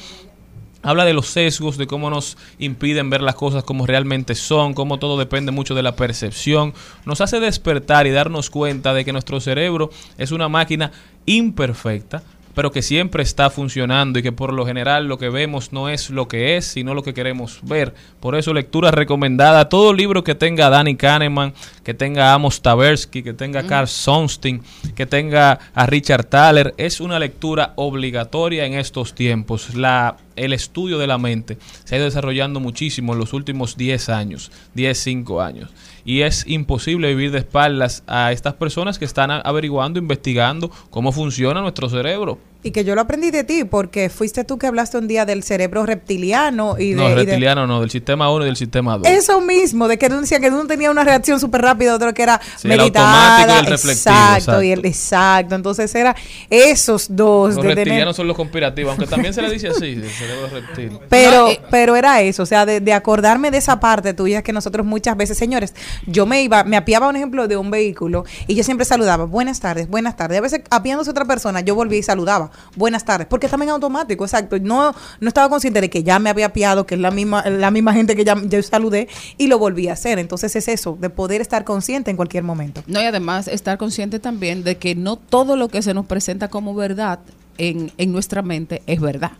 Habla 0.82 1.04
de 1.04 1.14
los 1.14 1.28
sesgos, 1.28 1.78
de 1.78 1.88
cómo 1.88 2.10
nos 2.10 2.38
impiden 2.58 3.10
ver 3.10 3.22
las 3.22 3.36
cosas 3.36 3.66
como 3.66 3.86
realmente 3.86 4.34
son, 4.34 4.74
cómo 4.74 4.98
todo 4.98 5.18
depende 5.18 5.52
mucho 5.52 5.76
de 5.76 5.84
la 5.84 5.96
percepción. 5.98 6.74
Nos 7.06 7.20
hace 7.20 7.42
despertar 7.42 8.08
y 8.08 8.12
darnos 8.12 8.50
cuenta 8.50 8.94
de 8.94 9.04
que 9.04 9.12
nuestro 9.12 9.42
cerebro 9.42 9.90
es 10.18 10.32
una 10.32 10.48
máquina 10.48 10.92
imperfecta, 11.26 12.24
pero 12.56 12.72
que 12.72 12.82
siempre 12.82 13.24
está 13.24 13.50
funcionando 13.50 14.20
y 14.20 14.24
que 14.24 14.32
por 14.32 14.54
lo 14.54 14.66
general 14.66 15.08
lo 15.08 15.18
que 15.18 15.30
vemos 15.30 15.72
no 15.72 15.90
es 15.90 16.10
lo 16.10 16.28
que 16.28 16.58
es, 16.58 16.66
sino 16.66 16.94
lo 16.94 17.04
que 17.04 17.14
queremos 17.14 17.60
ver. 17.64 17.94
Por 18.20 18.36
eso 18.36 18.54
lectura 18.54 18.92
recomendada, 18.92 19.70
todo 19.70 19.94
libro 19.94 20.24
que 20.24 20.36
tenga 20.36 20.70
Danny 20.70 20.96
Kahneman, 20.96 21.54
que 21.84 21.94
tenga 21.94 22.34
Amos 22.34 22.62
Tversky, 22.62 23.24
que 23.24 23.34
tenga 23.34 23.62
a 23.62 23.68
Carl 23.68 23.88
Sonstein, 23.88 24.62
que 24.96 25.06
tenga 25.06 25.60
a 25.74 25.86
Richard 25.86 26.26
Thaler, 26.26 26.74
es 26.78 27.00
una 27.02 27.20
lectura 27.20 27.74
obligatoria 27.76 28.66
en 28.66 28.74
estos 28.74 29.14
tiempos. 29.16 29.76
La 29.76 30.18
el 30.40 30.54
estudio 30.54 30.98
de 30.98 31.08
la 31.08 31.18
mente 31.18 31.58
se 31.84 31.96
ha 31.96 31.98
ido 31.98 32.06
desarrollando 32.06 32.60
muchísimo 32.60 33.14
en 33.14 33.20
los 33.20 33.34
últimos 33.34 33.76
10 33.78 34.10
años, 34.10 34.52
10, 34.74 34.98
5 34.98 35.42
años. 35.42 35.70
Y 36.06 36.22
es 36.22 36.46
imposible 36.48 37.10
vivir 37.10 37.32
de 37.32 37.40
espaldas 37.40 38.04
a 38.08 38.32
estas 38.32 38.54
personas 38.54 39.00
que 39.00 39.06
están 39.06 39.32
averiguando, 39.32 40.00
investigando 40.00 40.72
cómo 40.90 41.12
funciona 41.12 41.62
nuestro 41.62 41.90
cerebro. 41.90 42.40
Y 42.62 42.72
que 42.72 42.84
yo 42.84 42.94
lo 42.94 43.00
aprendí 43.00 43.32
de 43.32 43.46
ti, 43.46 43.64
porque 43.64 44.10
fuiste 44.10 44.44
tú 44.44 44.58
que 44.58 44.68
hablaste 44.68 44.98
un 44.98 45.08
día 45.08 45.26
del 45.26 45.44
cerebro 45.44 45.86
reptiliano 45.86 46.76
y 46.78 46.90
de... 46.90 46.96
No, 46.96 47.06
y 47.08 47.10
de- 47.12 47.16
reptiliano 47.16 47.66
no, 47.66 47.80
del 47.80 47.90
sistema 47.90 48.30
1 48.30 48.44
y 48.44 48.48
del 48.48 48.58
sistema 48.58 48.98
2. 48.98 49.08
Eso 49.08 49.40
mismo, 49.40 49.88
de 49.88 49.98
que 49.98 50.08
uno 50.08 50.20
decía 50.20 50.42
que 50.42 50.50
uno 50.50 50.68
tenía 50.68 50.92
una 50.92 51.06
reacción 51.06 51.40
súper 51.40 51.62
rápida, 51.62 51.96
otro 51.96 52.14
que 52.14 52.22
era 52.24 52.42
Sí, 52.58 52.68
el 52.70 52.78
meditada. 52.78 53.38
automático 53.38 53.54
y 53.56 53.60
el 53.60 53.66
reflectivo, 53.72 54.16
exacto, 54.16 54.64
y 54.64 54.72
el 54.72 54.80
exacto. 54.80 54.88
exacto. 54.90 55.56
Entonces 55.56 55.96
era 55.96 56.16
esos 56.50 57.08
dos 57.16 57.56
Los 57.56 57.56
de 57.58 57.62
tener- 57.62 57.76
reptilianos 57.78 58.16
son 58.18 58.28
los 58.28 58.36
conspirativos, 58.36 58.92
aunque 58.92 59.08
también 59.08 59.34
se 59.34 59.42
le 59.42 59.52
dice 59.52 59.70
así, 59.70 59.96
del 59.96 60.10
cerebro 60.10 60.48
reptil. 60.52 61.00
Pero, 61.08 61.32
No, 61.44 61.48
eh, 61.52 61.62
pero 61.72 61.96
era 61.96 62.22
eso, 62.22 62.44
o 62.44 62.46
sea, 62.46 62.66
de, 62.66 62.82
de 62.82 62.92
acordarme 62.94 63.52
de 63.52 63.58
esa 63.60 63.80
parte 63.80 64.14
tuya 64.14 64.42
que 64.42 64.52
nosotros 64.52 64.86
muchas 64.86 65.16
veces, 65.16 65.38
señores, 65.38 65.74
yo 66.08 66.26
me 66.26 66.44
iba, 66.44 66.66
me 66.66 66.76
apiaba 66.76 67.08
un 67.08 67.16
ejemplo 67.16 67.48
de 67.48 67.56
un 67.56 67.72
vehículo 67.72 68.26
y 68.48 68.56
yo 68.56 68.64
siempre 68.66 68.86
saludaba, 68.86 69.24
buenas 69.26 69.62
tardes, 69.62 69.88
buenas 69.88 70.18
tardes. 70.18 70.38
A 70.40 70.42
veces 70.42 70.62
apiándose 70.70 71.10
otra 71.10 71.24
persona, 71.24 71.62
yo 71.62 71.74
volvía 71.76 72.00
y 72.00 72.04
saludaba, 72.04 72.49
buenas 72.76 73.06
tardes, 73.06 73.28
porque 73.28 73.48
en 73.48 73.70
automático, 73.70 74.24
exacto. 74.24 74.58
No, 74.60 74.94
no 75.20 75.28
estaba 75.28 75.50
consciente 75.50 75.82
de 75.82 75.90
que 75.90 76.04
ya 76.04 76.20
me 76.20 76.30
había 76.30 76.48
apiado, 76.48 76.86
que 76.86 76.96
es 76.96 77.02
la 77.02 77.12
misma, 77.12 77.44
la 77.50 77.72
misma 77.72 77.94
gente 77.94 78.16
que 78.16 78.24
ya 78.24 78.36
yo 78.42 78.62
saludé 78.64 79.08
y 79.38 79.48
lo 79.48 79.60
volví 79.60 79.88
a 79.88 79.94
hacer. 79.94 80.20
Entonces 80.20 80.56
es 80.56 80.68
eso, 80.68 80.98
de 81.00 81.10
poder 81.10 81.42
estar 81.42 81.64
consciente 81.64 82.12
en 82.12 82.18
cualquier 82.18 82.44
momento. 82.44 82.84
No, 82.88 83.02
y 83.02 83.06
además 83.06 83.48
estar 83.48 83.78
consciente 83.78 84.20
también 84.20 84.64
de 84.64 84.78
que 84.78 84.96
no 84.96 85.16
todo 85.16 85.56
lo 85.56 85.68
que 85.70 85.82
se 85.82 85.94
nos 85.94 86.06
presenta 86.06 86.50
como 86.50 86.74
verdad 86.76 87.20
en, 87.58 87.92
en 87.98 88.12
nuestra 88.12 88.42
mente 88.42 88.82
es 88.88 89.00
verdad. 89.02 89.32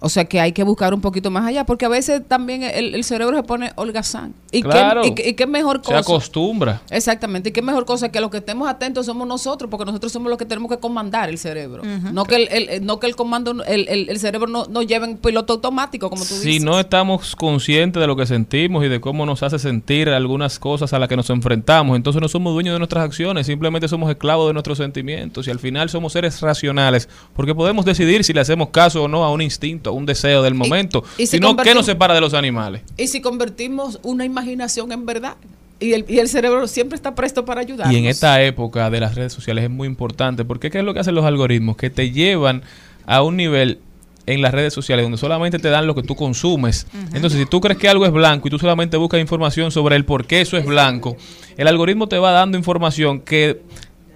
O 0.00 0.08
sea 0.10 0.26
que 0.26 0.38
hay 0.38 0.52
que 0.52 0.62
buscar 0.64 0.92
un 0.92 1.00
poquito 1.00 1.30
más 1.30 1.46
allá, 1.46 1.64
porque 1.64 1.86
a 1.86 1.88
veces 1.88 2.20
también 2.28 2.62
el, 2.62 2.94
el 2.94 3.04
cerebro 3.04 3.36
se 3.36 3.42
pone 3.42 3.72
holgazán. 3.76 4.34
¿Y, 4.52 4.62
Claro. 4.62 5.00
qué, 5.02 5.08
y, 5.08 5.14
qué- 5.14 5.28
y 5.30 5.34
qué 5.34 5.46
mejor 5.46 5.76
Se 5.78 5.82
cosa? 5.84 5.98
acostumbra. 5.98 6.82
Exactamente, 6.90 7.48
y 7.48 7.52
qué 7.52 7.62
mejor 7.62 7.84
cosa 7.86 8.10
que 8.10 8.20
los 8.20 8.30
que 8.30 8.36
estemos 8.38 8.68
atentos 8.68 9.06
somos 9.06 9.26
nosotros, 9.26 9.70
porque 9.70 9.84
nosotros 9.86 10.12
somos 10.12 10.28
los 10.28 10.38
que 10.38 10.44
tenemos 10.44 10.70
que 10.70 10.78
comandar 10.78 11.28
el 11.30 11.38
cerebro. 11.38 11.82
No 12.12 12.24
que 12.24 12.36
el, 12.36 12.68
el- 12.70 12.84
no 12.86 13.00
que 13.00 13.06
el 13.06 13.16
comando, 13.16 13.52
el, 13.64 13.88
el- 13.88 14.10
el 14.10 14.18
cerebro 14.18 14.46
no, 14.48 14.66
no 14.66 14.82
lleve 14.82 15.06
en 15.06 15.16
piloto 15.16 15.54
automático, 15.54 16.10
como 16.10 16.22
tú 16.22 16.34
Si 16.34 16.46
dices. 16.48 16.64
no 16.64 16.78
estamos 16.78 17.34
conscientes 17.34 18.00
de 18.00 18.06
lo 18.06 18.14
que 18.16 18.26
sentimos 18.26 18.84
y 18.84 18.88
de 18.88 19.00
cómo 19.00 19.24
nos 19.26 19.42
hace 19.42 19.58
sentir 19.58 20.08
algunas 20.10 20.58
cosas 20.58 20.92
a 20.92 20.98
las 20.98 21.08
que 21.08 21.16
nos 21.16 21.30
enfrentamos, 21.30 21.96
entonces 21.96 22.20
no 22.20 22.28
somos 22.28 22.52
dueños 22.52 22.74
de 22.74 22.78
nuestras 22.78 23.04
acciones, 23.04 23.46
simplemente 23.46 23.88
somos 23.88 24.10
esclavos 24.10 24.46
de 24.48 24.52
nuestros 24.52 24.78
sentimientos 24.78 25.48
y 25.48 25.50
al 25.50 25.58
final 25.58 25.88
somos 25.88 26.12
seres 26.12 26.40
racionales, 26.40 27.08
porque 27.34 27.54
podemos 27.54 27.84
decidir 27.84 28.22
si 28.24 28.32
le 28.32 28.40
hacemos 28.40 28.68
caso 28.68 29.04
o 29.04 29.08
no 29.08 29.24
a 29.24 29.30
un 29.32 29.40
instinto, 29.42 29.90
a 29.90 29.92
un 29.94 30.06
deseo 30.06 30.42
del 30.42 30.54
momento, 30.54 31.04
y 31.16 31.26
si 31.26 31.36
sino 31.36 31.48
¿qué 31.48 31.50
convertimos- 31.56 31.74
nos 31.76 31.86
separa 31.86 32.14
de 32.14 32.20
los 32.20 32.34
animales? 32.34 32.82
Y 32.96 33.06
si 33.08 33.20
convertimos 33.20 33.98
una 34.02 34.24
imaginación 34.24 34.92
en 34.92 35.06
verdad, 35.06 35.36
y 35.80 35.92
el, 35.92 36.04
y 36.08 36.18
el 36.18 36.28
cerebro 36.28 36.66
siempre 36.68 36.96
está 36.96 37.14
presto 37.14 37.44
para 37.44 37.60
ayudar. 37.60 37.92
Y 37.92 37.96
en 37.96 38.04
esta 38.06 38.42
época 38.42 38.88
de 38.90 39.00
las 39.00 39.14
redes 39.14 39.32
sociales 39.32 39.64
es 39.64 39.70
muy 39.70 39.86
importante, 39.88 40.44
porque 40.44 40.70
¿qué 40.70 40.78
es 40.78 40.84
lo 40.84 40.94
que 40.94 41.00
hacen 41.00 41.14
los 41.14 41.24
algoritmos? 41.24 41.76
Que 41.76 41.90
te 41.90 42.10
llevan 42.10 42.62
a 43.06 43.22
un 43.22 43.36
nivel 43.36 43.78
en 44.26 44.40
las 44.40 44.52
redes 44.52 44.72
sociales 44.72 45.04
donde 45.04 45.18
solamente 45.18 45.58
te 45.58 45.68
dan 45.68 45.86
lo 45.86 45.94
que 45.94 46.02
tú 46.02 46.14
consumes. 46.16 46.86
Entonces, 47.12 47.38
si 47.40 47.44
tú 47.44 47.60
crees 47.60 47.76
que 47.78 47.90
algo 47.90 48.06
es 48.06 48.12
blanco 48.12 48.48
y 48.48 48.50
tú 48.50 48.58
solamente 48.58 48.96
buscas 48.96 49.20
información 49.20 49.70
sobre 49.70 49.96
el 49.96 50.06
por 50.06 50.26
qué 50.26 50.40
eso 50.40 50.56
es 50.56 50.64
blanco, 50.64 51.16
el 51.58 51.68
algoritmo 51.68 52.08
te 52.08 52.16
va 52.18 52.30
dando 52.30 52.56
información 52.56 53.20
que 53.20 53.60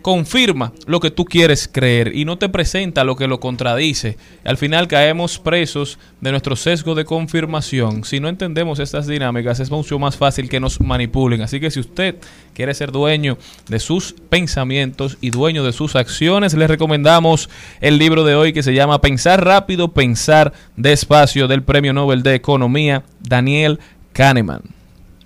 confirma 0.09 0.73
lo 0.87 1.01
que 1.01 1.11
tú 1.11 1.27
quieres 1.27 1.69
creer 1.71 2.17
y 2.17 2.25
no 2.25 2.39
te 2.39 2.49
presenta 2.49 3.05
lo 3.05 3.15
que 3.15 3.29
lo 3.29 3.41
contradice. 3.41 4.17
Al 4.43 4.57
final 4.57 4.89
caemos 4.89 5.39
presos 5.39 5.99
de 6.23 6.31
nuestro 6.31 6.57
sesgo 6.57 6.95
de 6.95 7.05
confirmación. 7.05 8.05
Si 8.05 8.19
no 8.19 8.31
entendemos 8.31 8.79
estas 8.79 9.07
dinámicas 9.07 9.61
es 9.61 9.71
mucho 9.71 9.99
más 9.99 10.17
fácil 10.17 10.49
que 10.49 10.61
nos 10.61 10.81
manipulen. 10.81 11.43
Así 11.43 11.61
que 11.61 11.71
si 11.71 11.81
usted 11.81 12.17
quiere 12.55 12.73
ser 12.73 12.91
dueño 12.91 13.37
de 13.69 13.79
sus 13.81 14.15
pensamientos 14.31 15.19
y 15.21 15.29
dueño 15.29 15.63
de 15.63 15.75
sus 15.75 15.95
acciones, 15.95 16.55
les 16.55 16.71
recomendamos 16.71 17.51
el 17.83 17.99
libro 17.99 18.25
de 18.25 18.35
hoy 18.35 18.55
que 18.55 18.63
se 18.63 18.73
llama 18.73 19.03
Pensar 19.03 19.45
rápido, 19.45 19.89
pensar 19.89 20.55
despacio 20.79 21.49
del 21.49 21.65
Premio 21.65 21.93
Nobel 21.93 22.23
de 22.23 22.35
Economía 22.35 23.03
Daniel 23.21 23.79
Kahneman. 24.15 24.63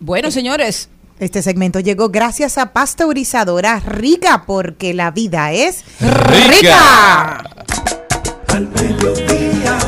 Bueno, 0.01 0.33
señores, 0.33 0.89
Este 1.23 1.41
segmento 1.41 1.79
llegó 1.79 2.09
gracias 2.09 2.59
a 2.59 2.73
Pasteurizadora 2.73 3.79
Rica, 3.79 4.43
porque 4.45 4.93
la 4.93 5.13
vida 5.13 5.53
es 5.53 5.85
Rica. 6.01 7.45
Al 8.49 8.69
mediodía, 8.69 9.79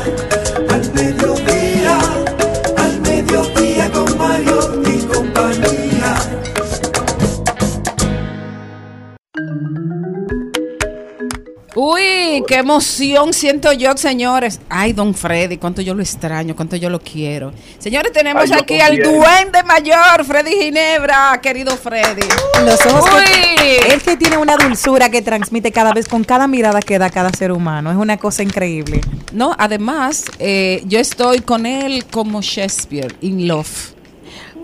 qué 12.45 12.55
emoción 12.55 13.33
siento 13.33 13.71
yo, 13.73 13.95
señores. 13.97 14.59
Ay, 14.69 14.93
don 14.93 15.13
Freddy, 15.13 15.57
cuánto 15.57 15.81
yo 15.81 15.93
lo 15.93 16.01
extraño, 16.01 16.55
cuánto 16.55 16.75
yo 16.75 16.89
lo 16.89 16.99
quiero. 16.99 17.53
Señores, 17.79 18.11
tenemos 18.11 18.51
Ay, 18.51 18.59
aquí 18.61 18.79
al 18.79 18.97
duende 18.97 19.63
mayor, 19.63 20.23
Freddy 20.25 20.51
Ginebra, 20.63 21.39
querido 21.41 21.75
Freddy. 21.75 22.27
Los 22.65 22.85
ojos 22.85 23.09
Uy. 23.15 23.55
que, 23.57 23.77
él 23.93 24.01
que 24.01 24.17
tiene 24.17 24.37
una 24.37 24.57
dulzura 24.57 25.09
que 25.09 25.21
transmite 25.21 25.71
cada 25.71 25.93
vez 25.93 26.07
con 26.07 26.23
cada 26.23 26.47
mirada 26.47 26.79
que 26.79 26.99
da 26.99 27.09
cada 27.09 27.31
ser 27.31 27.51
humano. 27.51 27.91
Es 27.91 27.97
una 27.97 28.17
cosa 28.17 28.43
increíble. 28.43 29.01
No, 29.31 29.55
además, 29.57 30.25
eh, 30.39 30.83
yo 30.85 30.99
estoy 30.99 31.39
con 31.39 31.65
él 31.65 32.05
como 32.05 32.41
Shakespeare, 32.41 33.15
in 33.21 33.47
love. 33.47 33.93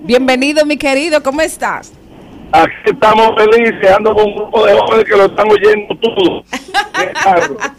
Bienvenido, 0.03 0.65
mi 0.65 0.77
querido, 0.77 1.21
¿cómo 1.21 1.41
estás? 1.41 1.91
Aquí 2.53 2.73
estamos 2.85 3.31
felices, 3.37 3.91
ando 3.95 4.13
con 4.13 4.25
un 4.25 4.35
grupo 4.35 4.65
de 4.65 4.73
jóvenes 4.77 5.05
que 5.05 5.15
lo 5.17 5.25
están 5.25 5.47
oyendo 5.51 5.95
todo. 6.01 6.43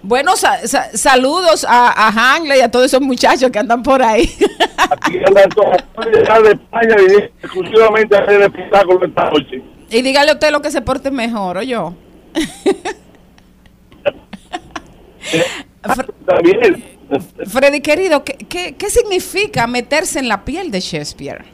Bueno, 0.00 0.36
sa- 0.36 0.64
sa- 0.66 0.96
saludos 0.96 1.64
a, 1.68 1.88
a 1.88 2.08
Hanley 2.36 2.60
y 2.60 2.62
a 2.62 2.70
todos 2.70 2.86
esos 2.86 3.00
muchachos 3.00 3.50
que 3.50 3.58
andan 3.58 3.82
por 3.82 4.00
ahí. 4.00 4.30
Aquí 4.78 5.18
andan 5.26 5.48
todos 5.50 5.72
de 6.12 6.52
España 6.52 6.96
y 7.00 7.14
exclusivamente 7.44 8.16
a 8.16 8.20
hacer 8.20 8.34
el 8.36 8.42
espectáculo 8.42 9.04
esta 9.04 9.28
noche. 9.28 9.60
y 9.90 10.00
dígale 10.02 10.30
a 10.30 10.34
usted 10.34 10.52
lo 10.52 10.62
que 10.62 10.70
se 10.70 10.80
porte 10.82 11.10
mejor, 11.10 11.58
¿o 11.58 11.62
yo? 11.62 11.94
También. 16.26 16.84
Freddy, 17.46 17.80
querido, 17.80 18.22
¿qué, 18.24 18.34
qué, 18.48 18.76
qué 18.76 18.90
significa 18.90 19.66
meterse 19.66 20.18
en 20.20 20.28
la 20.28 20.44
piel 20.44 20.70
de 20.70 20.80
Shakespeare? 20.80 21.44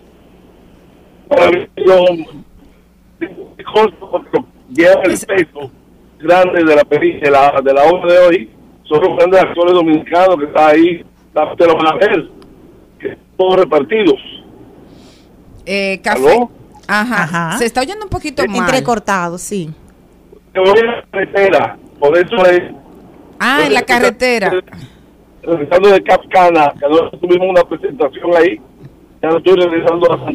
Yo 1.77 2.05
lleva 4.71 5.03
el 5.05 5.19
peso 5.19 5.71
grande 6.19 6.65
de 6.65 6.77
la 6.77 6.83
de 6.85 7.31
la, 7.31 7.61
de 7.63 7.73
la 7.73 7.85
obra 7.85 8.13
de 8.13 8.19
hoy. 8.27 8.51
Son 8.85 9.01
los 9.03 9.17
grandes 9.17 9.41
actores 9.43 9.73
dominicanos 9.73 10.37
que 10.39 10.45
están 10.45 10.71
ahí, 10.71 11.05
te 11.57 11.67
lo 11.67 11.75
van 11.77 11.87
a 11.87 11.95
ver, 11.97 12.29
que 12.99 13.17
todos 13.37 13.57
repartidos. 13.57 14.21
Eh, 15.67 16.01
café. 16.03 16.19
¿Aló? 16.35 16.51
Ajá. 16.87 17.23
Ajá. 17.23 17.59
Se 17.59 17.65
está 17.65 17.81
oyendo 17.81 18.05
un 18.05 18.11
poquito 18.11 18.45
mal. 18.47 18.57
Entrecortado, 18.59 19.39
sí. 19.39 19.71
Te 20.53 20.61
voy 20.61 20.79
a 20.79 20.85
la 20.85 21.05
carretera, 21.11 21.79
por 21.99 22.17
eso 22.17 22.47
es 22.47 22.63
Ah, 23.41 23.63
en 23.67 23.75
la 23.75 23.83
carretera. 23.83 24.53
regresando 25.43 25.89
de 25.91 26.03
Capcana, 26.03 26.73
que 26.79 26.89
nosotros 26.89 27.21
tuvimos 27.21 27.49
una 27.51 27.63
presentación 27.65 28.37
ahí, 28.37 28.61
ya 29.23 29.29
no 29.31 29.39
estoy 29.39 29.57
regresando 29.57 30.13
a 30.13 30.33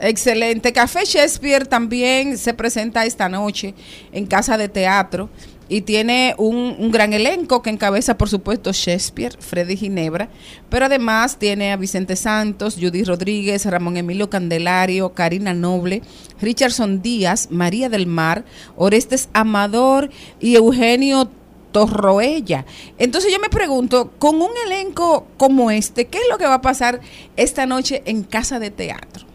Excelente. 0.00 0.72
Café 0.72 1.04
Shakespeare 1.04 1.66
también 1.66 2.36
se 2.36 2.54
presenta 2.54 3.04
esta 3.06 3.28
noche 3.28 3.74
en 4.12 4.26
Casa 4.26 4.58
de 4.58 4.68
Teatro 4.68 5.30
y 5.68 5.82
tiene 5.82 6.34
un, 6.36 6.76
un 6.78 6.90
gran 6.90 7.12
elenco 7.12 7.62
que 7.62 7.70
encabeza, 7.70 8.18
por 8.18 8.28
supuesto, 8.28 8.72
Shakespeare, 8.72 9.36
Freddy 9.38 9.76
Ginebra, 9.76 10.28
pero 10.68 10.86
además 10.86 11.38
tiene 11.38 11.72
a 11.72 11.76
Vicente 11.76 12.16
Santos, 12.16 12.76
Judy 12.78 13.04
Rodríguez, 13.04 13.64
Ramón 13.64 13.96
Emilio 13.96 14.28
Candelario, 14.28 15.14
Karina 15.14 15.54
Noble, 15.54 16.02
Richardson 16.40 17.00
Díaz, 17.00 17.48
María 17.50 17.88
del 17.88 18.06
Mar, 18.06 18.44
Orestes 18.76 19.28
Amador 19.32 20.10
y 20.38 20.56
Eugenio 20.56 21.30
Torroella. 21.72 22.66
Entonces 22.98 23.32
yo 23.32 23.40
me 23.40 23.48
pregunto, 23.48 24.12
con 24.18 24.36
un 24.36 24.50
elenco 24.66 25.26
como 25.36 25.70
este, 25.70 26.06
¿qué 26.06 26.18
es 26.18 26.24
lo 26.30 26.36
que 26.36 26.46
va 26.46 26.54
a 26.54 26.62
pasar 26.62 27.00
esta 27.36 27.64
noche 27.66 28.02
en 28.04 28.22
Casa 28.22 28.58
de 28.58 28.70
Teatro? 28.70 29.33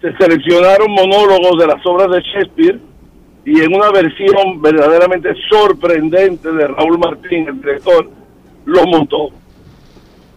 Se 0.00 0.16
seleccionaron 0.16 0.90
monólogos 0.92 1.58
de 1.58 1.66
las 1.66 1.84
obras 1.84 2.10
de 2.10 2.20
Shakespeare 2.20 2.80
y 3.44 3.60
en 3.60 3.74
una 3.74 3.90
versión 3.90 4.60
verdaderamente 4.60 5.30
sorprendente 5.50 6.52
de 6.52 6.68
Raúl 6.68 6.98
Martín, 6.98 7.48
el 7.48 7.60
director, 7.60 8.08
lo 8.64 8.86
montó. 8.86 9.30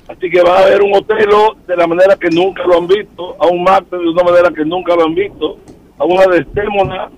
Así 0.08 0.30
que 0.30 0.42
va 0.42 0.60
a 0.60 0.64
haber 0.64 0.82
un 0.82 0.96
Otelo 0.96 1.56
de 1.68 1.76
la 1.76 1.88
manera 1.88 2.16
que 2.16 2.30
nunca 2.30 2.64
lo 2.64 2.78
han 2.78 2.88
visto, 2.88 3.36
a 3.40 3.48
un 3.48 3.64
Macbeth 3.64 4.02
de 4.02 4.10
una 4.10 4.24
manera 4.24 4.50
que 4.50 4.66
nunca 4.66 4.96
lo 4.96 5.06
han 5.06 5.16
visto, 5.16 5.58
a 5.98 6.06
una 6.06 6.26
Desdémona, 6.28 7.10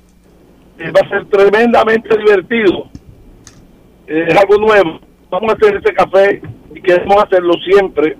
eh, 0.79 0.91
va 0.91 1.01
a 1.05 1.09
ser 1.09 1.25
tremendamente 1.27 2.17
divertido. 2.17 2.87
Eh, 4.07 4.25
es 4.27 4.37
algo 4.37 4.57
nuevo. 4.57 4.99
Vamos 5.29 5.51
a 5.51 5.55
hacer 5.55 5.77
este 5.77 5.93
café 5.93 6.41
y 6.73 6.81
queremos 6.81 7.23
hacerlo 7.23 7.53
siempre 7.63 8.17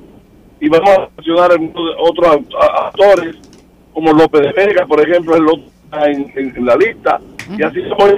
y 0.59 0.69
vamos 0.69 0.89
a 0.89 1.09
mencionar 1.17 1.51
a 1.51 1.57
otros 2.01 2.37
actores 2.87 3.52
como 3.93 4.11
López 4.11 4.41
de 4.41 4.51
Vega, 4.53 4.85
por 4.85 4.99
ejemplo, 4.99 5.35
en, 5.35 6.65
la 6.65 6.75
lista, 6.75 7.19
y 7.57 7.63
así 7.63 7.81
somos 7.83 8.13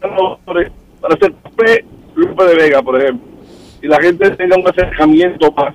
actores 0.00 0.72
para 1.00 1.14
hacer 1.14 1.32
café 1.42 1.84
Lope 2.14 2.44
de 2.44 2.54
Vega, 2.56 2.82
por 2.82 3.00
ejemplo, 3.00 3.28
y 3.80 3.86
la 3.86 4.00
gente 4.00 4.30
tenga 4.32 4.56
un 4.56 4.68
acercamiento 4.68 5.52
más, 5.52 5.74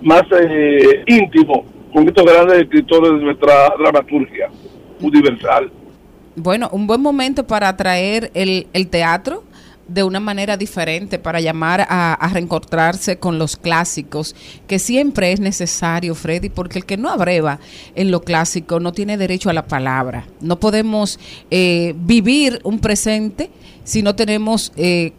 más 0.00 0.22
eh, 0.40 1.02
íntimo 1.06 1.64
con 1.92 2.06
estos 2.08 2.24
grandes 2.24 2.62
escritores 2.62 3.12
de 3.12 3.24
nuestra 3.24 3.74
dramaturgia 3.78 4.48
universal. 5.00 5.70
Bueno, 6.36 6.68
un 6.72 6.86
buen 6.86 7.00
momento 7.00 7.46
para 7.46 7.68
atraer 7.68 8.30
el, 8.34 8.66
el 8.72 8.88
teatro 8.88 9.42
de 9.88 10.02
una 10.02 10.20
manera 10.20 10.56
diferente, 10.56 11.18
para 11.18 11.40
llamar 11.40 11.86
a, 11.88 12.30
reencontrarse 12.32 13.18
con 13.18 13.38
los 13.38 13.56
clásicos, 13.56 14.34
que 14.66 14.78
siempre 14.78 15.32
es 15.32 15.40
necesario, 15.40 16.14
Freddy, 16.14 16.48
porque 16.48 16.78
el 16.78 16.84
que 16.84 16.96
no 16.96 17.10
abreva 17.10 17.60
en 17.94 18.10
lo 18.10 18.22
clásico 18.22 18.80
no 18.80 18.92
tiene 18.92 19.16
derecho 19.16 19.50
a 19.50 19.52
la 19.52 19.66
palabra. 19.66 20.26
No 20.40 20.58
podemos 20.58 21.18
eh, 21.50 21.94
vivir 21.96 22.60
un 22.64 22.80
presente 22.80 23.50
si 23.84 24.02
no 24.02 24.16
tenemos 24.16 24.72
eh, 24.76 25.12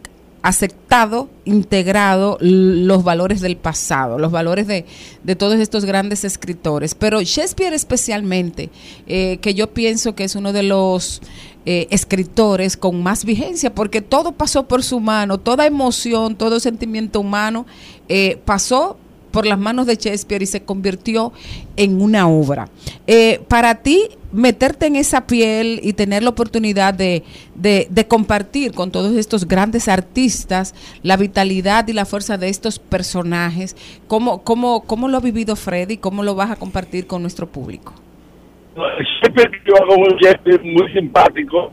aceptado, 0.48 1.28
integrado 1.44 2.38
los 2.40 3.04
valores 3.04 3.42
del 3.42 3.58
pasado, 3.58 4.18
los 4.18 4.32
valores 4.32 4.66
de, 4.66 4.86
de 5.22 5.36
todos 5.36 5.60
estos 5.60 5.84
grandes 5.84 6.24
escritores. 6.24 6.94
Pero 6.94 7.20
Shakespeare 7.20 7.74
especialmente, 7.74 8.70
eh, 9.06 9.38
que 9.42 9.52
yo 9.52 9.74
pienso 9.74 10.14
que 10.14 10.24
es 10.24 10.36
uno 10.36 10.54
de 10.54 10.62
los 10.62 11.20
eh, 11.66 11.86
escritores 11.90 12.78
con 12.78 13.02
más 13.02 13.26
vigencia, 13.26 13.74
porque 13.74 14.00
todo 14.00 14.32
pasó 14.32 14.66
por 14.66 14.82
su 14.82 15.00
mano, 15.00 15.36
toda 15.36 15.66
emoción, 15.66 16.34
todo 16.34 16.60
sentimiento 16.60 17.20
humano 17.20 17.66
eh, 18.08 18.40
pasó 18.46 18.96
por 19.30 19.46
las 19.46 19.58
manos 19.58 19.86
de 19.86 19.94
Shakespeare 19.96 20.42
y 20.42 20.46
se 20.46 20.62
convirtió 20.62 21.32
en 21.76 22.00
una 22.00 22.28
obra. 22.28 22.68
Eh, 23.06 23.40
para 23.48 23.76
ti, 23.76 24.02
meterte 24.32 24.86
en 24.86 24.96
esa 24.96 25.26
piel 25.26 25.80
y 25.82 25.94
tener 25.94 26.22
la 26.22 26.30
oportunidad 26.30 26.92
de, 26.94 27.22
de- 27.54 28.06
compartir 28.08 28.72
con 28.72 28.90
todos 28.90 29.14
estos 29.16 29.46
grandes 29.48 29.88
artistas 29.88 30.74
la 31.02 31.16
vitalidad 31.16 31.88
y 31.88 31.92
la 31.92 32.04
fuerza 32.04 32.36
de 32.38 32.48
estos 32.48 32.78
personajes, 32.78 33.76
¿cómo, 34.06 34.42
cómo, 34.42 34.82
cómo 34.84 35.08
lo 35.08 35.16
ha 35.16 35.20
vivido 35.20 35.56
Freddy? 35.56 35.96
¿Cómo 35.96 36.22
lo 36.22 36.34
vas 36.34 36.50
a 36.50 36.56
compartir 36.56 37.06
con 37.06 37.22
nuestro 37.22 37.46
público? 37.46 37.92
Shakespeare 38.76 39.50
yo 39.66 39.74
hago 39.82 39.96
un 39.96 40.16
Shakespeare 40.20 40.62
muy 40.62 40.92
simpático. 40.92 41.72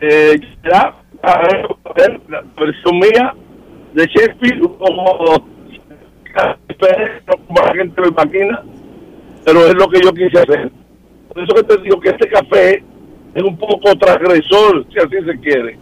Eh, 0.00 0.40
ya, 0.68 0.96
a 1.22 1.38
ver, 1.42 1.66
a 1.84 1.92
ver, 1.94 2.20
la 2.28 2.42
versión 2.58 3.00
de 3.94 4.06
Shakespeare, 4.06 4.60
como, 4.78 5.18
como 6.32 7.60
la 7.60 7.74
gente 7.74 8.00
lo 8.00 8.08
imagina, 8.08 8.62
pero 9.44 9.66
es 9.66 9.74
lo 9.74 9.88
que 9.88 10.00
yo 10.00 10.12
quise 10.12 10.38
hacer. 10.38 10.70
Por 11.28 11.42
eso 11.42 11.54
que 11.54 11.62
te 11.62 11.82
digo 11.82 12.00
que 12.00 12.10
este 12.10 12.28
café 12.28 12.82
es 13.34 13.42
un 13.42 13.56
poco 13.56 13.96
transgresor, 13.96 14.86
si 14.92 14.98
así 14.98 15.24
se 15.24 15.40
quiere. 15.40 15.78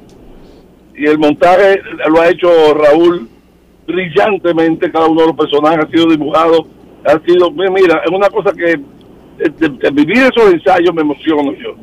Y 0.95 1.07
el 1.07 1.19
montaje 1.19 1.81
lo 2.09 2.21
ha 2.21 2.29
hecho 2.29 2.75
Raúl 2.75 3.29
brillantemente, 3.87 4.91
cada 4.91 5.07
uno 5.07 5.23
de 5.23 5.27
los 5.29 5.37
personajes 5.37 5.85
ha 5.85 5.91
sido 5.91 6.07
dibujado, 6.07 6.67
ha 7.05 7.19
sido, 7.25 7.51
mira, 7.51 8.03
es 8.05 8.11
una 8.11 8.29
cosa 8.29 8.53
que 8.53 8.81
de, 9.49 9.91
vivir 9.91 10.19
esos 10.19 10.53
ensayos 10.53 10.95
me 10.95 11.03
emociono 11.03 11.53
yo. 11.55 11.75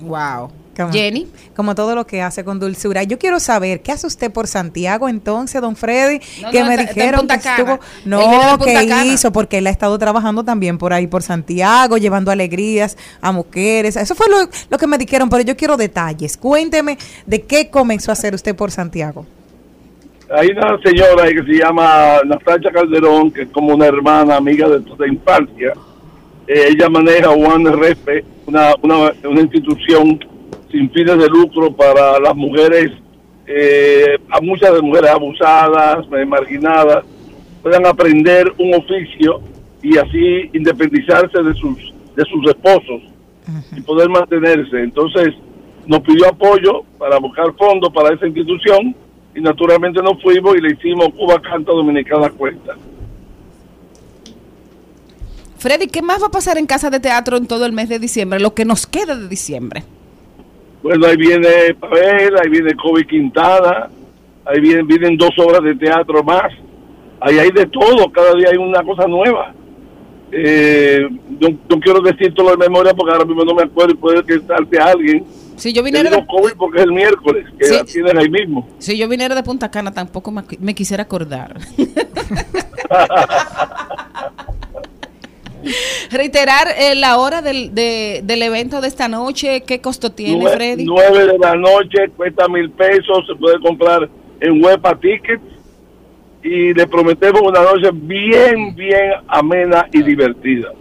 Wow. 0.00 0.50
Como, 0.78 0.92
Jenny. 0.92 1.26
Como 1.56 1.74
todo 1.74 1.94
lo 1.94 2.06
que 2.06 2.22
hace 2.22 2.44
con 2.44 2.58
dulzura. 2.60 3.02
Yo 3.02 3.18
quiero 3.18 3.40
saber, 3.40 3.82
¿qué 3.82 3.92
hace 3.92 4.06
usted 4.06 4.30
por 4.32 4.46
Santiago 4.46 5.08
entonces, 5.08 5.60
don 5.60 5.74
Freddy? 5.76 6.20
No, 6.40 6.50
que 6.50 6.60
no, 6.60 6.66
me 6.66 6.74
está- 6.74 6.82
está 6.84 6.92
en 6.92 6.94
dijeron 6.94 7.18
Punta 7.20 7.38
que 7.40 7.48
estuvo... 7.48 7.80
No, 8.04 8.58
que 8.64 8.72
Cana. 8.74 9.04
hizo, 9.06 9.32
porque 9.32 9.58
él 9.58 9.66
ha 9.66 9.70
estado 9.70 9.98
trabajando 9.98 10.44
también 10.44 10.78
por 10.78 10.92
ahí, 10.92 11.06
por 11.06 11.22
Santiago, 11.22 11.98
llevando 11.98 12.30
alegrías 12.30 12.96
a 13.20 13.32
mujeres. 13.32 13.96
Eso 13.96 14.14
fue 14.14 14.28
lo, 14.28 14.36
lo 14.70 14.78
que 14.78 14.86
me 14.86 14.96
dijeron, 14.98 15.28
pero 15.28 15.42
yo 15.42 15.56
quiero 15.56 15.76
detalles. 15.76 16.36
Cuénteme 16.36 16.96
de 17.26 17.42
qué 17.42 17.68
comenzó 17.70 18.10
a 18.10 18.14
hacer 18.14 18.34
usted 18.34 18.54
por 18.54 18.70
Santiago. 18.70 19.26
Hay 20.30 20.48
una 20.50 20.78
señora 20.84 21.24
que 21.28 21.42
se 21.42 21.58
llama 21.58 22.18
Natacha 22.26 22.70
Calderón, 22.70 23.30
que 23.30 23.42
es 23.42 23.48
como 23.50 23.74
una 23.74 23.86
hermana 23.86 24.36
amiga 24.36 24.68
de, 24.68 24.78
de 24.80 25.08
infancia. 25.08 25.72
Eh, 26.46 26.68
ella 26.70 26.88
maneja 26.90 27.30
One 27.30 27.70
RP, 27.70 28.24
una, 28.46 28.74
una, 28.82 29.12
una 29.24 29.40
institución 29.40 30.18
sin 30.70 30.90
fines 30.90 31.18
de 31.18 31.28
lucro 31.28 31.72
para 31.72 32.18
las 32.20 32.34
mujeres, 32.34 32.92
eh, 33.46 34.18
a 34.30 34.40
muchas 34.40 34.74
de 34.74 34.82
mujeres 34.82 35.10
abusadas, 35.10 36.06
eh, 36.12 36.24
marginadas, 36.24 37.04
puedan 37.62 37.86
aprender 37.86 38.52
un 38.58 38.74
oficio 38.74 39.40
y 39.82 39.96
así 39.96 40.50
independizarse 40.52 41.42
de 41.42 41.54
sus, 41.54 41.94
de 42.16 42.24
sus 42.24 42.48
esposos 42.48 43.02
y 43.76 43.80
poder 43.80 44.08
mantenerse. 44.08 44.82
Entonces 44.82 45.34
nos 45.86 46.00
pidió 46.00 46.28
apoyo 46.28 46.82
para 46.98 47.18
buscar 47.18 47.54
fondos 47.56 47.90
para 47.92 48.14
esa 48.14 48.26
institución 48.26 48.94
y 49.34 49.40
naturalmente 49.40 50.02
nos 50.02 50.20
fuimos 50.22 50.56
y 50.56 50.60
le 50.60 50.72
hicimos 50.72 51.08
Cuba 51.14 51.40
Canta 51.40 51.72
Dominicana 51.72 52.28
Cuenta. 52.30 52.76
Freddy, 55.58 55.88
¿qué 55.88 56.02
más 56.02 56.22
va 56.22 56.26
a 56.26 56.30
pasar 56.30 56.56
en 56.56 56.66
Casa 56.66 56.90
de 56.90 57.00
Teatro 57.00 57.36
en 57.36 57.46
todo 57.46 57.66
el 57.66 57.72
mes 57.72 57.88
de 57.88 57.98
diciembre? 57.98 58.38
Lo 58.38 58.54
que 58.54 58.64
nos 58.64 58.86
queda 58.86 59.16
de 59.16 59.28
diciembre. 59.28 59.82
Bueno, 60.82 61.06
ahí 61.06 61.16
viene 61.16 61.74
Pavel, 61.78 62.36
ahí 62.38 62.50
viene 62.50 62.74
Kobe 62.74 63.06
Quintana, 63.06 63.88
ahí 64.44 64.60
vienen, 64.60 64.86
vienen 64.86 65.16
dos 65.16 65.30
obras 65.38 65.62
de 65.62 65.74
teatro 65.74 66.22
más. 66.22 66.52
Ahí 67.20 67.38
hay 67.38 67.50
de 67.50 67.66
todo, 67.66 68.10
cada 68.12 68.32
día 68.34 68.48
hay 68.52 68.58
una 68.58 68.82
cosa 68.84 69.06
nueva. 69.08 69.52
Eh, 70.30 71.08
no, 71.40 71.48
no 71.68 71.80
quiero 71.80 72.00
decir 72.00 72.34
todo 72.34 72.50
de 72.50 72.56
memoria 72.58 72.92
porque 72.94 73.12
ahora 73.12 73.24
mismo 73.24 73.44
no 73.44 73.54
me 73.54 73.62
acuerdo 73.62 73.94
y 73.94 73.96
puede 73.96 74.22
que 74.24 74.38
salte 74.46 74.78
alguien. 74.78 75.24
Si 75.56 75.72
yo 75.72 75.82
viniera 75.82 76.10
de, 76.10 76.26
Kobe 76.26 76.54
porque 76.56 76.78
es 76.78 76.84
el 76.84 76.92
miércoles, 76.92 77.46
que 77.58 77.64
Sí. 77.64 77.74
la 77.74 77.84
tienes 77.84 78.14
ahí 78.14 78.30
mismo. 78.30 78.68
si 78.78 78.96
yo 78.96 79.08
viniera 79.08 79.34
de 79.34 79.42
Punta 79.42 79.70
Cana 79.70 79.92
tampoco 79.92 80.30
me, 80.30 80.44
me 80.60 80.74
quisiera 80.74 81.02
acordar. 81.02 81.56
Reiterar 86.10 86.68
eh, 86.78 86.94
la 86.94 87.18
hora 87.18 87.42
del, 87.42 87.74
de- 87.74 88.20
del 88.24 88.42
evento 88.42 88.80
de 88.80 88.88
esta 88.88 89.08
noche, 89.08 89.62
¿qué 89.66 89.80
costo 89.80 90.10
tiene, 90.12 90.48
Freddy? 90.48 90.84
Nueve 90.84 91.26
de 91.26 91.38
la 91.38 91.54
noche, 91.54 92.08
cuesta 92.16 92.48
mil 92.48 92.70
pesos, 92.70 93.26
se 93.26 93.34
puede 93.34 93.60
comprar 93.60 94.08
en 94.40 94.62
Huepa 94.64 94.94
Tickets 94.98 95.42
y 96.42 96.72
le 96.72 96.86
prometemos 96.86 97.42
una 97.42 97.60
noche 97.62 97.90
bien, 97.92 98.74
bien 98.74 99.12
amena 99.26 99.86
y 99.92 100.02
divertida. 100.02 100.72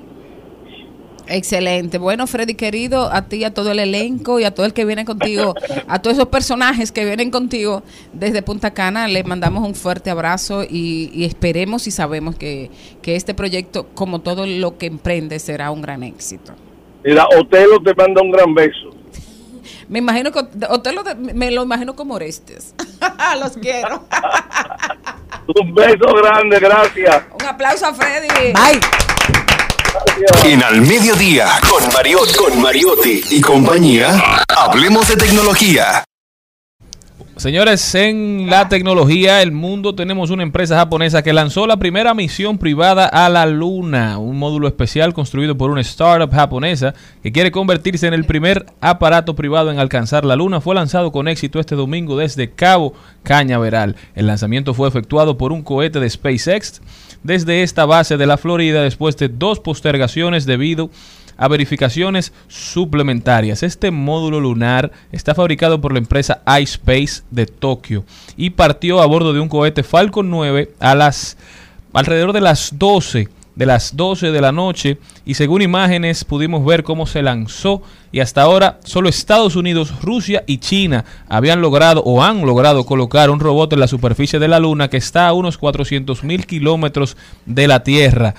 Excelente. 1.30 1.98
Bueno, 1.98 2.26
Freddy 2.28 2.56
querido, 2.56 3.12
a 3.12 3.24
ti, 3.24 3.44
a 3.44 3.54
todo 3.54 3.72
el 3.72 3.80
elenco 3.80 4.40
y 4.40 4.44
a 4.46 4.52
todo 4.54 4.66
el 4.66 4.74
que 4.74 4.86
viene 4.86 5.06
contigo, 5.06 5.56
a 5.88 6.00
todos 6.02 6.16
esos 6.18 6.30
personajes 6.30 6.92
que 6.92 7.06
vienen 7.06 7.32
contigo 7.32 7.84
desde 8.14 8.42
Punta 8.42 8.72
Cana, 8.72 9.08
les 9.08 9.26
mandamos 9.26 9.68
un 9.68 9.76
fuerte 9.76 10.10
abrazo 10.10 10.64
y, 10.64 11.10
y 11.14 11.26
esperemos 11.26 11.88
y 11.88 11.92
sabemos 11.92 12.36
que, 12.36 12.72
que 13.02 13.16
este 13.16 13.34
proyecto, 13.34 13.88
como 13.94 14.22
todo 14.22 14.46
lo 14.46 14.78
que 14.78 14.86
emprende, 14.88 15.40
será 15.40 15.72
un 15.72 15.82
gran 15.82 16.04
éxito. 16.04 16.54
Mira, 17.04 17.26
Otelo 17.38 17.82
te 17.82 17.94
manda 17.96 18.22
un 18.22 18.32
gran 18.32 18.54
beso. 18.54 18.90
Me 19.90 20.00
imagino 20.00 20.32
que 20.32 20.40
Otelo 20.70 21.04
de- 21.04 21.16
me 21.16 21.50
lo 21.52 21.64
imagino 21.64 21.96
como 21.96 22.16
Orestes. 22.16 22.74
Los 23.42 23.54
quiero. 23.58 24.04
Un 25.62 25.74
beso 25.74 26.14
grande, 26.22 26.60
gracias. 26.60 27.24
Un 27.40 27.46
aplauso 27.46 27.86
a 27.86 27.94
Freddy. 27.94 28.28
Bye. 28.54 29.07
En 30.44 30.64
Al 30.64 30.82
Mediodía, 30.82 31.48
con 31.70 31.84
con 32.36 32.62
Mariotti 32.62 33.22
y 33.30 33.40
compañía, 33.42 34.20
hablemos 34.48 35.08
de 35.10 35.16
tecnología. 35.16 36.04
Señores, 37.36 37.94
en 37.94 38.50
la 38.50 38.68
tecnología 38.68 39.36
del 39.38 39.52
mundo 39.52 39.94
tenemos 39.94 40.32
una 40.32 40.42
empresa 40.42 40.76
japonesa 40.76 41.22
que 41.22 41.34
lanzó 41.34 41.68
la 41.68 41.78
primera 41.78 42.16
misión 42.16 42.58
privada 42.58 43.06
a 43.06 43.30
la 43.30 43.46
Luna, 43.46 44.18
un 44.18 44.40
módulo 44.40 44.68
especial 44.68 45.14
construido 45.14 45.56
por 45.56 45.70
una 45.70 45.82
startup 45.82 46.34
japonesa 46.34 46.96
que 47.22 47.32
quiere 47.32 47.52
convertirse 47.52 48.08
en 48.08 48.16
el 48.16 48.26
primer 48.26 48.66
aparato 48.82 49.36
privado 49.36 49.70
en 49.70 49.78
alcanzar 49.78 50.26
la 50.26 50.36
Luna. 50.36 50.62
Fue 50.62 50.74
lanzado 50.74 51.12
con 51.12 51.28
éxito 51.28 51.60
este 51.60 51.76
domingo 51.76 52.18
desde 52.18 52.50
Cabo 52.50 52.96
Cañaveral. 53.22 53.96
El 54.16 54.26
lanzamiento 54.26 54.74
fue 54.74 54.88
efectuado 54.88 55.38
por 55.38 55.52
un 55.52 55.62
cohete 55.62 56.00
de 56.00 56.10
SpaceX 56.10 56.82
desde 57.28 57.62
esta 57.62 57.86
base 57.86 58.16
de 58.16 58.26
la 58.26 58.38
Florida 58.38 58.82
después 58.82 59.18
de 59.18 59.28
dos 59.28 59.60
postergaciones 59.60 60.46
debido 60.46 60.90
a 61.36 61.50
verificaciones 61.50 62.32
suplementarias. 62.48 63.64
Este 63.64 63.92
módulo 63.92 64.40
lunar 64.40 64.94
está 65.12 65.36
fabricado 65.36 65.82
por 65.82 65.92
la 65.92 66.00
empresa 66.00 66.42
iSpace 66.60 67.24
de 67.30 67.46
Tokio 67.46 68.06
y 68.38 68.52
partió 68.52 69.02
a 69.02 69.06
bordo 69.06 69.34
de 69.34 69.42
un 69.42 69.50
cohete 69.50 69.84
Falcon 69.84 70.30
9 70.30 70.72
a 70.80 70.96
las 70.96 71.38
alrededor 71.92 72.32
de 72.32 72.42
las 72.42 72.80
12 72.80 73.28
de 73.58 73.66
las 73.66 73.98
12 73.98 74.32
de 74.32 74.40
la 74.40 74.52
noche 74.52 75.00
y 75.26 75.34
según 75.34 75.64
imágenes 75.64 76.24
pudimos 76.24 76.64
ver 76.64 76.84
cómo 76.84 77.08
se 77.08 77.24
lanzó 77.24 77.82
y 78.12 78.20
hasta 78.20 78.44
ahora 78.44 78.80
solo 78.84 79.10
Estados 79.10 79.56
Unidos, 79.56 79.94
Rusia 80.02 80.44
y 80.46 80.60
China 80.60 81.06
habían 81.28 81.60
logrado 81.60 82.04
o 82.06 82.24
han 82.24 82.46
logrado 82.46 82.86
colocar 82.86 83.32
un 83.32 83.40
robot 83.40 83.74
en 83.74 83.80
la 83.80 83.88
superficie 83.88 84.38
de 84.38 84.48
la 84.48 84.60
Luna 84.60 84.90
que 84.90 84.98
está 84.98 85.28
a 85.28 85.34
unos 85.34 85.58
400 85.58 86.24
mil 86.24 86.46
kilómetros 86.46 87.18
de 87.48 87.68
la 87.68 87.84
Tierra. 87.84 88.36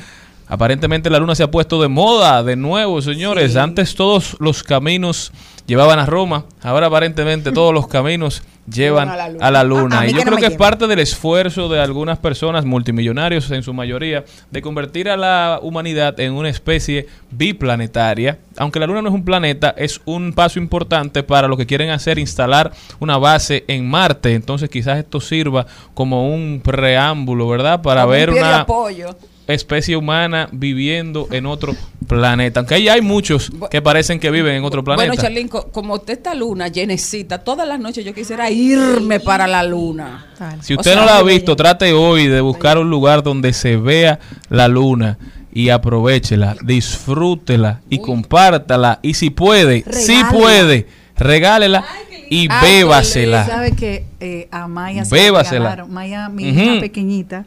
Aparentemente 0.50 1.10
la 1.10 1.18
luna 1.18 1.34
se 1.34 1.42
ha 1.42 1.50
puesto 1.50 1.82
de 1.82 1.88
moda 1.88 2.42
de 2.42 2.56
nuevo, 2.56 3.02
señores. 3.02 3.54
Antes 3.54 3.94
todos 3.94 4.34
los 4.40 4.62
caminos 4.62 5.30
llevaban 5.68 6.00
a 6.00 6.06
Roma, 6.06 6.46
ahora 6.62 6.88
aparentemente 6.88 7.52
todos 7.52 7.72
los 7.72 7.86
caminos 7.86 8.42
llevan 8.68 9.08
a 9.08 9.50
la 9.50 9.64
luna. 9.64 9.96
A- 9.96 10.00
a 10.00 10.02
mí 10.04 10.08
y 10.10 10.12
yo 10.14 10.18
no 10.18 10.24
creo 10.24 10.38
que 10.38 10.46
es 10.46 10.56
parte 10.58 10.86
del 10.88 10.98
esfuerzo 10.98 11.68
de 11.68 11.80
algunas 11.80 12.18
personas 12.18 12.64
multimillonarios 12.64 13.50
en 13.52 13.62
su 13.62 13.72
mayoría 13.72 14.24
de 14.50 14.60
convertir 14.62 15.08
a 15.08 15.16
la 15.16 15.58
humanidad 15.62 16.18
en 16.20 16.32
una 16.32 16.48
especie 16.48 17.06
biplanetaria. 17.30 18.38
Aunque 18.56 18.78
la 18.80 18.86
luna 18.86 19.02
no 19.02 19.08
es 19.08 19.14
un 19.14 19.24
planeta, 19.24 19.74
es 19.76 20.00
un 20.04 20.32
paso 20.32 20.58
importante 20.58 21.22
para 21.22 21.48
lo 21.48 21.56
que 21.56 21.66
quieren 21.66 21.90
hacer, 21.90 22.18
instalar 22.18 22.72
una 22.98 23.16
base 23.18 23.64
en 23.68 23.88
Marte. 23.88 24.34
Entonces 24.34 24.68
quizás 24.70 24.98
esto 24.98 25.20
sirva 25.20 25.66
como 25.94 26.32
un 26.34 26.60
preámbulo, 26.62 27.48
¿verdad? 27.48 27.80
Para 27.82 28.02
Como 28.02 28.12
un 28.12 28.18
ver 28.18 28.32
de 28.32 28.38
una 28.40 28.60
apoyo. 28.60 29.16
Especie 29.48 29.96
humana 29.96 30.48
viviendo 30.52 31.26
en 31.30 31.46
otro 31.46 31.74
planeta. 32.06 32.60
Aunque 32.60 32.74
ahí 32.74 32.88
hay 32.88 33.00
muchos 33.02 33.50
que 33.70 33.82
parecen 33.82 34.20
que 34.20 34.30
viven 34.30 34.54
en 34.54 34.64
otro 34.64 34.84
planeta. 34.84 35.08
Bueno, 35.08 35.20
Charlín, 35.22 35.48
co- 35.48 35.68
como 35.72 35.94
usted 35.94 36.14
esta 36.14 36.34
luna 36.34 36.68
llenecita, 36.68 37.38
todas 37.38 37.66
las 37.66 37.80
noches 37.80 38.04
yo 38.04 38.14
quisiera 38.14 38.50
irme 38.50 39.20
para 39.20 39.46
la 39.46 39.62
luna. 39.64 40.26
Si 40.60 40.74
O 40.74 40.78
usted 40.78 40.92
sea, 40.92 41.00
no 41.00 41.06
la 41.06 41.18
ha 41.18 41.22
visto, 41.22 41.56
trate 41.56 41.92
hoy 41.92 42.26
de 42.28 42.40
buscar 42.40 42.78
un 42.78 42.88
lugar 42.90 43.22
donde 43.22 43.52
se 43.52 43.76
vea 43.76 44.18
la 44.48 44.68
luna 44.68 45.18
y 45.52 45.70
aprovechela, 45.70 46.56
disfrútela 46.62 47.80
y 47.88 47.98
compártala. 47.98 48.98
Y 49.02 49.14
si 49.14 49.30
puede, 49.30 49.84
si 49.90 50.22
puede, 50.30 50.86
regálela 51.16 51.84
y 52.30 52.48
bébasela. 52.48 53.46
¿Sabe 53.46 53.72
que 53.72 54.04
eh, 54.20 54.48
a 54.50 54.68
Maya 54.68 55.04
se 55.04 55.14
Bébasela. 55.14 55.58
la 55.60 55.70
regalaron? 55.70 55.92
Maya, 55.94 56.28
mi 56.28 56.48
hija 56.48 56.80
pequeñita, 56.80 57.44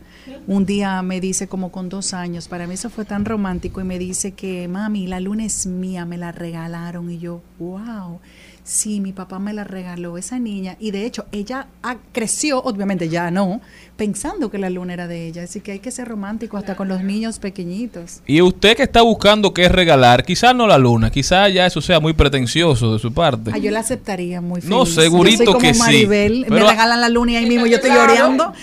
un 0.47 0.65
día 0.65 1.01
me 1.01 1.19
dice 1.19 1.47
como 1.47 1.71
con 1.71 1.89
dos 1.89 2.13
años, 2.13 2.47
para 2.47 2.67
mí 2.67 2.73
eso 2.73 2.89
fue 2.89 3.05
tan 3.05 3.25
romántico 3.25 3.81
y 3.81 3.83
me 3.83 3.99
dice 3.99 4.31
que 4.33 4.67
mami, 4.67 5.07
la 5.07 5.19
luna 5.19 5.45
es 5.45 5.65
mía, 5.65 6.05
me 6.05 6.17
la 6.17 6.31
regalaron 6.31 7.09
y 7.09 7.19
yo, 7.19 7.41
wow. 7.59 8.19
Sí, 8.63 8.99
mi 8.99 9.11
papá 9.11 9.39
me 9.39 9.53
la 9.53 9.63
regaló 9.63 10.17
esa 10.19 10.37
niña 10.37 10.77
y 10.79 10.91
de 10.91 11.05
hecho 11.05 11.25
ella 11.31 11.67
ah, 11.81 11.97
creció, 12.11 12.61
obviamente 12.61 13.09
ya 13.09 13.31
no, 13.31 13.59
pensando 13.97 14.51
que 14.51 14.59
la 14.59 14.69
luna 14.69 14.93
era 14.93 15.07
de 15.07 15.27
ella. 15.27 15.43
Así 15.43 15.61
que 15.61 15.71
hay 15.71 15.79
que 15.79 15.89
ser 15.89 16.07
romántico 16.07 16.57
hasta 16.57 16.75
con 16.75 16.87
los 16.87 17.03
niños 17.03 17.39
pequeñitos. 17.39 18.21
Y 18.27 18.39
usted 18.41 18.77
que 18.77 18.83
está 18.83 19.01
buscando 19.01 19.53
qué 19.53 19.67
regalar, 19.67 20.23
quizás 20.23 20.55
no 20.55 20.67
la 20.67 20.77
luna, 20.77 21.09
quizás 21.09 21.51
ya 21.51 21.65
eso 21.65 21.81
sea 21.81 21.99
muy 21.99 22.13
pretencioso 22.13 22.93
de 22.93 22.99
su 22.99 23.11
parte. 23.11 23.51
Ah, 23.53 23.57
yo 23.57 23.71
la 23.71 23.79
aceptaría 23.79 24.41
muy 24.41 24.61
feliz. 24.61 24.69
No, 24.69 24.85
segurito 24.85 25.43
yo 25.43 25.45
soy 25.45 25.45
como 25.47 25.59
que 25.59 25.73
sí. 25.73 25.79
Maribel, 25.79 26.45
Pero- 26.47 26.65
me 26.65 26.71
regalan 26.71 27.01
la 27.01 27.09
luna 27.09 27.31
y 27.31 27.35
ahí 27.37 27.45
mismo 27.47 27.65
yo 27.65 27.77
estoy 27.77 27.91
lloreando. 27.91 28.53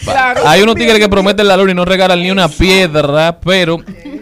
Hay 0.45 0.62
unos 0.62 0.77
tigres 0.77 0.99
que 1.01 1.09
prometen 1.09 1.49
la 1.49 1.57
luna 1.57 1.73
y 1.73 1.75
no 1.75 1.85
regalan 1.85 2.20
ni 2.20 2.31
una 2.31 2.49
piedra, 2.49 3.41
pero 3.41 3.79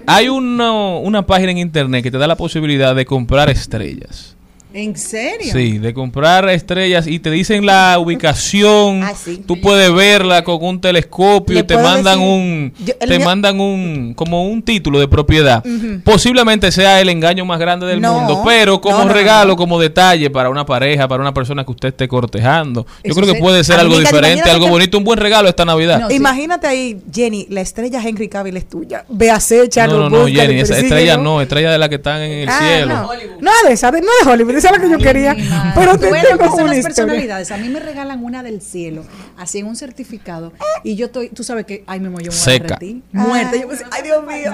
hay 0.06 0.28
una, 0.28 0.72
una 0.72 1.26
página 1.26 1.50
en 1.50 1.58
internet 1.58 2.02
que 2.02 2.10
te 2.10 2.18
da 2.18 2.26
la 2.26 2.36
posibilidad 2.36 2.94
de 2.94 3.04
comprar 3.04 3.50
estrellas. 3.50 4.35
¿En 4.78 4.94
serio? 4.94 5.52
Sí, 5.54 5.78
de 5.78 5.94
comprar 5.94 6.46
estrellas 6.50 7.06
y 7.06 7.18
te 7.18 7.30
dicen 7.30 7.64
la 7.64 7.96
ubicación. 7.98 9.00
Tú 9.46 9.58
puedes 9.58 9.90
verla 9.94 10.44
con 10.44 10.62
un 10.62 10.82
telescopio 10.82 11.54
Le 11.54 11.60
y 11.60 11.62
te 11.62 11.78
mandan 11.78 12.18
decir- 12.18 12.28
un 12.30 12.72
Yo- 12.84 12.94
te 12.96 13.16
mío- 13.18 13.24
mandan 13.24 13.58
un 13.58 14.12
como 14.14 14.46
un 14.46 14.62
título 14.62 14.98
de 15.00 15.08
propiedad. 15.08 15.64
Posiblemente 16.04 16.70
sea 16.72 17.00
el 17.00 17.08
engaño 17.08 17.46
más 17.46 17.58
grande 17.58 17.86
del 17.86 18.02
No, 18.02 18.12
mundo, 18.18 18.42
pero 18.44 18.78
como 18.80 18.98
no, 18.98 19.04
no, 19.06 19.12
regalo, 19.14 19.56
como 19.56 19.80
detalle 19.80 20.28
para 20.28 20.50
una 20.50 20.66
pareja, 20.66 21.08
para 21.08 21.22
una 21.22 21.32
persona 21.32 21.64
que 21.64 21.70
usted 21.72 21.88
esté 21.88 22.06
cortejando. 22.06 22.86
Yo 23.02 23.14
creo 23.14 23.32
que 23.32 23.40
puede 23.40 23.64
ser 23.64 23.76
algo 23.80 23.94
Amiga, 23.94 24.10
diferente, 24.10 24.50
algo 24.50 24.66
que- 24.66 24.70
bonito, 24.72 24.98
un 24.98 25.04
buen 25.04 25.18
regalo 25.18 25.48
esta 25.48 25.64
Navidad. 25.64 26.10
Imagínate 26.10 26.66
ahí, 26.66 26.98
Jenny, 27.10 27.46
la 27.48 27.62
estrella 27.62 28.02
Henry 28.06 28.28
Cavill 28.28 28.58
es 28.58 28.68
tuya. 28.68 29.06
Ve 29.08 29.30
a 29.30 29.36
acecha, 29.36 29.86
No, 29.86 30.10
no, 30.10 30.10
no, 30.10 30.26
Jenny, 30.26 30.60
esa 30.60 30.78
estrella 30.78 31.16
no, 31.16 31.40
estrella 31.40 31.70
de 31.70 31.78
la 31.78 31.88
que 31.88 31.94
están 31.94 32.20
en 32.20 32.32
el 32.40 32.48
Ah, 32.50 32.58
cielo. 32.60 32.86
no. 32.94 33.08
No 33.40 33.50
de 33.66 33.72
esa, 33.72 33.90
de- 33.90 34.00
no 34.02 34.08
de 34.22 34.30
Hollywood, 34.30 34.56
esa 34.66 34.74
es 34.76 34.80
la 34.80 34.84
que 34.86 34.90
yo 34.92 34.98
quería. 34.98 35.36
Pero 35.74 35.98
te 35.98 36.06
Tú 36.08 36.12
ves 36.12 36.22
lo 36.24 36.30
que 36.30 36.44
tengo 36.44 36.50
son 36.56 36.64
una 36.64 36.68
las 36.74 36.78
historia. 36.78 36.94
personalidades. 37.06 37.50
A 37.50 37.56
mí 37.58 37.68
me 37.68 37.80
regalan 37.80 38.24
una 38.24 38.42
del 38.42 38.60
cielo, 38.62 39.04
así 39.36 39.58
en 39.58 39.66
un 39.66 39.76
certificado. 39.76 40.52
Y 40.84 40.96
yo 40.96 41.06
estoy, 41.06 41.28
tú 41.30 41.42
sabes 41.44 41.66
que, 41.66 41.84
ay, 41.86 41.98
yo 42.00 42.04
me 42.04 42.08
voy 42.10 42.26
a 42.26 42.30
Seca. 42.30 42.78
Muerta. 43.12 43.56
Yo, 43.56 43.66
pues, 43.68 43.82
ay, 43.90 44.02
Dios 44.02 44.24
mío. 44.26 44.52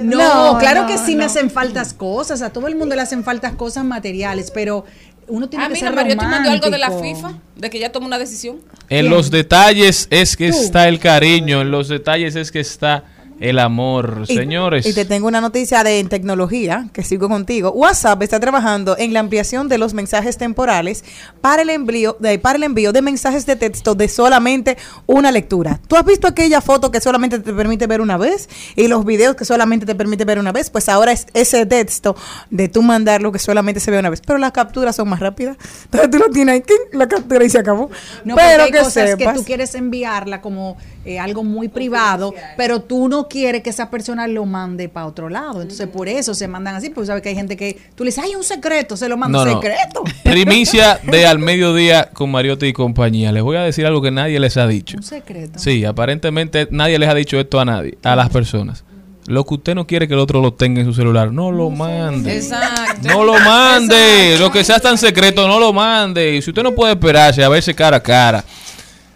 No, 0.00 0.52
No, 0.52 0.58
claro 0.58 0.82
no, 0.82 0.86
que 0.88 0.98
sí 0.98 1.16
me 1.16 1.24
hacen 1.24 1.50
faltas 1.50 1.92
cosas. 1.92 2.42
A 2.42 2.50
todo 2.50 2.68
el 2.68 2.76
mundo 2.76 2.94
le 2.94 3.02
hacen 3.02 3.24
faltas 3.24 3.54
cosas 3.54 3.84
materiales, 3.84 4.50
pero 4.52 4.84
uno 5.26 5.48
tiene 5.48 5.64
Ah, 5.64 5.68
que 5.68 5.74
mira, 5.74 5.86
ser 5.88 5.94
Mariotti 5.96 6.24
mandó 6.24 6.50
algo 6.50 6.70
de 6.70 6.78
la 6.78 6.86
romántico. 6.88 7.16
FIFA, 7.28 7.38
de 7.56 7.70
que 7.70 7.78
ya 7.80 7.90
tomó 7.92 8.06
una 8.06 8.18
decisión. 8.18 8.58
En 8.88 9.10
los 9.10 9.30
detalles 9.30 10.06
es 10.10 10.36
que 10.36 10.48
está 10.48 10.88
el 10.88 11.00
cariño, 11.00 11.60
en 11.60 11.70
los 11.70 11.88
detalles 11.88 12.36
es 12.36 12.50
que 12.52 12.60
está 12.60 13.04
el 13.40 13.58
amor, 13.58 14.24
Y- 14.28 14.34
señores. 14.34 14.86
Y 14.86 14.92
te 14.94 15.04
tengo 15.04 15.28
una 15.28 15.40
noticia 15.40 15.84
de 15.84 16.00
en 16.00 16.08
tecnología, 16.08 16.88
que 16.92 17.02
sigo 17.02 17.28
contigo. 17.28 17.70
WhatsApp 17.70 18.22
está 18.22 18.40
trabajando 18.40 18.96
en 18.98 19.12
la 19.12 19.20
ampliación 19.20 19.68
de 19.68 19.78
los 19.78 19.94
mensajes 19.94 20.36
temporales 20.38 21.04
para 21.40 21.62
el 21.62 21.70
envío 21.70 22.16
de, 22.18 22.38
para 22.38 22.56
el 22.56 22.62
envío 22.64 22.92
de 22.92 23.02
mensajes 23.02 23.46
de 23.46 23.56
texto 23.56 23.94
de 23.94 24.08
solamente 24.08 24.76
una 25.06 25.30
lectura. 25.30 25.80
¿Tú 25.86 25.96
has 25.96 26.04
visto 26.04 26.26
aquella 26.26 26.60
foto 26.60 26.90
que 26.90 27.00
solamente 27.00 27.38
te 27.38 27.52
permite 27.52 27.86
ver 27.86 28.00
una 28.00 28.16
vez 28.16 28.48
y 28.76 28.88
los 28.88 29.04
videos 29.04 29.36
que 29.36 29.44
solamente 29.44 29.86
te 29.86 29.94
permite 29.94 30.24
ver 30.24 30.38
una 30.38 30.52
vez? 30.52 30.70
Pues 30.70 30.88
ahora 30.88 31.12
es 31.12 31.26
ese 31.34 31.64
texto 31.66 32.16
de 32.50 32.68
tú 32.68 32.82
mandarlo 32.82 33.30
que 33.32 33.38
solamente 33.38 33.80
se 33.80 33.90
ve 33.90 33.98
una 33.98 34.10
vez. 34.10 34.20
Pero 34.26 34.38
las 34.38 34.52
capturas 34.52 34.96
son 34.96 35.08
más 35.08 35.20
rápidas. 35.20 35.56
Entonces 35.84 36.10
tú 36.10 36.18
lo 36.18 36.28
tienes 36.30 36.54
ahí, 36.54 36.62
la 36.92 37.06
captura 37.08 37.44
y 37.44 37.50
se 37.50 37.58
acabó. 37.58 37.90
No, 38.24 38.34
pero 38.34 38.64
porque 38.64 38.72
que 38.72 38.78
hay 38.78 38.84
cosas 38.84 39.04
que 39.10 39.16
sepas. 39.18 39.36
tú 39.36 39.44
quieres 39.44 39.74
enviarla 39.74 40.40
como 40.40 40.76
eh, 41.04 41.18
algo 41.18 41.44
muy 41.44 41.68
privado, 41.68 42.34
pero 42.56 42.82
tú 42.82 43.08
no 43.08 43.27
quieres 43.28 43.62
que 43.62 43.70
esa 43.70 43.90
persona 43.90 44.26
lo 44.26 44.44
mande 44.46 44.88
para 44.88 45.06
otro 45.06 45.28
lado. 45.28 45.62
Entonces, 45.62 45.86
por 45.88 46.08
eso 46.08 46.34
se 46.34 46.48
mandan 46.48 46.74
así, 46.76 46.90
porque 46.90 47.06
sabes 47.06 47.22
que 47.22 47.28
hay 47.30 47.34
gente 47.34 47.56
que 47.56 47.78
tú 47.94 48.04
le 48.04 48.08
dices, 48.08 48.24
ay, 48.24 48.34
un 48.34 48.44
secreto, 48.44 48.96
se 48.96 49.08
lo 49.08 49.16
manda 49.16 49.38
No, 49.38 49.44
no. 49.44 49.60
secreto. 49.60 50.04
Primicia 50.24 50.98
de 51.04 51.26
al 51.26 51.38
mediodía 51.38 52.10
con 52.12 52.30
Mariotti 52.30 52.66
y 52.66 52.72
compañía. 52.72 53.32
Les 53.32 53.42
voy 53.42 53.56
a 53.56 53.62
decir 53.62 53.86
algo 53.86 54.02
que 54.02 54.10
nadie 54.10 54.40
les 54.40 54.56
ha 54.56 54.66
dicho. 54.66 54.96
Un 54.96 55.02
secreto. 55.02 55.58
Sí, 55.58 55.84
aparentemente 55.84 56.68
nadie 56.70 56.98
les 56.98 57.08
ha 57.08 57.14
dicho 57.14 57.38
esto 57.38 57.60
a 57.60 57.64
nadie, 57.64 57.98
a 58.02 58.16
las 58.16 58.30
personas. 58.30 58.84
Lo 59.26 59.44
que 59.44 59.54
usted 59.54 59.74
no 59.74 59.86
quiere 59.86 60.08
que 60.08 60.14
el 60.14 60.20
otro 60.20 60.40
lo 60.40 60.54
tenga 60.54 60.80
en 60.80 60.86
su 60.86 60.94
celular, 60.94 61.30
no 61.30 61.52
lo 61.52 61.68
mande. 61.68 62.34
Exacto. 62.36 63.08
No 63.08 63.24
lo 63.24 63.34
mande. 63.38 64.36
Lo 64.38 64.50
que 64.50 64.64
sea 64.64 64.80
tan 64.80 64.96
secreto, 64.96 65.46
no 65.46 65.60
lo 65.60 65.70
mande. 65.74 66.36
Y 66.36 66.40
si 66.42 66.48
usted 66.50 66.62
no 66.62 66.74
puede 66.74 66.92
esperarse 66.94 67.44
a 67.44 67.48
verse 67.50 67.74
cara 67.74 67.98
a 67.98 68.02
cara, 68.02 68.42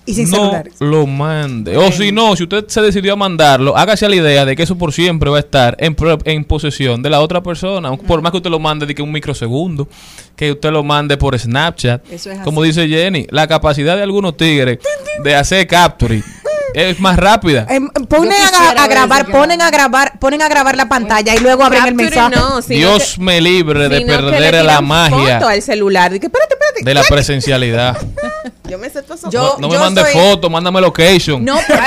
Y 0.05 0.15
sin 0.15 0.31
no 0.31 0.37
celulares. 0.37 0.75
lo 0.81 1.07
mande. 1.07 1.77
O 1.77 1.93
si 1.93 2.11
no, 2.13 2.35
si 2.35 2.43
usted 2.43 2.65
se 2.67 2.81
decidió 2.81 3.13
a 3.13 3.17
mandarlo, 3.17 3.77
hágase 3.77 4.07
a 4.07 4.09
la 4.09 4.17
idea 4.17 4.45
de 4.45 4.57
que 4.57 4.65
eso 4.65 4.77
por 4.77 4.93
siempre 4.93 5.31
va 5.31 5.37
a 5.37 5.41
estar 5.41 5.77
en, 5.79 5.97
en 6.25 6.45
posesión 6.45 7.03
de 7.03 7.11
la 7.11 7.21
otra 7.21 7.43
persona. 7.43 7.97
Por 7.97 8.21
más 8.21 8.33
que 8.33 8.39
usted 8.39 8.51
lo 8.51 8.59
mande 8.59 8.87
de 8.87 8.95
que 8.95 9.03
un 9.03 9.13
microsegundo, 9.13 9.89
que 10.35 10.53
usted 10.53 10.71
lo 10.73 10.83
mande 10.83 11.17
por 11.17 11.39
Snapchat. 11.39 12.03
Eso 12.11 12.31
es 12.31 12.39
Como 12.41 12.63
así. 12.63 12.69
dice 12.71 12.89
Jenny, 12.89 13.27
la 13.31 13.47
capacidad 13.47 13.97
de 13.97 14.03
algunos 14.03 14.37
tigres 14.37 14.79
de 15.23 15.35
hacer 15.37 15.67
capture 15.67 16.23
es 16.75 17.01
más 17.01 17.17
rápida. 17.17 17.67
Em, 17.69 17.89
ponen 17.89 18.33
Yo 18.33 18.83
a, 18.83 18.87
grabar, 18.87 19.27
ponen 19.27 19.61
a 19.63 19.71
grabar, 19.71 20.19
ponen 20.19 20.43
a 20.43 20.49
grabar 20.49 20.77
la 20.77 20.89
pantalla 20.89 21.35
y 21.35 21.39
luego 21.39 21.65
abren 21.65 21.87
el 21.87 21.95
mensaje. 21.95 22.35
no, 22.37 22.61
Dios 22.63 23.15
que- 23.17 23.21
me 23.23 23.41
libre 23.41 23.89
de 23.89 23.99
sino 23.99 24.17
que 24.17 24.23
le 24.23 24.31
perder 24.31 24.65
la 24.65 24.81
magia 24.81 25.39
foto 25.39 25.49
al 25.49 25.63
celular. 25.63 26.13
Espérate, 26.15 26.55
espérate. 26.55 26.85
de 26.85 26.95
la 26.95 27.03
presencialidad. 27.03 27.97
Yo 28.69 28.79
me 28.79 28.89
sé 28.89 29.03
todo 29.03 29.15
eso. 29.15 29.31
Yo- 29.31 29.57
no 29.59 29.69
me 29.69 29.79
mande 29.79 30.01
soy- 30.03 30.13
fotos, 30.13 30.51
mándame 30.51 30.81
location. 30.81 31.45
No, 31.45 31.59
pero, 31.67 31.83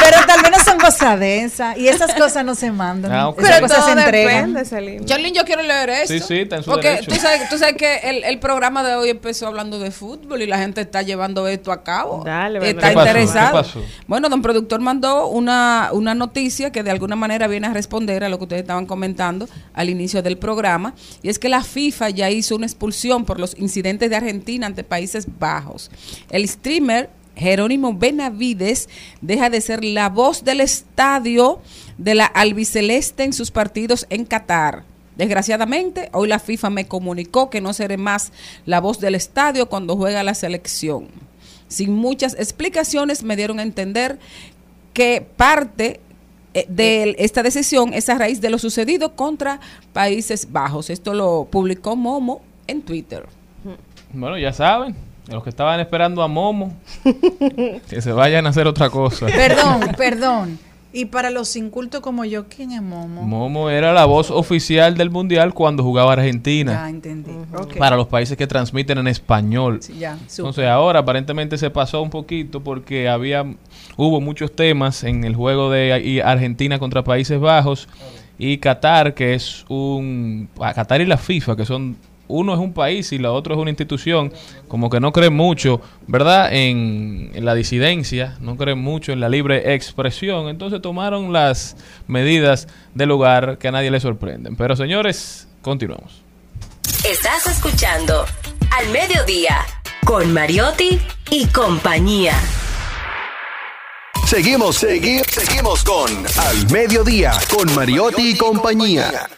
pero 0.00 0.16
tal 0.26 0.40
vez 0.42 0.47
no 0.47 0.47
son 0.78 0.90
cosas 0.90 1.20
de 1.20 1.42
esas 1.42 1.76
y 1.78 1.88
esas 1.88 2.14
cosas 2.14 2.44
no 2.44 2.54
se 2.54 2.70
mandan. 2.70 3.12
Ah, 3.12 3.28
ok. 3.28 3.40
Esas 3.40 3.50
Pero 3.56 3.66
cosas 3.68 3.84
se 3.84 3.92
entregan. 3.92 5.04
Charlene, 5.04 5.36
yo 5.36 5.44
quiero 5.44 5.62
leer 5.62 5.90
esto. 5.90 6.14
Sí, 6.14 6.20
sí, 6.20 6.38
está 6.40 6.56
en 6.56 6.62
su 6.62 6.70
Porque 6.70 6.88
derecho. 6.90 7.10
tú 7.10 7.16
sabes, 7.16 7.48
tú 7.48 7.58
sabes 7.58 7.76
que 7.76 7.96
el, 8.04 8.24
el 8.24 8.38
programa 8.38 8.82
de 8.82 8.94
hoy 8.94 9.10
empezó 9.10 9.46
hablando 9.46 9.78
de 9.78 9.90
fútbol 9.90 10.42
y 10.42 10.46
la 10.46 10.58
gente 10.58 10.80
está 10.80 11.02
llevando 11.02 11.46
esto 11.48 11.72
a 11.72 11.82
cabo. 11.82 12.22
Dale, 12.24 12.58
está 12.70 12.88
¿Qué 12.88 12.94
pasó? 12.94 13.08
interesado. 13.08 13.62
¿Qué 13.62 13.68
pasó? 13.68 13.82
Bueno, 14.06 14.28
don 14.28 14.42
productor 14.42 14.80
mandó 14.80 15.28
una, 15.28 15.90
una 15.92 16.14
noticia 16.14 16.70
que 16.72 16.82
de 16.82 16.90
alguna 16.90 17.16
manera 17.16 17.46
viene 17.48 17.66
a 17.66 17.72
responder 17.72 18.24
a 18.24 18.28
lo 18.28 18.38
que 18.38 18.44
ustedes 18.44 18.62
estaban 18.62 18.86
comentando 18.86 19.48
al 19.74 19.90
inicio 19.90 20.22
del 20.22 20.38
programa. 20.38 20.94
Y 21.22 21.28
es 21.28 21.38
que 21.38 21.48
la 21.48 21.62
FIFA 21.62 22.10
ya 22.10 22.30
hizo 22.30 22.56
una 22.56 22.66
expulsión 22.66 23.24
por 23.24 23.40
los 23.40 23.56
incidentes 23.58 24.10
de 24.10 24.16
Argentina 24.16 24.66
ante 24.66 24.84
Países 24.84 25.26
Bajos. 25.38 25.90
El 26.30 26.48
streamer 26.48 27.10
Jerónimo 27.38 27.94
Benavides 27.94 28.88
deja 29.20 29.48
de 29.48 29.60
ser 29.60 29.84
la 29.84 30.08
voz 30.08 30.44
del 30.44 30.60
estadio 30.60 31.60
de 31.96 32.14
la 32.14 32.26
albiceleste 32.26 33.24
en 33.24 33.32
sus 33.32 33.50
partidos 33.50 34.06
en 34.10 34.24
Qatar. 34.24 34.84
Desgraciadamente, 35.16 36.10
hoy 36.12 36.28
la 36.28 36.38
FIFA 36.38 36.70
me 36.70 36.86
comunicó 36.86 37.50
que 37.50 37.60
no 37.60 37.72
seré 37.72 37.96
más 37.96 38.32
la 38.66 38.80
voz 38.80 39.00
del 39.00 39.14
estadio 39.14 39.68
cuando 39.68 39.96
juega 39.96 40.22
la 40.22 40.34
selección. 40.34 41.08
Sin 41.66 41.92
muchas 41.92 42.34
explicaciones 42.34 43.22
me 43.22 43.36
dieron 43.36 43.58
a 43.58 43.62
entender 43.62 44.18
que 44.92 45.26
parte 45.36 46.00
eh, 46.54 46.66
de 46.68 47.16
esta 47.18 47.42
decisión 47.42 47.92
es 47.94 48.08
a 48.08 48.16
raíz 48.16 48.40
de 48.40 48.50
lo 48.50 48.58
sucedido 48.58 49.14
contra 49.16 49.60
Países 49.92 50.50
Bajos. 50.50 50.88
Esto 50.88 51.14
lo 51.14 51.48
publicó 51.50 51.94
Momo 51.94 52.40
en 52.66 52.82
Twitter. 52.82 53.26
Bueno, 54.12 54.38
ya 54.38 54.52
saben, 54.52 54.96
los 55.28 55.42
que 55.42 55.50
estaban 55.50 55.80
esperando 55.80 56.22
a 56.22 56.28
Momo, 56.28 56.74
que 57.88 58.00
se 58.00 58.12
vayan 58.12 58.46
a 58.46 58.50
hacer 58.50 58.66
otra 58.66 58.90
cosa. 58.90 59.26
Perdón, 59.26 59.80
perdón. 59.96 60.58
Y 60.90 61.04
para 61.04 61.28
los 61.28 61.54
incultos 61.54 62.00
como 62.00 62.24
yo, 62.24 62.48
¿quién 62.48 62.72
es 62.72 62.80
Momo? 62.80 63.22
Momo 63.22 63.68
era 63.68 63.92
la 63.92 64.06
voz 64.06 64.30
oficial 64.30 64.96
del 64.96 65.10
mundial 65.10 65.52
cuando 65.52 65.82
jugaba 65.82 66.14
Argentina. 66.14 66.72
Ya 66.72 66.88
entendí. 66.88 67.30
Ok. 67.54 67.76
Para 67.76 67.94
los 67.94 68.06
países 68.06 68.38
que 68.38 68.46
transmiten 68.46 68.96
en 68.96 69.06
español. 69.06 69.80
Sí, 69.82 69.98
ya. 69.98 70.16
Entonces 70.18 70.66
ahora 70.66 71.00
aparentemente 71.00 71.58
se 71.58 71.68
pasó 71.68 72.00
un 72.00 72.08
poquito 72.08 72.64
porque 72.64 73.06
había 73.06 73.44
hubo 73.96 74.22
muchos 74.22 74.56
temas 74.56 75.04
en 75.04 75.24
el 75.24 75.36
juego 75.36 75.70
de 75.70 76.22
Argentina 76.24 76.78
contra 76.78 77.04
Países 77.04 77.38
Bajos 77.38 77.86
y 78.38 78.56
Qatar 78.56 79.12
que 79.12 79.34
es 79.34 79.66
un 79.68 80.48
a 80.58 80.72
Qatar 80.72 81.02
y 81.02 81.06
la 81.06 81.18
FIFA 81.18 81.54
que 81.54 81.66
son 81.66 81.96
uno 82.28 82.54
es 82.54 82.60
un 82.60 82.72
país 82.72 83.12
y 83.12 83.18
la 83.18 83.32
otro 83.32 83.54
es 83.54 83.60
una 83.60 83.70
institución 83.70 84.32
como 84.68 84.90
que 84.90 85.00
no 85.00 85.12
creen 85.12 85.34
mucho, 85.34 85.80
¿verdad? 86.06 86.52
En, 86.52 87.30
en 87.34 87.44
la 87.44 87.54
disidencia, 87.54 88.36
no 88.40 88.56
creen 88.56 88.78
mucho 88.78 89.12
en 89.12 89.20
la 89.20 89.28
libre 89.28 89.74
expresión, 89.74 90.48
entonces 90.48 90.80
tomaron 90.80 91.32
las 91.32 91.76
medidas 92.06 92.68
del 92.94 93.08
lugar 93.08 93.58
que 93.58 93.68
a 93.68 93.72
nadie 93.72 93.90
le 93.90 94.00
sorprenden. 94.00 94.56
Pero 94.56 94.76
señores, 94.76 95.48
continuamos. 95.62 96.22
Estás 97.04 97.46
escuchando 97.46 98.24
Al 98.76 98.88
Mediodía 98.90 99.58
con 100.04 100.32
Mariotti 100.32 100.98
y 101.30 101.46
compañía. 101.46 102.34
Seguimos, 104.26 104.76
seguimos, 104.76 105.26
seguimos 105.26 105.84
con 105.84 106.10
Al 106.38 106.70
Mediodía, 106.70 107.32
con 107.48 107.74
Mariotti 107.74 108.30
y 108.30 108.36
compañía. 108.36 109.28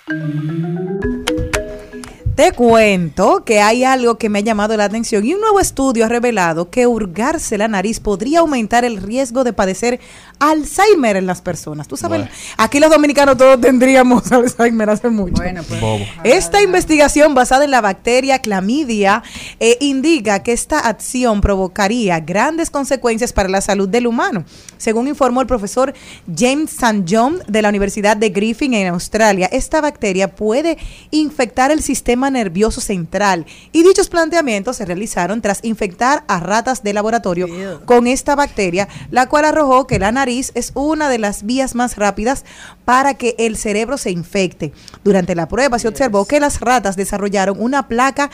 Te 2.41 2.53
cuento 2.53 3.45
que 3.45 3.61
hay 3.61 3.85
algo 3.85 4.17
que 4.17 4.31
me 4.31 4.39
ha 4.39 4.43
llamado 4.43 4.75
la 4.75 4.87
atención 4.87 5.27
y 5.27 5.35
un 5.35 5.43
nuevo 5.43 5.61
estudio 5.61 6.07
ha 6.07 6.09
revelado 6.09 6.71
que 6.71 6.87
hurgarse 6.87 7.59
la 7.59 7.69
nariz 7.69 8.01
podría 8.01 8.39
aumentar 8.39 8.83
el 8.87 8.97
riesgo 8.97 9.45
de 9.45 9.53
padecer 9.53 10.01
Alzheimer 10.39 11.17
en 11.17 11.27
las 11.27 11.43
personas. 11.43 11.87
Tú 11.87 11.99
sabes, 11.99 12.21
Bueno. 12.21 12.33
aquí 12.57 12.81
los 12.81 12.91
dominicanos 12.91 13.37
todos 13.37 13.61
tendríamos 13.61 14.33
Alzheimer 14.33 14.89
hace 14.89 15.11
mucho. 15.11 15.35
Bueno, 15.35 15.63
pues. 15.69 15.83
Bobo. 15.83 16.03
Esta 16.25 16.63
investigación 16.63 17.35
basada 17.35 17.67
en 17.67 17.73
la 17.73 17.83
bacteria 17.83 18.39
clamidia 18.39 19.23
eh, 19.59 19.77
indica 19.81 20.43
que 20.43 20.53
esta 20.53 20.79
acción 20.79 21.43
provocaría 21.43 22.21
grandes 22.21 22.71
consecuencias 22.71 23.35
para 23.35 23.51
la 23.51 23.61
salud 23.61 23.87
del 23.87 24.07
humano. 24.07 24.47
Según 24.81 25.09
informó 25.09 25.43
el 25.43 25.47
profesor 25.47 25.93
James 26.35 26.73
St. 26.73 27.05
John 27.07 27.43
de 27.47 27.61
la 27.61 27.69
Universidad 27.69 28.17
de 28.17 28.31
Griffin 28.31 28.73
en 28.73 28.89
Australia, 28.89 29.47
esta 29.53 29.83
bacteria 29.83 30.35
puede 30.35 30.79
infectar 31.11 31.71
el 31.71 31.83
sistema 31.83 32.31
nervioso 32.31 32.81
central 32.81 33.45
y 33.73 33.83
dichos 33.83 34.09
planteamientos 34.09 34.79
se 34.79 34.87
realizaron 34.87 35.43
tras 35.43 35.63
infectar 35.65 36.25
a 36.29 36.41
ratas 36.41 36.83
de 36.83 36.95
laboratorio 36.95 37.47
con 37.85 38.07
esta 38.07 38.35
bacteria, 38.35 38.89
la 39.11 39.29
cual 39.29 39.45
arrojó 39.45 39.87
que 39.87 39.99
la 39.99 40.13
nariz 40.13 40.51
es 40.55 40.73
una 40.75 41.11
de 41.11 41.19
las 41.19 41.43
vías 41.43 41.75
más 41.75 41.99
rápidas 41.99 42.47
para 42.87 43.13
que 43.13 43.35
el 43.39 43.59
cerebro 43.59 43.99
se 43.99 44.11
infecte. 44.13 44.73
Durante 45.05 45.35
la 45.35 45.47
prueba 45.47 45.79
se 45.79 45.89
observó 45.89 46.25
que 46.25 46.41
las 46.41 46.61
ratas 46.61 46.97
desarrollaron 46.97 47.61
una 47.61 47.87
placa 47.87 48.31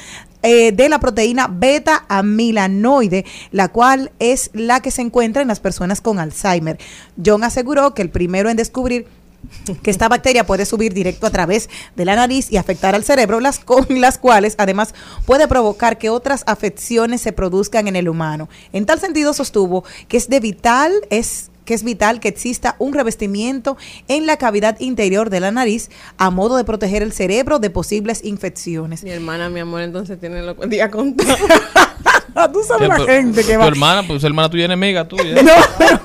eh, 0.46 0.70
de 0.70 0.88
la 0.88 1.00
proteína 1.00 1.48
beta 1.50 2.04
amilanoide, 2.08 3.24
la 3.50 3.66
cual 3.66 4.12
es 4.20 4.50
la 4.52 4.80
que 4.80 4.92
se 4.92 5.02
encuentra 5.02 5.42
en 5.42 5.48
las 5.48 5.58
personas 5.58 6.00
con 6.00 6.20
Alzheimer. 6.20 6.78
John 7.24 7.42
aseguró 7.42 7.94
que 7.94 8.02
el 8.02 8.10
primero 8.10 8.48
en 8.48 8.56
descubrir 8.56 9.08
que 9.82 9.90
esta 9.90 10.08
bacteria 10.08 10.46
puede 10.46 10.64
subir 10.64 10.94
directo 10.94 11.26
a 11.26 11.30
través 11.30 11.68
de 11.96 12.04
la 12.04 12.14
nariz 12.14 12.52
y 12.52 12.58
afectar 12.58 12.94
al 12.94 13.02
cerebro, 13.02 13.40
las 13.40 13.58
con 13.58 13.86
las 14.00 14.18
cuales 14.18 14.54
además 14.58 14.94
puede 15.24 15.48
provocar 15.48 15.98
que 15.98 16.10
otras 16.10 16.44
afecciones 16.46 17.22
se 17.22 17.32
produzcan 17.32 17.88
en 17.88 17.96
el 17.96 18.08
humano. 18.08 18.48
En 18.72 18.86
tal 18.86 19.00
sentido 19.00 19.32
sostuvo 19.34 19.82
que 20.06 20.16
es 20.16 20.28
de 20.28 20.38
vital, 20.38 20.92
es 21.10 21.50
que 21.66 21.74
es 21.74 21.82
vital 21.82 22.18
que 22.20 22.28
exista 22.28 22.76
un 22.78 22.94
revestimiento 22.94 23.76
en 24.08 24.24
la 24.24 24.38
cavidad 24.38 24.80
interior 24.80 25.28
de 25.28 25.40
la 25.40 25.50
nariz 25.50 25.90
a 26.16 26.30
modo 26.30 26.56
de 26.56 26.64
proteger 26.64 27.02
el 27.02 27.12
cerebro 27.12 27.58
de 27.58 27.68
posibles 27.68 28.24
infecciones. 28.24 29.02
Mi 29.04 29.10
hermana, 29.10 29.50
mi 29.50 29.60
amor, 29.60 29.82
entonces 29.82 30.18
tiene 30.18 30.40
los 30.42 30.56
días 30.70 30.88
contados. 30.90 31.38
Tú 32.52 32.62
sabes 32.62 32.88
la 32.88 32.96
Tu- 32.96 33.06
gente 33.06 33.42
que 33.44 33.54
tu 33.54 33.58
va. 33.60 33.66
hermana, 33.66 34.06
pues 34.06 34.22
hermana 34.22 34.50
tuya 34.50 34.64
es 34.64 34.66
enemiga 34.66 35.06
tuya. 35.08 35.42
No, 35.42 35.52
pero- 35.78 35.96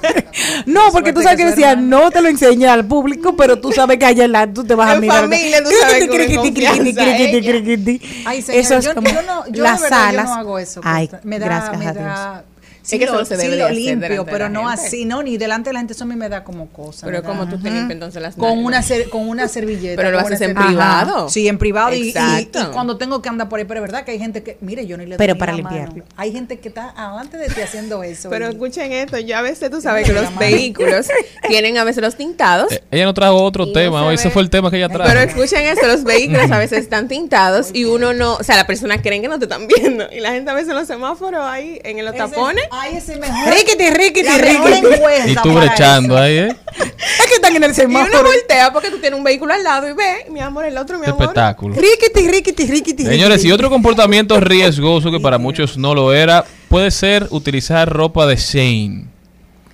no, 0.65 0.81
porque 0.93 1.11
tú 1.11 1.21
sabes 1.21 1.37
que 1.37 1.45
decía, 1.45 1.75
no 1.75 2.09
te 2.09 2.21
lo 2.21 2.29
enseñé 2.29 2.67
al 2.67 2.85
público, 2.85 3.35
pero 3.35 3.59
tú 3.59 3.71
sabes 3.73 3.97
que 3.99 4.05
allá 4.05 4.23
en 4.25 4.31
la, 4.31 4.51
tú 4.51 4.63
te 4.63 4.73
vas 4.75 4.95
a 4.95 4.99
mirar. 4.99 5.21
familia, 5.21 5.61
tú 5.61 5.69
sabes 5.81 6.07
que 6.09 7.99
Ay, 8.25 8.41
señora, 8.41 8.61
Eso 8.61 8.77
es 8.77 8.85
yo, 8.85 8.93
como 8.95 9.09
yo 9.09 9.21
no, 9.23 9.45
yo 9.49 9.61
las 9.63 9.79
de 9.81 9.83
verdad, 9.83 9.99
yo 10.03 10.09
alas. 10.09 10.25
no 10.27 10.33
hago 10.35 10.59
eso. 10.59 10.81
Ay, 10.83 11.07
Costa. 11.09 11.27
me 11.27 11.37
da, 11.39 11.45
gracias 11.45 11.77
me 11.79 11.87
a 11.87 11.93
da, 11.93 12.43
Sí, 12.83 12.95
Es 12.95 12.99
que 12.99 13.05
lo, 13.11 13.23
se 13.25 13.35
sí 13.37 13.41
debe 13.43 13.57
lo 13.57 13.69
limpio, 13.69 14.25
pero 14.25 14.49
no 14.49 14.67
gente. 14.67 14.85
así, 14.87 15.05
no, 15.05 15.21
ni 15.21 15.37
delante 15.37 15.69
de 15.69 15.73
la 15.73 15.79
gente, 15.79 15.93
eso 15.93 16.03
a 16.03 16.07
mí 16.07 16.15
me 16.15 16.29
da 16.29 16.43
como 16.43 16.67
cosa. 16.69 17.05
Pero 17.05 17.21
como 17.23 17.47
tú 17.47 17.57
te 17.59 17.69
limpias 17.69 17.91
entonces 17.91 18.21
las 18.21 18.35
con 18.35 18.63
una 18.63 18.81
ser- 18.81 19.09
con 19.09 19.27
una 19.29 19.47
servilleta. 19.47 19.95
Pero 20.01 20.11
lo 20.11 20.19
haces 20.19 20.41
en 20.41 20.55
privado. 20.55 21.17
Ajá. 21.19 21.29
Sí, 21.29 21.47
en 21.47 21.57
privado 21.57 21.93
y- 21.93 22.01
y, 22.01 22.09
Exacto. 22.09 22.59
y 22.61 22.65
cuando 22.73 22.97
tengo 22.97 23.21
que 23.21 23.29
andar 23.29 23.49
por 23.49 23.59
ahí, 23.59 23.65
pero 23.65 23.79
es 23.79 23.81
verdad 23.83 24.03
que 24.03 24.11
hay 24.11 24.19
gente 24.19 24.41
que, 24.43 24.57
mire, 24.61 24.85
yo 24.87 24.97
ni 24.97 25.05
le 25.05 25.17
Pero 25.17 25.35
para 25.37 25.53
limpiarlo. 25.53 26.03
Hay 26.17 26.31
gente 26.31 26.59
que 26.59 26.69
está 26.69 26.89
adelante 26.95 27.37
de 27.37 27.47
ti 27.49 27.61
haciendo 27.61 28.01
eso. 28.03 28.29
Pero 28.29 28.47
y- 28.47 28.49
escuchen 28.51 28.91
esto, 28.91 29.19
yo 29.19 29.37
a 29.37 29.41
veces 29.41 29.69
tú 29.69 29.79
sabes 29.81 30.07
que 30.07 30.13
los 30.13 30.35
vehículos 30.37 31.07
tienen 31.47 31.77
a 31.77 31.83
veces 31.83 32.01
los 32.03 32.15
tintados. 32.15 32.71
Eh, 32.71 32.83
Ella 32.91 33.05
no 33.05 33.13
trajo 33.13 33.35
otro 33.43 33.71
tema, 33.71 34.03
hoy 34.05 34.15
ese 34.15 34.29
fue 34.31 34.41
el 34.41 34.49
tema 34.49 34.71
que 34.71 34.77
ella 34.77 34.89
trajo. 34.89 35.09
Pero 35.09 35.21
escuchen 35.21 35.65
esto, 35.67 35.85
los 35.87 36.03
vehículos 36.03 36.49
a 36.51 36.57
veces 36.57 36.79
están 36.79 37.07
tintados 37.07 37.69
y 37.73 37.85
uno 37.85 38.13
no, 38.13 38.35
o 38.35 38.43
sea, 38.43 38.55
la 38.55 38.65
persona 38.67 39.01
creen 39.01 39.21
que 39.21 39.27
no 39.27 39.37
te 39.39 39.45
están 39.45 39.67
viendo 39.67 40.05
y 40.11 40.19
la 40.19 40.31
gente 40.31 40.49
a 40.49 40.53
veces 40.53 40.69
en 40.69 40.75
los 40.75 40.87
semáforos 40.87 41.41
ahí, 41.43 41.79
en 41.83 42.03
los 42.03 42.15
tapones. 42.15 42.63
Ay, 42.73 42.95
ese 42.95 43.17
mejor. 43.17 43.53
Riquiti, 43.53 43.89
riquiti, 43.89 44.23
La 44.23 44.37
mejor 44.37 44.69
riquiti. 44.71 44.93
encuesta 44.95 45.27
y 45.29 45.35
tú 45.35 45.53
para 45.53 45.65
brechando 45.65 46.13
eso. 46.15 46.23
ahí, 46.23 46.37
¿eh? 46.37 46.55
Es 46.79 47.27
que 47.27 47.33
están 47.35 47.53
en 47.55 47.63
el 47.63 47.71
Y 47.71 47.73
uno 47.73 47.73
semáforo. 47.73 48.23
voltea 48.23 48.71
porque 48.71 48.89
tú 48.89 48.97
tienes 48.99 49.17
un 49.17 49.25
vehículo 49.25 49.53
al 49.53 49.61
lado 49.61 49.89
y 49.89 49.93
ve, 49.93 50.25
mi 50.29 50.39
amor, 50.39 50.63
el 50.63 50.77
otro, 50.77 50.97
mi 50.97 51.05
amor. 51.05 51.21
espectáculo. 51.21 51.75
Riquiti, 51.75 52.29
riquiti, 52.29 52.65
riquiti. 52.67 53.03
Señores, 53.05 53.43
y 53.43 53.51
otro 53.51 53.69
comportamiento 53.69 54.39
riesgoso 54.39 55.11
que 55.11 55.19
para 55.19 55.37
muchos 55.37 55.77
no 55.77 55.93
lo 55.93 56.13
era, 56.13 56.45
puede 56.69 56.91
ser 56.91 57.27
utilizar 57.31 57.89
ropa 57.89 58.25
de 58.25 58.37
Shane. 58.37 59.10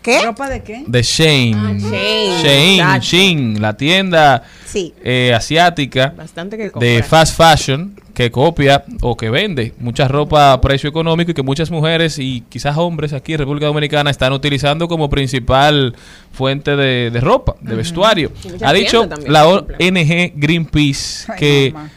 ¿Qué? 0.08 0.26
¿Ropa 0.26 0.50
de 0.50 0.64
qué? 0.64 0.84
De 0.88 1.02
Shane. 1.04 1.80
Shein, 1.80 2.42
Shein, 2.42 2.80
exacto. 2.80 3.06
Shein, 3.06 3.62
la 3.62 3.76
tienda 3.76 4.44
Sí. 4.66 4.94
eh, 5.04 5.34
asiática 5.36 6.14
Bastante 6.16 6.58
que 6.58 6.72
de 6.80 7.04
fast 7.04 7.36
fashion 7.36 7.94
que 8.14 8.32
copia 8.32 8.84
o 9.02 9.16
que 9.18 9.30
vende 9.30 9.74
mucha 9.80 10.08
ropa 10.08 10.54
a 10.54 10.62
precio 10.62 10.90
económico 10.90 11.32
y 11.32 11.34
que 11.34 11.44
muchas 11.44 11.70
mujeres 11.70 12.18
y 12.20 12.42
quizás 12.50 12.78
hombres 12.78 13.12
aquí 13.14 13.34
en 13.34 13.40
República 13.40 13.66
Dominicana 13.68 14.10
están 14.10 14.32
utilizando 14.34 14.88
como 14.88 15.10
principal 15.10 15.94
fuente 16.32 16.76
de, 16.78 17.12
de 17.12 17.20
ropa, 17.22 17.56
de 17.62 17.76
vestuario. 17.76 18.32
Ha 18.64 18.72
dicho 18.74 19.08
también 19.08 19.32
la. 19.34 19.46
ONG 19.48 20.32
Greenpeace 20.36 21.32
Ay, 21.34 21.38
que 21.38 21.72
mamá. 21.74 21.92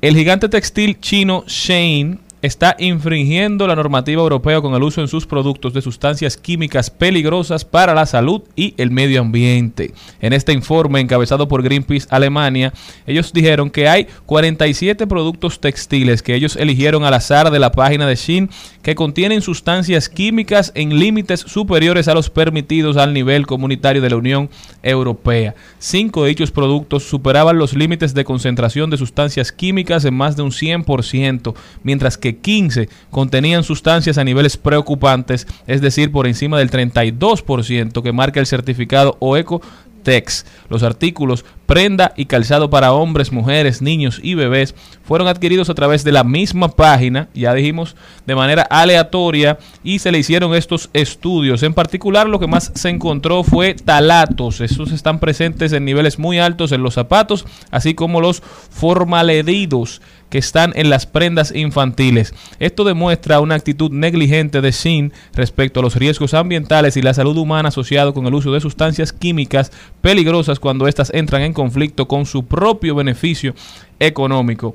el 0.00 0.14
gigante 0.16 0.48
textil 0.48 0.98
chino 1.00 1.44
Shein 1.48 2.20
está 2.46 2.76
infringiendo 2.78 3.66
la 3.66 3.76
normativa 3.76 4.22
europea 4.22 4.60
con 4.60 4.74
el 4.74 4.82
uso 4.82 5.00
en 5.00 5.08
sus 5.08 5.26
productos 5.26 5.74
de 5.74 5.82
sustancias 5.82 6.36
químicas 6.36 6.90
peligrosas 6.90 7.64
para 7.64 7.94
la 7.94 8.06
salud 8.06 8.42
y 8.54 8.74
el 8.78 8.90
medio 8.90 9.20
ambiente. 9.20 9.92
En 10.20 10.32
este 10.32 10.52
informe 10.52 11.00
encabezado 11.00 11.48
por 11.48 11.62
Greenpeace 11.62 12.06
Alemania, 12.10 12.72
ellos 13.06 13.32
dijeron 13.32 13.70
que 13.70 13.88
hay 13.88 14.06
47 14.26 15.06
productos 15.06 15.60
textiles 15.60 16.22
que 16.22 16.34
ellos 16.34 16.56
eligieron 16.56 17.04
al 17.04 17.14
azar 17.14 17.50
de 17.50 17.58
la 17.58 17.72
página 17.72 18.06
de 18.06 18.16
Shein 18.16 18.50
que 18.82 18.94
contienen 18.94 19.42
sustancias 19.42 20.08
químicas 20.08 20.72
en 20.74 20.98
límites 20.98 21.40
superiores 21.40 22.08
a 22.08 22.14
los 22.14 22.30
permitidos 22.30 22.96
al 22.96 23.12
nivel 23.12 23.46
comunitario 23.46 24.00
de 24.00 24.10
la 24.10 24.16
Unión 24.16 24.48
Europea. 24.82 25.54
Cinco 25.78 26.22
de 26.22 26.28
dichos 26.28 26.52
productos 26.52 27.02
superaban 27.02 27.58
los 27.58 27.74
límites 27.74 28.14
de 28.14 28.24
concentración 28.24 28.90
de 28.90 28.96
sustancias 28.96 29.50
químicas 29.50 30.04
en 30.04 30.14
más 30.14 30.36
de 30.36 30.42
un 30.42 30.50
100%, 30.52 31.54
mientras 31.82 32.16
que 32.16 32.35
15 32.36 32.88
contenían 33.10 33.64
sustancias 33.64 34.18
a 34.18 34.24
niveles 34.24 34.56
preocupantes, 34.56 35.46
es 35.66 35.80
decir, 35.80 36.12
por 36.12 36.26
encima 36.26 36.58
del 36.58 36.70
32% 36.70 38.02
que 38.02 38.12
marca 38.12 38.40
el 38.40 38.46
certificado 38.46 39.16
OECO 39.20 39.60
Tex. 40.06 40.46
Los 40.68 40.84
artículos 40.84 41.44
prenda 41.66 42.12
y 42.16 42.26
calzado 42.26 42.70
para 42.70 42.92
hombres, 42.92 43.32
mujeres, 43.32 43.82
niños 43.82 44.20
y 44.22 44.34
bebés 44.34 44.76
fueron 45.02 45.26
adquiridos 45.26 45.68
a 45.68 45.74
través 45.74 46.04
de 46.04 46.12
la 46.12 46.22
misma 46.22 46.68
página, 46.68 47.28
ya 47.34 47.52
dijimos, 47.54 47.96
de 48.24 48.36
manera 48.36 48.62
aleatoria 48.62 49.58
y 49.82 49.98
se 49.98 50.12
le 50.12 50.18
hicieron 50.18 50.54
estos 50.54 50.90
estudios. 50.92 51.64
En 51.64 51.74
particular, 51.74 52.28
lo 52.28 52.38
que 52.38 52.46
más 52.46 52.70
se 52.76 52.88
encontró 52.88 53.42
fue 53.42 53.74
talatos. 53.74 54.60
Esos 54.60 54.92
están 54.92 55.18
presentes 55.18 55.72
en 55.72 55.84
niveles 55.84 56.20
muy 56.20 56.38
altos 56.38 56.70
en 56.70 56.84
los 56.84 56.94
zapatos, 56.94 57.44
así 57.72 57.94
como 57.94 58.20
los 58.20 58.44
formaledidos 58.70 60.00
que 60.30 60.38
están 60.38 60.72
en 60.74 60.90
las 60.90 61.06
prendas 61.06 61.54
infantiles. 61.54 62.34
Esto 62.58 62.84
demuestra 62.84 63.40
una 63.40 63.54
actitud 63.54 63.90
negligente 63.90 64.60
de 64.60 64.70
Shin 64.70 65.12
respecto 65.34 65.80
a 65.80 65.82
los 65.82 65.96
riesgos 65.96 66.34
ambientales 66.34 66.96
y 66.96 67.02
la 67.02 67.14
salud 67.14 67.36
humana 67.36 67.68
asociado 67.68 68.14
con 68.14 68.26
el 68.26 68.34
uso 68.34 68.52
de 68.52 68.60
sustancias 68.60 69.12
químicas 69.12 69.72
peligrosas 70.00 70.60
cuando 70.60 70.88
éstas 70.88 71.10
entran 71.14 71.42
en 71.42 71.52
conflicto 71.52 72.08
con 72.08 72.26
su 72.26 72.44
propio 72.44 72.94
beneficio 72.94 73.54
económico. 73.98 74.74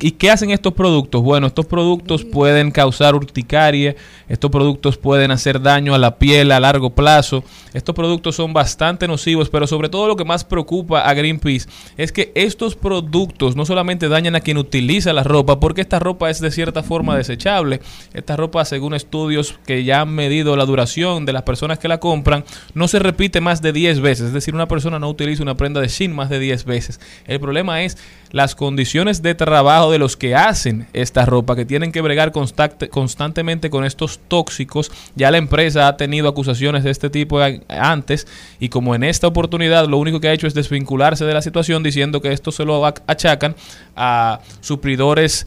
¿Y 0.00 0.12
qué 0.12 0.30
hacen 0.30 0.50
estos 0.50 0.72
productos? 0.72 1.22
Bueno, 1.22 1.46
estos 1.46 1.66
productos 1.66 2.24
pueden 2.24 2.72
causar 2.72 3.14
urticaria, 3.14 3.94
estos 4.28 4.50
productos 4.50 4.98
pueden 4.98 5.30
hacer 5.30 5.62
daño 5.62 5.94
a 5.94 5.98
la 5.98 6.18
piel 6.18 6.50
a 6.50 6.58
largo 6.58 6.90
plazo, 6.90 7.44
estos 7.72 7.94
productos 7.94 8.34
son 8.34 8.52
bastante 8.52 9.06
nocivos, 9.06 9.50
pero 9.50 9.68
sobre 9.68 9.88
todo 9.88 10.08
lo 10.08 10.16
que 10.16 10.24
más 10.24 10.42
preocupa 10.44 11.02
a 11.02 11.14
Greenpeace 11.14 11.68
es 11.96 12.10
que 12.10 12.32
estos 12.34 12.74
productos 12.74 13.54
no 13.54 13.64
solamente 13.64 14.08
dañan 14.08 14.34
a 14.34 14.40
quien 14.40 14.58
utiliza 14.58 15.12
la 15.12 15.22
ropa, 15.22 15.60
porque 15.60 15.82
esta 15.82 16.00
ropa 16.00 16.28
es 16.28 16.40
de 16.40 16.50
cierta 16.50 16.82
forma 16.82 17.16
desechable, 17.16 17.80
esta 18.14 18.36
ropa 18.36 18.64
según 18.64 18.94
estudios 18.94 19.54
que 19.64 19.84
ya 19.84 20.00
han 20.00 20.12
medido 20.12 20.56
la 20.56 20.66
duración 20.66 21.24
de 21.24 21.32
las 21.32 21.44
personas 21.44 21.78
que 21.78 21.86
la 21.86 22.00
compran, 22.00 22.44
no 22.74 22.88
se 22.88 22.98
repite 22.98 23.40
más 23.40 23.62
de 23.62 23.72
10 23.72 24.00
veces, 24.00 24.26
es 24.26 24.32
decir, 24.32 24.54
una 24.54 24.66
persona 24.66 24.98
no 24.98 25.08
utiliza 25.08 25.44
una 25.44 25.56
prenda 25.56 25.80
de 25.80 25.88
jean 25.88 26.12
más 26.12 26.30
de 26.30 26.40
10 26.40 26.64
veces. 26.64 26.98
El 27.26 27.38
problema 27.38 27.82
es 27.82 27.96
las 28.32 28.56
condiciones 28.56 29.22
de 29.22 29.36
trabajo 29.36 29.83
de 29.90 29.98
los 29.98 30.16
que 30.16 30.34
hacen 30.34 30.86
esta 30.92 31.26
ropa, 31.26 31.56
que 31.56 31.64
tienen 31.64 31.92
que 31.92 32.00
bregar 32.00 32.32
constante- 32.32 32.88
constantemente 32.88 33.70
con 33.70 33.84
estos 33.84 34.20
tóxicos. 34.28 34.90
Ya 35.14 35.30
la 35.30 35.38
empresa 35.38 35.88
ha 35.88 35.96
tenido 35.96 36.28
acusaciones 36.28 36.84
de 36.84 36.90
este 36.90 37.10
tipo 37.10 37.40
antes 37.68 38.26
y 38.60 38.68
como 38.68 38.94
en 38.94 39.04
esta 39.04 39.26
oportunidad 39.26 39.88
lo 39.88 39.98
único 39.98 40.20
que 40.20 40.28
ha 40.28 40.32
hecho 40.32 40.46
es 40.46 40.54
desvincularse 40.54 41.24
de 41.24 41.34
la 41.34 41.42
situación 41.42 41.82
diciendo 41.82 42.20
que 42.20 42.32
esto 42.32 42.52
se 42.52 42.64
lo 42.64 42.82
ac- 42.82 43.02
achacan 43.06 43.54
a 43.96 44.40
supridores 44.60 45.46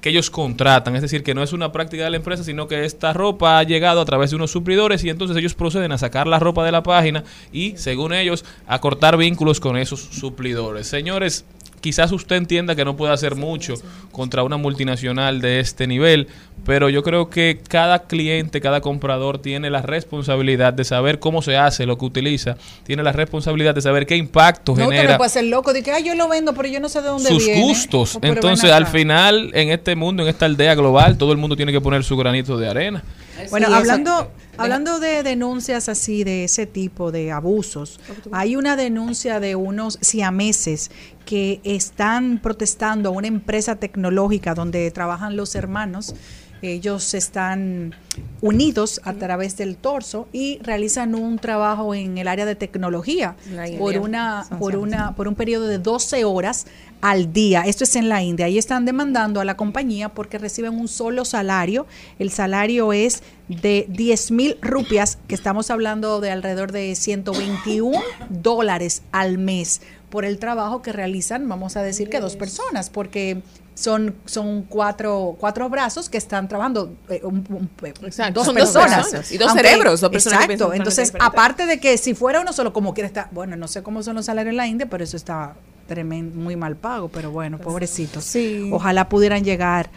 que 0.00 0.10
ellos 0.10 0.28
contratan, 0.28 0.94
es 0.96 1.00
decir, 1.00 1.22
que 1.22 1.32
no 1.32 1.42
es 1.42 1.54
una 1.54 1.72
práctica 1.72 2.04
de 2.04 2.10
la 2.10 2.18
empresa, 2.18 2.44
sino 2.44 2.68
que 2.68 2.84
esta 2.84 3.14
ropa 3.14 3.58
ha 3.58 3.62
llegado 3.62 4.02
a 4.02 4.04
través 4.04 4.28
de 4.28 4.36
unos 4.36 4.50
supridores 4.50 5.02
y 5.02 5.08
entonces 5.08 5.34
ellos 5.38 5.54
proceden 5.54 5.92
a 5.92 5.98
sacar 5.98 6.26
la 6.26 6.38
ropa 6.38 6.62
de 6.62 6.72
la 6.72 6.82
página 6.82 7.24
y, 7.54 7.74
según 7.78 8.12
ellos, 8.12 8.44
a 8.66 8.82
cortar 8.82 9.16
vínculos 9.16 9.60
con 9.60 9.78
esos 9.78 10.00
suplidores. 10.00 10.86
Señores, 10.88 11.46
quizás 11.84 12.12
usted 12.12 12.36
entienda 12.36 12.74
que 12.74 12.82
no 12.82 12.96
puede 12.96 13.12
hacer 13.12 13.34
mucho 13.34 13.74
contra 14.10 14.42
una 14.42 14.56
multinacional 14.56 15.42
de 15.42 15.60
este 15.60 15.86
nivel, 15.86 16.28
pero 16.64 16.88
yo 16.88 17.02
creo 17.02 17.28
que 17.28 17.60
cada 17.68 18.04
cliente, 18.06 18.62
cada 18.62 18.80
comprador 18.80 19.36
tiene 19.36 19.68
la 19.68 19.82
responsabilidad 19.82 20.72
de 20.72 20.84
saber 20.84 21.18
cómo 21.18 21.42
se 21.42 21.58
hace 21.58 21.84
lo 21.84 21.98
que 21.98 22.06
utiliza, 22.06 22.56
tiene 22.84 23.02
la 23.02 23.12
responsabilidad 23.12 23.74
de 23.74 23.82
saber 23.82 24.06
qué 24.06 24.16
impacto 24.16 24.74
No, 24.74 24.86
genera 24.88 25.12
no 25.12 25.18
puede 25.18 25.28
ser 25.28 25.44
loco 25.44 25.74
de 25.74 25.82
que 25.82 25.90
"Ay, 25.92 26.04
yo 26.04 26.14
lo 26.14 26.26
vendo, 26.26 26.54
pero 26.54 26.68
yo 26.68 26.80
no 26.80 26.88
sé 26.88 27.02
de 27.02 27.08
dónde 27.08 27.28
sus 27.28 27.44
viene. 27.44 27.60
gustos. 27.60 28.16
Oh, 28.16 28.20
pero 28.20 28.32
ven 28.32 28.38
Entonces, 28.38 28.70
al 28.70 28.86
final, 28.86 29.50
en 29.52 29.68
este 29.68 29.94
mundo, 29.94 30.22
en 30.22 30.30
esta 30.30 30.46
aldea 30.46 30.74
global, 30.74 31.18
todo 31.18 31.32
el 31.32 31.38
mundo 31.38 31.54
tiene 31.54 31.70
que 31.70 31.82
poner 31.82 32.02
su 32.02 32.16
granito 32.16 32.56
de 32.56 32.66
arena. 32.66 33.04
Bueno, 33.50 33.66
Sí, 33.66 33.72
hablando, 33.74 34.30
hablando 34.56 35.00
de 35.00 35.24
denuncias 35.24 35.88
así, 35.88 36.22
de 36.22 36.44
ese 36.44 36.66
tipo 36.66 37.10
de 37.10 37.32
abusos, 37.32 37.98
hay 38.30 38.54
una 38.54 38.76
denuncia 38.76 39.40
de 39.40 39.56
unos 39.56 39.98
siameses 40.00 40.90
que 41.24 41.60
están 41.64 42.38
protestando 42.42 43.08
a 43.08 43.12
una 43.12 43.26
empresa 43.26 43.76
tecnológica 43.76 44.54
donde 44.54 44.90
trabajan 44.90 45.36
los 45.36 45.54
hermanos. 45.54 46.14
Ellos 46.62 47.12
están 47.12 47.94
unidos 48.40 49.00
a 49.04 49.12
través 49.12 49.58
del 49.58 49.76
torso 49.76 50.28
y 50.32 50.58
realizan 50.62 51.14
un 51.14 51.38
trabajo 51.38 51.94
en 51.94 52.16
el 52.16 52.26
área 52.26 52.46
de 52.46 52.54
tecnología 52.54 53.36
por 53.78 53.98
una 53.98 54.46
por 54.58 54.76
una 54.76 55.14
por 55.14 55.28
un 55.28 55.34
periodo 55.34 55.66
de 55.66 55.78
12 55.78 56.24
horas 56.24 56.66
al 57.02 57.34
día. 57.34 57.64
Esto 57.66 57.84
es 57.84 57.96
en 57.96 58.08
la 58.08 58.22
India. 58.22 58.46
Ahí 58.46 58.56
están 58.56 58.86
demandando 58.86 59.40
a 59.40 59.44
la 59.44 59.58
compañía 59.58 60.08
porque 60.08 60.38
reciben 60.38 60.72
un 60.72 60.88
solo 60.88 61.26
salario. 61.26 61.86
El 62.18 62.30
salario 62.30 62.94
es 62.94 63.22
de 63.48 63.84
10 63.90 64.30
mil 64.30 64.56
rupias, 64.62 65.18
que 65.28 65.34
estamos 65.34 65.70
hablando 65.70 66.22
de 66.22 66.30
alrededor 66.30 66.72
de 66.72 66.94
121 66.94 68.00
dólares 68.30 69.02
al 69.12 69.36
mes 69.36 69.82
por 70.10 70.24
el 70.24 70.38
trabajo 70.38 70.82
que 70.82 70.92
realizan, 70.92 71.48
vamos 71.48 71.76
a 71.76 71.82
decir 71.82 72.08
que 72.08 72.20
dos 72.20 72.36
personas, 72.36 72.90
porque 72.90 73.42
son, 73.74 74.14
son 74.24 74.62
cuatro, 74.62 75.36
cuatro 75.40 75.68
brazos 75.68 76.08
que 76.08 76.16
están 76.18 76.46
trabajando, 76.48 76.94
eh, 77.08 77.20
un- 77.24 77.44
un- 77.48 77.68
Exacto, 78.06 78.40
dos 78.40 78.46
son 78.46 78.54
dos 78.54 78.72
personas. 78.72 79.32
Y 79.32 79.38
dos 79.38 79.52
cerebros, 79.52 80.00
dos 80.00 80.10
personas 80.10 80.44
Exacto, 80.44 80.72
entonces 80.74 81.12
aparte 81.20 81.66
de 81.66 81.80
que 81.80 81.98
si 81.98 82.14
fuera 82.14 82.40
uno 82.40 82.52
solo 82.52 82.72
como 82.72 82.94
quiera 82.94 83.08
estar, 83.08 83.28
bueno, 83.32 83.56
no 83.56 83.66
sé 83.66 83.82
cómo 83.82 84.02
son 84.04 84.14
los 84.16 84.26
salarios 84.26 84.52
en 84.52 84.56
la 84.58 84.66
India, 84.68 84.86
pero 84.88 85.02
eso 85.02 85.16
está 85.16 85.54
tremendo, 85.88 86.36
muy 86.38 86.54
mal 86.56 86.76
pago, 86.76 87.08
pero 87.08 87.30
bueno, 87.32 87.58
pobrecitos. 87.58 88.24
Sí. 88.24 88.70
Ojalá 88.72 89.08
pudieran 89.08 89.42
llegar 89.44 89.90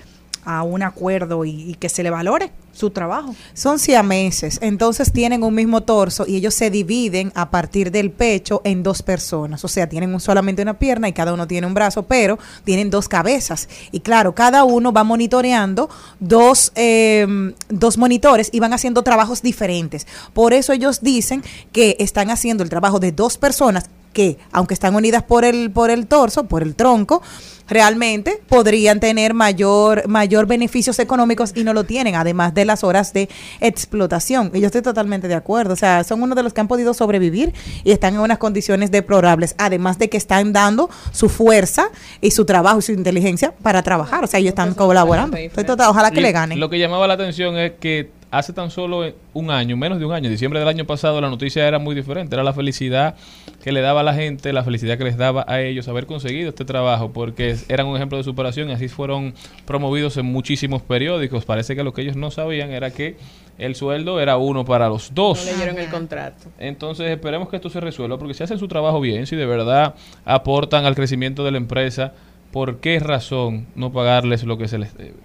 a 0.43 0.63
un 0.63 0.81
acuerdo 0.81 1.45
y, 1.45 1.71
y 1.71 1.75
que 1.75 1.89
se 1.89 2.01
le 2.03 2.09
valore 2.09 2.51
su 2.77 2.91
trabajo. 2.91 3.35
Son 3.53 3.79
siameses, 3.79 4.59
entonces 4.61 5.11
tienen 5.11 5.43
un 5.43 5.55
mismo 5.55 5.81
torso 5.81 6.25
y 6.27 6.35
ellos 6.35 6.53
se 6.53 6.69
dividen 6.69 7.31
a 7.35 7.49
partir 7.49 7.91
del 7.91 8.11
pecho 8.11 8.61
en 8.63 8.83
dos 8.83 9.01
personas. 9.01 9.65
O 9.65 9.67
sea, 9.67 9.89
tienen 9.89 10.19
solamente 10.19 10.61
una 10.61 10.77
pierna 10.77 11.09
y 11.09 11.13
cada 11.13 11.33
uno 11.33 11.47
tiene 11.47 11.65
un 11.65 11.73
brazo, 11.73 12.03
pero 12.03 12.37
tienen 12.63 12.89
dos 12.89 13.09
cabezas. 13.09 13.67
Y 13.91 14.01
claro, 14.01 14.35
cada 14.35 14.63
uno 14.63 14.93
va 14.93 15.03
monitoreando 15.03 15.89
dos, 16.19 16.71
eh, 16.75 17.25
dos 17.69 17.97
monitores 17.97 18.49
y 18.51 18.59
van 18.59 18.73
haciendo 18.73 19.01
trabajos 19.01 19.41
diferentes. 19.41 20.05
Por 20.33 20.53
eso 20.53 20.71
ellos 20.71 21.01
dicen 21.01 21.43
que 21.71 21.95
están 21.99 22.29
haciendo 22.29 22.63
el 22.63 22.69
trabajo 22.69 22.99
de 22.99 23.11
dos 23.11 23.37
personas 23.37 23.89
que, 24.13 24.37
aunque 24.51 24.73
están 24.73 24.95
unidas 24.95 25.21
por 25.21 25.45
el, 25.45 25.69
por 25.69 25.91
el 25.91 26.07
torso, 26.07 26.45
por 26.45 26.63
el 26.63 26.75
tronco, 26.75 27.21
realmente 27.67 28.41
podrían 28.47 28.99
tener 28.99 29.33
mayor, 29.33 30.07
mayor 30.07 30.47
beneficios 30.47 30.99
económicos 30.99 31.51
y 31.55 31.63
no 31.63 31.73
lo 31.73 31.83
tienen, 31.83 32.15
además 32.15 32.53
de 32.53 32.65
las 32.67 32.83
horas 32.83 33.13
de 33.13 33.29
explotación. 33.59 34.51
Y 34.53 34.59
yo 34.59 34.67
estoy 34.67 34.81
totalmente 34.81 35.27
de 35.27 35.35
acuerdo. 35.35 35.73
O 35.73 35.77
sea, 35.77 36.03
son 36.03 36.21
uno 36.21 36.35
de 36.35 36.43
los 36.43 36.53
que 36.53 36.61
han 36.61 36.67
podido 36.67 36.93
sobrevivir 36.93 37.53
y 37.83 37.91
están 37.91 38.15
en 38.15 38.19
unas 38.19 38.37
condiciones 38.37 38.91
deplorables, 38.91 39.55
además 39.57 39.97
de 39.97 40.09
que 40.09 40.17
están 40.17 40.53
dando 40.53 40.89
su 41.11 41.29
fuerza 41.29 41.89
y 42.21 42.31
su 42.31 42.45
trabajo 42.45 42.79
y 42.79 42.81
su 42.81 42.91
inteligencia 42.91 43.53
para 43.63 43.81
trabajar. 43.81 44.23
O 44.23 44.27
sea, 44.27 44.39
ellos 44.39 44.49
están 44.49 44.73
colaborando. 44.73 45.37
Estoy 45.37 45.63
total, 45.63 45.89
ojalá 45.89 46.11
que 46.11 46.19
Y 46.19 46.23
le 46.23 46.31
ganen. 46.31 46.59
Lo 46.59 46.69
que 46.69 46.79
llamaba 46.79 47.07
la 47.07 47.15
atención 47.15 47.57
es 47.57 47.73
que 47.79 48.16
hace 48.31 48.53
tan 48.53 48.71
solo 48.71 49.11
un 49.33 49.51
año, 49.51 49.77
menos 49.77 49.99
de 49.99 50.05
un 50.05 50.13
año, 50.13 50.29
diciembre 50.29 50.59
del 50.59 50.67
año 50.67 50.85
pasado, 50.85 51.21
la 51.21 51.29
noticia 51.29 51.67
era 51.67 51.79
muy 51.79 51.95
diferente. 51.95 52.35
Era 52.35 52.43
la 52.43 52.53
felicidad 52.53 53.15
que 53.63 53.71
le 53.71 53.81
daba 53.81 54.01
a 54.01 54.03
la 54.03 54.13
gente, 54.13 54.51
la 54.53 54.63
felicidad 54.63 54.97
que 54.97 55.03
les 55.03 55.17
daba 55.17 55.45
a 55.47 55.61
ellos 55.61 55.87
haber 55.87 56.05
conseguido 56.05 56.49
este 56.49 56.65
trabajo, 56.65 57.11
porque 57.11 57.55
eran 57.69 57.87
un 57.87 57.95
ejemplo 57.95 58.17
de 58.17 58.23
superación 58.23 58.69
y 58.69 58.73
así 58.73 58.87
fueron 58.87 59.33
promovidos 59.65 60.17
en 60.17 60.25
muchísimos 60.25 60.81
periódicos. 60.81 61.45
Parece 61.45 61.75
que 61.75 61.83
lo 61.83 61.93
que 61.93 62.01
ellos 62.01 62.15
no 62.15 62.31
sabían 62.31 62.71
era 62.71 62.91
que 62.91 63.17
el 63.57 63.75
sueldo 63.75 64.19
era 64.19 64.37
uno 64.37 64.65
para 64.65 64.89
los 64.89 65.13
dos. 65.13 65.45
No 65.45 65.51
leyeron 65.51 65.77
el 65.77 65.89
contrato. 65.89 66.49
Entonces 66.59 67.09
esperemos 67.09 67.49
que 67.49 67.55
esto 67.55 67.69
se 67.69 67.79
resuelva 67.79 68.17
porque 68.17 68.33
si 68.33 68.43
hacen 68.43 68.59
su 68.59 68.67
trabajo 68.67 68.99
bien, 68.99 69.25
si 69.25 69.35
de 69.35 69.45
verdad 69.45 69.95
aportan 70.25 70.85
al 70.85 70.95
crecimiento 70.95 71.43
de 71.43 71.51
la 71.51 71.57
empresa, 71.57 72.13
¿por 72.51 72.79
qué 72.79 72.99
razón 72.99 73.67
no 73.75 73.91
pagarles 73.91 74.43
lo 74.43 74.57
que 74.57 74.67
se 74.67 74.77
les 74.77 74.95
debe? 74.95 75.15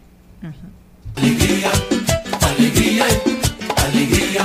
Alegría, 2.42 3.06
alegría, 3.76 4.44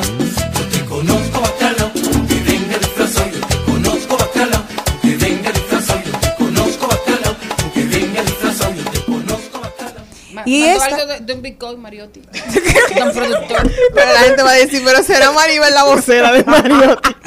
Y 10.48 10.64
esta- 10.64 10.86
algo 10.86 11.06
de, 11.06 11.19
de 11.22 11.34
un 11.34 11.41
Bitcoin, 11.41 11.80
Mariotti. 11.80 12.22
Don 12.98 13.11
productor. 13.11 13.72
Pero 13.94 14.14
la 14.14 14.19
gente 14.19 14.44
va 14.44 14.52
a 14.52 14.56
decir, 14.56 14.82
pero 14.86 15.03
será 15.03 15.32
Maribel 15.32 15.74
la 15.74 15.84
vocera 15.84 16.32
de 16.32 16.44
Mariotti. 16.44 17.10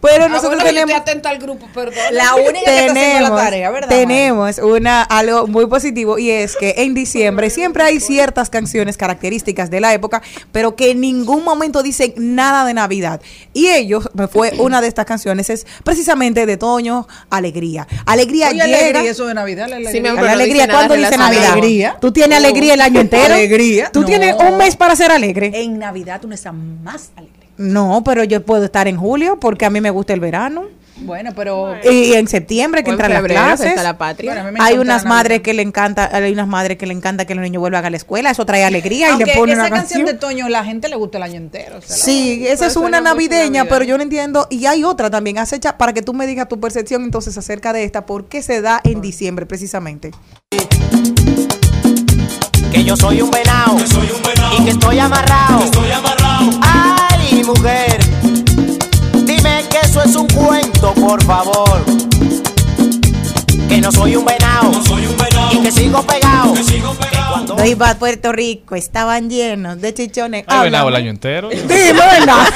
Pero 0.00 0.24
Ah, 0.24 0.28
nosotros 0.28 0.54
bueno, 0.56 0.64
yo 0.64 0.68
tenemos 0.70 0.90
estoy 0.96 1.10
atenta 1.12 1.28
al 1.30 1.38
grupo, 1.38 1.66
perdón. 1.72 1.94
La 2.12 2.34
única 2.34 2.64
que 2.64 2.86
está 2.86 2.92
haciendo 2.92 2.92
la 2.92 3.18
tenemos, 3.18 3.40
tarea, 3.40 3.70
¿verdad, 3.70 3.88
tenemos 3.88 4.58
una 4.58 5.02
algo 5.02 5.46
muy 5.46 5.66
positivo 5.66 6.18
y 6.18 6.30
es 6.30 6.56
que 6.56 6.74
en 6.78 6.94
diciembre 6.94 7.50
siempre 7.50 7.84
hay 7.84 8.00
ciertas 8.00 8.50
canciones 8.50 8.96
características 8.96 9.70
de 9.70 9.80
la 9.80 9.92
época, 9.94 10.22
pero 10.50 10.74
que 10.74 10.90
en 10.90 11.00
ningún 11.00 11.44
momento 11.44 11.82
dicen 11.82 12.14
nada 12.16 12.64
de 12.64 12.74
Navidad. 12.74 13.20
Y 13.52 13.68
ellos, 13.68 14.08
me 14.14 14.26
fue 14.26 14.52
una 14.58 14.80
de 14.80 14.88
estas 14.88 15.04
canciones 15.06 15.50
es 15.50 15.66
precisamente 15.84 16.46
de 16.46 16.56
Toño, 16.56 17.06
Alegría. 17.30 17.86
Alegría 18.06 18.48
Oye, 18.48 18.62
llega. 18.64 18.78
alegría, 18.78 19.10
eso 19.10 19.26
de 19.26 19.34
Navidad, 19.34 19.68
la 19.68 19.76
Sí, 19.90 20.00
mi 20.00 20.08
alegría. 20.08 20.10
amor, 20.12 20.24
la 20.24 20.28
no 20.30 20.34
alegría, 20.34 20.62
dice 20.64 20.72
¿cuándo 20.76 20.94
dice. 20.94 21.16
Navidad? 21.16 21.52
Alegría. 21.52 21.96
¿Tú 22.00 22.12
tienes 22.12 22.38
alegría 22.46 22.74
el 22.74 22.80
año 22.80 23.00
entero? 23.00 23.34
Alegría, 23.34 23.90
¿Tú 23.92 24.00
no. 24.00 24.06
tienes 24.06 24.34
un 24.36 24.56
mes 24.58 24.76
para 24.76 24.96
ser 24.96 25.10
alegre? 25.12 25.50
En 25.54 25.78
Navidad 25.78 26.20
tú 26.20 26.28
no 26.28 26.34
estás 26.34 26.54
más 26.54 27.10
alegre. 27.16 27.34
No, 27.58 28.02
pero 28.04 28.22
yo 28.24 28.44
puedo 28.44 28.64
estar 28.64 28.86
en 28.88 28.96
julio 28.96 29.38
porque 29.40 29.64
a 29.64 29.70
mí 29.70 29.80
me 29.80 29.90
gusta 29.90 30.12
el 30.12 30.20
verano. 30.20 30.64
Bueno, 30.98 31.32
pero 31.36 31.74
Y 31.84 32.14
en 32.14 32.26
septiembre 32.26 32.82
que 32.82 32.90
entran 32.90 33.12
las 33.12 33.22
clases. 33.22 33.66
está 33.66 33.82
la 33.82 33.98
patria. 33.98 34.42
Bueno, 34.42 34.58
hay 34.62 34.78
unas 34.78 35.02
la 35.04 35.08
madres 35.10 35.42
que 35.42 35.52
le 35.52 35.60
encanta, 35.60 36.08
hay 36.10 36.32
unas 36.32 36.48
madres 36.48 36.78
que 36.78 36.86
le 36.86 36.94
encanta 36.94 37.26
que 37.26 37.34
los 37.34 37.42
niños 37.42 37.60
vuelvan 37.60 37.84
a 37.84 37.90
la 37.90 37.98
escuela, 37.98 38.30
eso 38.30 38.46
trae 38.46 38.64
alegría 38.64 39.08
y 39.08 39.10
Aunque 39.10 39.26
le 39.26 39.34
pone 39.34 39.52
esa 39.52 39.60
una 39.66 39.70
canción 39.70 40.00
canción. 40.06 40.06
de 40.06 40.18
Toño 40.18 40.48
la 40.48 40.64
gente 40.64 40.88
le 40.88 40.96
gusta 40.96 41.18
el 41.18 41.24
año 41.24 41.36
entero. 41.36 41.76
o 41.76 41.80
sea, 41.82 41.96
la- 41.98 42.02
Sí, 42.02 42.46
esa 42.48 42.66
es 42.66 42.76
una 42.76 43.02
navideña, 43.02 43.66
pero 43.66 43.84
yo 43.84 43.98
no 43.98 44.02
entiendo. 44.04 44.46
Y 44.48 44.64
hay 44.64 44.84
otra 44.84 45.10
también, 45.10 45.36
acecha, 45.38 45.76
para 45.76 45.92
que 45.92 46.00
tú 46.00 46.14
me 46.14 46.26
digas 46.26 46.48
tu 46.48 46.58
percepción 46.60 47.04
entonces 47.04 47.36
acerca 47.36 47.74
de 47.74 47.84
esta, 47.84 48.06
¿por 48.06 48.24
qué 48.28 48.40
se 48.40 48.62
da 48.62 48.80
en 48.82 49.02
diciembre 49.02 49.44
precisamente? 49.44 50.12
Que 52.76 52.84
yo 52.84 52.94
soy 52.94 53.22
un 53.22 53.30
venado 53.30 53.78
y 54.58 54.64
que 54.64 54.70
estoy 54.72 54.98
amarrado. 54.98 55.60
Ay, 56.60 57.42
mujer, 57.42 57.98
dime 59.24 59.64
que 59.70 59.78
eso 59.82 60.02
es 60.02 60.14
un 60.14 60.26
cuento, 60.28 60.92
por 60.92 61.22
favor. 61.24 61.82
Que 63.68 63.80
no 63.80 63.90
soy 63.90 64.14
un 64.16 64.24
venado, 64.24 64.70
y 65.52 65.60
que 65.60 65.72
sigo 65.72 66.02
pegado. 66.06 66.54
Que 66.54 66.80
cuando 67.28 67.56
No 67.56 67.64
iba 67.64 67.90
a 67.90 67.94
Puerto 67.98 68.32
Rico, 68.32 68.76
estaban 68.76 69.28
llenos 69.28 69.80
de 69.80 69.92
chichones. 69.92 70.44
Hay 70.46 70.64
venado 70.64 70.88
el 70.88 70.94
año 70.94 71.10
entero. 71.10 71.50
Sí, 71.50 71.58
¿verdad? 71.66 72.46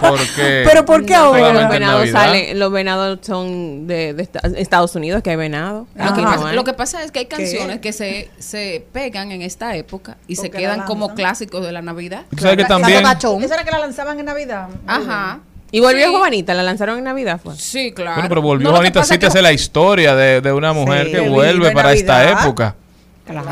Porque 0.00 0.62
Pero 0.66 0.84
¿por 0.86 1.04
qué 1.04 1.14
ahora? 1.14 1.38
solamente 1.48 1.62
Los 1.62 1.64
en 1.64 1.80
venados, 1.80 2.10
salen, 2.10 2.58
los 2.58 2.72
venados 2.72 3.18
son 3.22 3.86
de, 3.86 4.14
de 4.14 4.22
esta- 4.22 4.40
Estados 4.56 4.94
Unidos, 4.96 5.22
que 5.22 5.30
hay 5.30 5.36
venado. 5.36 5.86
Lo 5.94 6.14
que, 6.14 6.22
pasa, 6.22 6.36
no 6.40 6.46
hay. 6.46 6.56
lo 6.56 6.64
que 6.64 6.72
pasa 6.72 7.04
es 7.04 7.10
que 7.12 7.20
hay 7.20 7.26
¿Qué? 7.26 7.36
canciones 7.36 7.80
que 7.80 7.92
se, 7.92 8.30
se 8.38 8.84
pegan 8.92 9.32
en 9.32 9.42
esta 9.42 9.76
época 9.76 10.16
y 10.26 10.36
se 10.36 10.50
quedan 10.50 10.82
como 10.82 11.14
clásicos 11.14 11.62
de 11.64 11.72
la 11.72 11.82
Navidad. 11.82 12.22
¿Sabes 12.38 12.56
que 12.56 12.64
también-. 12.64 13.04
Esa 13.04 13.54
era 13.54 13.64
que 13.64 13.70
la 13.70 13.78
lanzaban 13.78 14.18
en 14.18 14.24
Navidad. 14.26 14.68
Ajá. 14.86 15.40
Y 15.74 15.80
volvió 15.80 16.06
Sí. 16.08 16.14
Juanita, 16.14 16.54
la 16.54 16.62
lanzaron 16.62 16.98
en 16.98 17.04
Navidad, 17.04 17.40
fue. 17.42 17.56
Sí, 17.56 17.92
claro. 17.92 18.14
Bueno, 18.14 18.28
pero 18.28 18.42
volvió 18.42 18.68
No, 18.68 18.76
Juanita 18.76 19.02
sí 19.02 19.18
te 19.18 19.26
hace 19.26 19.42
la 19.42 19.52
historia 19.52 20.14
de, 20.14 20.40
de 20.40 20.52
una 20.52 20.72
mujer 20.72 21.06
Sí, 21.06 21.12
que 21.12 21.28
vuelve 21.28 21.72
para 21.72 21.92
esta 21.92 22.18
Navidad. 22.24 22.42
época. 22.44 22.76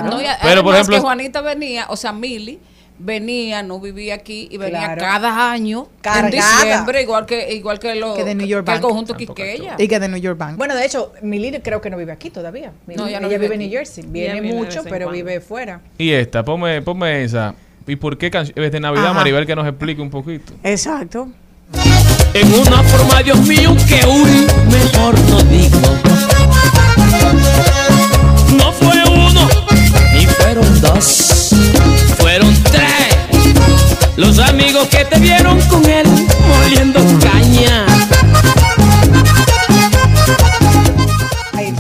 No, 0.05 0.21
y 0.21 0.25
Pero, 0.43 0.63
por 0.63 0.75
ejemplo, 0.75 0.97
que 0.97 1.01
Juanita 1.01 1.41
venía, 1.41 1.87
o 1.89 1.97
sea, 1.97 2.13
Mili 2.13 2.61
venía, 2.99 3.63
no 3.65 3.81
vivía 3.81 4.15
aquí 4.15 4.47
y 4.53 4.57
venía 4.59 4.95
Claro. 4.95 5.01
cada 5.01 5.51
año 5.51 5.89
Cargada. 6.01 6.27
en 6.27 6.31
diciembre, 6.31 7.03
igual 7.03 7.27
que 7.27 7.55
igual 7.55 7.79
que, 7.81 7.95
lo, 7.97 8.15
Que 8.15 8.23
de 8.23 8.35
New 8.37 8.47
York 8.47 8.65
que 8.67 8.73
el 8.73 8.79
Bank. 8.79 8.87
conjunto 8.89 9.17
Quisqueya. 9.17 9.75
Y 9.79 9.89
que 9.89 9.99
de 9.99 10.09
New 10.09 10.21
York 10.21 10.39
Bank. 10.39 10.57
Bueno, 10.57 10.77
de 10.77 10.85
hecho, 10.87 11.13
Milly 11.23 11.59
creo 11.61 11.81
que 11.81 11.91
no 11.91 11.97
vive 11.97 12.13
aquí 12.13 12.31
todavía. 12.31 12.71
No, 12.87 13.05
ella 13.09 13.13
ya 13.13 13.21
no 13.21 13.29
vive, 13.29 13.41
vive 13.49 13.55
en. 13.55 13.61
New 13.63 13.71
Jersey. 13.71 14.05
Viene 14.07 14.39
Ella 14.39 14.55
mucho, 14.55 14.83
pero 14.85 15.07
cuando. 15.07 15.13
vive 15.13 15.41
fuera. 15.41 15.81
Y 15.99 16.13
esta, 16.13 16.45
ponme, 16.45 16.83
ponme 16.83 17.25
esa. 17.25 17.55
¿Y 17.87 17.97
por 17.97 18.17
qué 18.17 18.31
canción? 18.31 18.57
Es 18.65 18.71
de 18.71 18.79
Navidad, 18.79 19.07
Ajá. 19.07 19.15
Maribel, 19.15 19.45
que 19.45 19.57
nos 19.57 19.67
explique 19.67 20.01
un 20.01 20.11
poquito. 20.11 20.53
Exacto. 20.63 21.29
En 22.35 22.55
una 22.55 22.83
forma, 22.83 23.23
Dios 23.23 23.39
mío, 23.41 23.77
que 23.87 24.07
un 24.07 24.47
mejor 24.71 25.19
no 25.29 25.43
digo. 25.43 25.79
No 28.57 28.73
fue 28.73 29.03
uno, 29.05 29.49
ni 30.15 30.27
fueron 30.27 30.81
dos, 30.81 31.51
fueron 32.19 32.55
tres. 32.65 33.17
Los 34.17 34.39
amigos 34.39 34.89
que 34.89 35.05
te 35.05 35.19
vieron 35.19 35.61
con 35.63 35.85
él 35.89 36.07
moliendo 36.49 37.01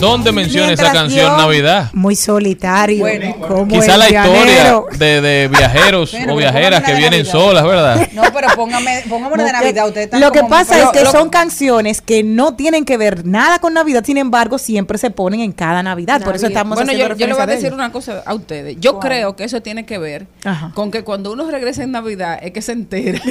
¿Dónde 0.03 0.33
menciona 0.33 0.73
esa 0.73 0.91
canción 0.93 1.31
yo- 1.31 1.37
Navidad? 1.37 1.91
Muy 1.93 2.17
solitario. 2.17 3.07
como 3.47 3.69
Quizá 3.69 3.97
la 3.97 4.07
historia 4.09 4.83
de, 4.99 5.21
de 5.21 5.49
viajeros 5.49 6.11
Bueno, 6.13 6.35
o 6.35 6.37
viajeras 6.37 6.81
póngame 6.81 6.87
que 6.87 6.99
vienen 6.99 7.21
Navidad. 7.21 7.33
solas, 7.33 7.65
¿verdad? 7.65 8.09
No, 8.13 8.23
pero 8.35 8.49
póngame, 8.57 9.05
pongámosle 9.09 9.45
de 9.45 9.53
Navidad. 9.53 9.87
Usted 9.87 10.01
está 10.03 10.19
lo 10.19 10.33
que 10.33 10.43
pasa 10.45 10.83
es 10.83 10.89
que 10.91 11.05
lo- 11.05 11.13
son 11.13 11.31
canciones 11.31 12.01
que 12.01 12.23
no 12.25 12.55
tienen 12.57 12.85
que 12.85 12.97
ver 12.97 13.25
nada 13.25 13.59
con 13.61 13.75
Navidad, 13.75 14.03
sin 14.05 14.19
embargo, 14.19 14.59
siempre 14.59 14.99
se 14.99 15.11
ponen 15.11 15.41
en 15.41 15.53
cada 15.53 15.83
Navidad. 15.83 16.21
Por 16.23 16.35
eso 16.35 16.47
estamos 16.49 16.75
bueno, 16.77 16.91
haciendo 16.91 17.15
yo, 17.15 17.19
yo 17.21 17.27
le 17.29 17.33
voy 17.35 17.43
a 17.43 17.47
de 17.47 17.55
decir 17.55 17.73
una 17.73 17.93
cosa 17.93 18.23
a 18.27 18.35
ustedes. 18.35 18.77
Yo 18.81 18.95
¿Cuál? 18.95 19.07
creo 19.09 19.37
que 19.37 19.45
eso 19.45 19.63
tiene 19.63 19.87
que 19.87 19.99
ver 19.99 20.27
Ajá. 20.45 20.73
con 20.75 20.91
que 20.91 21.05
cuando 21.05 21.33
uno 21.33 21.49
regresa 21.51 21.85
en 21.85 21.93
Navidad 21.93 22.39
es 22.43 22.51
que 22.53 22.61
se 22.61 22.73
entera. 22.73 23.21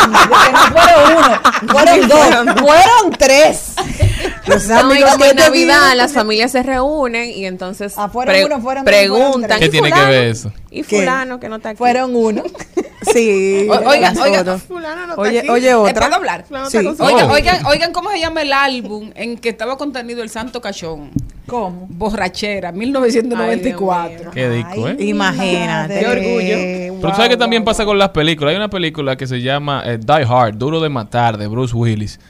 Que 0.00 0.52
no 0.52 0.58
fueron 0.70 1.16
uno, 1.18 1.40
fueron 1.72 2.08
dos, 2.08 2.60
fueron 2.60 3.10
tres. 3.18 3.72
Los 4.46 4.66
No, 4.68 4.74
y 4.74 4.78
amigos 4.80 5.10
como 5.12 5.24
que 5.24 5.30
en 5.30 5.36
te 5.36 5.42
Navidad 5.42 5.92
las 5.96 6.12
familias 6.12 6.50
se 6.52 6.62
reúnen 6.62 7.30
y 7.30 7.44
entonces 7.46 7.94
Ah, 7.96 8.08
fueron 8.08 8.34
pre- 8.34 8.44
uno, 8.46 8.60
fueron 8.60 8.84
dos, 8.84 8.92
fueron 8.94 9.10
preguntan. 9.20 9.58
¿Qué 9.60 9.66
¿y 9.66 9.68
tiene 9.70 9.88
que 9.88 9.94
fulano? 9.94 10.10
ver 10.12 10.24
eso? 10.24 10.52
Y 10.70 10.82
¿Qué? 10.82 10.98
fulano 11.00 11.38
que 11.40 11.48
no 11.48 11.56
está 11.56 11.68
aquí. 11.70 11.78
Fueron 11.78 12.14
uno. 12.16 12.42
Sí. 13.14 13.66
O- 13.70 13.72
oiga, 13.88 14.12
oiga, 14.22 14.30
nosotros. 14.44 14.62
Fulano 14.64 15.06
no 15.06 15.12
está 15.12 15.22
Oye, 15.22 15.38
aquí. 15.38 15.48
oye, 15.48 15.70
¿Eh, 15.70 15.74
otra. 15.74 15.94
¿Puedo 16.06 16.14
hablar? 16.16 16.44
Sí. 16.68 16.76
Oigan, 16.76 17.30
Oh. 17.30 17.32
oigan, 17.32 17.66
oigan 17.66 17.92
cómo 17.94 18.10
se 18.10 18.20
llama 18.20 18.42
el 18.42 18.52
álbum 18.52 19.10
en 19.14 19.38
que 19.38 19.48
estaba 19.48 19.78
contenido 19.78 20.22
el 20.22 20.28
Santo 20.28 20.60
Cachón. 20.60 21.10
¿Cómo? 21.46 21.86
Borrachera, 21.88 22.72
1994. 22.72 24.30
Qué 24.32 24.50
disco, 24.50 24.88
¿eh? 24.88 24.96
Imagínate. 25.00 25.94
Qué 26.00 26.92
Pero 27.00 27.10
tú 27.10 27.16
sabes 27.16 27.30
que 27.30 27.36
también 27.38 27.64
pasa 27.64 27.84
con 27.84 27.98
las 27.98 28.10
películas. 28.10 28.50
Hay 28.52 28.56
una 28.56 28.70
película 28.70 29.16
que 29.16 29.26
se 29.26 29.40
llama 29.40 29.82
eh, 29.86 29.98
Die 29.98 30.26
Hard, 30.28 30.56
Duro 30.56 30.80
de 30.80 30.88
Matar, 30.90 31.38
de 31.38 31.46
Bruce 31.48 31.74
Willis. 31.74 32.20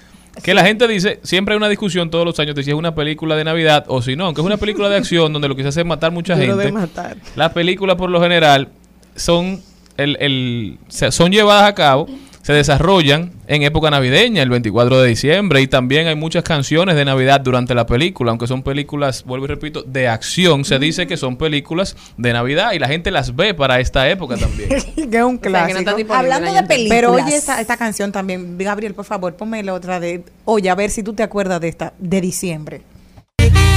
Que 0.43 0.55
la 0.55 0.65
gente 0.65 0.87
dice, 0.89 1.21
siempre 1.23 1.55
hay 1.55 1.57
una 1.59 1.69
discusión 1.69 2.11
todos 2.11 2.25
los 2.25 2.39
años 2.41 2.55
de 2.55 2.63
si 2.63 2.71
es 2.71 2.77
una 2.77 2.95
película 2.95 3.37
de 3.37 3.45
Navidad 3.45 3.85
o 3.89 4.01
si 4.03 4.17
no, 4.17 4.27
aunque 4.27 4.41
es 4.41 4.47
una 4.47 4.57
película 4.57 4.89
de 4.89 4.97
acción 4.97 5.33
donde 5.33 5.49
lo 5.49 5.57
que 5.57 5.63
se 5.63 5.69
hace 5.69 5.81
es 5.81 5.87
matar 5.87 6.13
mucha 6.13 6.37
gente. 6.37 6.73
matar. 6.73 7.17
Las 7.37 7.53
películas 7.53 7.97
por 7.97 8.11
lo 8.11 8.21
general 8.21 8.69
son 9.17 9.61
el, 9.97 10.17
el- 10.21 10.79
son 10.89 11.31
llevadas 11.33 11.69
a 11.69 11.75
cabo, 11.75 12.09
se 12.51 12.57
desarrollan 12.57 13.31
en 13.47 13.63
época 13.63 13.91
navideña, 13.91 14.43
el 14.43 14.51
24 14.51 15.01
de 15.01 15.09
diciembre, 15.09 15.61
y 15.61 15.69
también 15.69 16.09
hay 16.09 16.17
muchas 16.17 16.43
canciones 16.43 16.97
de 16.97 17.05
Navidad 17.05 17.41
durante 17.41 17.77
la 17.77 17.87
película, 17.87 18.31
aunque 18.31 18.49
son 18.49 18.65
películas, 18.65 19.23
vuelvo 19.25 19.45
y 19.45 19.49
repito, 19.49 19.83
de 19.83 20.09
acción, 20.09 20.65
se 20.65 20.81
dice 20.81 21.07
que 21.07 21.17
son 21.17 21.37
películas 21.37 21.97
de 22.17 22.33
Navidad 22.33 22.73
y 22.73 22.81
la 22.81 22.89
gente 22.89 23.13
las 23.13 23.37
ve 23.37 23.55
para 23.55 23.79
esta 23.79 24.11
época 24.11 24.37
también. 24.37 24.69
que 25.11 25.17
es 25.17 25.23
un 25.23 25.39
O 25.39 25.49
sea, 25.49 25.67
que 25.67 25.75
no 25.75 25.83
clásico. 25.85 26.13
Hablando 26.13 26.53
de 26.53 26.63
películas. 26.65 26.99
Pero 26.99 27.13
oye 27.13 27.37
esta, 27.37 27.61
esta 27.61 27.77
canción 27.77 28.11
también, 28.11 28.59
Gabriel, 28.59 28.95
por 28.95 29.05
favor, 29.05 29.37
ponme 29.37 29.63
la 29.63 29.73
otra 29.73 30.01
de, 30.01 30.25
oye, 30.45 30.71
a 30.71 30.75
ver 30.75 30.91
si 30.91 31.05
tú 31.05 31.13
te 31.13 31.23
acuerdas 31.23 31.61
de 31.61 31.69
esta, 31.69 31.93
de 32.01 32.21
diciembre. 32.21 32.83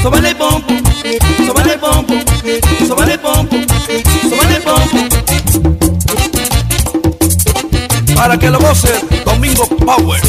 Pompo, 0.01 0.17
pompo, 1.79 2.13
pompo, 3.19 3.53
pompo. 4.57 5.72
Para 8.15 8.37
que 8.37 8.49
lo 8.49 8.59
goce 8.59 8.89
Domingo 9.25 9.67
Power. 9.67 10.21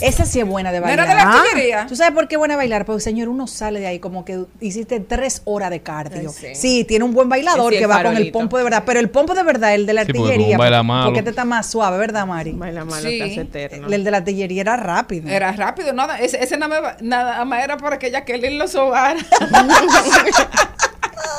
Esa 0.00 0.24
sí 0.24 0.40
es 0.40 0.46
buena 0.46 0.72
de 0.72 0.80
¿No 0.80 0.86
bailar. 0.86 1.06
era 1.06 1.08
de 1.08 1.22
la 1.22 1.30
Ah. 1.30 1.42
artillería? 1.42 1.86
¿Tú 1.86 1.94
sabes 1.94 2.14
por 2.14 2.26
qué 2.26 2.34
es 2.36 2.38
buena 2.38 2.56
bailar? 2.56 2.86
Porque, 2.86 3.02
señor, 3.02 3.28
uno 3.28 3.46
sale 3.46 3.80
de 3.80 3.86
ahí 3.86 3.98
como 4.00 4.24
que 4.24 4.44
hiciste 4.60 4.98
tres 4.98 5.42
horas 5.44 5.68
de 5.70 5.82
cardio. 5.82 6.30
Ay, 6.30 6.54
sí. 6.54 6.54
sí. 6.54 6.84
tiene 6.84 7.04
un 7.04 7.12
buen 7.12 7.28
bailador 7.28 7.70
Sí, 7.72 7.78
que 7.78 7.86
va 7.86 8.02
con 8.02 8.16
el 8.16 8.32
pompo 8.32 8.56
de 8.56 8.64
verdad. 8.64 8.82
Pero 8.86 8.98
el 8.98 9.10
pompo 9.10 9.34
de 9.34 9.42
verdad, 9.42 9.74
el 9.74 9.84
de 9.86 9.92
la 9.92 10.04
Sí, 10.06 10.12
porque 10.12 10.32
artillería. 10.32 10.56
porque- 10.56 10.82
malo. 10.82 11.04
Porque 11.04 11.18
este 11.18 11.30
está 11.30 11.44
más 11.44 11.70
suave, 11.70 11.98
¿verdad, 11.98 12.26
Mari? 12.26 12.52
Baila 12.52 12.84
malo, 12.86 13.02
te 13.02 13.34
eterno. 13.40 13.88
El 13.88 14.02
de 14.02 14.10
la 14.10 14.16
artillería 14.16 14.62
era 14.62 14.76
rápido. 14.78 15.28
Era 15.28 15.52
rápido, 15.52 15.92
nada, 15.92 16.18
ese, 16.18 16.42
ese 16.42 16.56
nada, 16.56 16.80
más- 16.80 17.02
nada 17.02 17.44
más 17.44 17.62
era 17.62 17.76
para 17.76 17.98
que 17.98 18.10
Jacqueline 18.10 18.58
lo 18.58 18.66
sobara. 18.68 19.16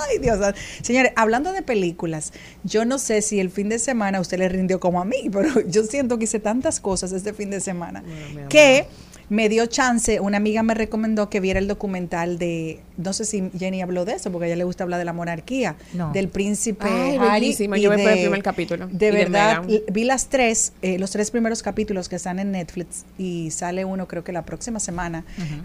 Ay, 0.07 0.19
Dios. 0.19 0.39
Señores, 0.81 1.11
hablando 1.15 1.51
de 1.51 1.61
películas, 1.61 2.33
yo 2.63 2.85
no 2.85 2.97
sé 2.97 3.21
si 3.21 3.39
el 3.39 3.49
fin 3.49 3.69
de 3.69 3.79
semana 3.79 4.19
usted 4.19 4.39
le 4.39 4.49
rindió 4.49 4.79
como 4.79 5.01
a 5.01 5.05
mí, 5.05 5.29
pero 5.31 5.61
yo 5.67 5.83
siento 5.83 6.17
que 6.17 6.25
hice 6.25 6.39
tantas 6.39 6.79
cosas 6.79 7.11
este 7.11 7.33
fin 7.33 7.49
de 7.49 7.59
semana 7.59 8.03
que 8.49 8.87
me 9.31 9.47
dio 9.47 9.65
chance, 9.65 10.19
una 10.19 10.35
amiga 10.35 10.61
me 10.61 10.73
recomendó 10.73 11.29
que 11.29 11.39
viera 11.39 11.57
el 11.57 11.65
documental 11.69 12.37
de, 12.37 12.81
no 12.97 13.13
sé 13.13 13.23
si 13.23 13.49
Jenny 13.57 13.81
habló 13.81 14.03
de 14.03 14.11
eso, 14.15 14.29
porque 14.29 14.43
a 14.43 14.47
ella 14.49 14.57
le 14.57 14.65
gusta 14.65 14.83
hablar 14.83 14.99
de 14.99 15.05
la 15.05 15.13
monarquía, 15.13 15.77
No. 15.93 16.11
del 16.11 16.27
príncipe 16.27 16.85
Ay, 16.85 17.15
Harry. 17.17 17.55
y 17.57 17.81
yo 17.81 17.93
el 17.93 18.03
de- 18.03 18.11
primer 18.23 18.43
capítulo. 18.43 18.89
De 18.91 19.09
verdad, 19.11 19.63
vi 19.89 20.03
las 20.03 20.27
tres, 20.27 20.73
eh, 20.81 20.99
los 20.99 21.11
tres 21.11 21.31
primeros 21.31 21.63
capítulos 21.63 22.09
que 22.09 22.17
están 22.17 22.39
en 22.39 22.51
Netflix 22.51 23.05
y 23.17 23.51
sale 23.51 23.85
uno 23.85 24.05
creo 24.05 24.25
que 24.25 24.33
la 24.33 24.43
próxima 24.43 24.81
semana. 24.81 25.23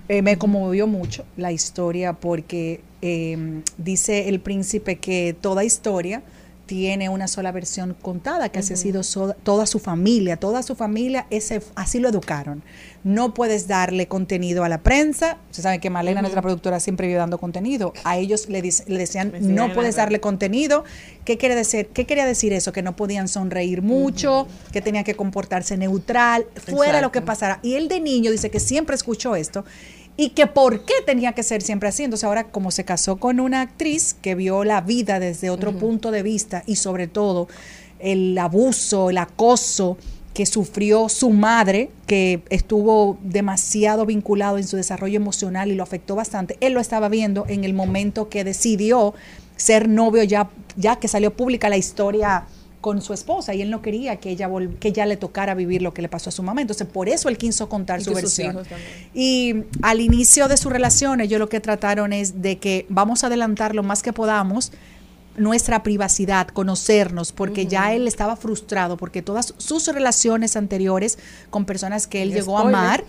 Eh, 0.09 0.23
me 0.23 0.39
conmovió 0.39 0.87
mucho 0.87 1.25
la 1.37 1.51
historia 1.51 2.13
porque 2.13 2.83
eh, 3.03 3.63
dice 3.79 4.29
el 4.29 4.39
príncipe 4.39 4.97
que 4.97 5.35
toda 5.41 5.65
historia 5.65 6.23
tiene 6.67 7.09
una 7.09 7.29
sola 7.29 7.53
versión 7.53 7.97
contada, 8.03 8.49
que 8.49 8.59
así 8.59 8.75
ha 8.75 8.77
sido 8.77 9.03
so- 9.05 9.35
toda 9.45 9.67
su 9.67 9.79
familia, 9.79 10.37
toda 10.37 10.63
su 10.63 10.75
familia, 10.75 11.27
ese, 11.31 11.63
así 11.77 12.01
lo 12.01 12.09
educaron. 12.09 12.63
No 13.05 13.35
puedes 13.35 13.69
darle 13.69 14.09
contenido 14.09 14.65
a 14.65 14.69
la 14.69 14.83
prensa, 14.83 15.39
se 15.53 15.63
sabe 15.63 15.79
que 15.79 15.91
Malena, 15.91 16.23
nuestra 16.23 16.43
productora, 16.43 16.81
siempre 16.81 17.07
vive 17.07 17.19
dando 17.21 17.39
contenido, 17.39 17.93
a 18.03 18.17
ellos 18.19 18.49
le, 18.49 18.63
decían, 18.63 19.31
Me 19.31 19.39
siguen 19.39 19.55
no 19.55 19.73
puedes 19.73 19.95
la 19.95 20.03
red". 20.03 20.07
darle 20.07 20.21
contenido. 20.21 20.85
¿Qué 21.25 21.39
quiere 21.39 21.55
decir? 21.55 21.87
¿Qué 21.95 22.05
quería 22.05 22.27
decir 22.27 22.53
eso? 22.53 22.73
Que 22.73 22.83
no 22.83 22.97
podían 22.97 23.29
sonreír 23.29 23.83
mucho, 23.83 24.49
que 24.73 24.83
tenían 24.83 25.05
que 25.05 25.15
comportarse 25.15 25.77
neutral, 25.77 26.47
fuera 26.57 27.01
lo 27.01 27.13
que 27.13 27.21
pasara. 27.23 27.61
Y 27.63 27.75
él 27.75 27.87
de 27.89 28.01
niño 28.01 28.31
dice 28.33 28.51
que 28.51 28.59
siempre 28.61 28.97
escuchó 28.97 29.37
esto 29.37 29.65
y 30.17 30.31
que 30.31 30.47
por 30.47 30.85
qué 30.85 30.95
tenía 31.05 31.33
que 31.33 31.43
ser 31.43 31.63
siempre 31.63 31.89
así. 31.89 32.05
Entonces 32.05 32.25
ahora 32.25 32.45
como 32.45 32.71
se 32.71 32.85
casó 32.85 33.17
con 33.17 33.41
una 33.41 33.61
actriz 33.61 34.15
que 34.15 34.35
vio 34.35 34.65
la 34.65 34.81
vida 34.81 35.19
desde 35.21 35.51
otro 35.51 35.77
punto 35.77 36.11
de 36.11 36.23
vista 36.23 36.63
y 36.67 36.77
sobre 36.77 37.07
todo 37.07 37.49
el 37.99 38.37
abuso, 38.39 39.11
el 39.11 39.19
acoso 39.19 39.97
que 40.35 40.45
sufrió 40.45 41.09
su 41.09 41.31
madre, 41.31 41.91
que 42.07 42.43
estuvo 42.51 43.19
demasiado 43.23 44.05
vinculado 44.05 44.59
en 44.59 44.67
su 44.67 44.77
desarrollo 44.77 45.17
emocional 45.17 45.71
y 45.71 45.75
lo 45.75 45.83
afectó 45.83 46.15
bastante. 46.15 46.59
Él 46.61 46.75
lo 46.75 46.81
estaba 46.81 47.09
viendo 47.09 47.47
en 47.49 47.65
el 47.65 47.73
momento 47.73 48.29
que 48.29 48.45
decidió 48.45 49.15
ser 49.57 49.89
novio 49.89 50.23
ya, 50.25 50.51
ya 50.77 50.97
que 50.97 51.09
salió 51.09 51.35
pública 51.35 51.71
la 51.71 51.79
historia 51.79 52.45
con 52.87 53.03
su 53.03 53.13
esposa 53.13 53.53
y 53.53 53.63
él 53.63 53.71
no 53.73 53.83
quería 53.83 54.21
que 54.21 54.31
ella 54.31 54.49
que 54.79 54.87
ella 54.87 55.07
le 55.07 55.17
tocara 55.17 55.57
vivir 55.57 55.83
lo 55.83 55.93
que 55.93 56.03
le 56.03 56.09
pasó 56.09 56.29
a 56.29 56.33
su 56.33 56.45
mamá. 56.45 56.61
Entonces, 56.61 56.87
por 56.87 57.09
eso 57.09 57.29
él 57.29 57.37
quiso 57.37 57.69
contar 57.69 57.99
Y 57.99 58.05
su 58.05 58.15
versión. 58.15 58.59
Y 59.13 59.65
al 59.83 60.01
inicio 60.01 60.47
de 60.47 60.57
su 60.57 60.71
relación, 60.71 61.21
ellos 61.21 61.41
lo 61.41 61.49
que 61.49 61.59
trataron 61.59 62.13
es 62.13 62.43
de 62.43 62.59
que 62.59 62.87
vamos 62.89 63.25
a 63.25 63.27
adelantar 63.27 63.75
lo 63.75 63.83
más 63.83 64.05
que 64.05 64.13
podamos 64.13 64.71
nuestra 65.37 65.83
privacidad, 65.83 66.47
conocernos, 66.47 67.33
porque 67.33 67.67
ya 67.67 67.93
él 67.93 68.07
estaba 68.07 68.37
frustrado, 68.37 68.97
porque 68.97 69.21
todas 69.21 69.53
sus 69.57 69.89
relaciones 69.89 70.55
anteriores 70.55 71.19
con 71.51 71.65
personas 71.65 72.07
que 72.07 72.23
él 72.23 72.31
Y 72.31 72.35
llegó 72.35 72.57
a 72.57 72.69
amar, 72.69 73.03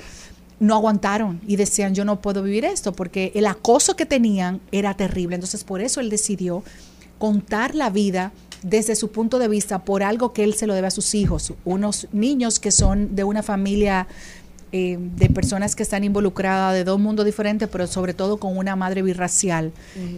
no 0.59 0.73
aguantaron 0.73 1.39
y 1.45 1.55
decían, 1.55 1.93
yo 1.93 2.03
no 2.03 2.19
puedo 2.19 2.41
vivir 2.41 2.65
esto, 2.65 2.93
porque 2.93 3.31
el 3.35 3.45
acoso 3.45 3.95
que 3.95 4.07
tenían 4.07 4.59
era 4.71 4.95
terrible. 4.95 5.35
Entonces, 5.35 5.63
por 5.63 5.81
eso 5.81 5.99
él 5.99 6.09
decidió 6.09 6.63
contar 7.19 7.75
la 7.75 7.91
vida 7.91 8.31
desde 8.63 8.95
su 8.95 9.11
punto 9.11 9.39
de 9.39 9.47
vista 9.47 9.83
por 9.83 10.03
algo 10.03 10.33
que 10.33 10.43
él 10.43 10.53
se 10.53 10.67
lo 10.67 10.73
debe 10.73 10.87
a 10.87 10.91
sus 10.91 11.15
hijos, 11.15 11.53
unos 11.65 12.07
niños 12.11 12.59
que 12.59 12.71
son 12.71 13.15
de 13.15 13.23
una 13.23 13.43
familia 13.43 14.07
eh, 14.73 14.97
de 14.99 15.29
personas 15.29 15.77
que 15.77 15.83
están 15.83 16.03
involucradas 16.03 16.73
de 16.73 16.83
dos 16.83 16.99
mundos 16.99 17.25
diferentes, 17.25 17.69
pero 17.69 17.87
sobre 17.87 18.13
todo 18.13 18.35
con 18.35 18.57
una 18.57 18.75
madre 18.75 19.01
birracial. 19.01 19.71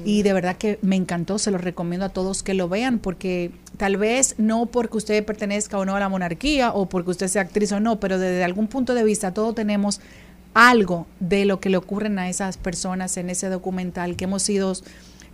Y 0.06 0.24
de 0.24 0.34
verdad 0.34 0.58
que 0.58 0.80
me 0.82 0.96
encantó, 0.96 1.38
se 1.38 1.52
lo 1.52 1.60
recomiendo 1.60 2.08
a 2.08 2.10
todos 2.10 2.42
que 2.42 2.56
lo 2.56 2.68
vean, 2.68 2.98
porque 2.98 3.52
tal 3.78 3.98
vez 3.98 4.34
no 4.40 4.66
porque 4.66 4.98
usted 4.98 5.24
pertenezca 5.24 5.78
o 5.78 5.86
no 5.86 5.96
a 5.96 6.00
la 6.00 6.10
monarquía, 6.10 6.74
o 6.74 6.90
porque 6.90 7.12
usted 7.12 7.28
sea 7.28 7.44
actriz 7.44 7.72
o 7.74 7.80
no, 7.80 8.00
pero 8.00 8.18
desde 8.18 8.44
algún 8.44 8.68
punto 8.68 8.96
de 8.96 9.04
vista 9.04 9.36
todos 9.36 9.54
tenemos 9.54 10.02
algo 10.56 11.06
de 11.20 11.46
lo 11.46 11.60
que 11.60 11.70
le 11.70 11.78
ocurren 11.78 12.18
a 12.18 12.28
esas 12.28 12.58
personas 12.58 13.18
en 13.18 13.30
ese 13.30 13.50
documental, 13.50 14.16
que 14.16 14.24
hemos 14.24 14.42
sido 14.42 14.74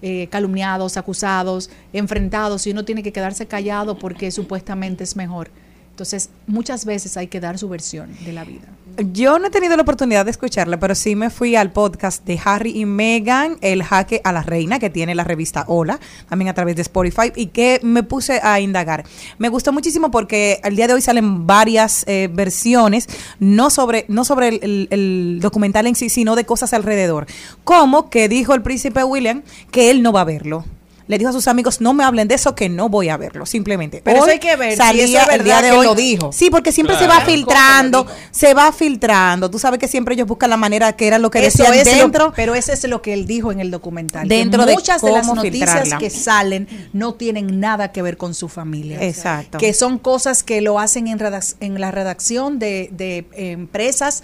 eh, 0.02 0.28
calumniados, 0.28 0.98
acusados, 0.98 1.70
enfrentados, 1.94 2.68
y 2.68 2.72
uno 2.72 2.86
tiene 2.86 3.04
que 3.04 3.14
quedarse 3.14 3.48
callado 3.48 3.98
porque 3.98 4.32
supuestamente 4.32 5.04
es 5.04 5.16
mejor. 5.16 5.50
Entonces, 5.92 6.30
muchas 6.48 6.86
veces 6.86 7.16
hay 7.18 7.28
que 7.28 7.40
dar 7.40 7.58
su 7.58 7.70
versión 7.70 8.16
de 8.26 8.34
la 8.34 8.44
vida. 8.44 8.68
Yo 8.98 9.40
no 9.40 9.48
he 9.48 9.50
tenido 9.50 9.76
la 9.76 9.82
oportunidad 9.82 10.24
de 10.24 10.32
escucharla, 10.32 10.80
pero 10.80 10.96
sí 10.96 11.18
me 11.18 11.30
fui 11.30 11.58
al 11.58 11.74
podcast 11.74 12.24
de 12.26 12.40
Harry 12.46 12.80
y 12.80 12.86
Meghan, 12.86 13.58
El 13.60 13.84
Jaque 13.84 14.22
a 14.24 14.32
la 14.32 14.42
Reina, 14.42 14.80
que 14.80 14.90
tiene 14.90 15.14
la 15.16 15.26
revista 15.26 15.66
Hola, 15.68 16.00
también 16.30 16.48
a 16.48 16.54
través 16.54 16.78
de 16.78 16.84
Spotify, 16.84 17.34
y 17.36 17.48
que 17.48 17.82
me 17.84 18.04
puse 18.04 18.40
a 18.42 18.62
indagar. 18.62 19.04
Me 19.38 19.50
gustó 19.50 19.74
muchísimo 19.74 20.12
porque 20.12 20.62
al 20.64 20.78
día 20.78 20.88
de 20.88 20.94
hoy 20.94 21.02
salen 21.02 21.46
varias 21.46 22.06
eh, 22.08 22.30
versiones, 22.32 23.10
no 23.40 23.70
sobre, 23.70 24.06
no 24.08 24.24
sobre 24.24 24.60
el, 24.62 25.40
documental 25.42 25.88
en 25.88 25.96
sí, 25.96 26.08
sino 26.08 26.38
de 26.38 26.46
cosas 26.46 26.74
alrededor. 26.74 27.28
Como 27.66 28.10
que 28.10 28.30
dijo 28.30 28.54
el 28.54 28.62
príncipe 28.62 29.04
William 29.04 29.44
que 29.72 29.92
él 29.92 30.04
no 30.04 30.14
va 30.14 30.22
a 30.22 30.26
verlo. 30.26 30.64
Le 31.08 31.18
dijo 31.20 31.30
a 31.30 31.34
sus 31.34 31.48
amigos, 31.48 31.82
no 31.82 31.94
me 31.94 32.04
hablen 32.04 32.28
de 32.28 32.34
eso, 32.36 32.56
que 32.56 32.68
no 32.68 32.90
voy 32.90 33.10
a 33.10 33.18
verlo, 33.18 33.46
simplemente. 33.46 34.02
Pero 34.04 34.18
eso 34.18 34.26
Hoy 34.26 34.32
hay 34.32 34.40
que 34.40 34.56
ver 34.56 34.72
si 34.72 34.78
salía 34.78 35.04
eso 35.22 35.30
es 35.32 35.38
el 35.38 35.44
día 35.44 35.56
verdad 35.56 35.62
de 35.62 35.70
que 35.74 35.78
hoy. 35.78 35.86
lo 35.86 35.96
dijo. 35.96 36.32
Sí, 36.32 36.50
porque 36.50 36.72
siempre 36.72 36.98
se 36.98 37.06
va 37.08 37.22
filtrando, 37.22 38.08
se 38.32 38.54
va 38.56 38.72
filtrando. 38.72 39.52
Tú 39.52 39.60
sabes 39.60 39.80
que 39.80 39.88
siempre 39.88 40.16
ellos 40.16 40.28
buscan 40.28 40.50
la 40.50 40.58
manera 40.58 40.94
que 40.94 41.06
era 41.08 41.20
lo 41.20 41.30
que 41.30 41.46
Eso 41.46 41.60
decían 41.64 41.74
es 41.76 41.86
lo- 41.98 42.04
dentro. 42.04 42.34
pero 42.36 42.56
ese 42.56 42.74
es 42.74 42.84
lo 42.88 43.02
que 43.04 43.14
él 43.14 43.28
dijo 43.28 43.52
en 43.52 43.60
el 43.60 43.70
documental. 43.72 44.28
que 44.28 44.36
Dentro 44.36 44.66
de 44.66 44.74
muchas 44.74 45.02
de, 45.04 45.12
las 45.12 45.28
noticias 45.28 45.70
filtrarla. 45.70 45.98
que 46.00 46.10
salen 46.10 46.68
no 46.94 47.14
tienen 47.14 47.60
nada 47.60 47.92
que 47.92 48.02
ver 48.02 48.18
con 48.18 48.34
su 48.34 48.50
familia. 48.50 48.98
Exacto. 49.04 49.58
Que 49.60 49.74
son 49.74 50.00
cosas 50.00 50.42
que 50.44 50.62
lo 50.62 50.80
hacen 50.80 51.08
en, 51.08 51.20
redac- 51.20 51.56
en 51.60 51.80
la 51.80 51.92
redacción 51.92 52.58
de, 52.58 52.90
de 52.92 53.28
empresas 53.52 54.24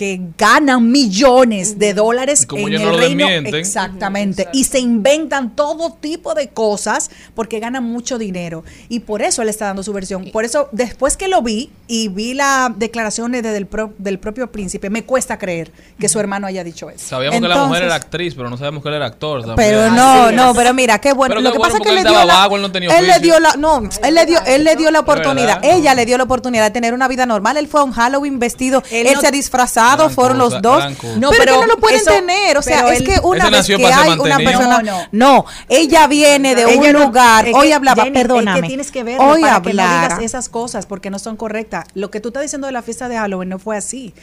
que 0.00 0.18
ganan 0.38 0.90
millones 0.90 1.78
de 1.78 1.92
dólares 1.92 2.46
como 2.46 2.68
en 2.68 2.72
el 2.72 2.82
no 2.84 2.96
reino. 2.96 3.28
Exactamente. 3.28 4.48
Y 4.50 4.64
se 4.64 4.78
inventan 4.78 5.54
todo 5.54 5.92
tipo 5.92 6.32
de 6.32 6.48
cosas 6.48 7.10
porque 7.34 7.60
ganan 7.60 7.84
mucho 7.84 8.16
dinero. 8.16 8.64
Y 8.88 9.00
por 9.00 9.20
eso 9.20 9.42
él 9.42 9.50
está 9.50 9.66
dando 9.66 9.82
su 9.82 9.92
versión. 9.92 10.30
Por 10.32 10.46
eso, 10.46 10.70
después 10.72 11.18
que 11.18 11.28
lo 11.28 11.42
vi 11.42 11.68
y 11.92 12.06
vi 12.06 12.34
las 12.34 12.70
declaraciones 12.78 13.42
de- 13.42 13.50
del, 13.50 13.66
pro- 13.66 13.92
del 13.98 14.20
propio 14.20 14.52
príncipe, 14.52 14.90
me 14.90 15.04
cuesta 15.04 15.38
creer 15.38 15.72
que 15.98 16.08
su 16.08 16.20
hermano 16.20 16.46
haya 16.46 16.62
dicho 16.62 16.88
eso. 16.88 17.04
Sabíamos 17.08 17.40
que 17.40 17.48
la 17.48 17.64
mujer 17.66 17.82
era 17.82 17.96
actriz, 17.96 18.34
pero 18.36 18.48
no 18.48 18.56
sabíamos 18.56 18.80
que 18.82 18.88
él 18.90 18.94
era 18.94 19.06
actor. 19.06 19.42
Pero 19.56 19.90
no, 19.90 20.30
no, 20.30 20.54
pero 20.54 20.72
mira, 20.72 21.00
qué 21.00 21.12
bueno. 21.12 21.32
Pero 21.34 21.40
Lo 21.40 21.50
qué 21.50 21.52
que 21.54 21.58
bueno, 21.58 21.72
pasa 21.74 21.76
es 21.78 21.82
que 21.82 21.88
porque 21.90 21.94
le 22.04 22.08
él 22.08 22.14
dio 22.16 22.24
la, 22.26 22.34
vago, 22.34 22.56
él 22.56 22.62
no 22.62 22.70
tenía 22.70 22.96
él 22.96 23.06
le 23.08 23.18
dio 23.18 23.40
la, 23.40 23.54
no, 23.56 23.82
él 24.04 24.14
le 24.14 24.24
dio, 24.26 24.38
él 24.46 24.62
le 24.62 24.76
dio 24.76 24.90
la 24.92 25.00
oportunidad. 25.00 25.60
verdad. 25.60 25.76
Ella 25.78 25.94
le 25.94 26.06
dio 26.06 26.16
la 26.16 26.22
oportunidad 26.24 26.62
de 26.64 26.70
tener 26.70 26.94
una 26.94 27.08
vida 27.08 27.26
normal. 27.26 27.56
Él 27.56 27.66
fue 27.66 27.80
a 27.80 27.82
un 27.82 27.90
Halloween 27.92 28.38
vestido, 28.38 28.84
él, 28.92 29.08
Él 29.08 29.14
no- 29.14 29.20
se 29.20 29.26
ha 29.26 29.30
disfrazado, 29.32 30.04
Gran 30.04 30.10
fueron 30.12 30.38
cosa, 30.38 30.54
los 30.54 30.62
dos. 30.62 30.84
cosa. 30.94 31.14
No, 31.14 31.20
No, 31.20 31.30
pero, 31.30 31.42
pero 31.44 31.54
que 31.54 31.60
no 31.60 31.66
lo 31.66 31.76
pueden 31.78 32.00
eso- 32.00 32.10
tener. 32.12 32.56
O 32.56 32.62
sea, 32.62 32.88
es 32.92 33.00
él- 33.00 33.06
que 33.06 33.20
una 33.20 33.50
vez 33.50 33.66
que 33.66 33.74
hay 33.84 34.18
una 34.18 34.36
persona, 34.38 35.08
No, 35.10 35.44
ella 35.68 36.06
viene 36.06 36.54
de 36.54 36.66
un 36.66 36.92
lugar. 36.92 37.46
Hoy 37.52 37.72
hablaba, 37.72 38.04
perdóname. 38.12 38.78
Hoy 39.18 39.42
digas 39.64 40.18
esas 40.20 40.48
cosas 40.48 40.86
porque 40.86 41.10
no 41.10 41.18
son 41.18 41.36
correctas. 41.36 41.79
Lo 41.94 42.10
que 42.10 42.20
tú 42.20 42.28
estás 42.28 42.42
diciendo 42.42 42.66
de 42.66 42.72
la 42.72 42.82
fiesta 42.82 43.08
de 43.08 43.16
Halloween 43.16 43.48
no 43.50 43.58
fue 43.58 43.76
así. 43.76 44.14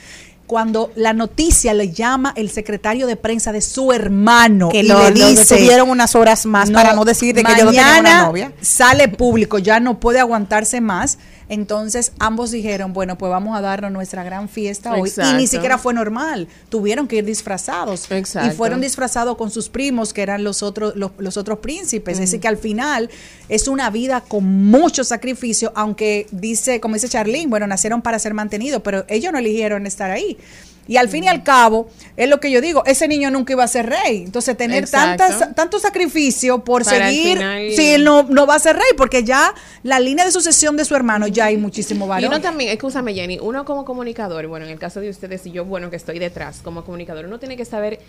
Cuando 0.46 0.92
la 0.96 1.12
noticia 1.12 1.74
le 1.74 1.92
llama 1.92 2.32
el 2.38 2.50
secretario 2.50 3.06
de 3.06 3.18
prensa 3.18 3.52
de 3.52 3.60
su 3.62 3.92
hermano 3.92 4.70
Que 4.70 4.80
y 4.80 4.84
lo- 4.84 5.04
le 5.10 5.12
dice 5.12 5.56
detuvieron 5.56 5.90
unas 5.90 6.16
horas 6.16 6.46
más 6.46 6.72
para 6.72 6.94
no 6.94 7.04
decir 7.04 7.36
de 7.36 7.44
que 7.44 7.52
yo 7.58 7.66
no 7.66 7.72
tenía 7.72 8.00
una 8.00 8.24
novia. 8.28 8.54
Sale 8.62 9.10
público, 9.10 9.58
ya 9.60 9.82
no 9.82 10.00
puede 10.00 10.20
aguantarse 10.22 10.80
más. 10.80 11.18
Entonces 11.49 12.11
ambos 12.19 12.52
dijeron, 12.52 12.94
bueno, 12.94 13.18
pues 13.18 13.30
vamos 13.30 13.57
a 13.57 13.61
darnos 13.61 13.91
nuestra 13.91 14.24
gran 14.24 14.49
fiesta 14.49 14.94
hoy. 14.94 15.11
Y 15.18 15.34
ni 15.38 15.48
siquiera 15.48 15.78
fue 15.78 15.94
normal. 15.94 16.48
Tuvieron 16.69 17.07
que 17.07 17.18
ir 17.18 17.26
disfrazados. 17.26 18.11
Exacto. 18.11 18.52
Y 18.52 18.56
fueron 18.56 18.82
disfrazados 18.82 19.38
con 19.38 19.49
sus 19.49 19.69
primos, 19.69 20.14
que 20.14 20.22
eran 20.22 20.44
los 20.44 20.64
otros, 20.64 20.95
los, 20.95 21.11
los 21.18 21.38
otros 21.38 21.60
príncipes. 21.60 22.19
Así 22.19 22.40
que 22.40 22.48
al 22.48 22.57
final 22.57 23.10
es 23.49 23.68
una 23.68 23.90
vida 23.90 24.22
con 24.22 24.45
mucho 24.45 25.03
sacrificio, 25.03 25.72
aunque 25.76 26.28
dice, 26.32 26.80
como 26.80 26.95
dice 26.95 27.10
Charlene, 27.10 27.48
bueno, 27.48 27.68
nacieron 27.68 28.02
para 28.02 28.19
ser 28.19 28.34
mantenidos, 28.34 28.82
pero 28.84 29.06
ellos 29.07 29.32
no 29.32 29.40
eligieron 29.40 29.86
estar 29.86 30.11
ahí. 30.11 30.38
Y 30.88 30.98
al 30.98 31.10
fin 31.10 31.26
y 31.26 31.28
al 31.28 31.44
cabo, 31.44 31.90
es 32.16 32.30
lo 32.30 32.40
que 32.40 32.50
yo 32.52 32.62
digo, 32.62 32.84
ese 32.86 33.08
niño 33.08 33.30
nunca 33.30 33.54
iba 33.54 33.64
a 33.64 33.68
ser 33.68 33.88
rey. 33.88 34.24
Entonces, 34.24 34.56
tener 34.58 34.90
tantas, 34.90 35.54
tanto 35.56 35.80
sacrificio 35.80 36.64
por 36.64 36.84
Para 36.84 37.08
seguir, 37.10 37.40
si 37.76 37.94
él 37.94 38.04
no, 38.04 38.24
no 38.24 38.48
va 38.48 38.56
a 38.56 38.60
ser 38.60 38.76
rey, 38.76 38.92
porque 38.96 39.24
ya 39.24 39.54
la 39.84 40.00
línea 40.00 40.26
de 40.26 40.32
sucesión 40.32 40.78
de 40.78 40.86
su 40.86 40.96
hermano 40.96 41.28
ya 41.28 41.46
hay 41.46 41.58
muchísimo 41.58 42.06
Y 42.06 42.10
valor. 42.10 42.30
uno 42.30 42.42
también, 42.42 42.72
escúchame 42.72 43.14
Jenny, 43.14 43.40
uno 43.42 43.66
como 43.66 43.86
comunicador, 43.86 44.48
bueno, 44.48 44.66
en 44.66 44.72
el 44.72 44.80
caso 44.80 45.00
de 45.02 45.10
ustedes 45.10 45.46
y 45.46 45.52
yo, 45.52 45.66
bueno, 45.66 45.90
que 45.90 45.96
estoy 45.96 46.20
detrás 46.20 46.60
como 46.64 46.84
comunicador, 46.84 47.26
uno 47.26 47.40
tiene 47.40 47.58
que 47.58 47.66
saber 47.66 48.00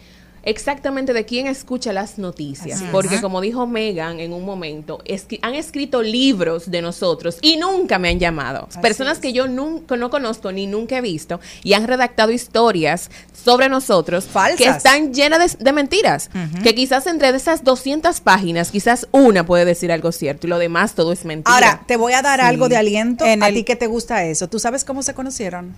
exactamente 0.43 1.13
de 1.13 1.25
quién 1.25 1.47
escucha 1.47 1.93
las 1.93 2.19
noticias. 2.19 2.81
Es. 2.83 2.89
Porque 2.91 3.21
como 3.21 3.41
dijo 3.41 3.67
Megan 3.67 4.21
en 4.21 4.33
un 4.33 4.45
momento, 4.45 5.01
es 5.05 5.23
que 5.25 5.39
han 5.43 5.55
escrito 5.55 6.03
libros 6.03 6.71
de 6.71 6.83
nosotros 6.83 7.39
y 7.43 7.57
nunca 7.57 7.99
me 7.99 8.09
han 8.09 8.19
llamado. 8.19 8.69
Personas 8.83 9.19
que 9.19 9.33
yo 9.33 9.47
nunca 9.49 9.97
no 9.97 10.11
conozco 10.11 10.53
ni 10.53 10.67
nunca 10.67 10.99
he 10.99 11.01
visto 11.01 11.41
y 11.63 11.73
han 11.75 11.87
redactado 11.87 12.31
historias 12.33 13.11
sobre 13.45 13.69
nosotros 13.69 14.25
Falsas. 14.27 14.57
que 14.59 14.69
están 14.69 15.13
llenas 15.15 15.59
de, 15.59 15.65
de 15.65 15.73
mentiras. 15.73 16.31
Que 16.63 16.75
quizás 16.75 17.07
entre 17.07 17.29
esas 17.31 17.65
200 17.65 18.21
páginas, 18.21 18.71
quizás 18.71 19.07
una 19.13 19.45
puede 19.47 19.65
decir 19.65 19.93
algo 19.93 20.13
cierto 20.13 20.47
y 20.47 20.51
lo 20.51 20.59
demás 20.59 20.95
todo 20.95 21.13
es 21.13 21.25
mentira. 21.25 21.55
Ahora, 21.55 21.83
te 21.87 21.97
voy 21.97 22.13
a 22.13 22.23
dar 22.23 22.41
Sí. 22.41 22.47
algo 22.47 22.69
de 22.69 22.77
aliento 22.77 23.25
En 23.25 23.43
a 23.43 23.49
el- 23.49 23.55
ti 23.55 23.65
que 23.65 23.77
te 23.77 23.87
gusta 23.87 24.25
eso. 24.25 24.49
¿Tú 24.49 24.59
sabes 24.59 24.85
cómo 24.85 25.03
se 25.03 25.15
conocieron? 25.15 25.75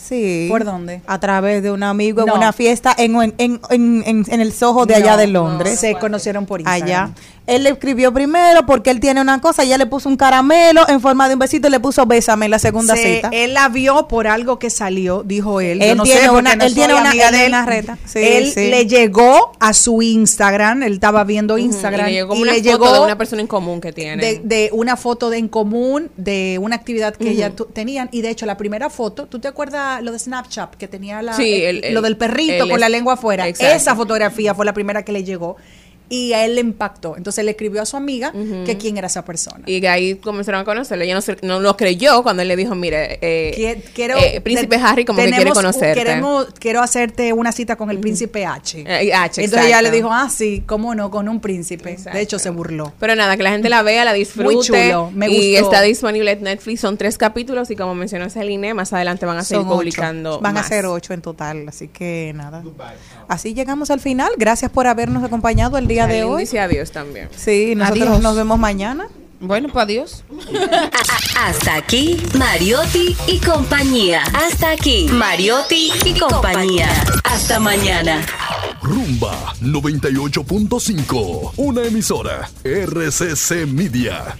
Sí. 0.00 0.46
¿Por 0.48 0.64
dónde? 0.64 1.02
A 1.06 1.18
través 1.18 1.62
de 1.62 1.70
un 1.70 1.82
amigo 1.82 2.20
en 2.20 2.26
No. 2.28 2.34
una 2.36 2.52
fiesta 2.52 2.94
en, 2.96 3.16
en, 3.16 3.34
en, 3.38 4.24
en- 4.28 4.40
el 4.40 4.52
Soho 4.52 4.86
de 4.86 4.94
allá 4.94 5.16
de 5.16 5.26
Londres. 5.26 5.78
Se 5.80 5.94
conocieron 5.96 6.46
por 6.46 6.60
Instagram. 6.60 6.84
allá. 6.86 7.10
Él 7.48 7.62
le 7.64 7.70
escribió 7.70 8.12
primero 8.12 8.66
porque 8.66 8.90
él 8.90 9.00
tiene 9.00 9.20
una 9.20 9.40
cosa, 9.40 9.62
ella 9.62 9.78
le 9.78 9.86
puso 9.86 10.08
un 10.08 10.16
caramelo 10.16 10.86
en 10.88 11.00
forma 11.00 11.26
de 11.28 11.34
un 11.34 11.40
besito 11.40 11.66
y 11.68 11.70
le 11.70 11.80
puso 11.80 12.04
bésame 12.06 12.44
en 12.44 12.50
la 12.50 12.58
segunda 12.58 12.94
Se- 12.94 13.16
cita. 13.16 13.30
Él 13.32 13.54
la 13.54 13.68
vio 13.70 14.06
por 14.06 14.26
algo 14.26 14.58
que 14.58 14.68
salió, 14.70 15.22
dijo 15.24 15.60
él. 15.60 15.78
Yo 15.80 15.84
Él 15.86 15.96
no 15.96 16.02
tiene 16.04 16.20
sé 16.20 16.30
una- 16.30 16.54
no 16.56 16.64
él 16.64 16.74
tiene 16.74 16.94
una- 16.94 17.08
amiga 17.10 17.26
él 17.28 17.32
de 17.32 17.38
tiene 17.38 17.46
él. 17.46 17.52
una 17.52 17.66
reta. 17.66 17.98
Sí, 18.04 18.18
él 18.22 18.52
sí. 18.52 18.68
le 18.70 18.86
llegó 18.86 19.52
a 19.60 19.72
su 19.72 20.02
Instagram, 20.02 20.82
él 20.82 20.92
estaba 20.92 21.24
viendo 21.24 21.56
Instagram 21.58 22.08
y 22.08 22.10
le 22.10 22.16
llegó 22.18 22.34
y 22.36 22.42
una 22.42 22.52
le 22.52 22.58
foto 22.58 22.70
llegó 22.70 22.92
de 22.92 23.00
una 23.00 23.16
persona 23.18 23.40
en 23.40 23.48
común 23.48 23.80
que 23.80 23.92
tiene. 23.92 24.22
de, 24.22 24.40
de 24.44 24.68
una 24.72 24.96
foto 24.98 25.30
de 25.30 25.38
en 25.38 25.48
común 25.48 26.10
de 26.18 26.58
una 26.60 26.76
actividad 26.76 27.14
que 27.16 27.24
Ujú. 27.24 27.32
ella 27.32 27.56
tu- 27.56 27.64
tenían 27.64 28.08
y 28.12 28.20
de 28.20 28.28
hecho 28.30 28.44
la 28.44 28.56
primera 28.58 28.90
foto, 28.90 29.24
¿tú 29.26 29.38
te 29.38 29.48
acuerdas 29.48 30.02
lo 30.02 30.12
de 30.12 30.18
Snapchat 30.18 30.74
que 30.74 30.86
tenía 30.86 31.22
la 31.22 31.32
Sí, 31.32 31.62
el- 31.64 31.82
el- 31.84 31.94
lo 31.94 32.02
del 32.02 32.16
perrito 32.18 32.64
el- 32.64 32.70
con 32.70 32.78
la 32.80 32.88
lengua 32.90 33.14
afuera? 33.14 33.48
Exacto. 33.48 33.74
Esa 33.74 33.94
fotografía 33.96 34.54
fue 34.54 34.66
la 34.66 34.74
primera 34.74 35.02
que 35.02 35.12
le 35.12 35.24
llegó 35.24 35.56
y 36.10 36.32
a 36.32 36.44
él 36.44 36.54
le 36.54 36.60
impactó. 36.62 37.16
Entonces 37.16 37.44
le 37.44 37.50
escribió 37.52 37.82
a 37.82 37.86
su 37.86 37.96
amiga 37.96 38.32
que 38.64 38.76
quién 38.78 38.96
era 38.96 39.06
esa 39.08 39.24
persona. 39.24 39.62
Y 39.66 39.80
de 39.80 39.88
ahí 39.88 40.14
comenzaron 40.16 40.60
a 40.60 40.64
conocerlo. 40.64 41.04
Ella 41.04 41.14
no, 41.14 41.20
se- 41.20 41.36
no 41.42 41.60
lo 41.60 41.76
creyó 41.76 42.22
cuando 42.22 42.42
él 42.42 42.48
le 42.48 42.56
dijo, 42.56 42.74
mire, 42.74 43.18
eh, 43.20 43.54
Qui- 43.82 43.82
quiero 43.94 44.16
eh, 44.18 44.40
Príncipe 44.40 44.76
Harry 44.76 45.04
como 45.04 45.18
que 45.18 45.24
quiere 45.24 45.38
tenemos- 45.38 45.54
conocerte. 45.58 45.94
Queremos, 45.98 46.46
quiero 46.58 46.80
hacerte 46.82 47.32
una 47.32 47.52
cita 47.52 47.76
con 47.76 47.90
el 47.90 47.98
príncipe 47.98 48.46
H. 48.46 48.84
Eh, 48.86 49.12
H, 49.12 49.42
Entonces 49.44 49.66
ella 49.68 49.82
le 49.82 49.90
dijo, 49.90 50.08
ah, 50.12 50.28
sí, 50.30 50.62
cómo 50.66 50.94
no, 50.94 51.10
con 51.10 51.28
un 51.28 51.40
príncipe. 51.40 51.96
De 52.12 52.20
hecho, 52.20 52.38
se 52.38 52.50
burló. 52.50 52.92
Pero 52.98 53.14
nada, 53.14 53.36
que 53.36 53.42
la 53.42 53.50
gente 53.50 53.68
la 53.68 53.82
vea, 53.82 54.04
la 54.04 54.12
disfrute. 54.12 54.54
Muy 54.54 54.64
chulo, 54.64 55.10
me 55.14 55.28
Y 55.28 55.52
gustó. 55.52 55.64
está 55.72 55.82
disponible 55.82 56.32
en 56.32 56.42
Netflix. 56.42 56.80
Son 56.80 56.96
tres 56.96 57.18
capítulos 57.18 57.70
y 57.70 57.76
como 57.76 57.94
mencionó 57.94 58.28
Celine, 58.30 58.74
más 58.74 58.92
adelante 58.92 59.26
van 59.26 59.38
a 59.38 59.44
seguir 59.44 59.62
Son 59.62 59.68
ocho. 59.68 59.78
publicando 59.78 60.40
Van 60.40 60.54
más. 60.54 60.66
a 60.66 60.68
ser 60.68 60.86
ocho 60.86 61.12
en 61.12 61.20
total, 61.22 61.68
así 61.68 61.88
que 61.88 62.32
nada. 62.34 62.62
Así 63.28 63.54
llegamos 63.54 63.90
al 63.90 64.00
final. 64.00 64.30
Gracias 64.38 64.70
por 64.70 64.86
habernos 64.86 65.22
acompañado 65.24 65.76
el 65.78 65.86
día 65.86 65.97
de 66.06 66.14
Celine 66.14 66.30
hoy. 66.34 66.42
dice 66.42 66.60
adiós 66.60 66.90
también. 66.92 67.28
Sí, 67.36 67.74
nosotros 67.74 68.08
Adiós. 68.08 68.22
nos 68.22 68.36
vemos 68.36 68.58
mañana. 68.58 69.08
Bueno, 69.40 69.68
pues 69.72 69.84
adiós. 69.84 70.24
Hasta 71.36 71.76
aquí, 71.76 72.20
Mariotti 72.36 73.16
y 73.28 73.38
compañía. 73.38 74.22
Hasta 74.34 74.70
aquí, 74.70 75.06
Mariotti 75.12 75.92
y 76.04 76.18
compañía. 76.18 76.88
Hasta 77.22 77.60
mañana. 77.60 78.26
Rumba 78.82 79.54
98.5, 79.62 81.52
una 81.56 81.82
emisora 81.84 82.50
RCC 82.64 83.66
Media. 83.66 84.36